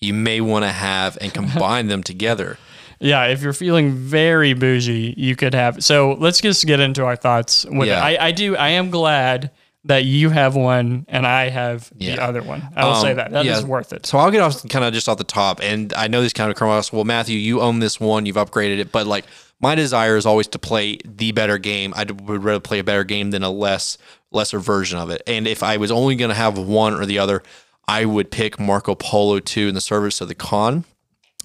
you 0.00 0.12
may 0.14 0.40
want 0.40 0.64
to 0.64 0.72
have 0.72 1.16
and 1.20 1.32
combine 1.32 1.86
them 1.88 2.02
together. 2.02 2.58
Yeah, 3.02 3.26
if 3.26 3.42
you're 3.42 3.52
feeling 3.52 3.92
very 3.92 4.54
bougie, 4.54 5.14
you 5.16 5.36
could 5.36 5.54
have. 5.54 5.82
So 5.84 6.12
let's 6.18 6.40
just 6.40 6.64
get 6.66 6.80
into 6.80 7.04
our 7.04 7.16
thoughts 7.16 7.64
with 7.68 7.88
Yeah. 7.88 8.02
I, 8.02 8.26
I 8.28 8.32
do. 8.32 8.56
I 8.56 8.70
am 8.70 8.90
glad 8.90 9.50
that 9.84 10.04
you 10.04 10.30
have 10.30 10.54
one 10.54 11.04
and 11.08 11.26
I 11.26 11.48
have 11.48 11.90
the 11.96 12.18
other 12.20 12.40
one. 12.42 12.62
I 12.76 12.84
will 12.86 12.94
say 12.94 13.10
Um, 13.10 13.16
that 13.16 13.30
that 13.32 13.46
is 13.46 13.60
yeah. 13.62 13.66
worth 13.66 13.92
it. 13.92 14.06
So 14.06 14.16
I'll 14.18 14.30
get 14.30 14.40
off 14.40 14.66
kind 14.68 14.84
of 14.84 14.94
just 14.94 15.08
off 15.08 15.18
the 15.18 15.24
top, 15.24 15.60
and 15.60 15.92
I 15.94 16.06
know 16.06 16.22
this 16.22 16.32
kind 16.32 16.48
of 16.50 16.56
across. 16.56 16.92
Well, 16.92 17.04
Matthew, 17.04 17.36
you 17.36 17.60
own 17.60 17.80
this 17.80 17.98
one, 17.98 18.24
you've 18.24 18.36
upgraded 18.36 18.78
it, 18.78 18.92
but 18.92 19.06
like 19.08 19.24
my 19.60 19.74
desire 19.74 20.16
is 20.16 20.24
always 20.24 20.46
to 20.48 20.58
play 20.60 20.98
the 21.04 21.32
better 21.32 21.58
game. 21.58 21.92
I 21.96 22.04
would 22.04 22.44
rather 22.44 22.60
play 22.60 22.78
a 22.78 22.84
better 22.84 23.02
game 23.04 23.32
than 23.32 23.42
a 23.42 23.50
less 23.50 23.98
lesser 24.30 24.60
version 24.60 24.98
of 24.98 25.10
it. 25.10 25.20
And 25.26 25.46
if 25.48 25.62
I 25.64 25.76
was 25.76 25.90
only 25.90 26.14
going 26.14 26.30
to 26.30 26.34
have 26.36 26.56
one 26.58 26.94
or 26.94 27.04
the 27.04 27.18
other, 27.18 27.42
I 27.88 28.04
would 28.04 28.30
pick 28.30 28.58
Marco 28.60 28.94
Polo 28.94 29.40
2 29.40 29.68
in 29.68 29.74
the 29.74 29.80
service 29.80 30.20
of 30.20 30.28
the 30.28 30.34
Khan. 30.36 30.84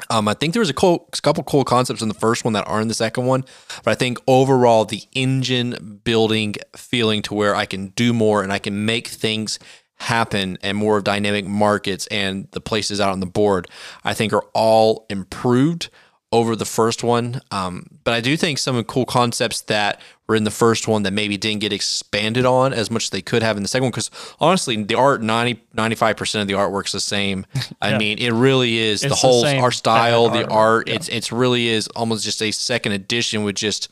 Um, 0.10 0.28
I 0.28 0.34
think 0.34 0.54
there 0.54 0.60
was 0.60 0.70
a 0.70 0.74
cool, 0.74 1.10
couple 1.22 1.44
cool 1.44 1.64
concepts 1.64 2.02
in 2.02 2.08
the 2.08 2.14
first 2.14 2.44
one 2.44 2.54
that 2.54 2.68
are 2.68 2.82
in 2.82 2.88
the 2.88 2.94
second 2.94 3.26
one, 3.26 3.44
but 3.84 3.92
I 3.92 3.96
think 3.96 4.20
overall 4.28 4.86
the 4.86 5.04
engine 5.14 6.02
building 6.04 6.56
feeling 6.76 7.22
to 7.24 7.34
where 7.34 7.56
I 7.56 7.66
can 7.66 7.88
do 7.90 8.14
more 8.14 8.44
and 8.44 8.54
I 8.54 8.60
can 8.60 8.86
make 8.86 9.08
things 9.08 9.60
happen 10.00 10.58
and 10.62 10.78
more 10.78 10.98
of 10.98 11.04
dynamic 11.04 11.46
markets 11.46 12.08
and 12.08 12.48
the 12.52 12.62
places 12.62 13.02
out 13.02 13.12
on 13.12 13.20
the 13.20 13.26
board, 13.26 13.68
I 14.04 14.14
think 14.14 14.34
are 14.34 14.46
all 14.54 15.06
improved 15.10 15.90
over 16.32 16.56
the 16.56 16.66
first 16.66 17.04
one. 17.04 17.42
Um, 17.52 17.88
but 18.04 18.14
I 18.14 18.22
do 18.22 18.38
think 18.38 18.58
some 18.60 18.82
cool 18.84 19.06
concepts 19.06 19.62
that 19.62 20.02
were 20.28 20.36
in 20.36 20.44
the 20.44 20.52
first 20.52 20.88
one 20.88 21.04
that 21.04 21.14
maybe 21.14 21.38
didn't 21.38 21.62
get 21.62 21.72
expanded 21.72 22.46
on 22.46 22.74
as 22.74 22.92
much 22.92 23.06
as 23.06 23.10
they 23.12 23.22
could 23.22 23.42
have 23.44 23.56
in 23.58 23.64
the 23.64 23.70
second 23.70 23.86
one. 23.86 23.92
Because 23.92 24.12
honestly, 24.40 24.82
the 24.84 24.96
art 24.96 25.22
90, 25.22 25.62
95% 25.76 26.42
of 26.42 26.48
the 26.48 26.54
artwork's 26.54 26.92
the 26.92 27.00
same. 27.00 27.46
I 27.82 27.92
Yeah. 27.92 27.98
mean, 27.98 28.18
it 28.20 28.32
really 28.32 28.78
is 28.78 29.02
the 29.02 29.08
It's 29.08 29.22
the 29.22 29.28
whole 29.28 29.46
art 29.46 29.74
style, 29.74 30.30
the 30.30 30.44
artwork, 30.44 30.52
art. 30.52 30.88
yeah. 30.90 30.96
It's 30.96 31.08
it's 31.10 31.32
really 31.32 31.68
is 31.70 31.88
almost 31.90 32.24
just 32.26 32.42
a 32.42 32.52
second 32.52 32.92
edition 32.92 33.44
with 33.44 33.56
just 33.56 33.88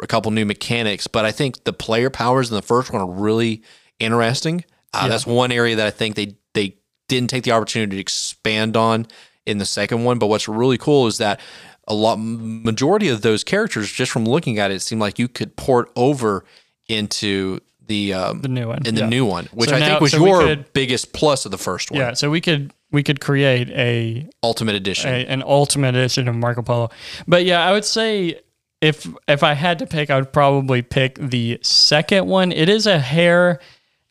a 0.00 0.06
couple 0.06 0.30
new 0.30 0.44
mechanics. 0.46 1.06
But 1.06 1.24
I 1.26 1.32
think 1.32 1.64
the 1.64 1.72
player 1.72 2.08
powers 2.10 2.48
in 2.50 2.56
the 2.56 2.62
first 2.62 2.92
one 2.92 3.02
are 3.02 3.10
really 3.10 3.62
interesting. 4.00 4.64
Uh, 4.92 5.08
That's 5.08 5.26
one 5.26 5.52
area 5.52 5.76
that 5.76 5.86
I 5.86 5.90
think 5.90 6.14
they 6.16 6.36
they 6.54 6.76
didn't 7.08 7.28
take 7.30 7.44
the 7.44 7.52
opportunity 7.52 7.96
to 7.96 8.00
expand 8.00 8.76
on 8.76 9.06
in 9.44 9.58
the 9.58 9.66
second 9.66 10.04
one. 10.04 10.18
But 10.18 10.28
what's 10.28 10.48
really 10.48 10.78
cool 10.78 11.06
is 11.08 11.18
that 11.18 11.40
a 11.86 11.94
lot 11.94 12.16
majority 12.16 13.08
of 13.08 13.22
those 13.22 13.44
characters, 13.44 13.90
just 13.92 14.10
from 14.12 14.24
looking 14.24 14.58
at 14.58 14.70
it, 14.70 14.74
it 14.76 14.80
seemed 14.82 15.00
like 15.00 15.18
you 15.18 15.28
could 15.28 15.54
port 15.56 15.90
over 15.96 16.44
into 16.88 17.60
the 17.86 18.14
um, 18.14 18.40
The 18.40 18.48
new 18.48 18.68
one, 18.68 18.86
in 18.86 18.94
the 18.94 19.02
yeah. 19.02 19.08
new 19.08 19.26
one, 19.26 19.46
which 19.52 19.68
So 19.70 19.76
I 19.76 19.80
now- 19.80 19.86
think 19.88 20.00
was 20.00 20.12
so 20.12 20.24
your 20.24 20.40
could- 20.42 20.72
biggest 20.72 21.12
plus 21.12 21.44
of 21.44 21.50
the 21.50 21.58
first 21.58 21.90
one, 21.90 22.00
Yeah, 22.00 22.14
so 22.14 22.30
we 22.30 22.40
could 22.40 22.72
we 22.90 23.02
could 23.02 23.20
create 23.20 23.68
a, 23.70 24.28
Ultimate 24.42 24.74
Edition. 24.76 25.10
a 25.10 25.26
an 25.26 25.42
ultimate 25.44 25.94
edition 25.96 26.28
of 26.28 26.34
Marco 26.36 26.62
Polo. 26.62 26.90
But 27.26 27.44
yeah, 27.44 27.66
I 27.68 27.72
would 27.72 27.84
say 27.84 28.40
if 28.80 29.06
if 29.28 29.42
I 29.42 29.54
had 29.54 29.78
to 29.80 29.86
pick, 29.86 30.08
I 30.10 30.16
would 30.16 30.32
probably 30.32 30.80
pick 30.82 31.18
the 31.18 31.58
second 31.62 32.26
one. 32.26 32.52
It 32.52 32.68
is 32.68 32.86
a 32.86 32.98
hair 32.98 33.60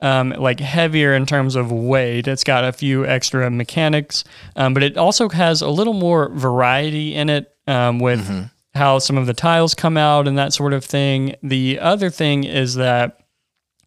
um, 0.02 0.32
like 0.32 0.60
heavier 0.60 1.14
in 1.16 1.26
terms 1.26 1.56
of 1.56 1.72
weight. 1.72 2.28
It's 2.28 2.44
got 2.44 2.66
a 2.66 2.74
few 2.74 3.06
extra 3.06 3.50
mechanics, 3.50 4.24
um, 4.58 4.74
but 4.74 4.84
it 4.84 4.98
also 4.98 5.30
has 5.30 5.62
a 5.62 5.70
little 5.70 5.94
more 5.94 6.30
variety 6.30 7.16
in 7.16 7.30
it 7.30 7.53
um, 7.68 8.00
with 8.00 8.50
how 8.76 9.00
some 9.00 9.18
of 9.18 9.26
the 9.28 9.34
tiles 9.34 9.74
come 9.76 9.98
out 9.98 10.28
and 10.28 10.38
that 10.38 10.54
sort 10.54 10.74
of 10.74 10.84
thing. 10.84 11.36
The 11.44 11.80
other 11.80 12.10
thing 12.10 12.44
is 12.44 12.76
that 12.76 13.20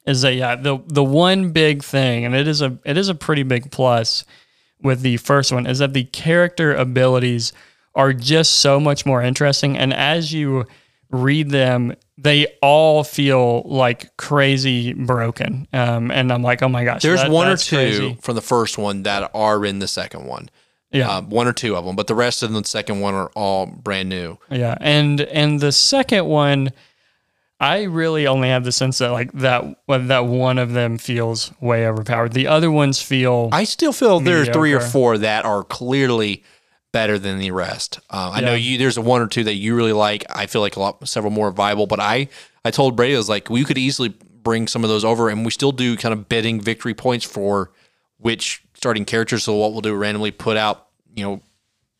is 0.07 0.23
that 0.23 0.35
yeah 0.37 0.55
the 0.55 0.79
the 0.87 1.03
one 1.03 1.51
big 1.51 1.83
thing 1.83 2.25
and 2.25 2.33
it 2.35 2.47
is 2.47 2.63
a 2.63 2.79
it 2.85 2.97
is 2.97 3.09
a 3.09 3.15
pretty 3.15 3.43
big 3.43 3.73
plus 3.73 4.25
with 4.81 5.01
the 5.01 5.17
first 5.17 5.51
one 5.53 5.67
is 5.67 5.81
that 5.81 5.95
the 5.95 6.05
character 6.05 6.73
abilities 6.75 7.53
are 7.97 8.13
just 8.13 8.61
so 8.61 8.79
much 8.79 9.05
more 9.05 9.21
interesting 9.21 9.77
and 9.77 9.93
as 9.93 10.33
you 10.33 10.65
read 11.11 11.51
them 11.51 11.93
they 12.17 12.47
all 12.63 13.03
feel 13.03 13.63
like 13.63 14.17
crazy 14.17 14.93
broken 14.93 15.67
um, 15.73 16.13
and 16.13 16.33
i'm 16.33 16.43
like 16.43 16.63
oh 16.63 16.69
my 16.69 16.85
gosh 16.85 17.03
There's 17.03 17.23
that- 17.23 17.31
one 17.31 17.49
or 17.49 17.57
two 17.57 17.75
crazy. 17.77 18.19
from 18.23 18.37
the 18.37 18.41
first 18.43 18.79
one 18.79 19.03
that 19.03 19.29
are 19.35 19.65
in 19.65 19.81
the 19.81 19.89
second 19.89 20.27
one. 20.27 20.49
Yeah 20.97 21.17
Um, 21.17 21.31
one 21.31 21.47
or 21.47 21.53
two 21.53 21.77
of 21.77 21.85
them, 21.85 21.97
but 21.97 22.07
the 22.07 22.15
rest 22.15 22.43
of 22.43 22.53
the 22.53 22.65
second 22.65 23.01
one 23.01 23.15
are 23.15 23.31
all 23.35 23.67
brand 23.67 24.09
new. 24.09 24.39
Yeah, 24.51 24.77
and 24.81 25.21
and 25.21 25.61
the 25.61 25.73
second 25.73 26.27
one, 26.27 26.73
I 27.61 27.83
really 27.85 28.27
only 28.27 28.49
have 28.49 28.65
the 28.65 28.73
sense 28.73 28.99
that 28.99 29.13
like 29.13 29.33
that 29.33 29.65
that 29.89 30.27
one 30.27 30.59
of 30.59 30.73
them 30.73 30.99
feels 30.99 31.53
way 31.61 31.87
overpowered. 31.87 32.33
The 32.33 32.47
other 32.49 32.71
ones 32.71 33.01
feel 33.01 33.49
I 33.53 33.65
still 33.65 33.93
feel 33.93 34.21
there's 34.21 34.49
three 34.49 34.73
or 34.73 34.81
four 34.81 35.19
that 35.19 35.45
are 35.45 35.63
clearly 35.65 36.45
better 36.93 37.19
than 37.19 37.39
the 37.39 37.51
rest. 37.51 38.01
Uh, 38.09 38.31
I 38.35 38.41
know 38.41 38.55
you. 38.55 38.79
There's 38.79 38.97
a 38.97 39.03
one 39.03 39.21
or 39.21 39.27
two 39.27 39.45
that 39.45 39.55
you 39.55 39.75
really 39.77 39.93
like. 39.93 40.25
I 40.31 40.47
feel 40.47 40.63
like 40.63 40.77
a 40.77 40.81
lot, 40.81 41.07
several 41.09 41.31
more 41.31 41.51
viable. 41.51 41.87
But 41.87 42.01
I, 42.01 42.29
I 42.65 42.71
told 42.71 42.97
Brady 42.97 43.15
I 43.15 43.19
was 43.19 43.29
like, 43.29 43.51
we 43.51 43.65
could 43.65 43.77
easily 43.79 44.15
bring 44.43 44.67
some 44.67 44.83
of 44.85 44.89
those 44.89 45.05
over, 45.05 45.29
and 45.29 45.45
we 45.45 45.51
still 45.51 45.73
do 45.73 45.97
kind 45.97 46.13
of 46.13 46.29
bidding 46.29 46.61
victory 46.61 46.95
points 46.95 47.25
for 47.25 47.71
which 48.19 48.63
starting 48.75 49.05
characters. 49.05 49.45
So 49.45 49.55
what 49.55 49.73
we'll 49.73 49.83
do 49.83 49.95
randomly 49.95 50.31
put 50.31 50.57
out, 50.57 50.86
you 51.17 51.25
know, 51.25 51.41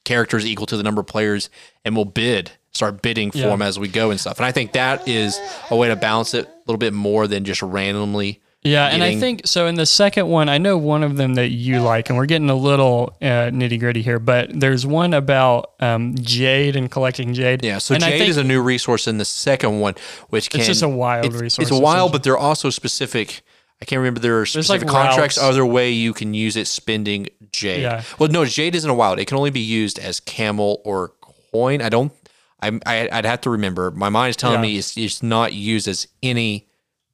characters 0.05 0.47
equal 0.47 0.67
to 0.67 0.77
the 0.77 0.85
number 0.85 1.01
of 1.01 1.07
players, 1.09 1.51
and 1.85 1.97
we'll 1.97 2.05
bid, 2.05 2.53
start 2.71 3.03
bidding 3.03 3.33
for 3.33 3.39
Yeah. 3.39 3.49
them 3.49 3.63
as 3.63 3.77
we 3.79 3.89
go 3.89 4.11
and 4.11 4.21
stuff. 4.21 4.39
And 4.39 4.47
I 4.47 4.53
think 4.53 4.73
that 4.73 5.09
is 5.09 5.41
a 5.71 5.75
way 5.77 5.89
to 5.89 5.97
balance 5.97 6.33
it 6.35 6.47
a 6.47 6.51
little 6.67 6.79
bit 6.79 6.93
more 6.93 7.27
than 7.27 7.45
just 7.45 7.61
randomly. 7.63 8.41
yeah. 8.63 8.87
And 8.87 9.03
I 9.03 9.15
think 9.17 9.43
so. 9.47 9.67
In 9.69 9.77
the 9.77 9.87
second 9.87 10.27
one, 10.29 10.49
I 10.49 10.59
know 10.59 10.77
one 10.77 11.05
of 11.05 11.17
them 11.17 11.35
that 11.35 11.49
you 11.51 11.81
like, 11.81 12.09
and 12.09 12.19
we're 12.19 12.27
getting 12.27 12.51
a 12.51 12.55
little 12.57 13.17
uh, 13.23 13.51
nitty 13.53 13.79
gritty 13.79 14.03
here, 14.03 14.19
but 14.19 14.51
there's 14.53 14.85
one 14.85 15.15
about 15.15 15.73
um, 15.79 16.17
jade 16.21 16.75
and 16.75 16.91
collecting 16.91 17.33
jade. 17.33 17.65
Yeah, 17.65 17.79
so 17.79 17.95
and 17.95 18.03
Jade 18.03 18.29
is 18.29 18.37
a 18.39 18.45
new 18.45 18.61
resource 18.61 19.07
in 19.07 19.19
the 19.19 19.25
second 19.25 19.79
one, 19.81 19.95
which 20.31 20.51
can 20.51 20.61
it's 20.61 20.67
just 20.69 20.83
a 20.83 20.89
wild 20.89 21.27
it's, 21.27 21.35
resource, 21.37 21.69
It's 21.69 21.77
a 21.77 21.81
wild, 21.81 22.11
but 22.11 22.25
they're 22.25 22.37
also 22.37 22.71
specific. 22.71 23.43
I 23.81 23.85
can't 23.85 23.99
remember 23.99 24.21
there 24.21 24.41
are 24.41 24.47
specific 24.47 24.83
like 24.83 24.91
contracts. 24.91 25.37
routes. 25.37 25.39
Other 25.39 25.65
way 25.67 25.91
you 25.91 26.13
can 26.15 26.33
use 26.35 26.57
it 26.57 26.67
spending 26.67 27.29
Jade. 27.53 27.83
Yeah. 27.83 28.03
Well, 28.19 28.31
no, 28.31 28.45
Jade 28.45 28.75
isn't 28.75 28.89
a 28.91 28.95
wild. 28.95 29.19
It 29.19 29.27
can 29.27 29.37
only 29.37 29.51
be 29.51 29.61
used 29.61 29.99
as 29.99 30.19
camel 30.21 30.81
or 30.85 31.13
coin. 31.53 31.83
I 31.83 31.89
don't. 31.89 32.13
I'm, 32.61 32.81
I, 32.87 33.09
I'd 33.13 33.27
have 33.27 33.43
to 33.43 33.51
remember. 33.51 33.91
My 33.91 34.09
mind 34.09 34.31
is 34.31 34.37
telling 34.37 34.57
Yeah. 34.61 34.63
me 34.63 34.79
it's, 34.79 34.97
it's 34.97 35.23
not 35.23 35.53
used 35.53 35.87
as 35.89 36.09
any 36.23 36.67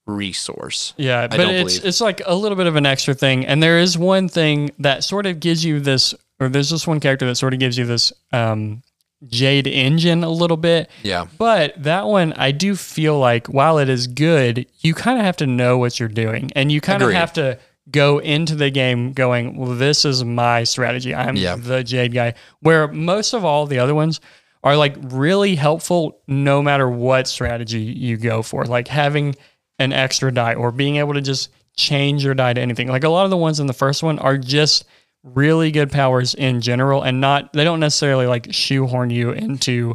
resource. 0.06 0.94
Yeah, 0.96 1.22
I 1.22 1.28
but 1.28 1.36
don't 1.38 1.50
it's 1.54 1.74
believe. 1.78 1.88
it's 1.88 2.00
like 2.00 2.22
a 2.26 2.34
little 2.34 2.56
bit 2.56 2.66
of 2.66 2.76
an 2.76 2.86
extra 2.86 3.14
thing. 3.14 3.44
And 3.46 3.62
there 3.62 3.78
is 3.78 3.96
one 3.98 4.28
thing 4.28 4.70
that 4.78 5.04
sort 5.04 5.26
of 5.26 5.40
gives 5.40 5.64
you 5.64 5.80
this, 5.80 6.14
or 6.40 6.48
there's 6.48 6.70
this 6.70 6.86
one 6.86 7.00
character 7.00 7.26
that 7.26 7.36
sort 7.36 7.54
of 7.54 7.60
gives 7.60 7.76
you 7.78 7.84
this 7.86 8.12
um, 8.32 8.82
Jade 9.28 9.66
engine 9.66 10.24
a 10.24 10.30
little 10.30 10.56
bit. 10.56 10.90
Yeah. 11.02 11.26
But 11.38 11.80
that 11.82 12.06
one, 12.06 12.32
I 12.34 12.50
do 12.52 12.74
feel 12.76 13.18
like 13.18 13.46
while 13.46 13.78
it 13.78 13.88
is 13.88 14.06
good, 14.06 14.66
you 14.80 14.94
kind 14.94 15.18
of 15.18 15.24
have 15.24 15.36
to 15.38 15.46
know 15.46 15.78
what 15.78 15.98
you're 16.00 16.08
doing, 16.08 16.50
and 16.56 16.70
you 16.72 16.80
kind 16.80 17.02
of 17.02 17.12
have 17.12 17.32
to 17.34 17.58
go 17.90 18.18
into 18.18 18.54
the 18.54 18.70
game 18.70 19.12
going, 19.12 19.56
"Well, 19.56 19.74
this 19.76 20.04
is 20.04 20.24
my 20.24 20.64
strategy. 20.64 21.14
I'm 21.14 21.36
Yeah. 21.36 21.56
the 21.56 21.82
Jade 21.84 22.14
guy." 22.14 22.34
Where 22.60 22.88
most 22.88 23.32
of 23.32 23.44
all 23.44 23.66
the 23.66 23.78
other 23.78 23.94
ones 23.94 24.20
are 24.64 24.76
like 24.76 24.94
really 25.00 25.56
helpful, 25.56 26.18
no 26.28 26.62
matter 26.62 26.88
what 26.88 27.26
strategy 27.26 27.80
you 27.80 28.16
go 28.16 28.42
for. 28.42 28.64
Like 28.64 28.86
having 28.88 29.34
an 29.80 29.92
extra 29.92 30.32
die 30.32 30.54
or 30.54 30.70
being 30.70 30.96
able 30.96 31.14
to 31.14 31.20
just 31.20 31.48
change 31.76 32.24
your 32.24 32.34
die 32.34 32.52
to 32.52 32.60
anything. 32.60 32.86
Like 32.88 33.02
a 33.02 33.08
lot 33.08 33.24
of 33.24 33.30
the 33.30 33.36
ones 33.36 33.58
in 33.58 33.66
the 33.66 33.72
first 33.72 34.02
one 34.04 34.18
are 34.20 34.38
just 34.38 34.84
really 35.22 35.70
good 35.70 35.90
powers 35.90 36.34
in 36.34 36.60
general 36.60 37.02
and 37.02 37.20
not 37.20 37.52
they 37.52 37.64
don't 37.64 37.80
necessarily 37.80 38.26
like 38.26 38.52
shoehorn 38.52 39.10
you 39.10 39.30
into 39.30 39.94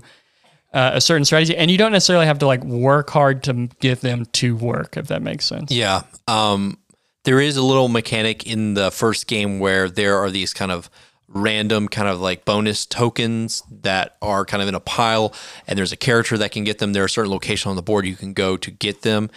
uh, 0.74 0.92
a 0.94 1.02
certain 1.02 1.26
strategy 1.26 1.56
and 1.56 1.70
you 1.70 1.78
don't 1.78 1.92
necessarily 1.92 2.26
have 2.26 2.40
to 2.40 2.48
like 2.48 2.64
work 2.64 3.10
hard 3.10 3.44
to 3.44 3.68
get 3.80 4.02
them 4.02 4.26
to 4.28 4.56
work 4.56 4.96
if 4.96 5.08
that 5.08 5.22
makes 5.22 5.46
sense 5.46 5.72
Yeah. 5.72 6.04
Um, 6.28 6.78
there 7.28 7.42
is 7.42 7.58
a 7.58 7.62
little 7.62 7.90
mechanic 7.90 8.48
in 8.48 8.74
the 8.74 8.90
first 8.90 9.28
game 9.28 9.60
where 9.60 9.90
there 9.90 10.18
are 10.18 10.30
these 10.30 10.54
kind 10.54 10.72
of 10.72 10.90
random 11.28 11.90
kind 11.90 12.08
of 12.08 12.22
like 12.22 12.46
bonus 12.46 12.86
tokens 12.86 13.64
that 13.70 14.16
are 14.22 14.46
kind 14.46 14.64
of 14.64 14.70
in 14.70 14.76
a 14.76 14.80
pile 14.80 15.34
and 15.68 15.78
there's 15.78 15.92
a 15.92 15.98
character 15.98 16.38
that 16.38 16.52
can 16.52 16.64
get 16.64 16.80
them. 16.80 16.94
There 16.94 17.04
are 17.04 17.10
certain 17.10 17.32
locations 17.32 17.70
on 17.70 17.76
the 17.76 17.82
board 17.82 18.06
you 18.06 18.16
can 18.16 18.32
go 18.32 18.56
to 18.56 18.72
get 18.72 19.02
them. 19.02 19.30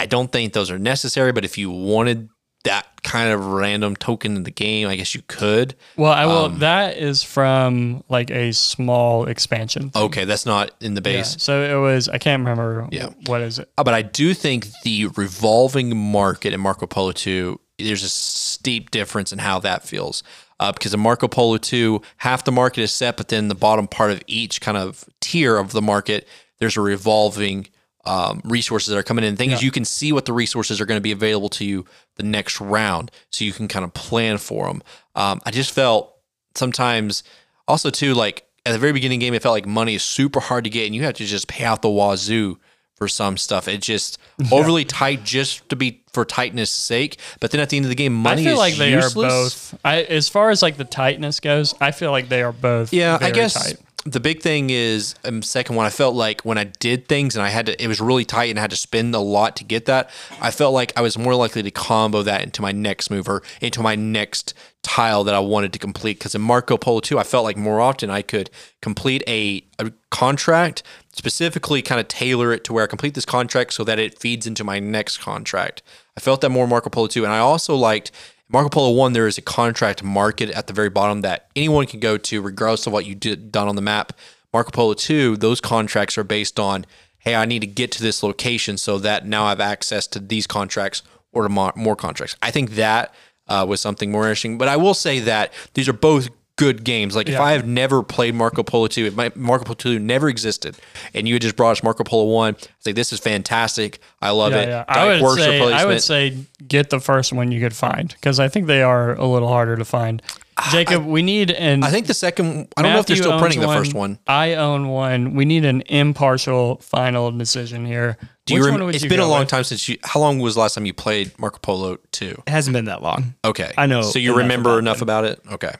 I 0.00 0.06
don't 0.06 0.32
think 0.32 0.54
those 0.54 0.70
are 0.70 0.78
necessary, 0.78 1.32
but 1.32 1.44
if 1.44 1.58
you 1.58 1.70
wanted 1.70 2.30
that 2.64 2.86
kind 3.02 3.30
of 3.30 3.44
random 3.46 3.94
token 3.94 4.36
in 4.36 4.42
the 4.42 4.50
game, 4.50 4.88
I 4.88 4.96
guess 4.96 5.14
you 5.14 5.22
could. 5.28 5.74
well 5.96 6.12
i 6.12 6.24
will 6.26 6.46
Um, 6.46 6.58
that 6.60 6.96
is 6.96 7.22
from 7.22 8.02
like 8.08 8.30
a 8.30 8.52
small 8.52 9.26
expansion 9.26 9.92
Okay, 9.94 10.24
that's 10.24 10.46
not 10.46 10.70
in 10.80 10.94
the 10.94 11.00
Yeah, 11.00 11.18
base. 11.20 11.36
so 11.42 11.62
it 11.62 11.78
was 11.80 12.08
i 12.08 12.18
can't 12.18 12.40
remember 12.40 12.88
Yeah. 12.90 13.10
what 13.26 13.42
is 13.42 13.58
it 13.58 13.68
Uh, 13.78 13.84
But 13.84 13.94
I 13.94 14.02
do 14.02 14.34
think 14.34 14.68
the 14.82 15.06
revolving 15.16 15.96
market 15.96 16.52
in 16.54 16.60
Marco 16.60 16.86
Polo 16.86 17.12
2, 17.12 17.60
there's 17.78 18.02
a 18.02 18.08
steep 18.08 18.90
difference 18.90 19.32
in 19.32 19.38
how 19.40 19.58
that 19.60 19.86
feels. 19.86 20.22
Uh, 20.60 20.72
because 20.72 20.94
in 20.94 21.00
Marco 21.00 21.26
Polo 21.28 21.58
2, 21.58 22.00
half 22.18 22.44
the 22.44 22.52
market 22.52 22.82
is 22.82 22.92
set, 22.92 23.16
but 23.16 23.28
then 23.28 23.48
the 23.48 23.54
bottom 23.54 23.86
part 23.88 24.10
of 24.12 24.22
each 24.26 24.60
kind 24.60 24.76
of 24.78 25.04
tier 25.20 25.56
of 25.58 25.72
the 25.72 25.82
market, 25.82 26.26
there's 26.60 26.76
a 26.76 26.80
revolving 26.80 27.66
um, 28.06 28.40
resources 28.44 28.88
that 28.88 28.98
are 28.98 29.02
coming 29.02 29.24
in. 29.24 29.34
The 29.34 29.38
thing 29.38 29.50
is, 29.50 29.62
you 29.62 29.70
can 29.70 29.84
see 29.84 30.12
what 30.12 30.24
the 30.24 30.32
resources 30.32 30.80
are 30.80 30.86
going 30.86 30.98
to 30.98 31.02
be 31.02 31.12
available 31.12 31.48
to 31.50 31.64
you 31.64 31.84
the 32.16 32.22
next 32.22 32.60
round, 32.60 33.10
so 33.30 33.44
you 33.44 33.52
can 33.52 33.68
kind 33.68 33.84
of 33.84 33.94
plan 33.94 34.38
for 34.38 34.66
them. 34.68 34.82
Um, 35.14 35.40
I 35.44 35.50
just 35.50 35.72
felt 35.72 36.14
sometimes, 36.54 37.22
also 37.66 37.90
too, 37.90 38.14
like 38.14 38.46
at 38.66 38.72
the 38.72 38.78
very 38.78 38.92
beginning 38.92 39.20
the 39.20 39.26
game, 39.26 39.34
it 39.34 39.42
felt 39.42 39.54
like 39.54 39.66
money 39.66 39.94
is 39.94 40.02
super 40.02 40.40
hard 40.40 40.64
to 40.64 40.70
get, 40.70 40.86
and 40.86 40.94
you 40.94 41.04
have 41.04 41.14
to 41.14 41.24
just 41.24 41.48
pay 41.48 41.64
out 41.64 41.82
the 41.82 41.90
wazoo 41.90 42.58
for 42.94 43.08
some 43.08 43.36
stuff. 43.36 43.68
It's 43.68 43.86
just 43.86 44.18
overly 44.52 44.84
tight 44.84 45.24
just 45.24 45.68
to 45.68 45.76
be 45.76 46.02
for 46.12 46.24
tightness 46.24 46.70
sake. 46.70 47.18
But 47.40 47.50
then 47.50 47.60
at 47.60 47.70
the 47.70 47.76
end 47.76 47.86
of 47.86 47.90
the 47.90 47.96
game, 47.96 48.14
money 48.14 48.42
I 48.42 48.44
feel 48.44 48.52
is 48.54 48.58
like 48.58 48.74
they 48.76 48.92
useless. 48.92 49.14
are 49.14 49.72
both. 49.72 49.80
I, 49.84 50.02
as 50.02 50.28
far 50.28 50.50
as 50.50 50.62
like 50.62 50.76
the 50.76 50.84
tightness 50.84 51.40
goes, 51.40 51.74
I 51.80 51.90
feel 51.90 52.10
like 52.10 52.28
they 52.28 52.42
are 52.42 52.52
both. 52.52 52.92
Yeah, 52.92 53.18
I 53.20 53.30
guess 53.30 53.54
tight. 53.54 53.83
The 54.04 54.20
big 54.20 54.42
thing 54.42 54.68
is 54.70 55.14
um, 55.24 55.42
second 55.42 55.76
one. 55.76 55.86
I 55.86 55.90
felt 55.90 56.14
like 56.14 56.42
when 56.42 56.58
I 56.58 56.64
did 56.64 57.08
things 57.08 57.34
and 57.34 57.42
I 57.42 57.48
had 57.48 57.66
to, 57.66 57.82
it 57.82 57.88
was 57.88 58.00
really 58.00 58.24
tight 58.24 58.50
and 58.50 58.58
I 58.58 58.62
had 58.62 58.70
to 58.70 58.76
spend 58.76 59.14
a 59.14 59.18
lot 59.18 59.56
to 59.56 59.64
get 59.64 59.86
that. 59.86 60.10
I 60.40 60.50
felt 60.50 60.74
like 60.74 60.92
I 60.96 61.00
was 61.00 61.16
more 61.16 61.34
likely 61.34 61.62
to 61.62 61.70
combo 61.70 62.22
that 62.22 62.42
into 62.42 62.60
my 62.60 62.70
next 62.70 63.10
move 63.10 63.28
or 63.28 63.42
into 63.62 63.80
my 63.80 63.94
next 63.94 64.52
tile 64.82 65.24
that 65.24 65.34
I 65.34 65.38
wanted 65.38 65.72
to 65.72 65.78
complete. 65.78 66.18
Because 66.18 66.34
in 66.34 66.42
Marco 66.42 66.76
Polo 66.76 67.00
2, 67.00 67.18
I 67.18 67.22
felt 67.22 67.44
like 67.44 67.56
more 67.56 67.80
often 67.80 68.10
I 68.10 68.20
could 68.20 68.50
complete 68.82 69.22
a, 69.26 69.64
a 69.78 69.90
contract, 70.10 70.82
specifically 71.14 71.80
kind 71.80 72.00
of 72.00 72.06
tailor 72.08 72.52
it 72.52 72.62
to 72.64 72.74
where 72.74 72.84
I 72.84 72.86
complete 72.86 73.14
this 73.14 73.24
contract 73.24 73.72
so 73.72 73.84
that 73.84 73.98
it 73.98 74.18
feeds 74.18 74.46
into 74.46 74.64
my 74.64 74.78
next 74.78 75.18
contract. 75.18 75.82
I 76.16 76.20
felt 76.20 76.42
that 76.42 76.50
more 76.50 76.64
in 76.64 76.70
Marco 76.70 76.90
Polo 76.90 77.06
2. 77.06 77.24
And 77.24 77.32
I 77.32 77.38
also 77.38 77.74
liked 77.74 78.12
Marco 78.48 78.68
Polo 78.68 78.90
1, 78.90 79.14
there 79.14 79.26
is 79.26 79.38
a 79.38 79.42
contract 79.42 80.02
market 80.02 80.50
at 80.50 80.66
the 80.66 80.72
very 80.72 80.90
bottom 80.90 81.22
that 81.22 81.50
anyone 81.56 81.86
can 81.86 81.98
go 81.98 82.18
to, 82.18 82.42
regardless 82.42 82.86
of 82.86 82.92
what 82.92 83.06
you 83.06 83.14
did 83.14 83.50
done 83.50 83.68
on 83.68 83.76
the 83.76 83.82
map. 83.82 84.12
Marco 84.52 84.70
Polo 84.70 84.94
2, 84.94 85.38
those 85.38 85.60
contracts 85.60 86.18
are 86.18 86.24
based 86.24 86.60
on, 86.60 86.84
hey, 87.18 87.34
I 87.34 87.46
need 87.46 87.60
to 87.60 87.66
get 87.66 87.90
to 87.92 88.02
this 88.02 88.22
location 88.22 88.76
so 88.76 88.98
that 88.98 89.26
now 89.26 89.46
I 89.46 89.48
have 89.50 89.60
access 89.60 90.06
to 90.08 90.20
these 90.20 90.46
contracts 90.46 91.02
or 91.32 91.44
to 91.44 91.48
mo- 91.48 91.72
more 91.74 91.96
contracts. 91.96 92.36
I 92.42 92.50
think 92.50 92.72
that 92.72 93.14
uh, 93.48 93.64
was 93.68 93.80
something 93.80 94.10
more 94.10 94.24
interesting. 94.24 94.58
But 94.58 94.68
I 94.68 94.76
will 94.76 94.94
say 94.94 95.20
that 95.20 95.52
these 95.72 95.88
are 95.88 95.94
both 95.94 96.28
good 96.56 96.84
games. 96.84 97.16
Like 97.16 97.28
if 97.28 97.38
I 97.40 97.52
have 97.52 97.66
never 97.66 98.02
played 98.02 98.34
Marco 98.34 98.62
Polo 98.62 98.86
2, 98.86 99.06
if 99.06 99.16
my 99.16 99.32
Marco 99.34 99.64
Polo 99.64 99.74
2 99.74 99.98
never 99.98 100.28
existed 100.28 100.76
and 101.12 101.26
you 101.28 101.34
had 101.34 101.42
just 101.42 101.56
brought 101.56 101.72
us 101.72 101.82
Marco 101.82 102.04
Polo 102.04 102.32
1, 102.32 102.54
it's 102.54 102.86
like, 102.86 102.94
this 102.94 103.12
is 103.12 103.20
fantastic. 103.20 103.98
I 104.22 104.30
love 104.30 104.52
Yeah, 104.52 104.60
it. 104.60 104.68
yeah. 104.68 104.84
I 104.88 105.06
would 105.06 105.22
works 105.22 105.40
say 105.42 105.60
I 105.72 105.84
would 105.84 106.02
say 106.02 106.36
get 106.66 106.90
the 106.90 107.00
first 107.00 107.32
one 107.32 107.50
you 107.52 107.60
could 107.60 107.74
find 107.74 108.08
because 108.08 108.38
I 108.40 108.48
think 108.48 108.66
they 108.66 108.82
are 108.82 109.14
a 109.14 109.26
little 109.26 109.48
harder 109.48 109.76
to 109.76 109.84
find. 109.84 110.22
Ah, 110.56 110.68
Jacob, 110.70 111.04
we 111.04 111.20
need 111.22 111.50
an. 111.50 111.82
I 111.82 111.90
think 111.90 112.06
the 112.06 112.14
second, 112.14 112.68
I 112.76 112.82
don't 112.82 112.92
know 112.92 113.00
if 113.00 113.06
they're 113.06 113.16
still 113.16 113.32
owns 113.32 113.40
printing 113.42 113.60
the 113.60 113.66
first 113.66 113.92
one. 113.92 114.20
I 114.28 114.54
own 114.54 114.86
one. 114.88 115.34
We 115.34 115.44
need 115.44 115.64
an 115.64 115.80
impartial 115.86 116.76
final 116.76 117.32
decision 117.32 117.84
here. 117.84 118.16
Do 118.46 118.54
you 118.54 118.60
Which 118.60 118.66
rem- 118.66 118.74
one 118.74 118.84
would 118.84 118.94
it's 118.94 119.02
you 119.02 119.10
been 119.10 119.18
a 119.18 119.26
long 119.26 119.40
with? 119.40 119.48
time 119.48 119.64
since 119.64 119.88
you. 119.88 119.96
How 120.04 120.20
long 120.20 120.38
was 120.38 120.54
the 120.54 120.60
last 120.60 120.74
time 120.74 120.86
you 120.86 120.94
played 120.94 121.36
Marco 121.40 121.58
Polo 121.58 121.96
2? 122.12 122.42
It 122.46 122.50
hasn't 122.50 122.72
been 122.72 122.84
that 122.84 123.02
long. 123.02 123.34
Okay. 123.44 123.72
I 123.76 123.86
know 123.86 124.02
So 124.02 124.20
you 124.20 124.30
enough 124.30 124.38
remember 124.42 124.70
about 124.70 124.78
enough 124.78 124.98
them. 124.98 125.02
about 125.06 125.24
it? 125.24 125.40
Okay. 125.50 125.72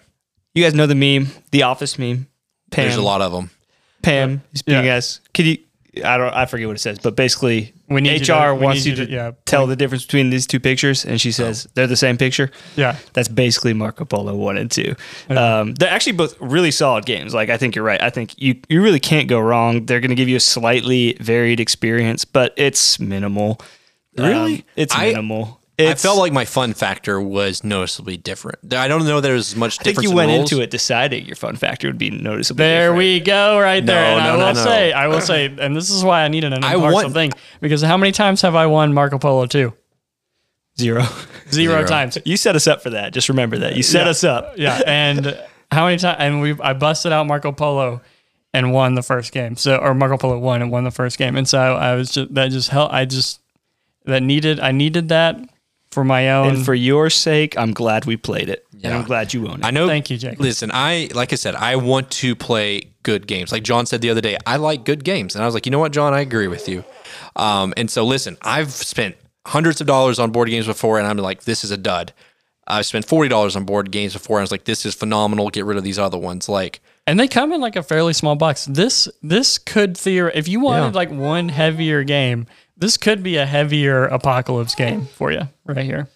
You 0.54 0.62
guys 0.62 0.74
know 0.74 0.86
the 0.86 0.94
meme, 0.94 1.28
the 1.50 1.64
Office 1.64 1.98
meme. 1.98 2.28
Pam, 2.70 2.84
There's 2.84 2.96
a 2.96 3.02
lot 3.02 3.20
of 3.22 3.32
them. 3.32 3.50
Pam, 4.02 4.42
speaking 4.54 4.84
Yeah. 4.84 4.94
as 4.94 5.20
could 5.32 5.46
you? 5.46 5.58
I 6.04 6.16
don't. 6.18 6.34
I 6.34 6.46
forget 6.46 6.66
what 6.66 6.74
it 6.76 6.80
says, 6.80 6.98
but 6.98 7.14
basically, 7.14 7.72
We 7.88 8.00
need 8.00 8.26
you 8.26 8.34
HR 8.34 8.48
to- 8.48 8.54
we 8.56 8.64
wants 8.64 8.84
need 8.84 8.90
you 8.90 8.96
you 8.96 8.96
to, 8.96 9.06
to- 9.06 9.12
yeah. 9.12 9.30
tell 9.46 9.66
the 9.68 9.76
difference 9.76 10.04
between 10.04 10.30
these 10.30 10.44
two 10.44 10.58
pictures, 10.58 11.04
and 11.04 11.20
she 11.20 11.30
says 11.30 11.68
they're 11.74 11.86
the 11.86 11.96
same 11.96 12.16
picture. 12.16 12.50
Yeah. 12.74 12.96
That's 13.12 13.28
basically 13.28 13.74
Marco 13.74 14.04
Polo 14.04 14.34
one 14.34 14.56
and 14.56 14.68
two. 14.70 14.96
Um, 15.30 15.74
they're 15.74 15.90
actually 15.90 16.12
both 16.14 16.34
really 16.40 16.72
solid 16.72 17.06
games. 17.06 17.32
Like 17.32 17.48
I 17.48 17.56
think 17.56 17.76
you're 17.76 17.84
right. 17.84 18.02
I 18.02 18.10
think 18.10 18.34
you 18.42 18.56
you 18.68 18.82
really 18.82 18.98
can't 19.00 19.28
go 19.28 19.38
wrong. 19.38 19.86
They're 19.86 20.00
going 20.00 20.10
to 20.10 20.16
give 20.16 20.28
you 20.28 20.36
a 20.36 20.40
slightly 20.40 21.16
varied 21.20 21.60
experience, 21.60 22.24
but 22.24 22.52
it's 22.56 22.98
minimal. 22.98 23.60
Really? 24.18 24.56
Um, 24.56 24.62
it's 24.76 24.94
I- 24.96 25.06
minimal. 25.06 25.60
I 25.78 25.94
felt 25.94 26.18
like 26.18 26.32
my 26.32 26.44
fun 26.44 26.72
factor 26.72 27.20
was 27.20 27.64
noticeably 27.64 28.16
different. 28.16 28.72
I 28.74 28.86
don't 28.86 29.04
know 29.04 29.20
there 29.20 29.34
was 29.34 29.52
as 29.52 29.56
much 29.56 29.80
I 29.80 29.82
think 29.84 30.02
you 30.02 30.10
in 30.10 30.14
went 30.16 30.28
rules. 30.30 30.52
into 30.52 30.62
it 30.62 30.70
deciding 30.70 31.26
your 31.26 31.34
fun 31.36 31.56
factor 31.56 31.88
would 31.88 31.98
be 31.98 32.10
noticeably. 32.10 32.64
Different. 32.64 32.78
There 32.78 32.80
different. 32.90 32.98
we 32.98 33.20
go, 33.20 33.58
right 33.60 33.84
there. 33.84 34.16
No, 34.16 34.16
and 34.18 34.24
no, 34.24 34.32
I 34.32 34.36
no, 34.36 34.46
will 34.46 34.54
no. 34.54 34.64
say, 34.64 34.92
I 34.92 35.08
will 35.08 35.20
say, 35.20 35.46
and 35.58 35.74
this 35.76 35.90
is 35.90 36.04
why 36.04 36.22
I 36.24 36.28
needed 36.28 36.52
an 36.52 36.62
I 36.64 36.74
impartial 36.74 36.92
want- 37.02 37.12
thing 37.14 37.32
because 37.60 37.82
how 37.82 37.96
many 37.96 38.12
times 38.12 38.40
have 38.42 38.54
I 38.54 38.66
won 38.66 38.94
Marco 38.94 39.18
Polo 39.18 39.46
two? 39.46 39.72
zero. 40.78 41.02
Zero, 41.50 41.74
Zero. 41.76 41.86
times. 41.86 42.18
You 42.24 42.36
set 42.36 42.56
us 42.56 42.66
up 42.66 42.82
for 42.82 42.90
that. 42.90 43.12
Just 43.12 43.28
remember 43.28 43.58
that 43.58 43.74
you 43.74 43.80
uh, 43.80 43.82
set 43.82 44.04
Yeah. 44.06 44.10
us 44.10 44.24
up. 44.24 44.54
Yeah, 44.58 44.82
and 44.86 45.38
how 45.70 45.84
many 45.86 45.98
times? 45.98 46.16
And 46.18 46.40
we 46.40 46.56
I 46.60 46.72
busted 46.72 47.12
out 47.12 47.26
Marco 47.26 47.52
Polo 47.52 48.00
and 48.52 48.72
won 48.72 48.94
the 48.94 49.02
first 49.02 49.32
game. 49.32 49.56
So 49.56 49.76
or 49.76 49.94
Marco 49.94 50.16
Polo 50.16 50.38
won 50.38 50.62
and 50.62 50.70
won 50.70 50.84
the 50.84 50.90
first 50.90 51.18
game. 51.18 51.36
And 51.36 51.48
so 51.48 51.58
I 51.58 51.94
was 51.94 52.10
just 52.12 52.32
that 52.34 52.50
just 52.50 52.70
helped. 52.70 52.94
I 52.94 53.04
just 53.04 53.40
that 54.06 54.22
needed 54.22 54.58
I 54.60 54.72
needed 54.72 55.08
that 55.10 55.38
for 55.94 56.04
my 56.04 56.30
own. 56.30 56.48
And 56.56 56.64
for 56.64 56.74
your 56.74 57.08
sake, 57.08 57.56
I'm 57.56 57.72
glad 57.72 58.04
we 58.04 58.16
played 58.18 58.48
it, 58.50 58.66
and 58.72 58.82
Yeah. 58.82 58.98
I'm 58.98 59.04
glad 59.04 59.32
you 59.32 59.48
own 59.48 59.60
it. 59.60 59.64
I 59.64 59.70
know. 59.70 59.86
Thank 59.86 60.10
you, 60.10 60.18
Jake. 60.18 60.38
Listen, 60.38 60.70
I 60.74 61.08
like 61.14 61.32
I 61.32 61.36
said, 61.36 61.54
I 61.54 61.76
want 61.76 62.10
to 62.22 62.34
play 62.36 62.88
good 63.02 63.26
games. 63.26 63.52
Like 63.52 63.62
John 63.62 63.86
said 63.86 64.00
the 64.02 64.10
other 64.10 64.20
day, 64.20 64.36
I 64.46 64.56
like 64.56 64.84
good 64.84 65.04
games, 65.04 65.34
and 65.34 65.42
I 65.42 65.46
was 65.46 65.54
like, 65.54 65.64
you 65.66 65.72
know 65.72 65.78
what, 65.78 65.92
John, 65.92 66.12
I 66.12 66.20
agree 66.20 66.48
with 66.48 66.68
you. 66.68 66.84
Um, 67.36 67.72
and 67.76 67.90
so 67.90 68.04
listen, 68.04 68.36
I've 68.42 68.70
spent 68.72 69.16
hundreds 69.46 69.80
of 69.80 69.86
dollars 69.86 70.18
on 70.18 70.30
board 70.30 70.48
games 70.48 70.66
before, 70.66 70.98
and 70.98 71.06
I'm 71.06 71.16
like, 71.18 71.44
this 71.44 71.64
is 71.64 71.70
a 71.70 71.76
dud. 71.76 72.12
I've 72.66 72.86
spent 72.86 73.04
forty 73.04 73.28
dollars 73.28 73.56
on 73.56 73.64
board 73.64 73.90
games 73.90 74.14
before, 74.14 74.38
and 74.38 74.42
I 74.42 74.44
was 74.44 74.50
like, 74.50 74.64
this 74.64 74.86
is 74.86 74.94
phenomenal. 74.94 75.50
Get 75.50 75.64
rid 75.66 75.76
of 75.76 75.84
these 75.84 75.98
other 75.98 76.16
ones. 76.16 76.48
Like, 76.48 76.80
and 77.06 77.20
they 77.20 77.28
come 77.28 77.52
in 77.52 77.60
like 77.60 77.76
a 77.76 77.82
fairly 77.82 78.14
small 78.14 78.36
box. 78.36 78.64
This 78.64 79.06
this 79.22 79.58
could 79.58 79.94
theor 79.96 80.30
if 80.34 80.48
you 80.48 80.60
wanted 80.60 80.86
Yeah. 80.86 80.90
like 80.94 81.10
one 81.10 81.50
heavier 81.50 82.04
game, 82.04 82.46
this 82.76 82.96
could 82.96 83.22
be 83.22 83.36
a 83.36 83.46
heavier 83.46 84.04
apocalypse 84.04 84.74
game 84.74 85.06
for 85.06 85.30
you 85.32 85.42
right 85.64 85.84
here. 85.84 86.08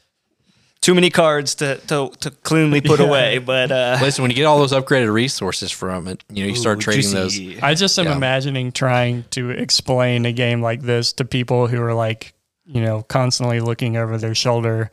Too 0.80 0.94
many 0.94 1.10
cards 1.10 1.54
to 1.56 1.76
to, 1.88 2.10
to 2.20 2.30
cleanly 2.30 2.80
put 2.80 3.00
Yeah. 3.00 3.06
away, 3.06 3.38
but 3.38 3.70
uh, 3.72 3.98
listen, 4.00 4.22
when 4.22 4.30
you 4.30 4.36
get 4.36 4.44
all 4.44 4.58
those 4.58 4.72
upgraded 4.72 5.12
resources 5.12 5.70
from 5.70 6.06
it, 6.08 6.22
you 6.32 6.44
know, 6.44 6.48
you 6.50 6.54
start 6.56 6.78
ooh, 6.78 6.82
trading 6.82 7.10
those. 7.12 7.38
I 7.62 7.74
just 7.74 7.98
am 7.98 8.06
Yeah. 8.06 8.16
imagining 8.16 8.72
trying 8.72 9.24
to 9.30 9.50
explain 9.50 10.24
a 10.24 10.32
game 10.32 10.62
like 10.62 10.82
this 10.82 11.12
to 11.14 11.24
people 11.24 11.66
who 11.66 11.82
are 11.82 11.94
like, 11.94 12.32
you 12.64 12.80
know, 12.80 13.02
constantly 13.02 13.60
looking 13.60 13.96
over 13.96 14.16
their 14.18 14.34
shoulder 14.36 14.90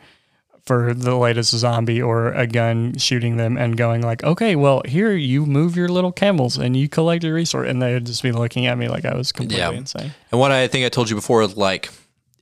for 0.66 0.94
the 0.96 1.16
latest 1.16 1.52
zombie 1.52 2.02
or 2.02 2.30
a 2.34 2.48
gun 2.48 2.98
shooting 2.98 3.38
them 3.38 3.56
and 3.58 3.78
going 3.78 4.02
like, 4.02 4.24
okay, 4.24 4.56
well, 4.56 4.82
here 4.86 5.12
you 5.14 5.46
move 5.46 5.76
your 5.76 5.88
little 5.90 6.12
camels 6.12 6.58
and 6.58 6.76
you 6.76 6.90
collect 6.90 7.24
your 7.24 7.36
resource. 7.36 7.70
And 7.70 7.82
they 7.82 7.94
would 7.94 8.06
just 8.08 8.24
be 8.24 8.32
looking 8.32 8.66
at 8.66 8.78
me 8.78 8.88
like 8.88 9.06
I 9.06 9.16
was 9.16 9.32
completely 9.32 9.60
Yeah. 9.60 9.72
insane. 9.72 10.14
And 10.32 10.40
what 10.40 10.52
I 10.52 10.68
think 10.68 10.86
I 10.86 10.90
told 10.90 11.10
you 11.10 11.16
before, 11.16 11.44
is 11.44 11.56
like 11.56 11.90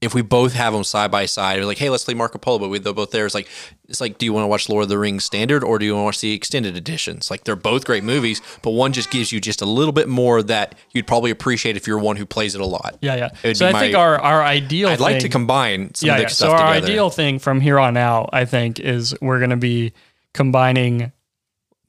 if 0.04 0.14
we 0.14 0.22
both 0.22 0.54
have 0.54 0.74
them 0.74 0.84
side 0.84 1.10
by 1.12 1.26
side, 1.26 1.60
we're 1.60 1.66
like, 1.66 1.78
hey, 1.78 1.90
let's 1.90 2.04
play 2.04 2.14
Marco 2.14 2.38
Polo, 2.38 2.60
but 2.60 2.70
we, 2.70 2.80
they're 2.80 2.94
both 2.94 3.12
there. 3.12 3.26
It's 3.26 3.34
like, 3.34 3.48
it's 3.88 4.02
like, 4.02 4.18
do 4.18 4.26
you 4.26 4.34
want 4.34 4.44
to 4.44 4.48
watch 4.48 4.70
Lord 4.70 4.84
of 4.84 4.90
the 4.90 4.98
Rings 4.98 5.24
standard 5.24 5.64
or 5.64 5.80
do 5.80 5.86
you 5.86 5.94
want 5.94 6.02
to 6.02 6.06
watch 6.06 6.22
the 6.22 6.34
extended 6.34 6.76
editions? 6.76 7.32
Like 7.32 7.44
they're 7.46 7.56
both 7.56 7.86
great 7.86 8.04
movies, 8.04 8.42
but 8.62 8.72
one 8.72 8.94
just 8.94 9.12
gives 9.12 9.32
you 9.32 9.40
just 9.42 9.62
a 9.62 9.66
little 9.66 9.92
bit 9.94 10.08
more 10.08 10.44
that 10.44 10.76
you'd 10.94 11.08
probably 11.08 11.32
appreciate 11.32 11.78
if 11.78 11.88
you're 11.88 11.98
one 12.00 12.16
who 12.18 12.26
plays 12.26 12.56
it 12.56 12.62
a 12.62 12.66
lot. 12.66 12.98
Yeah, 13.02 13.16
yeah. 13.16 13.26
It 13.44 13.48
would 13.48 13.58
So 13.58 13.68
I 13.68 13.74
think 13.74 13.96
our, 13.96 14.20
our 14.20 14.44
ideal 14.44 14.90
I'd 14.90 15.00
like 15.00 15.20
to 15.20 15.30
combine 15.30 15.94
some 15.96 16.08
yeah, 16.08 16.14
of 16.14 16.18
the 16.18 16.24
yeah. 16.24 16.28
So 16.30 16.52
our 16.52 16.74
together. 16.74 16.88
ideal 16.88 17.10
thing 17.10 17.40
from 17.40 17.62
here 17.62 17.80
on 17.80 17.98
out, 17.98 18.30
I 18.34 18.46
think, 18.46 18.80
is 18.80 19.16
we're 19.22 19.40
going 19.40 19.52
to 19.52 19.58
be 19.58 19.94
combining 20.34 21.12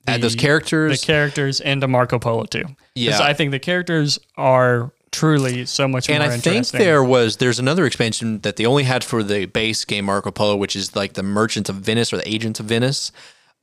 Add 0.06 0.20
those 0.20 0.36
the- 0.36 0.42
characters. 0.42 1.00
the 1.00 1.06
characters 1.06 1.60
and 1.60 1.72
into 1.74 1.88
Marco 1.88 2.18
Polo 2.18 2.44
too. 2.44 2.64
Yeah. 2.94 3.18
I 3.22 3.32
think 3.32 3.50
the 3.50 3.58
characters 3.58 4.18
are 4.36 4.92
truly 5.14 5.64
so 5.64 5.86
much 5.86 6.10
and 6.10 6.22
more 6.22 6.32
I 6.32 6.36
think 6.38 6.68
there 6.68 7.02
was 7.02 7.36
there's 7.36 7.58
another 7.58 7.86
expansion 7.86 8.40
that 8.40 8.56
they 8.56 8.66
only 8.66 8.82
had 8.82 9.04
for 9.04 9.22
the 9.22 9.46
base 9.46 9.84
game 9.84 10.06
Marco 10.06 10.30
Polo, 10.30 10.56
which 10.56 10.74
is 10.74 10.96
like 10.96 11.14
the 11.14 11.22
Merchants 11.22 11.70
of 11.70 11.76
Venice 11.76 12.12
or 12.12 12.16
the 12.16 12.28
Agents 12.28 12.60
of 12.60 12.66
Venice. 12.66 13.12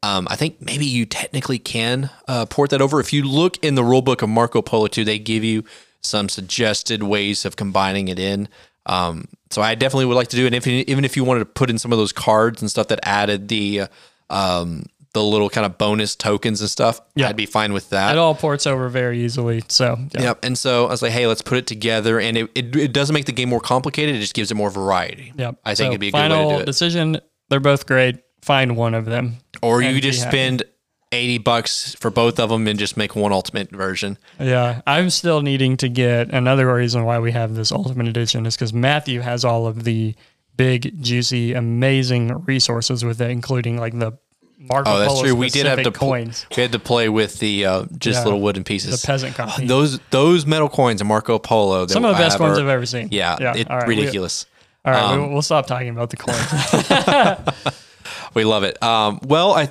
Um, 0.03 0.27
I 0.29 0.35
think 0.35 0.61
maybe 0.61 0.85
you 0.85 1.05
technically 1.05 1.59
can 1.59 2.09
uh, 2.27 2.45
port 2.47 2.71
that 2.71 2.81
over. 2.81 2.99
If 2.99 3.13
you 3.13 3.23
look 3.23 3.63
in 3.63 3.75
the 3.75 3.83
rulebook 3.83 4.23
of 4.23 4.29
Marco 4.29 4.61
Polo 4.61 4.87
2, 4.87 5.03
they 5.03 5.19
give 5.19 5.43
you 5.43 5.63
some 6.01 6.27
suggested 6.27 7.03
ways 7.03 7.45
of 7.45 7.55
combining 7.55 8.07
it 8.07 8.17
in. 8.17 8.49
Um, 8.87 9.27
so 9.51 9.61
I 9.61 9.75
definitely 9.75 10.05
would 10.05 10.15
like 10.15 10.29
to 10.29 10.35
do 10.35 10.47
it. 10.47 10.53
If 10.53 10.65
even 10.65 11.05
if 11.05 11.15
you 11.15 11.23
wanted 11.23 11.39
to 11.41 11.45
put 11.45 11.69
in 11.69 11.77
some 11.77 11.91
of 11.91 11.99
those 11.99 12.13
cards 12.13 12.61
and 12.61 12.71
stuff 12.71 12.87
that 12.87 12.99
added 13.03 13.47
the 13.47 13.81
uh, 13.81 13.87
um, 14.31 14.85
the 15.13 15.21
little 15.23 15.49
kind 15.49 15.65
of 15.65 15.77
bonus 15.77 16.15
tokens 16.15 16.61
and 16.61 16.69
stuff, 16.69 17.01
Yeah. 17.15 17.27
I'd 17.27 17.35
be 17.35 17.45
fine 17.45 17.73
with 17.73 17.89
that. 17.89 18.13
it 18.13 18.17
all 18.17 18.33
ports 18.33 18.65
over 18.65 18.87
very 18.87 19.23
easily. 19.23 19.61
So 19.67 19.97
yeah. 20.15 20.21
Yep. 20.21 20.45
And 20.45 20.57
so 20.57 20.85
I 20.87 20.91
was 20.91 21.01
like, 21.01 21.11
hey, 21.11 21.27
let's 21.27 21.41
put 21.41 21.57
it 21.57 21.67
together. 21.67 22.19
And 22.19 22.37
it, 22.37 22.49
it, 22.55 22.75
it 22.75 22.93
doesn't 22.93 23.13
make 23.13 23.25
the 23.25 23.33
game 23.33 23.49
more 23.49 23.59
complicated. 23.59 24.15
It 24.15 24.19
just 24.19 24.33
gives 24.33 24.51
it 24.51 24.55
more 24.55 24.69
variety. 24.69 25.33
Yep. 25.37 25.59
I 25.65 25.75
think 25.75 25.77
So 25.77 25.85
it'd 25.87 25.99
be 25.99 26.07
a 26.07 26.11
good 26.11 26.17
way 26.17 26.27
to 26.29 26.55
do 26.55 26.61
it. 26.61 26.65
decision. 26.65 27.17
They're 27.49 27.59
both 27.59 27.85
great. 27.87 28.19
Find 28.41 28.77
one 28.77 28.93
of 28.93 29.05
them. 29.05 29.37
or 29.61 29.81
you 29.81 29.89
and 29.89 29.97
could 29.97 30.01
be 30.03 30.09
just 30.11 30.21
spend 30.27 30.63
80 31.11 31.39
bucks 31.39 31.93
for 31.95 32.09
both 32.09 32.39
of 32.39 32.49
them 32.49 32.65
and 32.67 32.79
just 32.79 32.95
make 32.95 33.13
one 33.13 33.33
ultimate 33.33 33.69
version. 33.69 34.17
Yeah, 34.39 34.81
I'm 34.87 35.09
still 35.09 35.41
needing 35.41 35.75
to 35.77 35.89
get 35.89 36.29
another 36.29 36.73
reason 36.73 37.03
why 37.03 37.19
we 37.19 37.33
have 37.33 37.53
this 37.53 37.73
Ultimate 37.73 38.07
Edition 38.07 38.45
is 38.45 38.55
because 38.55 38.71
Matthew 38.73 39.19
has 39.19 39.43
all 39.43 39.67
of 39.67 39.83
the 39.83 40.15
big, 40.55 41.03
juicy, 41.03 41.53
amazing 41.53 42.45
resources 42.45 43.03
with 43.03 43.19
it, 43.21 43.29
including 43.29 43.77
like 43.77 43.99
the 43.99 44.13
Marco 44.61 44.91
Oh, 44.91 44.99
that's 44.99 45.11
Polo 45.13 45.23
true. 45.23 45.35
We 45.35 45.49
did 45.49 45.65
have 45.65 45.77
to 45.79 45.91
specific 45.91 45.99
pl- 45.99 46.55
We 46.57 46.61
had 46.61 46.71
to 46.73 46.79
play 46.79 47.09
with 47.09 47.39
the 47.39 47.65
uh, 47.65 47.85
just 47.97 48.19
Yeah. 48.19 48.23
little 48.25 48.41
wooden 48.41 48.63
pieces. 48.63 49.01
the 49.01 49.05
peasant 49.07 49.35
copy. 49.35 49.65
those 49.65 49.99
those 50.11 50.45
metal 50.45 50.69
coins 50.69 51.01
in 51.01 51.07
Marco 51.07 51.39
Polo. 51.39 51.85
that 51.85 51.93
Some 51.93 52.05
of 52.05 52.15
the 52.15 52.21
best 52.21 52.33
have 52.33 52.41
ones 52.41 52.57
are- 52.57 52.61
I've 52.61 52.67
ever 52.67 52.85
seen. 52.85 53.07
Yeah, 53.11 53.53
it's 53.55 53.69
all 53.69 53.77
right, 53.79 53.87
we- 53.87 53.97
ridiculous. 53.97 54.45
all 54.85 54.93
right, 54.93 55.01
Um, 55.03 55.27
we, 55.29 55.33
we'll 55.33 55.41
stop 55.41 55.65
talking 55.67 55.89
about 55.89 56.09
the 56.11 56.17
coins. 56.17 57.75
We 58.33 58.45
love 58.45 58.63
it. 58.63 58.81
Um, 58.81 59.19
well, 59.25 59.51
I, 59.53 59.69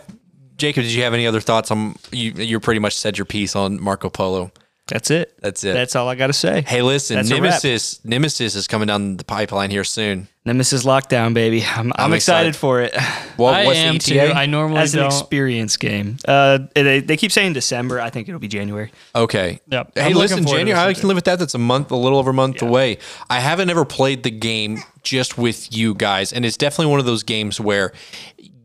Jacob, 0.59 0.83
did 0.85 0.93
you 0.93 1.03
have 1.05 1.15
any 1.15 1.27
other 1.27 1.41
thoughts 1.41 1.71
on? 1.71 1.95
You 2.13 2.33
you 2.33 2.61
pretty 2.61 2.79
much 2.81 2.95
said 2.95 3.17
your 3.17 3.25
piece 3.25 3.57
on 3.57 3.81
Marco 3.83 4.11
Polo. 4.11 4.53
That's 4.87 5.11
it. 5.11 5.33
That's 5.41 5.65
it. 5.65 5.73
That's 5.73 5.97
all 5.97 6.09
I 6.09 6.15
got 6.15 6.27
to 6.27 6.33
say. 6.35 6.63
Hey, 6.67 6.83
listen, 6.83 7.17
That's. 7.17 7.31
Nemesis 7.31 8.05
Nemesis 8.05 8.55
is 8.57 8.67
coming 8.67 8.89
down 8.89 9.17
the 9.17 9.25
pipeline 9.25 9.71
here 9.71 9.85
soon. 9.85 10.29
Nemesis 10.45 10.85
Lockdown, 10.85 11.35
baby. 11.35 11.63
I'm, 11.67 11.89
I'm, 11.89 12.07
I'm 12.07 12.13
excited, 12.13 12.51
excited. 12.51 12.57
for 12.57 12.81
it. 12.81 12.95
What, 13.41 13.55
I 13.55 13.65
what's 13.65 13.79
am 13.79 13.95
the 13.95 13.99
too. 14.01 14.21
I 14.21 14.45
normally 14.45 14.81
As 14.81 14.93
an 14.93 15.01
don't. 15.01 15.07
experience 15.07 15.79
game. 15.79 16.19
Uh, 16.29 16.59
they, 16.75 17.01
they 17.01 17.17
keep 17.17 17.33
saying 17.33 17.55
December. 17.55 17.99
I 17.99 18.11
think 18.11 18.29
it'll 18.29 18.39
be 18.39 18.49
January. 18.49 18.93
Okay. 19.15 19.61
Yep. 19.69 19.93
Hey, 19.95 20.03
I'm 20.11 20.13
listen, 20.13 20.45
January. 20.45 20.79
I 20.79 20.93
can 20.93 21.09
live 21.09 21.15
with 21.15 21.25
that. 21.25 21.39
That's 21.39 21.55
a 21.55 21.59
month, 21.59 21.91
a 21.91 21.97
little 21.97 22.19
over 22.19 22.33
a 22.33 22.35
month 22.35 22.61
away. 22.61 22.99
I 23.31 23.41
haven't 23.41 23.71
ever 23.71 23.87
played 23.87 24.25
the 24.25 24.31
game 24.31 24.81
just 25.03 25.39
with 25.39 25.75
you 25.75 25.95
guys, 25.95 26.35
and 26.35 26.45
it's 26.45 26.59
definitely 26.59 26.91
one 26.91 27.01
of 27.01 27.07
those 27.07 27.23
games 27.23 27.59
where 27.59 27.95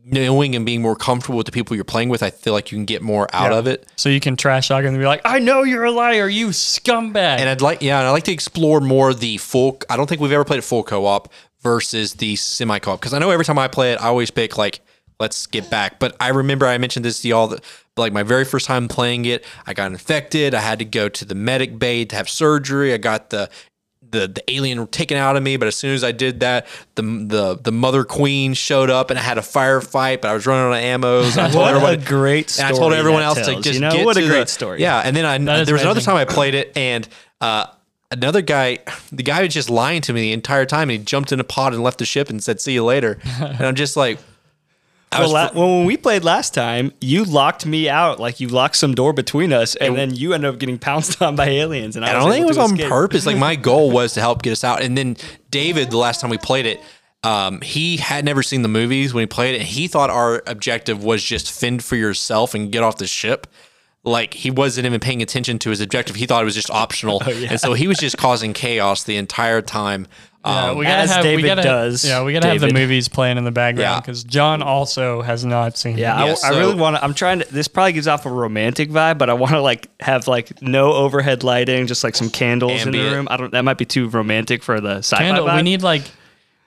knowing 0.04 0.54
and 0.54 0.64
being 0.64 0.80
more 0.80 0.94
comfortable 0.94 1.36
with 1.36 1.46
the 1.46 1.52
people 1.52 1.74
you're 1.74 1.84
playing 1.84 2.08
with, 2.08 2.22
I 2.22 2.30
feel 2.30 2.52
like 2.52 2.70
you 2.70 2.78
can 2.78 2.84
get 2.84 3.02
more 3.02 3.28
out 3.32 3.52
of 3.52 3.66
it. 3.66 3.88
so 3.96 4.08
you 4.08 4.20
can 4.20 4.36
trash 4.36 4.68
talk 4.68 4.84
and 4.84 4.96
be 4.96 5.04
like, 5.04 5.20
"I 5.24 5.38
know 5.40 5.62
you're 5.64 5.84
a 5.84 5.90
liar, 5.90 6.28
you 6.28 6.48
scumbag." 6.48 7.38
And 7.38 7.48
I'd 7.48 7.60
like, 7.60 7.82
yeah, 7.82 7.98
and 7.98 8.06
I 8.06 8.10
like 8.10 8.24
to 8.24 8.32
explore 8.32 8.80
more 8.80 9.12
the 9.14 9.38
full. 9.38 9.80
I 9.90 9.96
don't 9.96 10.06
think 10.08 10.20
we've 10.20 10.32
ever 10.32 10.44
played 10.44 10.60
a 10.60 10.62
full 10.62 10.84
co-op 10.84 11.32
versus 11.66 12.14
the 12.14 12.36
semi 12.36 12.78
co-op 12.78 13.00
because 13.00 13.12
I 13.12 13.18
know 13.18 13.30
every 13.30 13.44
time 13.44 13.58
I 13.58 13.66
play 13.66 13.92
it, 13.92 14.00
I 14.00 14.04
always 14.06 14.30
pick 14.30 14.56
like 14.56 14.80
let's 15.18 15.46
get 15.48 15.68
back. 15.68 15.98
But 15.98 16.14
I 16.20 16.28
remember 16.28 16.64
I 16.66 16.78
mentioned 16.78 17.04
this 17.04 17.20
to 17.22 17.28
y'all 17.28 17.48
that 17.48 17.64
like 17.96 18.12
my 18.12 18.22
very 18.22 18.44
first 18.44 18.66
time 18.66 18.86
playing 18.86 19.24
it, 19.24 19.44
I 19.66 19.74
got 19.74 19.90
infected. 19.90 20.54
I 20.54 20.60
had 20.60 20.78
to 20.78 20.84
go 20.84 21.08
to 21.08 21.24
the 21.24 21.34
medic 21.34 21.76
bay 21.78 22.04
to 22.04 22.14
have 22.14 22.28
surgery. 22.28 22.94
I 22.94 22.98
got 22.98 23.30
the 23.30 23.50
the, 24.08 24.28
the 24.28 24.42
alien 24.48 24.86
taken 24.86 25.16
out 25.16 25.34
of 25.36 25.42
me, 25.42 25.56
but 25.56 25.66
as 25.66 25.74
soon 25.74 25.92
as 25.92 26.04
I 26.04 26.12
did 26.12 26.38
that, 26.40 26.68
the 26.94 27.02
the 27.02 27.58
the 27.60 27.72
mother 27.72 28.04
queen 28.04 28.54
showed 28.54 28.88
up 28.88 29.10
and 29.10 29.18
I 29.18 29.22
had 29.22 29.36
a 29.36 29.40
firefight, 29.40 30.20
but 30.20 30.28
I 30.30 30.34
was 30.34 30.46
running 30.46 30.66
out 30.66 30.78
of 30.78 30.84
ammo. 30.84 31.22
So 31.24 31.42
I 31.42 31.48
told 31.50 31.62
What 31.62 31.74
everyone, 31.74 31.94
a 31.94 31.96
great 32.04 32.48
story! 32.50 32.66
and 32.68 32.76
I 32.76 32.78
told 32.78 32.92
everyone 32.92 33.22
else 33.22 33.44
to 33.44 33.60
just 33.60 33.74
you 33.74 33.80
know 33.80 33.90
get 33.90 34.06
what 34.06 34.16
a 34.16 34.20
great 34.24 34.46
the- 34.46 34.46
story. 34.46 34.80
Yeah, 34.80 35.00
and 35.00 35.16
then 35.16 35.24
I 35.24 35.38
there 35.64 35.74
was 35.74 35.82
another 35.82 36.00
time 36.00 36.14
I 36.16 36.24
played 36.24 36.54
it, 36.54 36.76
and 36.76 37.08
uh, 37.40 37.66
another 38.10 38.42
guy, 38.42 38.78
the 39.12 39.22
guy 39.22 39.42
was 39.42 39.52
just 39.54 39.70
lying 39.70 40.00
to 40.02 40.12
me 40.12 40.20
the 40.22 40.32
entire 40.32 40.66
time. 40.66 40.90
And 40.90 40.98
he 40.98 41.04
jumped 41.04 41.32
in 41.32 41.40
a 41.40 41.44
pod 41.44 41.74
and 41.74 41.82
left 41.82 41.98
the 41.98 42.04
ship 42.04 42.30
and 42.30 42.42
said, 42.42 42.60
"See 42.60 42.72
you 42.72 42.84
later." 42.84 43.18
and 43.40 43.60
I'm 43.64 43.74
just 43.74 43.96
like, 43.96 44.18
I 45.12 45.20
Well, 45.20 45.22
was 45.28 45.32
la- 45.32 45.50
well, 45.54 45.76
when 45.78 45.86
we 45.86 45.96
played 45.96 46.24
last 46.24 46.52
time, 46.54 46.92
you 47.00 47.24
locked 47.24 47.64
me 47.64 47.88
out. 47.88 48.18
Like 48.18 48.40
you 48.40 48.48
locked 48.48 48.76
some 48.76 48.94
door 48.94 49.12
between 49.12 49.52
us, 49.52 49.74
and 49.76 49.96
then 49.96 50.14
you 50.14 50.32
ended 50.34 50.52
up 50.52 50.58
getting 50.58 50.78
pounced 50.78 51.20
on 51.22 51.36
by 51.36 51.46
aliens. 51.48 51.96
And 51.96 52.04
I, 52.04 52.10
I 52.12 52.16
was 52.16 52.24
don't 52.24 52.32
think 52.32 52.44
it 52.44 52.48
was 52.48 52.58
on 52.58 52.74
escape. 52.74 52.88
purpose. 52.88 53.26
Like 53.26 53.38
my 53.38 53.54
goal 53.70 53.90
was 53.90 54.14
to 54.14 54.20
help 54.20 54.42
get 54.42 54.52
us 54.52 54.64
out. 54.64 54.82
And 54.82 54.96
then 54.98 55.16
David, 55.50 55.90
the 55.90 55.96
last 55.98 56.20
time 56.20 56.30
we 56.30 56.38
played 56.38 56.66
it, 56.66 56.80
um, 57.24 57.60
he 57.60 57.96
had 57.96 58.24
never 58.24 58.42
seen 58.42 58.62
the 58.62 58.68
movies 58.68 59.12
when 59.14 59.22
he 59.22 59.26
played 59.26 59.54
it, 59.54 59.58
and 59.58 59.66
he 59.68 59.88
thought 59.88 60.10
our 60.10 60.42
objective 60.46 61.02
was 61.02 61.22
just 61.24 61.50
fend 61.50 61.82
for 61.82 61.96
yourself 61.96 62.54
and 62.54 62.70
get 62.70 62.82
off 62.82 62.98
the 62.98 63.06
ship. 63.06 63.46
Like 64.06 64.34
he 64.34 64.50
wasn't 64.52 64.86
even 64.86 65.00
paying 65.00 65.20
attention 65.20 65.58
to 65.58 65.70
his 65.70 65.80
objective. 65.80 66.14
He 66.16 66.26
thought 66.26 66.40
it 66.40 66.44
was 66.46 66.54
just 66.54 66.70
optional, 66.70 67.20
and 67.26 67.60
so 67.60 67.74
he 67.74 67.88
was 67.88 67.98
just 67.98 68.16
causing 68.16 68.52
chaos 68.52 69.02
the 69.04 69.16
entire 69.16 69.60
time. 69.60 70.06
Yeah, 70.44 70.66
Um, 70.70 70.78
we 70.78 70.84
gotta 70.84 70.96
as 71.02 71.10
have, 71.10 71.24
we 71.24 71.42
gotta, 71.42 71.62
does, 71.62 72.04
Yeah, 72.04 72.22
we 72.22 72.32
gotta 72.32 72.46
have 72.46 72.60
the 72.60 72.72
movies 72.72 73.08
playing 73.08 73.36
in 73.36 73.42
the 73.42 73.50
background 73.50 73.80
Yeah. 73.96 74.00
because 74.00 74.22
John 74.22 74.62
also 74.62 75.22
has 75.22 75.44
not 75.44 75.76
seen. 75.76 75.98
Yeah, 75.98 76.14
it. 76.14 76.22
I, 76.22 76.26
Yeah, 76.26 76.32
I 76.32 76.34
so- 76.36 76.58
really 76.60 76.74
want 76.76 76.94
to. 76.94 77.02
I'm 77.02 77.14
trying 77.14 77.40
to. 77.40 77.52
This 77.52 77.66
probably 77.66 77.94
gives 77.94 78.06
off 78.06 78.26
a 78.26 78.30
romantic 78.30 78.90
vibe, 78.90 79.18
but 79.18 79.28
I 79.28 79.32
want 79.32 79.54
to 79.54 79.60
like 79.60 79.88
have 80.00 80.28
like 80.28 80.62
no 80.62 80.92
overhead 80.92 81.42
lighting, 81.42 81.88
just 81.88 82.04
like 82.04 82.14
some 82.14 82.30
candles 82.30 82.86
in 82.86 82.92
the 82.92 83.00
room. 83.00 83.26
I 83.28 83.36
don't. 83.36 83.50
That 83.50 83.64
might 83.64 83.76
be 83.76 83.86
too 83.86 84.08
romantic 84.08 84.62
for 84.62 84.80
the 84.80 84.98
sci-fi 84.98 85.18
Candle, 85.24 85.46
vibe. 85.46 85.56
we 85.56 85.62
need 85.62 85.82
like 85.82 86.02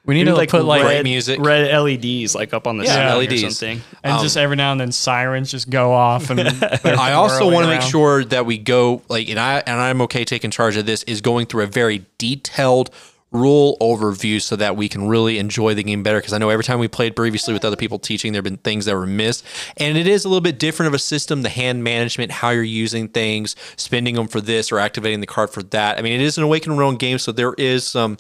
we 0.06 0.16
need 0.16 0.28
We 0.28 0.34
to 0.40 0.48
put 0.48 0.66
like 0.66 0.84
red, 0.84 1.04
music. 1.04 1.40
red 1.40 1.72
LEDs 1.78 2.34
like 2.34 2.54
up 2.54 2.66
on 2.68 2.78
the 2.78 2.86
Yeah, 2.86 3.10
ceiling 3.12 3.28
or 3.28 3.32
LEDs. 3.32 3.42
something. 3.58 3.82
and 4.04 4.14
um, 4.14 4.22
just 4.24 4.38
every 4.38 4.56
now 4.56 4.72
and 4.72 4.82
then 4.82 4.92
sirens 4.92 5.52
just 5.52 5.70
go 5.70 5.92
off 5.94 6.30
and 6.30 6.40
I 6.84 7.14
also 7.14 7.52
want 7.52 7.66
to 7.66 7.70
make 7.70 7.82
sure 7.82 8.24
that 8.26 8.46
we 8.46 8.58
go 8.58 9.02
like, 9.10 9.30
and 9.30 9.40
I 9.40 9.60
and 9.66 9.80
I'm 9.80 10.02
okay 10.04 10.24
taking 10.26 10.52
charge 10.52 10.78
of 10.78 10.86
this. 10.86 11.04
Is 11.04 11.22
going 11.22 11.46
through 11.46 11.64
a 11.64 11.68
very 11.68 12.06
detailed 12.18 12.90
rule 13.32 13.78
overview 13.80 14.42
so 14.42 14.56
that 14.56 14.76
we 14.76 14.90
can 14.90 15.08
really 15.08 15.38
enjoy 15.38 15.76
the 15.76 15.84
game 15.84 16.02
better. 16.02 16.18
Because 16.18 16.34
I 16.34 16.40
know 16.40 16.50
every 16.50 16.64
time 16.64 16.80
we 16.80 16.88
played 16.88 17.16
previously 17.16 17.54
with 17.54 17.64
other 17.64 17.76
people 17.76 18.00
teaching, 18.00 18.32
there 18.34 18.40
have 18.40 18.44
been 18.46 18.58
things 18.58 18.86
that 18.86 18.96
were 18.96 19.06
missed, 19.06 19.46
and 19.78 19.98
it 19.98 20.08
is 20.08 20.26
a 20.26 20.30
little 20.30 20.42
bit 20.42 20.58
different 20.58 20.88
of 20.88 20.94
a 20.96 21.00
system. 21.00 21.44
The 21.44 21.50
hand 21.50 21.84
management, 21.84 22.32
how 22.32 22.50
you're 22.50 22.64
using 22.64 23.08
things, 23.10 23.56
spending 23.76 24.16
them 24.16 24.28
for 24.28 24.42
this 24.42 24.72
or 24.72 24.80
activating 24.80 25.20
the 25.20 25.28
card 25.28 25.52
for 25.52 25.62
that. 25.64 26.00
I 26.00 26.02
mean, 26.02 26.14
it 26.14 26.22
is 26.24 26.38
an 26.40 26.44
Awaken 26.44 26.76
Realm 26.78 26.96
game, 26.96 27.20
so 27.20 27.32
there 27.32 27.54
is 27.56 27.86
some 27.86 28.18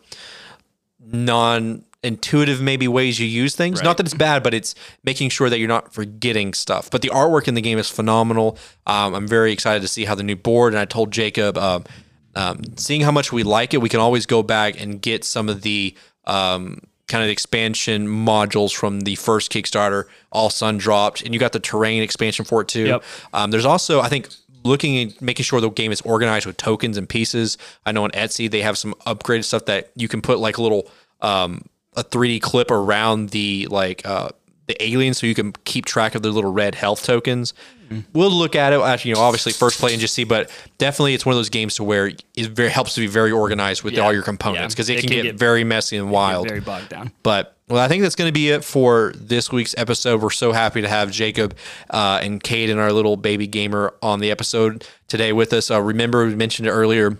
non 1.12 1.86
intuitive 2.02 2.62
maybe 2.62 2.88
ways 2.88 3.20
you 3.20 3.28
use 3.28 3.56
things. 3.56 3.84
Not 3.84 3.98
that 3.98 4.06
it's 4.06 4.16
bad, 4.16 4.42
but 4.42 4.54
it's 4.54 4.74
making 5.04 5.30
sure 5.30 5.50
that 5.50 5.60
you're 5.60 5.68
not 5.68 5.94
forgetting 5.94 6.54
stuff. 6.54 6.90
But 6.90 7.02
the 7.02 7.10
artwork 7.10 7.48
in 7.48 7.56
the 7.56 7.62
game 7.62 7.78
is 7.78 7.90
phenomenal. 7.90 8.58
Um, 8.88 9.14
I'm 9.14 9.28
very 9.28 9.52
excited 9.52 9.82
to 9.82 9.88
see 9.88 10.06
how 10.06 10.16
the 10.16 10.24
new 10.24 10.38
board. 10.38 10.74
And 10.74 10.80
I 10.80 10.86
told 10.86 11.12
Jacob, 11.12 11.58
um, 11.58 11.84
um, 12.36 12.62
seeing 12.78 13.02
how 13.02 13.12
much 13.12 13.34
we 13.34 13.44
like 13.44 13.74
it, 13.74 13.82
we 13.82 13.90
can 13.90 14.00
always 14.00 14.26
go 14.26 14.44
back 14.44 14.82
and 14.82 15.02
get 15.02 15.26
some 15.26 15.50
of 15.50 15.62
the 15.62 15.96
um, 16.26 16.82
kind 17.08 17.24
of 17.24 17.30
expansion 17.30 18.08
modules 18.08 18.74
from 18.74 19.02
the 19.02 19.16
first 19.16 19.52
Kickstarter. 19.52 20.06
All 20.32 20.50
Sun 20.50 20.78
dropped, 20.78 21.22
and 21.22 21.34
you 21.34 21.40
got 21.40 21.52
the 21.52 21.60
terrain 21.60 22.02
expansion 22.02 22.46
for 22.46 22.62
it 22.62 22.70
too. 22.70 22.86
Yep. 22.86 23.04
Um, 23.34 23.52
there's 23.52 23.66
also, 23.66 24.00
I 24.00 24.08
think, 24.08 24.30
looking 24.64 25.10
at 25.12 25.22
making 25.22 25.44
sure 25.44 25.62
the 25.62 25.70
game 25.70 25.92
is 25.92 26.02
organized 26.02 26.46
with 26.46 26.58
tokens 26.58 26.98
and 26.98 27.08
pieces. 27.08 27.58
I 27.86 27.92
know 27.92 28.04
on 28.04 28.12
Etsy 28.12 28.50
they 28.50 28.62
have 28.62 28.78
some 28.78 28.94
upgraded 29.08 29.46
stuff 29.46 29.66
that 29.66 29.92
you 29.96 30.08
can 30.08 30.22
put 30.22 30.40
like 30.40 30.58
a 30.58 30.62
little 30.62 30.90
um, 31.22 31.66
a 31.96 32.04
3D 32.04 32.42
clip 32.42 32.72
around 32.72 33.30
the 33.30 33.68
like 33.70 34.06
uh, 34.06 34.30
the 34.68 34.82
aliens, 34.84 35.18
so 35.18 35.26
you 35.28 35.36
can 35.36 35.54
keep 35.66 35.86
track 35.86 36.14
of 36.16 36.22
their 36.22 36.32
little 36.32 36.52
red 36.52 36.76
health 36.76 37.04
tokens. 37.04 37.54
We'll 38.14 38.30
look 38.30 38.56
at 38.56 38.72
it. 38.72 38.80
Actually, 38.82 39.10
you 39.10 39.16
know, 39.16 39.22
obviously 39.22 39.52
first 39.52 39.80
play 39.80 39.94
and 39.94 40.00
just 40.00 40.14
see, 40.14 40.24
but 40.24 40.52
definitely 40.78 41.16
it's 41.16 41.26
one 41.26 41.34
of 41.34 41.38
those 41.40 41.50
games 41.50 41.74
to 41.78 41.84
where 41.84 42.06
it 42.06 42.24
very 42.36 42.70
helps 42.70 42.94
to 42.94 43.02
be 43.02 43.08
very 43.08 43.32
organized 43.32 43.82
with 43.82 43.96
Yeah. 43.96 44.02
all 44.04 44.14
your 44.14 44.22
components 44.22 44.62
Yeah. 44.62 44.68
because 44.76 44.90
it, 44.90 44.98
It 44.98 45.02
can, 45.02 45.08
can 45.10 45.18
get, 45.18 45.24
get- 45.24 45.36
very 45.40 45.64
messy 45.64 45.98
and 45.98 46.12
wild. 46.12 46.48
Very 46.48 46.60
bogged 46.60 46.90
down. 46.90 47.12
But 47.24 47.58
well, 47.70 47.84
I 47.84 47.88
think 47.88 48.02
that's 48.02 48.16
going 48.16 48.28
to 48.28 48.34
be 48.34 48.50
it 48.50 48.64
for 48.64 49.14
this 49.16 49.52
week's 49.52 49.76
episode. 49.78 50.22
We're 50.22 50.32
so 50.32 50.52
happy 50.52 50.82
to 50.82 50.88
have 50.88 51.12
Jacob 51.12 51.56
uh, 51.92 52.20
and 52.22 52.42
Kate 52.42 52.70
and 52.70 52.80
our 52.80 52.92
little 52.92 53.16
baby 53.16 53.46
gamer 53.46 53.94
on 54.02 54.20
the 54.20 54.32
episode 54.32 54.88
today 55.08 55.34
with 55.34 55.54
us. 55.54 55.70
Uh, 55.70 55.80
remember, 55.80 56.26
we 56.26 56.36
mentioned 56.36 56.68
it 56.68 56.72
earlier. 56.72 57.18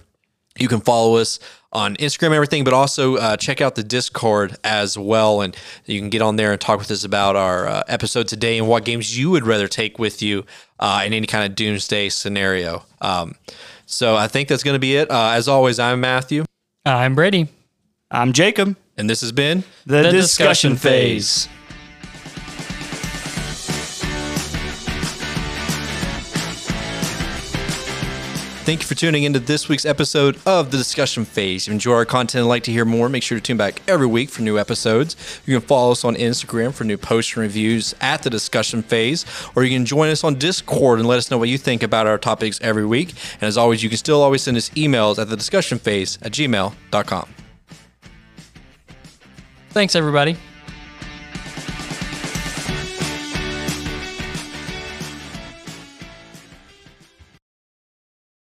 You 0.58 0.68
can 0.68 0.82
follow 0.82 1.18
us 1.18 1.40
on 1.72 1.96
Instagram 1.98 2.28
and 2.28 2.36
everything, 2.36 2.64
but 2.64 2.74
also 2.74 3.18
uh, 3.18 3.38
check 3.38 3.62
out 3.62 3.76
the 3.76 3.84
Discord 3.84 4.58
as 4.64 4.98
well. 4.98 5.42
And 5.42 5.56
you 5.86 6.00
can 6.00 6.10
get 6.10 6.24
on 6.24 6.36
there 6.36 6.52
and 6.52 6.60
talk 6.60 6.80
with 6.80 6.90
us 6.90 7.04
about 7.04 7.36
our 7.36 7.68
uh, 7.68 7.84
episode 7.88 8.28
today 8.28 8.58
and 8.58 8.68
what 8.68 8.86
games 8.86 9.16
you 9.18 9.30
would 9.30 9.46
rather 9.46 9.68
take 9.68 10.00
with 10.00 10.22
you 10.24 10.46
uh, 10.80 11.04
in 11.06 11.14
any 11.14 11.28
kind 11.28 11.46
of 11.46 11.56
doomsday 11.56 12.10
scenario. 12.10 12.84
Um, 13.02 13.36
so 13.86 14.16
I 14.16 14.28
think 14.28 14.50
that's 14.50 14.64
going 14.64 14.76
to 14.76 14.80
be 14.80 14.96
it. 14.96 15.12
Uh, 15.12 15.32
as 15.34 15.48
always, 15.48 15.78
I'm 15.78 16.02
Matthew, 16.02 16.44
I'm 16.86 17.14
Brady. 17.14 17.50
I'm 18.10 18.34
Jacob. 18.34 18.76
And 19.00 19.10
this 19.10 19.22
has 19.22 19.32
been. 19.32 19.64
The, 19.86 20.04
The 20.04 20.12
discussion, 20.12 20.74
discussion 20.74 20.76
phase. 20.76 21.50
Thank 28.66 28.82
you 28.84 28.88
for 28.88 28.94
tuning 28.94 29.24
into 29.24 29.40
this 29.40 29.68
week's 29.68 29.86
episode 29.86 30.38
of 30.46 30.70
the 30.70 30.78
discussion 30.78 31.26
phase. 31.26 31.64
If 31.64 31.70
you 31.70 31.74
enjoy 31.74 31.94
our 31.94 32.06
content 32.06 32.42
and 32.42 32.48
like 32.48 32.62
to 32.66 32.72
hear 32.72 32.86
more, 32.86 33.10
make 33.10 33.24
sure 33.24 33.36
to 33.36 33.42
tune 33.44 33.58
back 33.58 33.82
every 33.88 34.06
week 34.06 34.30
for 34.30 34.44
new 34.44 34.60
episodes. 34.60 35.16
You 35.48 35.58
can 35.58 35.68
follow 35.68 35.94
us 35.94 36.06
on 36.06 36.16
Instagram 36.16 36.72
for 36.72 36.84
new 36.84 36.98
posts 36.98 37.34
and 37.34 37.42
reviews 37.42 37.96
at 38.00 38.22
the 38.22 38.30
discussion 38.30 38.84
phase, 38.84 39.26
or 39.56 39.64
you 39.64 39.76
can 39.76 39.86
join 39.86 40.10
us 40.12 40.24
on 40.24 40.36
Discord 40.36 41.00
and 41.00 41.08
let 41.08 41.18
us 41.18 41.32
know 41.32 41.40
what 41.40 41.50
you 41.50 41.58
think 41.58 41.82
about 41.82 42.06
our 42.06 42.20
topics 42.20 42.60
every 42.62 42.86
week. 42.86 43.10
And 43.42 43.48
as 43.48 43.58
always, 43.58 43.82
you 43.82 43.90
can 43.90 43.98
still 43.98 44.22
always 44.22 44.44
send 44.44 44.56
us 44.56 44.70
emails 44.72 45.18
at 45.18 45.30
the 45.30 45.38
discussion 45.38 45.80
phase 45.80 46.20
at 46.22 46.32
gmail.com. 46.34 47.39
Thanks 49.72 49.96
everybody. 49.96 50.38